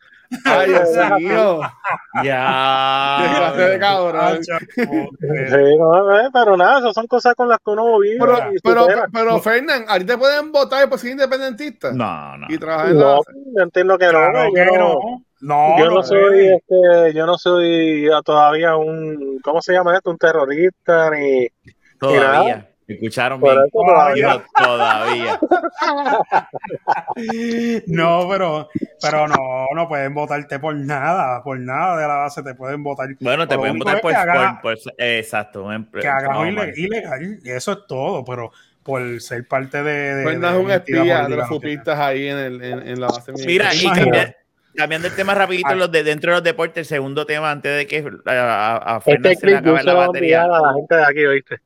Ay, 0.45 0.69
Dios 0.69 0.89
mío. 1.19 1.59
Qué 2.21 2.29
clase 3.35 3.61
de 3.61 3.73
Ya. 3.73 3.79
cabrón. 3.79 4.37
Eh, 4.37 5.07
Sí, 5.49 5.77
no, 5.77 6.19
eh, 6.19 6.29
pero 6.33 6.57
nada, 6.57 6.79
esas 6.79 6.93
son 6.93 7.07
cosas 7.07 7.35
con 7.35 7.47
las 7.47 7.59
que 7.59 7.71
uno 7.71 7.99
vive 7.99 8.17
Pero, 8.19 8.39
pero, 8.63 8.87
pero, 9.11 9.39
Fernán, 9.39 9.85
¿a 9.87 9.97
ti 9.99 10.05
te 10.05 10.17
pueden 10.17 10.51
votar 10.51 10.89
por 10.89 10.99
ser 10.99 11.11
independentista? 11.11 11.91
No, 11.91 12.37
no. 12.37 12.47
Y 12.49 12.57
trabajar 12.57 12.89
en 12.89 12.99
la 12.99 13.03
No, 13.05 13.21
yo 13.55 13.63
entiendo 13.63 13.97
que 13.97 14.05
no, 14.05 14.11
claro 14.11 14.45
yo 14.47 14.53
que 14.53 14.65
no, 14.65 14.77
no. 14.77 14.99
No, 15.39 15.77
yo 15.77 15.85
no 15.85 15.91
no 15.97 16.03
soy, 16.03 16.47
este, 16.47 17.13
yo 17.13 17.27
no 17.27 17.37
soy 17.37 18.09
todavía 18.25 18.75
un, 18.75 19.39
¿cómo 19.43 19.61
se 19.61 19.73
llama 19.73 19.95
esto? 19.95 20.09
Un 20.09 20.17
terrorista 20.17 21.11
ni 21.11 21.47
Todavía. 21.99 22.69
Me 22.87 22.95
escucharon 22.95 23.41
bien. 23.41 23.55
todavía. 23.71 24.41
Todavía. 24.57 25.39
No, 27.87 28.27
pero, 28.29 28.69
pero 29.01 29.27
no, 29.27 29.67
no 29.75 29.87
pueden 29.87 30.13
votarte 30.13 30.59
por 30.59 30.75
nada, 30.75 31.43
por 31.43 31.59
nada 31.59 31.97
de 31.97 32.07
la 32.07 32.15
base 32.15 32.43
te 32.43 32.53
pueden 32.55 32.83
votar. 32.83 33.09
Bueno, 33.19 33.47
te 33.47 33.57
pueden 33.57 33.77
votar 33.77 34.01
por, 34.01 34.13
haga- 34.15 34.59
por- 34.61 34.77
por- 34.81 34.93
exacto. 34.97 35.67
que 35.99 36.07
hagas 36.07 36.29
no, 36.31 36.47
ilegal, 36.47 37.39
eso 37.43 37.71
es 37.73 37.79
todo, 37.87 38.23
pero 38.23 38.51
por 38.83 39.19
ser 39.19 39.47
parte 39.47 39.83
de. 39.83 40.15
de 40.15 40.23
Fernán 40.23 40.53
de 40.53 40.59
es 40.59 40.65
un 40.65 40.71
espía 40.71 41.27
de 41.27 41.35
los 41.35 41.47
fupistas 41.47 41.99
ahí 41.99 42.27
en, 42.27 42.37
el, 42.37 42.63
en, 42.63 42.87
en 42.87 43.01
la 43.01 43.07
base 43.07 43.33
Mira, 43.45 43.73
y 43.73 43.85
cambiando 44.75 45.07
el 45.07 45.15
tema 45.15 45.33
rapidito, 45.33 45.69
Ah. 45.71 45.75
los 45.75 45.91
de 45.91 46.03
dentro 46.03 46.31
de 46.31 46.35
los 46.37 46.43
deportes, 46.43 46.77
el 46.77 46.85
segundo 46.85 47.25
tema, 47.25 47.49
antes 47.51 47.75
de 47.75 47.87
que 47.87 48.07
a, 48.27 48.31
a, 48.31 48.95
a 48.95 48.97
Este 49.05 49.11
se 49.11 49.19
le 49.29 49.35
clip 49.35 49.57
acabe 49.57 49.83
la 49.83 49.93
batería. 49.93 50.43
a 50.43 50.47
la 50.47 50.73
gente 50.75 50.95
de 50.95 51.03
aquí, 51.03 51.25
¿oíste? 51.25 51.57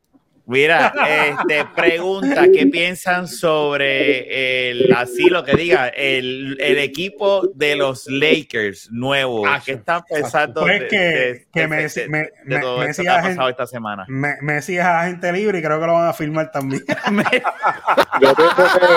Mira, 0.51 0.93
este, 1.07 1.65
pregunta, 1.75 2.45
¿qué 2.53 2.67
piensan 2.67 3.27
sobre 3.27 4.69
el, 4.71 4.91
así 4.93 5.29
lo 5.29 5.43
que 5.45 5.55
diga, 5.55 5.87
el, 5.87 6.57
el 6.59 6.77
equipo 6.79 7.47
de 7.55 7.75
los 7.77 8.05
Lakers 8.07 8.89
nuevo? 8.91 9.43
¿Qué 9.65 9.71
están 9.73 10.01
pensando 10.09 10.61
Pues 10.61 10.81
de, 10.81 10.87
que, 10.89 10.97
de- 10.97 11.47
que 11.53 11.59
de- 11.61 11.67
Messi, 11.67 12.01
de- 12.01 12.09
me- 12.09 12.19
de 12.19 12.29
me- 12.43 12.59
todo 12.59 12.77
Messi 12.79 12.89
esto 12.89 13.03
que 13.03 13.07
es 13.09 13.13
ha 13.15 13.21
pasado 13.29 13.49
esta 13.49 13.67
semana? 13.67 14.05
Me- 14.09 14.35
Messi 14.41 14.77
es 14.77 14.83
agente 14.83 15.31
libre 15.31 15.59
y 15.59 15.61
creo 15.61 15.79
que 15.79 15.85
lo 15.87 15.93
van 15.93 16.07
a 16.09 16.13
firmar 16.13 16.51
también. 16.51 16.83
Yo 18.21 18.35
pienso 18.35 18.63
que, 18.79 18.87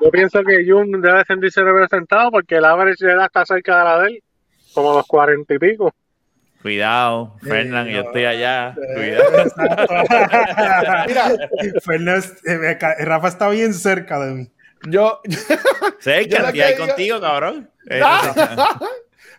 yo 0.00 0.10
pienso 0.10 0.42
que 0.42 0.64
Jun 0.66 1.00
debe 1.02 1.24
sentirse 1.26 1.62
representado 1.62 2.30
porque 2.30 2.56
el 2.56 2.64
average 2.64 3.04
de 3.04 3.12
edad 3.12 3.26
está 3.26 3.44
cerca 3.44 3.78
de 3.78 3.84
la 3.84 4.00
de 4.00 4.08
él, 4.08 4.22
como 4.74 4.94
los 4.94 5.06
cuarenta 5.06 5.54
y 5.54 5.58
pico. 5.58 5.94
Cuidado, 6.62 7.36
Fernán, 7.42 7.88
yo 7.88 8.02
estoy 8.02 8.24
allá. 8.24 8.74
Cuidado. 8.94 9.24
Mira, 11.08 11.50
Fernández, 11.84 12.32
eh, 12.46 12.78
Rafa 13.00 13.28
está 13.28 13.48
bien 13.48 13.74
cerca 13.74 14.24
de 14.24 14.32
mí. 14.32 14.48
Yo, 14.88 15.20
Sé 16.00 16.28
que 16.28 16.36
estoy 16.36 16.60
ahí 16.60 16.76
contigo, 16.76 17.20
cabrón. 17.20 17.68
Eh, 17.90 18.00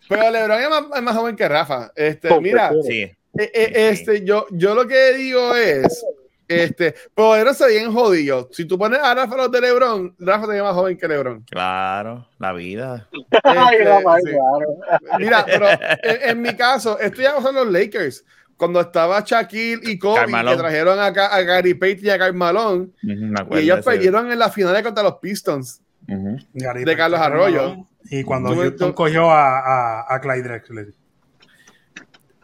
pero 0.09 0.29
LeBron 0.29 0.61
es 0.61 0.69
más, 0.69 0.83
es 0.97 1.01
más 1.01 1.15
joven 1.15 1.37
que 1.37 1.47
Rafa. 1.47 1.93
Este, 1.95 2.39
mira. 2.41 2.73
Sí. 2.85 3.03
eh, 3.03 3.15
eh, 3.37 3.89
este, 3.89 4.25
yo, 4.25 4.47
yo 4.51 4.75
lo 4.75 4.85
que 4.85 5.13
digo 5.13 5.55
es, 5.55 6.05
este, 6.47 6.95
poderoso 7.13 7.67
bien 7.67 7.91
jodido. 7.93 8.49
Si 8.51 8.65
tú 8.65 8.77
pones 8.77 8.99
a 8.99 9.13
Rafa 9.15 9.35
los 9.37 9.51
de 9.51 9.61
LeBron, 9.61 10.15
Rafa 10.19 10.47
te 10.47 10.61
más 10.61 10.73
joven 10.73 10.97
que 10.97 11.07
LeBron. 11.07 11.43
Claro, 11.49 12.27
la 12.39 12.53
vida. 12.53 13.07
Ay, 13.43 13.77
Este, 13.77 13.83
Rafa, 13.85 14.17
sí. 14.19 14.31
claro. 14.31 15.19
Mira, 15.19 15.45
pero 15.45 15.67
en, 15.69 16.29
en 16.29 16.41
mi 16.41 16.55
caso, 16.55 16.99
esto 16.99 17.21
ya 17.21 17.35
pasó 17.35 17.49
en 17.49 17.55
los 17.55 17.71
Lakers. 17.71 18.25
Cuando 18.55 18.79
estaba 18.81 19.21
Shaquille 19.25 19.79
y 19.91 19.97
Kobe, 19.97 20.25
que 20.27 20.55
trajeron 20.57 20.99
acá 20.99 21.27
a 21.33 21.41
Gary 21.41 21.73
Payton 21.73 22.05
y 22.05 22.09
a 22.11 22.19
Karl 22.19 22.33
Malone, 22.35 22.89
y 23.01 23.57
ellos 23.57 23.83
perdieron 23.83 24.31
en 24.31 24.37
la 24.39 24.49
final 24.49 24.81
contra 24.83 25.03
los 25.03 25.15
Pistons. 25.15 25.81
De 26.01 26.95
Carlos 26.97 27.19
Arroyo. 27.19 27.87
Y 28.11 28.23
cuando 28.23 28.49
Tú 28.51 28.57
Houston 28.59 28.89
tú- 28.89 28.95
cogió 28.95 29.31
a, 29.31 29.59
a, 30.01 30.15
a 30.15 30.19
Clyde 30.21 30.43
Drexler. 30.43 30.93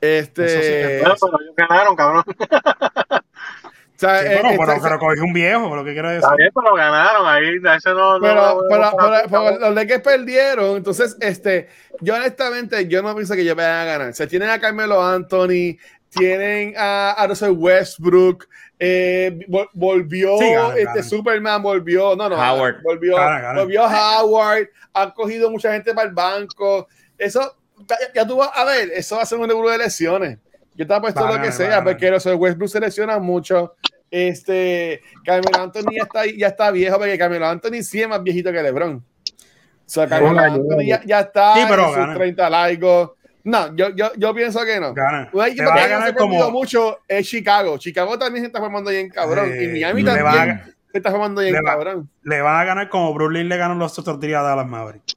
Este, 0.02 0.46
Eso 0.46 0.62
sí 0.62 1.02
Bueno, 1.04 1.16
pero 1.20 1.42
ellos 1.42 1.56
ganaron, 1.58 1.96
cabrón. 1.96 2.24
O 4.00 4.10
sea, 4.10 4.20
Sí, 4.22 4.26
eh, 4.28 4.30
pero, 4.42 4.50
este- 4.50 4.66
pero, 4.66 4.82
pero 4.82 5.00
cogió 5.00 5.24
un 5.26 5.34
viejo, 5.34 5.76
lo 5.76 5.84
que 5.84 5.92
quiero 5.92 6.08
decir. 6.08 6.24
Está 6.24 6.36
bien, 6.36 6.50
pero 6.56 6.74
ganaron 6.74 7.28
ahí. 7.28 7.44
Eso 7.78 7.94
no, 7.94 8.18
pero, 8.22 8.36
no- 8.36 8.62
pero- 8.70 8.82
no- 8.84 8.98
pero- 8.98 9.12
no- 9.12 9.30
pero 9.30 9.60
los 9.60 9.76
Lakers 9.76 10.02
perdieron. 10.02 10.78
Entonces, 10.78 11.18
este, 11.20 11.68
yo 12.00 12.16
honestamente, 12.16 12.88
yo 12.88 13.02
no 13.02 13.14
pienso 13.14 13.34
que 13.36 13.42
ellos 13.42 13.56
vayan 13.58 13.76
a 13.76 13.84
ganar. 13.86 14.14
Se 14.14 14.26
tienen 14.26 14.50
a 14.50 14.58
Carmelo 14.60 15.04
Anthony, 15.06 15.78
tienen 16.10 16.74
a, 16.78 17.12
a 17.12 17.28
Russell 17.28 17.52
Westbrook, 17.52 18.48
eh, 18.80 19.38
vol- 19.50 19.70
volvió 19.74 20.38
Sí, 20.40 20.46
este. 20.78 21.04
Superman, 21.04 21.62
volvió, 21.62 22.16
no, 22.16 22.30
no, 22.30 22.36
Howard. 22.38 22.82
volvió, 22.82 23.18
ganan. 23.18 23.56
volvió 23.58 23.84
Howard, 23.86 24.70
han 24.94 25.12
cogido 25.12 25.52
mucha 25.52 25.74
gente 25.74 25.94
para 25.94 26.08
el 26.08 26.14
banco. 26.14 26.88
Eso, 27.18 27.58
ya, 28.16 28.26
tú 28.26 28.38
vas 28.38 28.50
a 28.56 28.64
ver, 28.64 28.90
eso 28.94 29.18
va 29.18 29.24
a 29.24 29.26
ser 29.26 29.38
un 29.40 29.48
revuelo 29.48 29.70
de 29.70 29.78
lesiones. 29.80 30.38
Yo 30.76 30.88
te 30.88 30.94
apuesto 30.94 31.28
lo 31.28 31.42
que 31.42 31.52
sea, 31.52 31.84
porque 31.84 32.10
Russell 32.10 32.36
Westbrook 32.36 32.70
se 32.70 32.80
lesiona 32.80 33.20
mucho. 33.20 33.76
Este, 34.12 35.02
Carmelo 35.24 35.64
Anthony 35.64 35.92
ya 35.96 36.04
está, 36.04 36.26
ya 36.26 36.48
está 36.48 36.72
viejo, 36.72 36.98
porque 36.98 37.18
Carmelo 37.18 37.48
Anthony 37.48 37.82
sí 37.84 38.02
es 38.02 38.08
más 38.08 38.22
viejito 38.24 38.52
que 38.52 38.62
LeBron. 38.64 38.96
O 38.96 39.04
sea, 39.86 40.08
Carmelo 40.08 40.32
Hola, 40.34 40.44
Anthony 40.54 40.86
ya, 40.88 41.02
yo- 41.02 41.08
ya 41.08 41.20
está 41.22 41.56
Sí, 41.56 41.62
pero 41.70 41.82
en 41.84 41.88
sus 41.90 41.98
gana. 41.98 42.14
30 42.16 42.50
largos. 42.50 43.12
No, 43.44 43.76
yo, 43.76 43.90
yo, 43.96 44.12
yo 44.18 44.34
pienso 44.36 44.64
que 44.66 44.80
no. 44.80 44.94
Gana. 44.94 45.30
Un 45.32 45.46
equipo 45.46 45.70
va 45.70 45.76
que 45.76 45.94
a 45.94 46.06
ha 46.06 46.14
como. 46.14 46.52
mucho 46.52 47.00
es 47.08 47.28
Chicago. 47.28 47.78
Chicago 47.78 48.18
también 48.20 48.44
se 48.44 48.48
está 48.48 48.60
formando 48.60 48.92
bien 48.92 49.10
cabrón. 49.10 49.50
Eh, 49.52 49.64
y 49.64 49.68
Miami 49.80 50.04
va 50.04 50.12
a- 50.12 50.16
también 50.36 50.62
se 50.92 50.98
está 50.98 51.10
formando 51.12 51.42
bien 51.42 51.54
le 51.54 51.62
va- 51.62 51.72
cabrón. 51.72 52.10
Le 52.24 52.42
van 52.42 52.60
a 52.60 52.64
ganar 52.66 52.90
como 52.90 53.14
Brooklyn 53.14 53.48
le 53.50 53.58
ganó 53.58 53.76
los 53.76 53.98
otros 53.98 54.20
días 54.20 54.40
a 54.42 54.44
Dallas 54.44 54.68
Mavericks. 54.68 55.16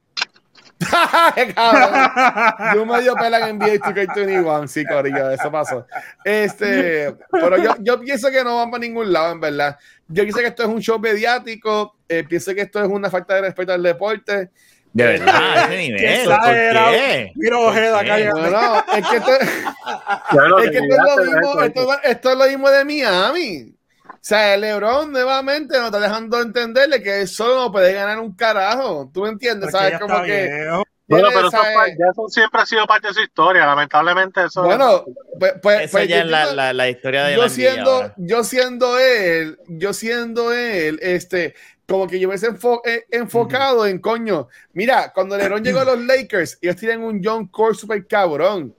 Yo 2.74 2.86
medio 2.86 3.14
pelan 3.14 3.48
en 3.48 3.58
NBA 3.58 3.74
2K21, 3.78 4.66
sí, 4.66 4.84
Corillo, 4.84 5.30
eso 5.30 5.50
pasó. 5.50 5.86
Este, 6.24 7.14
pero 7.30 7.56
yo, 7.56 7.74
yo 7.80 8.00
pienso 8.00 8.30
que 8.30 8.42
no 8.44 8.56
van 8.56 8.70
para 8.70 8.80
ningún 8.80 9.12
lado, 9.12 9.32
en 9.32 9.40
verdad. 9.40 9.78
Yo 10.08 10.22
pienso 10.22 10.40
que 10.40 10.46
esto 10.46 10.62
es 10.62 10.68
un 10.68 10.80
show 10.80 10.98
mediático, 10.98 11.96
eh, 12.08 12.24
pienso 12.28 12.54
que 12.54 12.62
esto 12.62 12.82
es 12.82 12.88
una 12.88 13.10
falta 13.10 13.34
de 13.34 13.42
respeto 13.42 13.72
al 13.72 13.82
deporte. 13.82 14.50
De 14.92 15.04
verdad, 15.04 15.34
a 15.34 15.64
ese 15.64 15.68
Qué 15.70 15.76
nivel. 15.78 16.24
¿Por 16.24 16.34
exagerado. 16.34 16.92
qué? 16.92 17.32
Mira, 17.34 17.58
Ojeda, 17.58 18.04
cállate. 18.04 18.40
Bueno, 18.40 18.84
es 18.94 19.06
que 19.08 19.16
esto, 19.16 19.32
es, 19.32 20.70
que 20.70 20.78
esto 20.78 21.22
es 21.62 21.74
lo 21.74 22.02
esto 22.02 22.30
es 22.30 22.36
lo 22.36 22.46
mismo 22.46 22.70
de 22.70 22.84
Miami. 22.84 23.74
O 24.22 24.24
sea, 24.24 24.56
LeBron 24.56 25.10
nuevamente 25.10 25.76
nos 25.76 25.86
está 25.86 25.98
dejando 25.98 26.40
entenderle 26.40 27.02
que 27.02 27.22
él 27.22 27.28
solo 27.28 27.56
no 27.56 27.72
puede 27.72 27.92
ganar 27.92 28.20
un 28.20 28.32
carajo. 28.36 29.10
¿Tú 29.12 29.22
me 29.22 29.30
entiendes? 29.30 29.70
Porque 29.72 29.78
¿Sabes? 29.90 30.00
Como 30.00 30.22
que. 30.22 30.84
Bueno, 31.08 31.28
pero 31.34 31.48
eso, 31.48 32.28
siempre 32.28 32.60
ha 32.62 32.66
sido 32.66 32.86
parte 32.86 33.08
de 33.08 33.14
su 33.14 33.20
historia. 33.20 33.66
Lamentablemente, 33.66 34.44
eso. 34.44 34.62
Bueno, 34.62 35.04
pues, 35.40 35.54
pues, 35.60 35.80
Esa 35.82 35.90
pues 35.90 36.08
ya 36.08 36.18
yo 36.18 36.22
es 36.22 36.30
la, 36.30 36.54
la, 36.54 36.72
la 36.72 36.88
historia 36.88 37.24
de 37.24 37.34
yo 37.34 37.48
siendo, 37.48 37.90
ahora. 37.90 38.14
yo 38.16 38.44
siendo 38.44 38.98
él, 39.00 39.58
yo 39.66 39.92
siendo 39.92 40.52
él, 40.52 41.00
este, 41.02 41.54
como 41.88 42.06
que 42.06 42.20
yo 42.20 42.28
me 42.28 42.34
hubiese 42.36 42.52
enfo- 42.52 42.80
eh, 42.84 43.04
enfocado 43.10 43.86
en 43.88 43.98
coño. 43.98 44.46
Mira, 44.72 45.12
cuando 45.12 45.36
LeBron 45.36 45.64
llegó 45.64 45.80
a 45.80 45.84
los 45.84 46.00
Lakers, 46.00 46.58
ellos 46.62 46.76
tienen 46.76 47.02
un 47.02 47.20
John 47.22 47.48
Core 47.48 47.74
super 47.74 48.06
cabrón. 48.06 48.72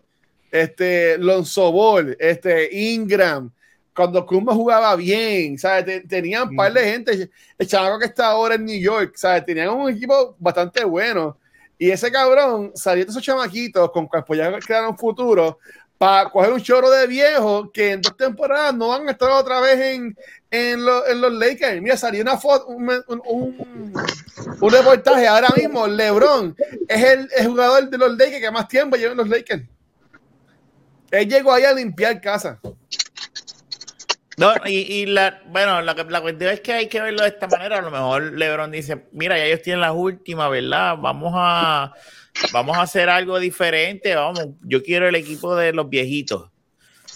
Este, 0.50 1.18
Lonzo 1.18 1.70
Ball, 1.74 2.16
este, 2.18 2.70
Ingram. 2.72 3.52
Cuando 3.96 4.26
Kuma 4.26 4.54
jugaba 4.54 4.96
bien, 4.96 5.58
¿sabes? 5.58 5.86
Te- 5.86 6.02
tenían 6.02 6.50
un 6.50 6.56
par 6.56 6.74
de 6.74 6.84
gente. 6.84 7.30
El 7.58 7.68
chamaco 7.68 8.00
que 8.00 8.06
está 8.06 8.28
ahora 8.28 8.56
en 8.56 8.66
New 8.66 8.80
York, 8.80 9.14
¿sabes? 9.16 9.46
Tenían 9.46 9.70
un 9.70 9.90
equipo 9.92 10.36
bastante 10.40 10.84
bueno. 10.84 11.38
Y 11.78 11.92
ese 11.92 12.12
cabrón 12.12 12.72
salió 12.76 13.04
de 13.06 13.12
esos 13.12 13.22
chamaquitos 13.22 13.92
con 13.92 14.08
cual 14.08 14.24
pues 14.26 14.40
ya 14.40 14.52
crearon 14.60 14.92
un 14.92 14.98
futuro 14.98 15.60
para 15.98 16.30
coger 16.30 16.52
un 16.54 16.62
chorro 16.62 16.90
de 16.90 17.08
viejos 17.08 17.70
que 17.74 17.92
en 17.92 18.02
dos 18.02 18.16
temporadas 18.18 18.74
no 18.74 18.90
van 18.90 19.08
a 19.08 19.12
estar 19.12 19.30
otra 19.32 19.60
vez 19.60 19.80
en, 19.80 20.18
en, 20.52 20.84
lo- 20.86 21.06
en 21.08 21.22
los 21.22 21.32
Lakers. 21.34 21.82
Mira, 21.82 21.96
salió 21.98 22.22
una 22.22 22.38
foto, 22.38 22.68
un, 22.68 22.90
un, 23.08 23.22
un- 23.26 23.94
un 24.60 24.72
reportaje 24.72 25.28
ahora 25.28 25.50
mismo. 25.56 25.86
LeBron 25.88 26.56
es 26.88 27.04
el, 27.04 27.30
el 27.38 27.48
jugador 27.48 27.90
de 27.90 27.98
los 27.98 28.12
Lakers 28.18 28.40
que 28.42 28.52
más 28.52 28.68
tiempo 28.68 28.96
lleva 28.96 29.12
en 29.12 29.18
los 29.18 29.30
Lakers. 29.30 29.64
Él 31.12 31.30
llegó 31.30 31.54
ahí 31.54 31.64
a 31.64 31.74
limpiar 31.74 32.20
casa. 32.22 32.60
No, 34.38 34.54
y, 34.66 34.78
y 34.80 35.06
la, 35.06 35.42
bueno, 35.48 35.82
la, 35.82 35.94
la 35.94 36.22
cuestión 36.22 36.52
es 36.52 36.62
que 36.62 36.74
hay 36.74 36.88
que 36.88 37.00
verlo 37.02 37.22
de 37.22 37.30
esta 37.30 37.48
manera. 37.48 37.80
A 37.80 37.82
lo 37.82 37.92
mejor 37.92 38.34
LeBron 38.34 38.72
dice, 38.72 39.06
mira, 39.12 39.38
ya 39.38 39.46
ellos 39.46 39.62
tienen 39.62 39.82
las 39.82 39.94
últimas, 39.94 40.50
¿verdad? 40.50 40.98
Vamos 40.98 41.34
a, 41.36 41.94
vamos 42.52 42.78
a 42.78 42.82
hacer 42.82 43.10
algo 43.10 43.40
diferente. 43.40 44.16
Vamos, 44.16 44.48
yo 44.64 44.82
quiero 44.82 45.08
el 45.08 45.16
equipo 45.16 45.56
de 45.56 45.72
los 45.74 45.88
viejitos. 45.90 46.50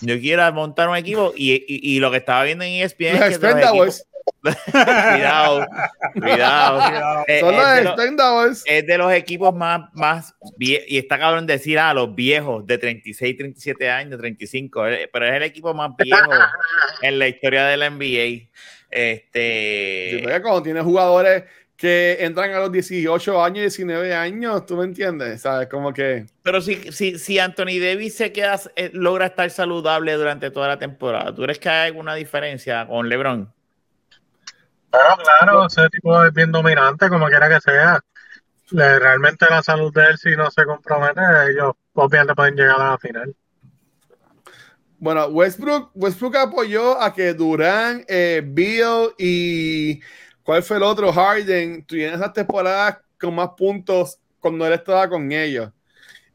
Yo 0.02 0.20
quiero 0.20 0.52
montar 0.54 0.90
un 0.90 0.96
equipo 0.96 1.34
y, 1.36 1.54
y, 1.54 1.96
y 1.96 2.00
lo 2.00 2.12
que 2.12 2.18
estaba 2.18 2.44
viendo 2.44 2.64
en 2.64 2.84
ESPN 2.84 3.14
Los 3.20 3.30
es 3.30 3.40
que 3.40 3.48
los 3.48 3.56
equipos- 3.72 4.04
cuidado, 4.72 5.66
cuidado. 6.14 7.24
Eh, 7.28 7.40
Son 7.40 7.54
es 7.54 7.60
los 7.60 7.70
de 7.76 7.84
los- 7.84 7.94
Expendables. 7.94 8.64
es 8.66 8.86
de 8.88 8.98
los 8.98 9.12
equipos 9.14 9.56
más, 9.56 9.82
más 9.94 10.36
vie- 10.58 10.84
y 10.88 10.98
está 10.98 11.18
cabrón 11.20 11.46
decir 11.48 11.80
a 11.80 11.94
los 11.94 12.14
viejos 12.16 12.66
de 12.66 12.78
36, 12.78 13.38
37 13.38 13.90
años, 13.90 14.20
35, 14.20 14.88
eh, 14.88 15.10
pero 15.12 15.26
es 15.28 15.34
el 15.34 15.44
equipo 15.44 15.74
más 15.74 15.92
viejo 15.98 16.20
en 17.02 17.20
la 17.20 17.28
historia 17.28 17.66
de 17.66 17.78
la 17.78 17.90
NBA. 17.90 18.08
Sí, 18.08 18.50
Este, 18.92 20.20
porque 20.24 20.42
cuando 20.42 20.64
tienes 20.64 20.84
jugadores 20.84 21.44
que 21.76 22.18
entran 22.22 22.52
a 22.54 22.60
los 22.60 22.72
18 22.72 23.44
años, 23.44 23.60
19 23.60 24.16
años, 24.16 24.66
¿tú 24.66 24.78
me 24.78 24.86
entiendes? 24.86 25.42
¿Sabes? 25.42 25.68
Como 25.68 25.94
que... 25.94 26.26
pero 26.42 26.60
si, 26.62 26.92
si, 26.92 27.20
si 27.20 27.38
Anthony 27.38 27.80
Davis 27.80 28.16
se 28.16 28.32
queda, 28.32 28.60
eh, 28.76 28.90
logra 28.94 29.28
estar 29.28 29.50
saludable 29.52 30.14
durante 30.14 30.50
toda 30.50 30.70
la 30.70 30.80
temporada, 30.80 31.36
¿tú 31.36 31.44
crees 31.44 31.60
que 31.60 31.70
hay 31.70 31.88
alguna 31.88 32.16
diferencia 32.16 32.88
con 32.88 33.08
LeBron? 33.10 33.54
Pero 34.92 35.18
claro, 35.24 35.68
ese 35.68 35.90
tipo 35.90 36.24
es 36.24 36.34
bien 36.34 36.52
dominante, 36.52 37.10
como 37.10 37.28
quiera 37.28 37.50
que 37.50 37.62
sea. 37.62 38.00
Realmente 38.72 39.46
la 39.50 39.64
salud 39.64 39.94
de 39.94 40.06
él, 40.08 40.18
si 40.18 40.36
no 40.36 40.52
se 40.52 40.66
compromete, 40.66 41.22
ellos 41.52 41.74
obviamente 41.94 42.36
pueden 42.36 42.56
llegar 42.56 42.80
a 42.80 42.92
la 42.92 42.98
final. 42.98 43.36
Bueno, 45.00 45.28
Westbrook, 45.28 45.92
Westbrook 45.94 46.36
apoyó 46.38 47.00
a 47.00 47.14
que 47.14 47.34
Durán, 47.34 48.04
eh, 48.08 48.42
Bill 48.44 49.14
y 49.18 50.02
¿cuál 50.42 50.64
fue 50.64 50.78
el 50.78 50.84
otro? 50.84 51.14
Harden 51.14 51.86
tuvieran 51.86 52.16
esas 52.16 52.34
temporadas 52.34 52.98
con 53.20 53.36
más 53.36 53.50
puntos 53.56 54.20
cuando 54.40 54.66
él 54.66 54.74
estaba 54.74 55.08
con 55.08 55.32
ellos. 55.32 55.72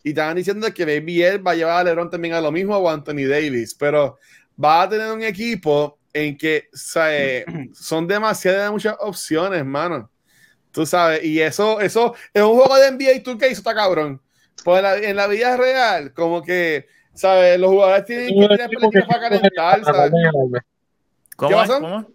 Y 0.04 0.10
estaban 0.10 0.36
diciendo 0.36 0.72
que 0.72 0.84
Baby 0.84 1.22
él 1.22 1.46
va 1.46 1.52
a 1.52 1.54
llevar 1.54 1.80
a 1.80 1.84
LeBron 1.84 2.10
también 2.10 2.34
a 2.34 2.40
lo 2.40 2.52
mismo 2.52 2.76
o 2.76 2.88
Anthony 2.88 3.26
Davis, 3.28 3.74
pero 3.74 4.18
va 4.62 4.82
a 4.82 4.88
tener 4.88 5.10
un 5.12 5.22
equipo 5.22 5.98
en 6.12 6.36
que 6.36 6.68
¿sabe? 6.72 7.44
son 7.74 8.06
demasiadas 8.06 8.70
muchas 8.70 8.96
opciones, 9.00 9.64
mano. 9.64 10.10
Tú 10.70 10.86
sabes, 10.86 11.22
y 11.24 11.40
eso, 11.40 11.80
eso 11.80 12.14
es 12.32 12.42
un 12.42 12.54
juego 12.54 12.76
de 12.76 12.90
NBA 12.92 13.12
y 13.12 13.20
tú 13.20 13.36
que 13.36 13.48
hizo 13.48 13.58
está 13.58 13.74
cabrón. 13.74 14.20
Pues 14.64 14.78
en 14.78 14.82
la, 14.82 14.96
en 14.96 15.16
la 15.16 15.26
vida 15.26 15.56
real, 15.56 16.12
como 16.14 16.42
que, 16.42 16.86
¿sabes? 17.14 17.58
Los 17.58 17.70
jugadores 17.70 18.04
tienen 18.06 18.28
que 18.28 18.56
que 18.56 18.68
políticas 18.68 19.06
para 19.08 19.20
calentar, 19.20 19.84
¿sabes? 19.84 20.10
¿Cómo 21.36 21.50
es? 21.50 21.68
pasó? 21.68 21.80
¿Cómo? 21.80 22.06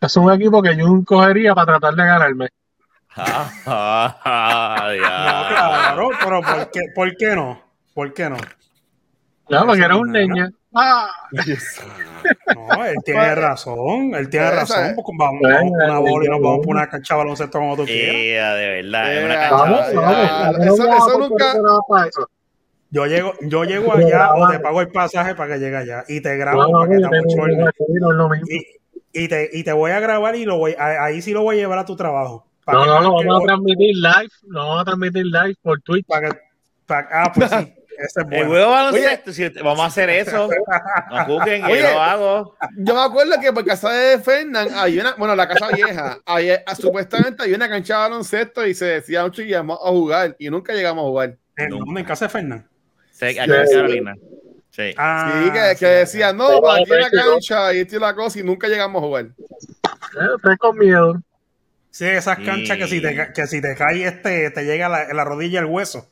Es 0.00 0.16
un 0.16 0.32
equipo 0.32 0.62
que 0.62 0.76
yo 0.76 0.86
cogería 1.04 1.54
para 1.54 1.78
tratar 1.78 1.94
de 1.94 2.04
ganarme. 2.04 2.48
Ah, 3.20 4.20
ah, 4.24 4.84
No, 4.84 4.92
diablo. 4.92 5.48
claro, 5.48 6.08
pero 6.22 6.40
¿por 6.40 6.70
qué, 6.70 6.80
¿por 6.94 7.16
qué 7.16 7.34
no? 7.34 7.60
¿Por 7.92 8.14
qué 8.14 8.30
no? 8.30 8.36
No, 9.48 9.66
porque 9.66 9.82
era 9.82 9.96
un 9.96 10.12
niño. 10.12 10.50
Ah, 10.80 11.10
No, 12.54 12.84
él 12.84 12.94
tiene 13.04 13.34
razón, 13.34 14.14
él 14.14 14.28
tiene 14.30 14.48
razón. 14.50 14.92
Porque 14.94 15.10
vamos, 15.18 15.40
vamos 15.42 15.72
a 15.80 15.84
una 15.86 15.98
bola 15.98 16.26
y 16.26 16.28
nos 16.28 16.40
vamos 16.40 16.60
por 16.64 16.76
una 16.76 16.88
cancha 16.88 17.14
de 17.14 17.18
baloncesto 17.18 17.58
como 17.58 17.74
tú 17.76 17.84
quieras. 17.84 18.14
Yeah, 18.14 18.54
de 18.54 18.68
verdad, 18.82 19.14
es 19.16 19.24
una 19.24 19.34
Yeah. 19.34 19.48
cancha 19.48 19.64
vamos, 19.64 19.94
vamos. 19.94 20.58
Eso-. 22.06 22.28
Yo 22.90 23.06
llego, 23.06 23.32
yo 23.42 23.64
llego 23.64 23.92
allá 23.92 24.32
o 24.34 24.48
te 24.48 24.60
pago 24.60 24.80
el 24.80 24.88
pasaje 24.88 25.34
para 25.34 25.54
que 25.54 25.60
llegue 25.60 25.76
allá 25.76 26.04
y 26.08 26.20
te 26.22 26.36
grabo 26.36 26.62
No, 26.62 26.68
no, 26.68 26.78
para 26.80 26.90
que 26.90 26.96
te 28.46 28.56
y, 29.12 29.24
y 29.24 29.28
te, 29.28 29.50
y 29.52 29.62
te 29.64 29.72
voy 29.72 29.90
a 29.90 30.00
grabar 30.00 30.36
y 30.36 30.44
lo 30.46 30.56
voy, 30.56 30.74
a- 30.78 31.04
ahí 31.04 31.20
sí 31.20 31.32
lo 31.32 31.42
voy 31.42 31.56
a 31.56 31.58
llevar 31.60 31.78
a 31.80 31.84
tu 31.84 31.96
trabajo. 31.96 32.46
No, 32.66 32.86
no, 32.86 33.00
lo 33.00 33.12
vamos 33.12 33.42
a 33.42 33.46
transmitir 33.46 33.94
live. 33.96 34.28
Lo 34.46 34.60
vamos 34.60 34.82
a 34.82 34.84
transmitir 34.84 35.24
live 35.26 35.54
por 35.62 35.80
Twitch. 35.82 36.06
para 36.06 36.30
que- 36.30 36.38
para- 36.86 37.08
ah, 37.12 37.32
pues 37.34 37.50
sí, 37.68 37.74
ese 37.98 38.06
es 38.06 38.16
El 38.16 38.24
bueno. 38.24 38.46
juego 38.48 38.64
de 38.64 38.70
baloncesto, 38.70 39.32
si 39.32 39.48
vamos 39.48 39.80
a 39.80 39.86
hacer 39.86 40.10
eso. 40.10 40.48
No 41.10 41.24
juzguen, 41.24 41.62
yo 41.66 41.74
lo 41.76 42.00
hago. 42.00 42.56
Yo 42.76 42.94
me 42.94 43.00
acuerdo 43.02 43.40
que 43.40 43.52
por 43.52 43.64
casa 43.64 43.92
de 43.92 44.18
Fernand 44.18 44.70
hay 44.74 44.98
una, 44.98 45.14
bueno, 45.14 45.34
la 45.36 45.48
casa 45.48 45.68
vieja, 45.68 46.18
hay, 46.26 46.50
ah, 46.50 46.74
supuestamente 46.74 47.42
hay 47.42 47.52
una 47.54 47.68
cancha 47.68 47.94
de 47.94 48.00
baloncesto 48.00 48.66
y 48.66 48.74
se 48.74 48.84
decía 48.86 49.22
mucho 49.24 49.42
que 49.42 49.48
íbamos 49.48 49.78
a 49.82 49.88
jugar 49.88 50.36
y 50.38 50.50
nunca 50.50 50.72
llegamos 50.72 51.02
a 51.04 51.08
jugar. 51.08 51.36
¿En 51.56 51.68
No. 51.70 51.78
dónde? 51.78 52.00
¿En 52.00 52.06
casa 52.06 52.26
de 52.26 52.28
Fernan? 52.30 52.68
Sí, 53.10 53.24
aquí 53.26 53.38
en 53.40 53.46
Carolina. 53.46 54.14
Sí. 54.70 54.94
Ah, 54.96 55.42
Sí, 55.44 55.50
que, 55.50 55.58
que 55.70 55.76
sí, 55.76 56.18
decía, 56.18 56.32
no, 56.32 56.46
aquí 56.70 56.84
hay 56.92 56.98
una 57.00 57.08
pero- 57.10 57.32
cancha 57.32 57.72
y 57.74 57.78
esto 57.80 57.96
y 57.96 58.00
la 58.00 58.14
cosa 58.14 58.38
y 58.38 58.42
nunca 58.44 58.68
llegamos 58.68 59.02
a 59.02 59.06
jugar. 59.06 59.24
Eh, 59.24 60.26
Estoy 60.36 60.56
con 60.56 60.78
miedo. 60.78 61.20
Sí, 61.90 62.04
esas 62.04 62.38
canchas 62.38 62.76
que 62.76 62.86
si 62.86 63.00
te, 63.00 63.10
Sí. 63.10 63.32
que 63.34 63.46
si 63.48 63.60
te 63.60 63.74
cae 63.74 64.04
este, 64.06 64.50
te 64.50 64.64
llega 64.64 64.88
la, 64.88 65.12
la 65.12 65.24
rodilla 65.24 65.58
el 65.60 65.66
hueso. 65.66 66.06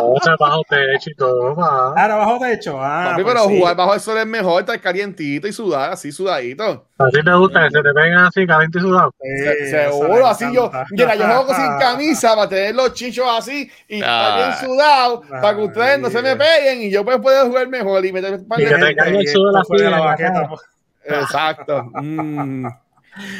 O 0.00 0.18
sea, 0.22 0.34
bajo 0.38 0.62
techo 0.68 1.10
y 1.10 1.14
todo. 1.14 1.54
bajo 1.54 2.38
techo. 2.40 2.78
Ah, 2.80 3.08
Papi, 3.10 3.22
pues 3.22 3.34
pero 3.34 3.48
sí. 3.48 3.58
jugar 3.58 3.76
bajo 3.76 3.94
el 3.94 4.00
sol 4.00 4.18
es 4.18 4.26
mejor, 4.26 4.60
estar 4.60 4.80
calientito 4.80 5.46
y 5.46 5.52
sudar, 5.52 5.92
así 5.92 6.10
sudadito. 6.12 6.86
Así 6.98 7.22
te 7.24 7.32
gusta 7.34 7.64
que 7.64 7.70
se 7.70 7.82
te 7.82 7.92
peguen 7.92 8.18
así, 8.18 8.46
caliente 8.46 8.78
y 8.78 8.80
sudado. 8.82 9.14
Sí, 9.20 9.28
Se- 9.38 9.64
eso 9.88 9.98
Seguro, 10.00 10.26
así 10.26 10.44
yo, 10.54 10.70
mira, 10.90 11.14
yo 11.14 11.24
juego 11.26 11.54
sin 11.54 11.64
camisa 11.78 12.34
para 12.34 12.48
tener 12.48 12.74
los 12.74 12.92
chichos 12.94 13.26
así 13.30 13.70
y 13.88 13.96
estar 13.96 14.36
bien 14.36 14.48
Ah. 14.50 14.60
sudado 14.60 15.20
para 15.28 15.56
que 15.56 15.62
ustedes 15.62 15.98
no 16.00 16.10
se 16.10 16.22
me 16.22 16.36
peguen 16.36 16.82
y 16.82 16.90
yo 16.90 17.04
pues 17.04 17.18
puedo 17.18 17.46
jugar 17.46 17.68
mejor 17.68 18.04
y 18.04 18.12
meter 18.12 18.34
un 18.34 18.48
par 18.48 18.60
Y 18.60 18.64
de 18.64 18.70
que 18.70 18.76
te 18.76 18.96
caiga 18.96 19.18
el 19.20 19.28
sudor 19.28 19.66
de 19.78 19.90
la 19.90 20.00
baqueta, 20.00 20.48
pues. 20.48 20.60
Exacto. 21.04 21.90
Mm. 22.02 22.66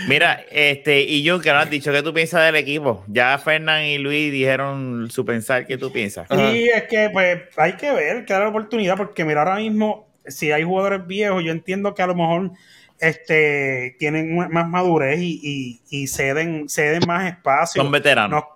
Mira, 0.07 0.41
este, 0.51 1.01
y 1.03 1.27
Jun, 1.27 1.41
que 1.41 1.51
no 1.51 1.59
has 1.59 1.71
dicho, 1.71 1.93
¿qué 1.93 2.03
tú 2.03 2.13
piensas 2.13 2.45
del 2.45 2.57
equipo? 2.57 3.05
Ya 3.07 3.39
Fernán 3.39 3.85
y 3.85 3.99
Luis 3.99 4.31
dijeron 4.31 5.11
su 5.11 5.25
pensar, 5.25 5.67
¿qué 5.67 5.79
tú 5.79 5.91
piensas? 5.91 6.29
Y 6.31 6.69
es 6.69 6.85
que 6.85 7.09
pues 7.11 7.43
hay 7.57 7.75
que 7.75 7.91
ver, 7.93 8.25
que 8.25 8.35
dar 8.35 8.43
la 8.43 8.49
oportunidad, 8.49 8.97
porque 8.97 9.25
mira, 9.25 9.41
ahora 9.41 9.57
mismo, 9.57 10.09
si 10.27 10.53
hay 10.53 10.63
jugadores 10.63 11.07
viejos, 11.07 11.43
yo 11.43 11.53
entiendo 11.53 11.95
que 11.95 12.03
a 12.03 12.07
lo 12.07 12.15
mejor 12.15 12.51
este 12.99 13.97
tienen 13.99 14.37
más 14.37 14.69
madurez 14.69 15.21
y, 15.21 15.41
y, 15.43 15.81
y 15.91 16.07
ceden, 16.07 16.69
ceden 16.69 17.03
más 17.07 17.27
espacio. 17.27 17.83
Son 17.83 17.91
veteranos. 17.91 18.43
no, 18.43 18.49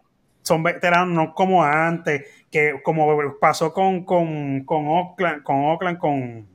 son 0.43 0.63
veteranos, 0.63 1.15
no 1.15 1.35
como 1.35 1.65
antes, 1.65 2.25
que 2.51 2.75
como 2.85 3.39
pasó 3.41 3.73
con, 3.73 4.05
con, 4.05 4.65
con 4.65 4.87
Oakland, 4.87 5.43
con 5.43 5.65
Oakland, 5.65 5.99
con, 5.99 6.47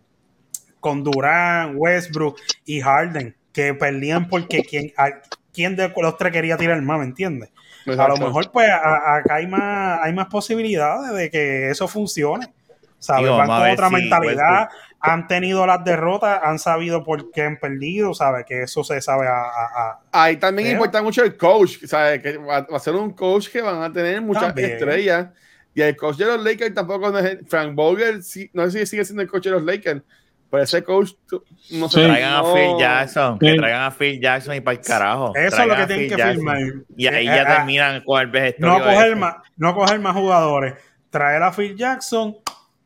con 0.79 1.03
Durán, 1.03 1.73
Westbrook 1.75 2.37
y 2.65 2.79
Harden, 2.79 3.35
que 3.53 3.73
perdían 3.73 4.27
porque 4.29 4.63
quién, 4.63 4.91
a- 4.97 5.21
quién 5.53 5.75
de 5.75 5.91
los 5.95 6.17
tres 6.17 6.31
quería 6.31 6.57
tirar 6.57 6.81
más, 6.81 6.99
¿me 6.99 7.05
entiendes? 7.05 7.49
A 7.97 8.07
lo 8.07 8.17
mejor, 8.17 8.51
pues, 8.51 8.69
a- 8.69 9.15
acá 9.17 9.35
hay 9.35 9.47
más, 9.47 9.99
hay 10.03 10.13
más 10.13 10.27
posibilidades 10.27 11.13
de 11.15 11.29
que 11.31 11.69
eso 11.69 11.87
funcione. 11.87 12.53
¿sabes? 12.99 13.23
Digo, 13.23 13.35
Van 13.37 13.47
con 13.47 13.67
otra 13.71 13.87
si 13.87 13.95
mentalidad, 13.95 14.69
han 14.99 15.25
tenido 15.27 15.65
las 15.65 15.83
derrotas, 15.83 16.39
han 16.43 16.59
sabido 16.59 17.03
por 17.03 17.31
qué 17.31 17.41
han 17.41 17.57
perdido, 17.57 18.13
¿sabes? 18.13 18.45
Que 18.45 18.61
eso 18.61 18.83
se 18.83 19.01
sabe 19.01 19.27
a... 19.27 19.41
a- 19.41 19.71
a- 20.11 20.23
Ahí 20.25 20.37
también 20.37 20.69
importa 20.73 21.01
mucho 21.01 21.23
el 21.23 21.35
coach, 21.35 21.83
¿sabes? 21.87 22.21
Que 22.21 22.37
va, 22.37 22.61
va 22.61 22.77
a 22.77 22.79
ser 22.79 22.93
un 22.93 23.11
coach 23.13 23.49
que 23.49 23.59
van 23.63 23.81
a 23.81 23.91
tener 23.91 24.21
muchas 24.21 24.43
También. 24.43 24.73
estrellas. 24.73 25.29
Y 25.73 25.81
el 25.81 25.95
coach 25.97 26.17
de 26.17 26.25
los 26.25 26.43
Lakers 26.43 26.75
tampoco 26.75 27.09
no 27.09 27.17
es 27.17 27.39
Frank 27.47 27.73
Vogel, 27.73 28.21
sí- 28.21 28.51
no 28.53 28.69
sé 28.69 28.81
si 28.81 28.85
sigue 28.85 29.03
siendo 29.05 29.23
el 29.23 29.27
coach 29.29 29.45
de 29.45 29.51
los 29.51 29.63
Lakers, 29.63 30.03
pero 30.51 30.63
ese 30.63 30.83
coach 30.83 31.11
tú- 31.27 31.43
no 31.71 31.87
Que 31.87 31.93
sé. 31.93 32.05
traigan 32.05 32.33
a 32.33 32.43
Phil 32.43 32.75
Jackson, 32.77 33.39
que 33.39 33.53
traigan 33.55 33.81
a 33.83 33.91
Phil 33.91 34.21
Jackson 34.21 34.55
y 34.55 34.61
para 34.61 34.77
el 34.77 34.83
carajo. 34.85 35.33
Eso 35.35 35.61
es 35.61 35.67
lo 35.67 35.75
que 35.77 35.85
tienen 35.87 36.09
que 36.09 36.17
firmar. 36.23 36.57
Y 36.97 37.07
ahí 37.07 37.23
Eh, 37.23 37.25
ya 37.25 37.41
eh, 37.41 37.45
terminan 37.45 38.03
con 38.03 38.21
el 38.21 38.27
vejestorio. 38.27 38.77
no 38.77 38.83
coger 38.83 39.07
ese. 39.07 39.15
más, 39.15 39.35
no 39.57 39.73
coger 39.73 39.99
más 39.99 40.13
jugadores, 40.15 40.73
traer 41.09 41.41
a 41.41 41.51
Phil 41.53 41.75
Jackson, 41.75 42.35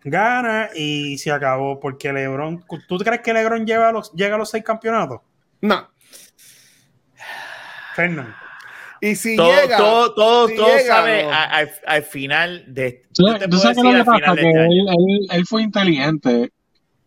gana 0.03 0.69
y 0.75 1.17
se 1.17 1.31
acabó. 1.31 1.79
Porque 1.79 2.13
LeBron, 2.13 2.63
¿tú 2.87 2.97
crees 2.99 3.21
que 3.21 3.33
LeBron 3.33 3.65
lleva 3.65 3.89
a 3.89 3.91
los, 3.91 4.11
llega 4.13 4.35
a 4.35 4.37
los 4.37 4.49
seis 4.51 4.63
campeonatos? 4.63 5.21
No. 5.61 5.89
Fernando. 7.95 8.33
Y 9.01 9.15
si 9.15 9.35
Todo, 9.35 9.51
llega. 9.61 9.77
todo, 9.77 10.13
todo, 10.13 10.47
si 10.47 10.55
todo 10.55 10.67
llega, 10.67 10.95
sabe 10.95 11.23
no. 11.23 11.31
al, 11.33 11.71
al 11.85 12.03
final 12.03 12.63
de. 12.73 13.03
Tú, 13.13 13.23
sabes 13.57 13.77
lo 13.77 13.91
que 13.91 14.03
pasa, 14.03 14.33
que 14.35 14.41
este 14.41 14.49
él, 14.49 14.87
él- 14.87 15.27
él 15.31 15.45
fue 15.45 15.61
inteligente. 15.63 16.51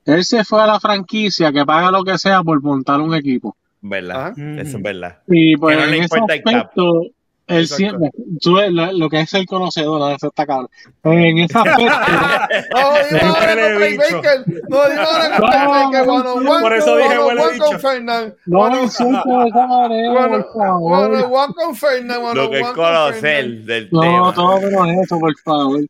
Él 0.09 0.25
se 0.25 0.45
fue 0.45 0.63
a 0.63 0.67
la 0.67 0.81
franquicia 0.81 1.53
que 1.53 1.65
paga 1.65 1.91
lo 1.91 2.03
que 2.03 2.19
sea 2.19 2.43
por 2.43 2.61
montar 2.63 3.01
un 3.01 3.15
equipo. 3.15 3.57
¿Verdad? 3.81 4.33
Ajá. 4.33 4.61
Eso 4.61 4.77
es 4.79 4.83
verdad. 4.83 5.19
Y 5.29 5.57
pues 5.57 5.77
Que 5.77 5.83
no 5.83 5.87
le 5.91 5.97
en 5.99 6.03
ese 6.05 6.15
importa 6.17 6.35
el 6.35 6.43
cap. 6.43 6.55
aspecto, 6.57 7.03
él 7.47 7.67
siempre, 7.67 8.11
tú 8.43 8.57
lo, 8.71 8.93
lo 8.93 9.09
que 9.09 9.21
es 9.21 9.33
el 9.35 9.47
conocedor, 9.47 10.01
¿no? 10.01 10.11
eso 10.11 10.27
está 10.29 10.45
cabrón. 10.45 10.69
En 11.05 11.39
ese 11.39 11.57
aspecto, 11.59 11.85
No, 11.85 13.19
digo 13.19 13.27
ahora 13.37 13.77
Trey. 13.77 13.97
Baker. 13.97 14.45
No, 14.69 14.89
digo 14.89 15.03
ahora 15.03 15.31
con 15.31 15.41
No, 15.41 15.49
Trey 15.49 15.67
Baker. 15.67 16.07
no, 16.07 16.13
One 16.15 16.29
on 16.29 16.45
no, 16.45 16.51
one 16.53 16.61
por 16.63 16.73
eso 16.75 16.97
dije 16.97 17.19
one 17.19 17.59
con. 17.59 17.81
Fernan. 17.81 18.35
no 18.47 18.59
on- 18.61 18.75
insultes 18.83 19.25
de 19.25 19.49
esa 19.49 19.67
manera, 19.67 20.13
por 20.15 20.67
on- 20.67 21.33
one 21.33 21.55
con 21.55 21.75
Fernan. 21.77 22.35
Lo 22.35 22.51
que 22.51 22.61
es 22.61 22.69
conocer 22.69 23.51
del 23.65 23.89
No, 23.93 24.01
tema. 24.01 24.35
todo 24.35 24.61
menos 24.61 24.89
eso, 25.05 25.19
por 25.19 25.39
favor. 25.39 25.81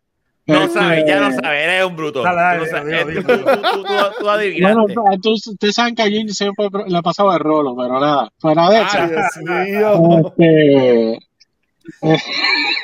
No 0.49 0.63
Este, 0.65 0.79
sabes, 0.81 1.05
ya 1.07 1.21
no 1.21 1.31
sabes, 1.31 1.65
eres 1.65 1.85
un 1.85 1.95
bruto. 1.97 2.23
Tú 2.23 2.29
no 2.29 2.31
eh, 2.91 3.05
tú- 3.15 3.23
tú 3.23 3.85
Bueno, 3.85 4.31
adivinaste. 4.31 4.95
tú- 5.23 5.33
ustedes 5.51 5.75
saben 5.75 5.95
que 5.95 6.03
allí 6.03 6.27
siempre 6.31 6.69
le 6.87 6.97
ha 6.99 7.03
pasado 7.03 7.31
de 7.33 7.39
rolo, 7.39 7.77
pero 7.77 8.01
nada, 8.01 8.31
fuera 8.39 8.71
de 8.71 8.81
eso. 8.81 8.99
Ay, 9.47 9.71
Dios 9.73 10.01
mío. 10.01 10.33
Este. 10.39 11.19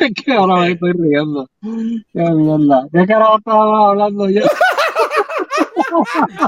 Es 0.00 0.10
que 0.24 0.32
ahora 0.32 0.56
me 0.62 0.72
estoy 0.72 0.92
riendo. 0.92 1.48
Qué 1.62 2.20
mierda. 2.20 2.86
¿Qué 2.92 3.06
carajo 3.06 3.38
estaba 3.38 3.88
hablando 3.90 4.28
yo? 4.28 4.42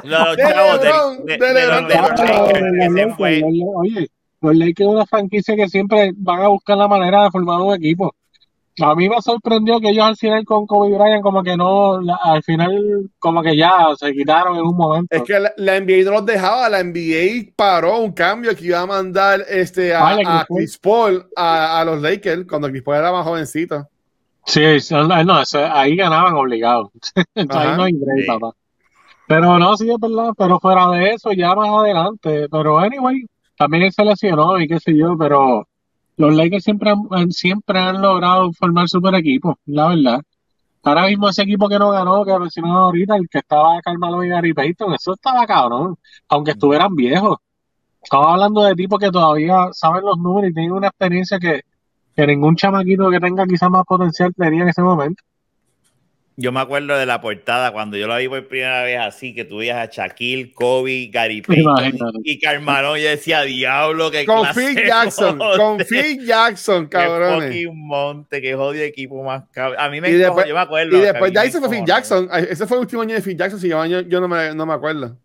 Los 0.05 0.37
De 0.37 0.43
chavos 0.43 0.81
de, 0.81 0.87
LeBron, 0.89 1.25
de, 1.27 1.33
de 1.39 1.39
de 1.39 1.55
LeBron, 1.55 1.89
los 1.89 3.19
los- 3.19 3.75
Oye, 3.77 4.09
los 4.41 4.57
Lakers 4.57 4.81
es 4.81 4.95
una 4.95 5.07
franquicia 5.07 5.55
que 5.57 5.69
siempre 5.69 6.13
van 6.17 6.43
a 6.43 6.49
buscar 6.49 6.77
la 6.77 6.89
manera 6.89 7.25
de 7.25 7.31
formar 7.31 7.61
un 7.61 7.75
equipo. 7.75 8.15
A 8.83 8.95
mí 8.95 9.09
me 9.09 9.21
sorprendió 9.23 9.81
que 9.81 9.89
ellos 9.89 10.05
al 10.05 10.17
final 10.17 10.45
con 10.45 10.67
Kobe 10.67 10.97
Bryant 10.97 11.23
como 11.23 11.43
que 11.43 11.57
no, 11.57 12.01
la- 12.01 12.19
al 12.23 12.43
final 12.43 13.11
como 13.19 13.43
que 13.43 13.57
ya 13.57 13.73
se 13.99 14.13
quitaron 14.13 14.57
en 14.57 14.63
un 14.63 14.77
momento. 14.77 15.17
Es 15.17 15.23
que 15.23 15.39
la, 15.41 15.53
la 15.57 15.77
NBA 15.81 16.05
no 16.05 16.11
los 16.13 16.27
dejaba, 16.27 16.69
la 16.69 16.81
NBA 16.83 17.53
paró 17.57 18.01
un 18.01 18.13
cambio 18.13 18.55
que 18.55 18.67
iba 18.67 18.81
a 18.81 18.87
mandar 18.87 19.41
este, 19.49 19.95
a, 19.95 20.03
Vale, 20.03 20.23
a 20.27 20.47
Chris 20.47 20.77
Paul. 20.79 21.27
A, 21.37 21.81
a 21.81 21.85
los 21.87 22.03
Lakers 22.03 22.47
cuando 22.47 22.69
Chris 22.69 22.83
Paul 22.83 22.97
era 22.99 23.13
más 23.13 23.25
jovencito. 23.27 23.87
Sí, 24.45 24.61
no, 24.91 25.41
eso- 25.41 25.59
ahí 25.73 25.97
ganaban 25.97 26.35
obligados. 26.35 26.91
ahí 27.35 27.47
no 27.77 27.83
hay 27.85 27.93
break, 27.95 28.21
Sí. 28.21 28.27
papá. 28.27 28.53
Pero 29.29 29.59
no, 29.59 29.77
sí 29.77 29.91
es 29.91 29.99
verdad, 29.99 30.31
pero 30.37 30.61
fuera 30.61 30.89
de 30.91 31.11
eso, 31.11 31.33
ya 31.33 31.55
más 31.55 31.69
adelante. 31.71 32.47
Pero 32.49 32.79
anyway, 32.79 33.25
también 33.59 33.85
él 33.85 33.93
se 33.93 34.05
lesionó 34.05 34.61
y 34.61 34.69
qué 34.69 34.79
sé 34.79 34.97
yo, 34.97 35.17
pero 35.19 35.67
los 36.17 36.35
Lakers 36.35 36.65
siempre 36.65 36.91
han, 36.91 37.33
siempre 37.33 37.79
han 37.79 38.01
logrado 38.01 38.53
formar 38.53 38.89
super 38.89 39.15
equipos, 39.15 39.57
la 39.67 39.89
verdad. 39.89 40.23
Ahora 40.83 41.07
mismo 41.07 41.29
ese 41.29 41.43
equipo 41.43 41.69
que 41.69 41.79
no 41.79 41.91
ganó, 41.91 42.25
que 42.25 42.39
mencionaba 42.39 42.85
ahorita, 42.85 43.17
el 43.17 43.29
que 43.29 43.39
estaba 43.39 43.81
Carmelo 43.83 44.23
y 44.23 44.29
Gary 44.29 44.55
Payton, 44.55 44.95
eso 44.95 45.15
estaba 45.15 45.45
cabrón, 45.47 45.97
aunque 46.29 46.53
estuvieran 46.53 46.95
viejos. 46.95 47.39
Estamos 48.03 48.29
hablando 48.29 48.63
de 48.63 48.75
tipos 48.77 49.01
que 49.01 49.11
todavía 49.11 49.69
saben 49.73 50.05
los 50.05 50.17
números 50.17 50.51
y 50.51 50.55
tienen 50.55 50.73
una 50.73 50.87
experiencia 50.89 51.41
que, 51.41 51.63
que 52.15 52.27
ningún 52.27 52.55
chamaquito 52.55 53.11
que 53.11 53.19
tenga 53.19 53.47
quizás 53.47 53.69
más 53.69 53.85
potencial 53.85 54.33
tenía 54.35 54.63
en 54.63 54.69
ese 54.69 54.83
momento. 54.83 55.25
Yo 56.39 56.53
me 56.53 56.61
acuerdo 56.61 56.99
de 56.99 57.07
la 57.07 57.23
portada 57.23 57.73
cuando 57.73 57.97
yo 57.97 58.07
la 58.07 58.19
vi 58.19 58.29
por 58.29 58.47
primera 58.47 58.83
vez 58.83 58.99
así, 59.01 59.35
que 59.35 59.47
tú 59.47 59.57
veías 59.57 59.79
a 59.79 59.91
Shaquille, 59.91 60.53
Kobe, 60.53 61.07
Gary 61.11 61.41
Payton 61.41 62.13
y 62.25 62.39
Carmelo. 62.39 62.99
Yo 62.99 63.09
decía, 63.09 63.41
diablo, 63.41 64.11
que 64.11 64.27
Con 64.27 64.47
Phil 64.55 64.77
Jackson, 64.87 65.39
con 65.39 65.79
Phil 65.79 66.27
Jackson, 66.27 66.85
Qué 66.89 66.99
cabrones. 66.99 67.49
fucking 67.49 67.87
monte, 67.87 68.43
qué 68.43 68.55
jodido 68.55 68.85
equipo 68.85 69.25
más 69.25 69.45
cabrón. 69.51 69.81
A 69.81 69.89
mí 69.89 69.99
me 70.03 70.11
Y 70.11 70.13
después- 70.13 70.47
yo 70.47 70.55
me 70.55 70.61
acuerdo. 70.61 70.95
Y 70.99 71.01
después 71.01 71.33
de 71.33 71.41
ahí 71.41 71.51
se 71.51 71.59
fue 71.59 71.71
Phil. 71.71 71.85
Jackson. 71.87 72.29
Ese 72.31 72.67
fue 72.67 72.77
el 72.77 72.81
último 72.83 73.01
año 73.01 73.15
de 73.15 73.23
Phil 73.23 73.37
Jackson, 73.39 73.59
si 73.59 73.69
yo, 73.71 73.83
yo, 73.87 74.01
yo 74.03 74.21
no, 74.21 74.29
me, 74.29 74.55
no 74.55 74.67
me 74.67 74.75
acuerdo. 74.75 75.17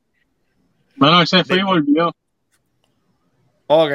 Bueno, 0.96 1.22
ese 1.22 1.44
fue 1.44 1.58
y 1.60 1.64
volvió. 1.64 2.16
Ok. 3.68 3.92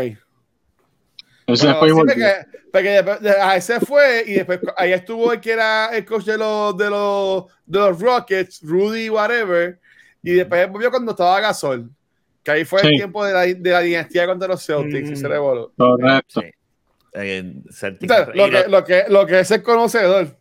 Ese 1.46 1.64
Bueno, 1.64 1.78
fue 1.78 1.88
y 1.88 1.92
volvió. 1.92 2.26
Porque 2.72 2.88
después- 2.90 3.20
de- 3.20 3.30
a 3.30 3.56
ese 3.56 3.80
fue 3.80 4.24
y 4.26 4.34
después 4.34 4.60
ahí 4.76 4.92
estuvo 4.92 5.32
el 5.32 5.40
que 5.40 5.52
era 5.52 5.86
el 5.96 6.04
coach 6.04 6.24
de 6.24 6.36
los, 6.38 6.76
de 6.76 6.90
los, 6.90 7.44
de 7.64 7.78
los 7.78 8.00
Rockets, 8.00 8.60
Rudy, 8.62 9.08
whatever. 9.08 9.78
Y 10.22 10.32
después 10.32 10.68
volvió 10.70 10.90
cuando 10.90 11.12
estaba 11.12 11.40
Gasol. 11.40 11.88
Que 12.42 12.50
ahí 12.52 12.64
fue 12.64 12.80
el 12.82 12.90
tiempo 12.90 13.24
de 13.24 13.32
la, 13.32 13.40
de 13.42 13.70
la 13.70 13.80
dinastía 13.80 14.26
contra 14.26 14.46
los 14.48 14.64
Celtics 14.64 15.08
y 15.08 15.12
Mm. 15.12 15.16
se 15.16 15.28
le 15.28 15.38
voló. 15.38 15.72
Correcto. 15.76 16.40
Sí. 16.40 16.46
Eh, 17.18 17.54
Celtics- 17.70 18.10
O 18.10 18.14
sea, 18.14 18.26
lo, 18.34 18.50
que, 18.50 18.68
lo, 18.68 18.84
que, 18.84 19.04
lo 19.08 19.26
que 19.26 19.40
es 19.40 19.50
el 19.50 19.62
conocedor. 19.62 20.36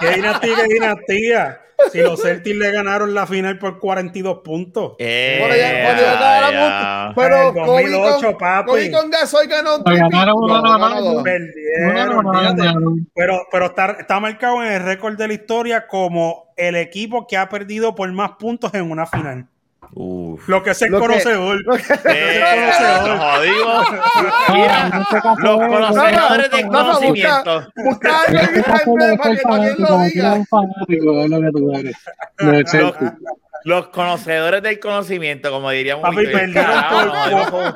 ¿Qué 0.00 0.08
dinastía, 0.14 0.54
qué 0.56 0.74
dinastía? 0.74 1.60
Si 1.92 2.00
los 2.00 2.20
Celtics 2.20 2.56
le 2.56 2.72
ganaron 2.72 3.14
la 3.14 3.24
final 3.26 3.56
por 3.58 3.78
42 3.78 4.38
puntos. 4.42 4.94
Eh, 4.98 5.36
Bueno, 5.40 5.54
ya- 5.56 6.50
ya. 6.50 7.12
Pero 7.14 7.36
En 7.36 7.46
el 7.58 7.64
Kobe 7.64 7.82
2008, 7.90 8.26
con, 8.26 8.38
papi. 8.38 8.66
Kobe 8.66 8.90
con 8.90 9.10
Gasol 9.10 9.46
ganó 9.46 9.76
un 9.76 9.82
ganaron 9.84 10.10
triple. 10.10 10.32
una 10.42 10.54
No, 10.56 10.62
nada 10.62 10.78
ganó 10.78 10.78
más, 10.94 11.04
dos. 11.04 11.14
¿no? 11.14 11.22
Perdieron, 11.22 11.94
No, 11.94 12.22
no, 12.22 12.32
no, 12.32 12.40
fíjate. 12.40 12.62
no, 12.64 12.80
no. 12.80 12.96
Pero, 13.14 13.46
pero 13.52 13.66
está, 13.66 13.96
está 14.00 14.18
marcado 14.20 14.64
en 14.64 14.72
el 14.72 14.82
récord 14.82 15.16
de 15.16 15.28
la 15.28 15.34
historia 15.34 15.86
como 15.86 16.52
el 16.56 16.74
equipo 16.74 17.26
que 17.28 17.36
ha 17.36 17.48
perdido 17.48 17.94
por 17.94 18.10
más 18.12 18.32
puntos 18.40 18.74
en 18.74 18.90
una 18.90 19.06
final. 19.06 19.46
Uf. 19.94 20.48
Lo 20.48 20.62
que 20.62 20.70
es 20.70 20.82
el 20.82 20.90
Lo 20.90 20.98
que- 21.00 21.06
conocedor. 21.06 21.58
Eh, 22.04 22.70
jodimos. 23.18 23.86
Mira, 24.54 24.90
los 25.38 25.60
es- 25.60 25.68
conocedores 25.68 26.50
busca- 26.66 26.78
conocimiento. 26.84 27.72
Busca. 27.76 28.22
De 28.28 28.62
Los, 33.64 33.88
conocedores 33.88 34.62
del 34.62 34.78
conocimiento, 34.78 35.50
como 35.50 35.70
diríamos. 35.70 36.02
Papi, 36.02 36.26
perdieron 36.32 36.84
por- 36.90 37.74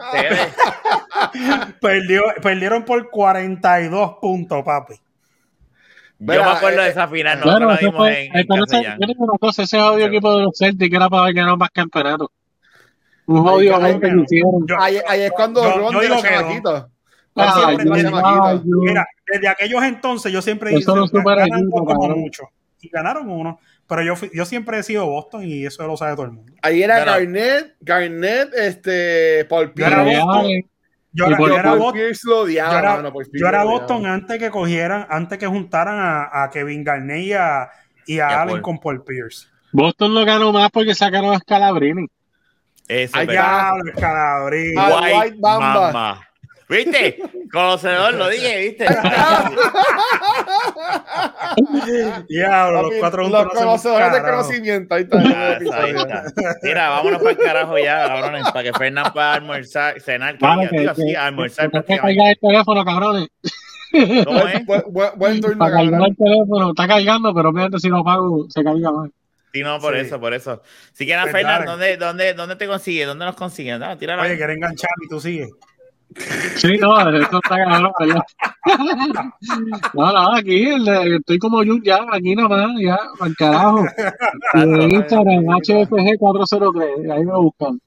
perdieron 2.40 2.84
por 2.84 3.10
42 3.10 4.16
puntos, 4.20 4.62
papi. 4.64 4.94
Yo 6.24 6.44
me 6.44 6.50
acuerdo 6.50 6.80
eh, 6.80 6.84
de 6.84 6.90
esa 6.90 7.08
final, 7.08 7.38
nosotros 7.40 7.56
Claro, 7.58 7.66
la 7.70 7.74
ese 7.74 7.84
vimos 7.86 7.98
fue. 7.98 8.24
en, 8.26 8.36
eh, 8.36 8.46
en 8.48 8.62
ese- 8.62 8.82
yo 9.00 9.06
digo 9.06 9.24
una 9.24 9.38
cosa, 9.38 9.62
ese 9.62 9.78
odio 9.80 10.06
equipo 10.06 10.36
de 10.36 10.44
los 10.44 10.56
Celtics 10.58 10.94
era 10.94 11.08
para 11.10 11.32
ganar 11.32 11.56
más 11.56 11.70
campeonatos. 11.70 12.28
Un 13.26 13.46
odio 13.48 13.78
que 14.00 14.10
no. 14.10 14.22
hicieron. 14.22 14.66
Yo- 14.66 14.76
Ahí, 14.80 14.98
ahí 15.08 15.20
es 15.22 15.30
cuando 15.32 15.62
yo- 15.62 15.76
Ron 15.78 15.92
yo 15.92 15.98
de 16.00 16.04
digo 16.06 16.14
los 16.16 16.24
no. 16.24 16.30
chamaquitos. 16.30 16.86
Mira, 18.64 19.06
desde 19.26 19.48
aquellos 19.48 19.82
entonces 19.84 20.32
yo 20.32 20.42
siempre 20.42 20.70
hice 20.72 20.86
no 20.94 21.06
como 21.70 21.86
cabrón. 22.00 22.20
mucho. 22.20 22.42
Y 22.80 22.88
ganaron 22.88 23.30
uno. 23.30 23.58
Pero 23.88 24.02
yo, 24.02 24.16
fui- 24.16 24.30
yo 24.34 24.44
siempre 24.44 24.78
he 24.78 24.82
sido 24.82 25.06
Boston 25.06 25.44
y 25.44 25.64
eso 25.66 25.86
lo 25.86 25.96
sabe 25.96 26.14
todo 26.14 26.26
el 26.26 26.32
mundo. 26.32 26.52
Ahí 26.62 26.82
era 26.82 27.04
Garnett, 27.04 27.74
Garnett, 27.80 28.52
este, 28.54 29.44
Paul 29.46 29.72
Pierce. 29.72 29.94
Yo 31.12 31.26
era, 31.26 31.38
yo 31.38 31.78
Boston. 31.78 31.92
Pierce 31.92 32.20
lo 32.24 32.40
odiaba, 32.40 32.72
yo 32.72 32.78
era, 32.78 32.96
mano, 32.96 33.12
Paul 33.12 33.24
Pierce 33.24 33.40
yo 33.40 33.48
era 33.48 33.64
lo 33.64 33.70
Boston 33.70 33.96
odiaba. 33.98 34.14
antes 34.14 34.38
que 34.38 34.50
cogieran, 34.50 35.06
antes 35.10 35.38
que 35.38 35.46
juntaran 35.46 35.98
a, 35.98 36.44
a 36.44 36.50
Kevin 36.50 36.82
Garnett 36.82 37.24
y 37.24 37.32
a, 37.34 37.68
y 38.06 38.18
a 38.18 38.42
Allen 38.42 38.62
con 38.62 38.78
Paul 38.78 39.04
Pierce. 39.04 39.48
Boston 39.72 40.14
no 40.14 40.24
ganó 40.24 40.52
más 40.52 40.70
porque 40.70 40.94
sacaron 40.94 41.34
a 41.34 41.38
Scalabrini. 41.38 42.06
El 42.88 43.10
calabrín. 43.10 44.78
Ah, 44.78 45.00
White, 45.00 45.16
White 45.16 45.38
Mamba. 45.40 45.92
Mamba. 45.92 46.28
¿Viste? 46.68 47.18
Conocedor, 47.52 48.14
lo 48.14 48.28
dije, 48.28 48.58
¿viste? 48.60 48.86
Diablo, 52.28 52.82
los 52.82 52.92
cuatro 52.98 53.28
los 53.28 53.44
no 53.44 53.50
conocedores 53.50 54.12
de 54.12 54.20
conocimiento. 54.22 54.94
Ahí 54.94 55.02
está. 55.02 55.18
Ah, 55.18 55.58
ahí 55.82 55.90
está. 55.90 56.24
Mira, 56.62 56.88
vámonos 56.90 57.18
para 57.20 57.30
el 57.32 57.38
carajo 57.38 57.78
ya, 57.78 58.06
cabrones, 58.08 58.50
para 58.50 58.62
que 58.62 58.72
Fernán 58.78 59.12
pueda 59.12 59.34
almorzar, 59.34 60.00
cenar, 60.00 60.38
que 60.38 60.44
Vale, 60.46 60.68
que, 60.68 60.78
digo 60.78 60.90
así, 60.92 61.02
que- 61.06 61.16
almorzar 61.16 61.70
que- 61.70 61.82
que 61.82 61.94
el 61.94 62.38
teléfono, 62.40 62.84
cabrones. 62.84 63.28
¿Cómo 64.24 64.46
es? 64.48 64.64
Buen, 64.64 64.82
buen, 64.88 65.10
buen 65.16 65.40
turno, 65.40 65.58
Para 65.58 65.76
cargar 65.76 66.00
el 66.08 66.16
teléfono, 66.16 66.70
está 66.70 66.88
cargando, 66.88 67.34
pero 67.34 67.50
obviamente 67.50 67.78
si 67.78 67.88
lo 67.88 68.02
pago, 68.02 68.46
se 68.48 68.64
carga 68.64 68.90
más. 68.90 69.10
Sí, 69.52 69.60
no, 69.62 69.78
por 69.80 69.92
Sí. 69.94 70.00
eso, 70.00 70.18
por 70.18 70.32
eso. 70.32 70.62
Si 70.94 71.04
quieres, 71.04 71.24
Pues 71.24 71.32
Fernan, 71.34 71.66
dale. 71.66 71.70
¿dónde, 71.70 71.96
dónde, 71.98 72.32
¿dónde 72.32 72.56
te 72.56 72.66
consigues? 72.66 73.06
¿Dónde 73.06 73.26
nos 73.26 73.34
consigues? 73.36 73.78
No. 73.78 73.90
Oye, 73.90 74.36
quiere 74.38 74.54
enganchar 74.54 74.90
y 75.04 75.08
tú 75.08 75.20
sigues. 75.20 75.50
Sí, 76.56 76.78
no, 76.78 76.98
esto 77.10 77.40
está 77.42 77.56
cabrón, 77.56 77.92
¿verdad? 77.98 78.22
No, 79.94 80.12
no, 80.12 80.36
aquí 80.36 80.68
estoy 81.16 81.38
como 81.38 81.62
yo 81.62 81.74
ya, 81.82 82.00
aquí 82.12 82.34
nada 82.34 82.48
más, 82.48 82.80
ya, 82.80 82.98
al 83.20 83.36
carajo. 83.36 83.84
Y 84.54 84.60
en 84.60 84.90
Instagram, 84.92 85.44
HFG403, 85.44 87.12
ahí 87.12 87.24
me 87.24 87.32
buscan. 87.32 87.80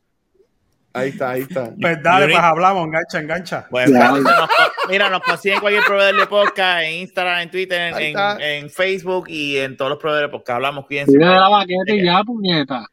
Ahí 0.93 1.09
está, 1.09 1.31
ahí 1.31 1.41
está. 1.41 1.73
Pues 1.79 2.01
dale, 2.01 2.27
pues 2.27 2.37
hablamos, 2.37 2.87
engancha, 2.87 3.19
engancha. 3.19 3.67
Pues, 3.69 3.89
entonces 3.89 4.23
nos 4.23 4.49
mira, 4.89 5.09
nos 5.09 5.21
consiguen 5.21 5.59
cualquier 5.59 5.83
proveedor 5.83 6.17
de 6.17 6.25
podcast 6.25 6.83
en 6.83 6.93
Instagram, 7.01 7.41
en 7.41 7.51
Twitter, 7.51 7.93
en, 8.39 8.69
Facebook 8.69 9.25
y 9.27 9.57
en 9.57 9.75
todos 9.75 9.91
los 9.91 9.99
proveedores 9.99 10.29
de 10.29 10.37
podcast. 10.37 10.55
Hablamos, 10.55 10.85
cuídense. 10.85 11.11
Sigue 11.11 11.25
de 11.25 11.31
la 11.31 11.49
baqueta 11.49 11.93
y 11.93 12.03
ya, 12.03 12.23
puñeta. 12.23 12.87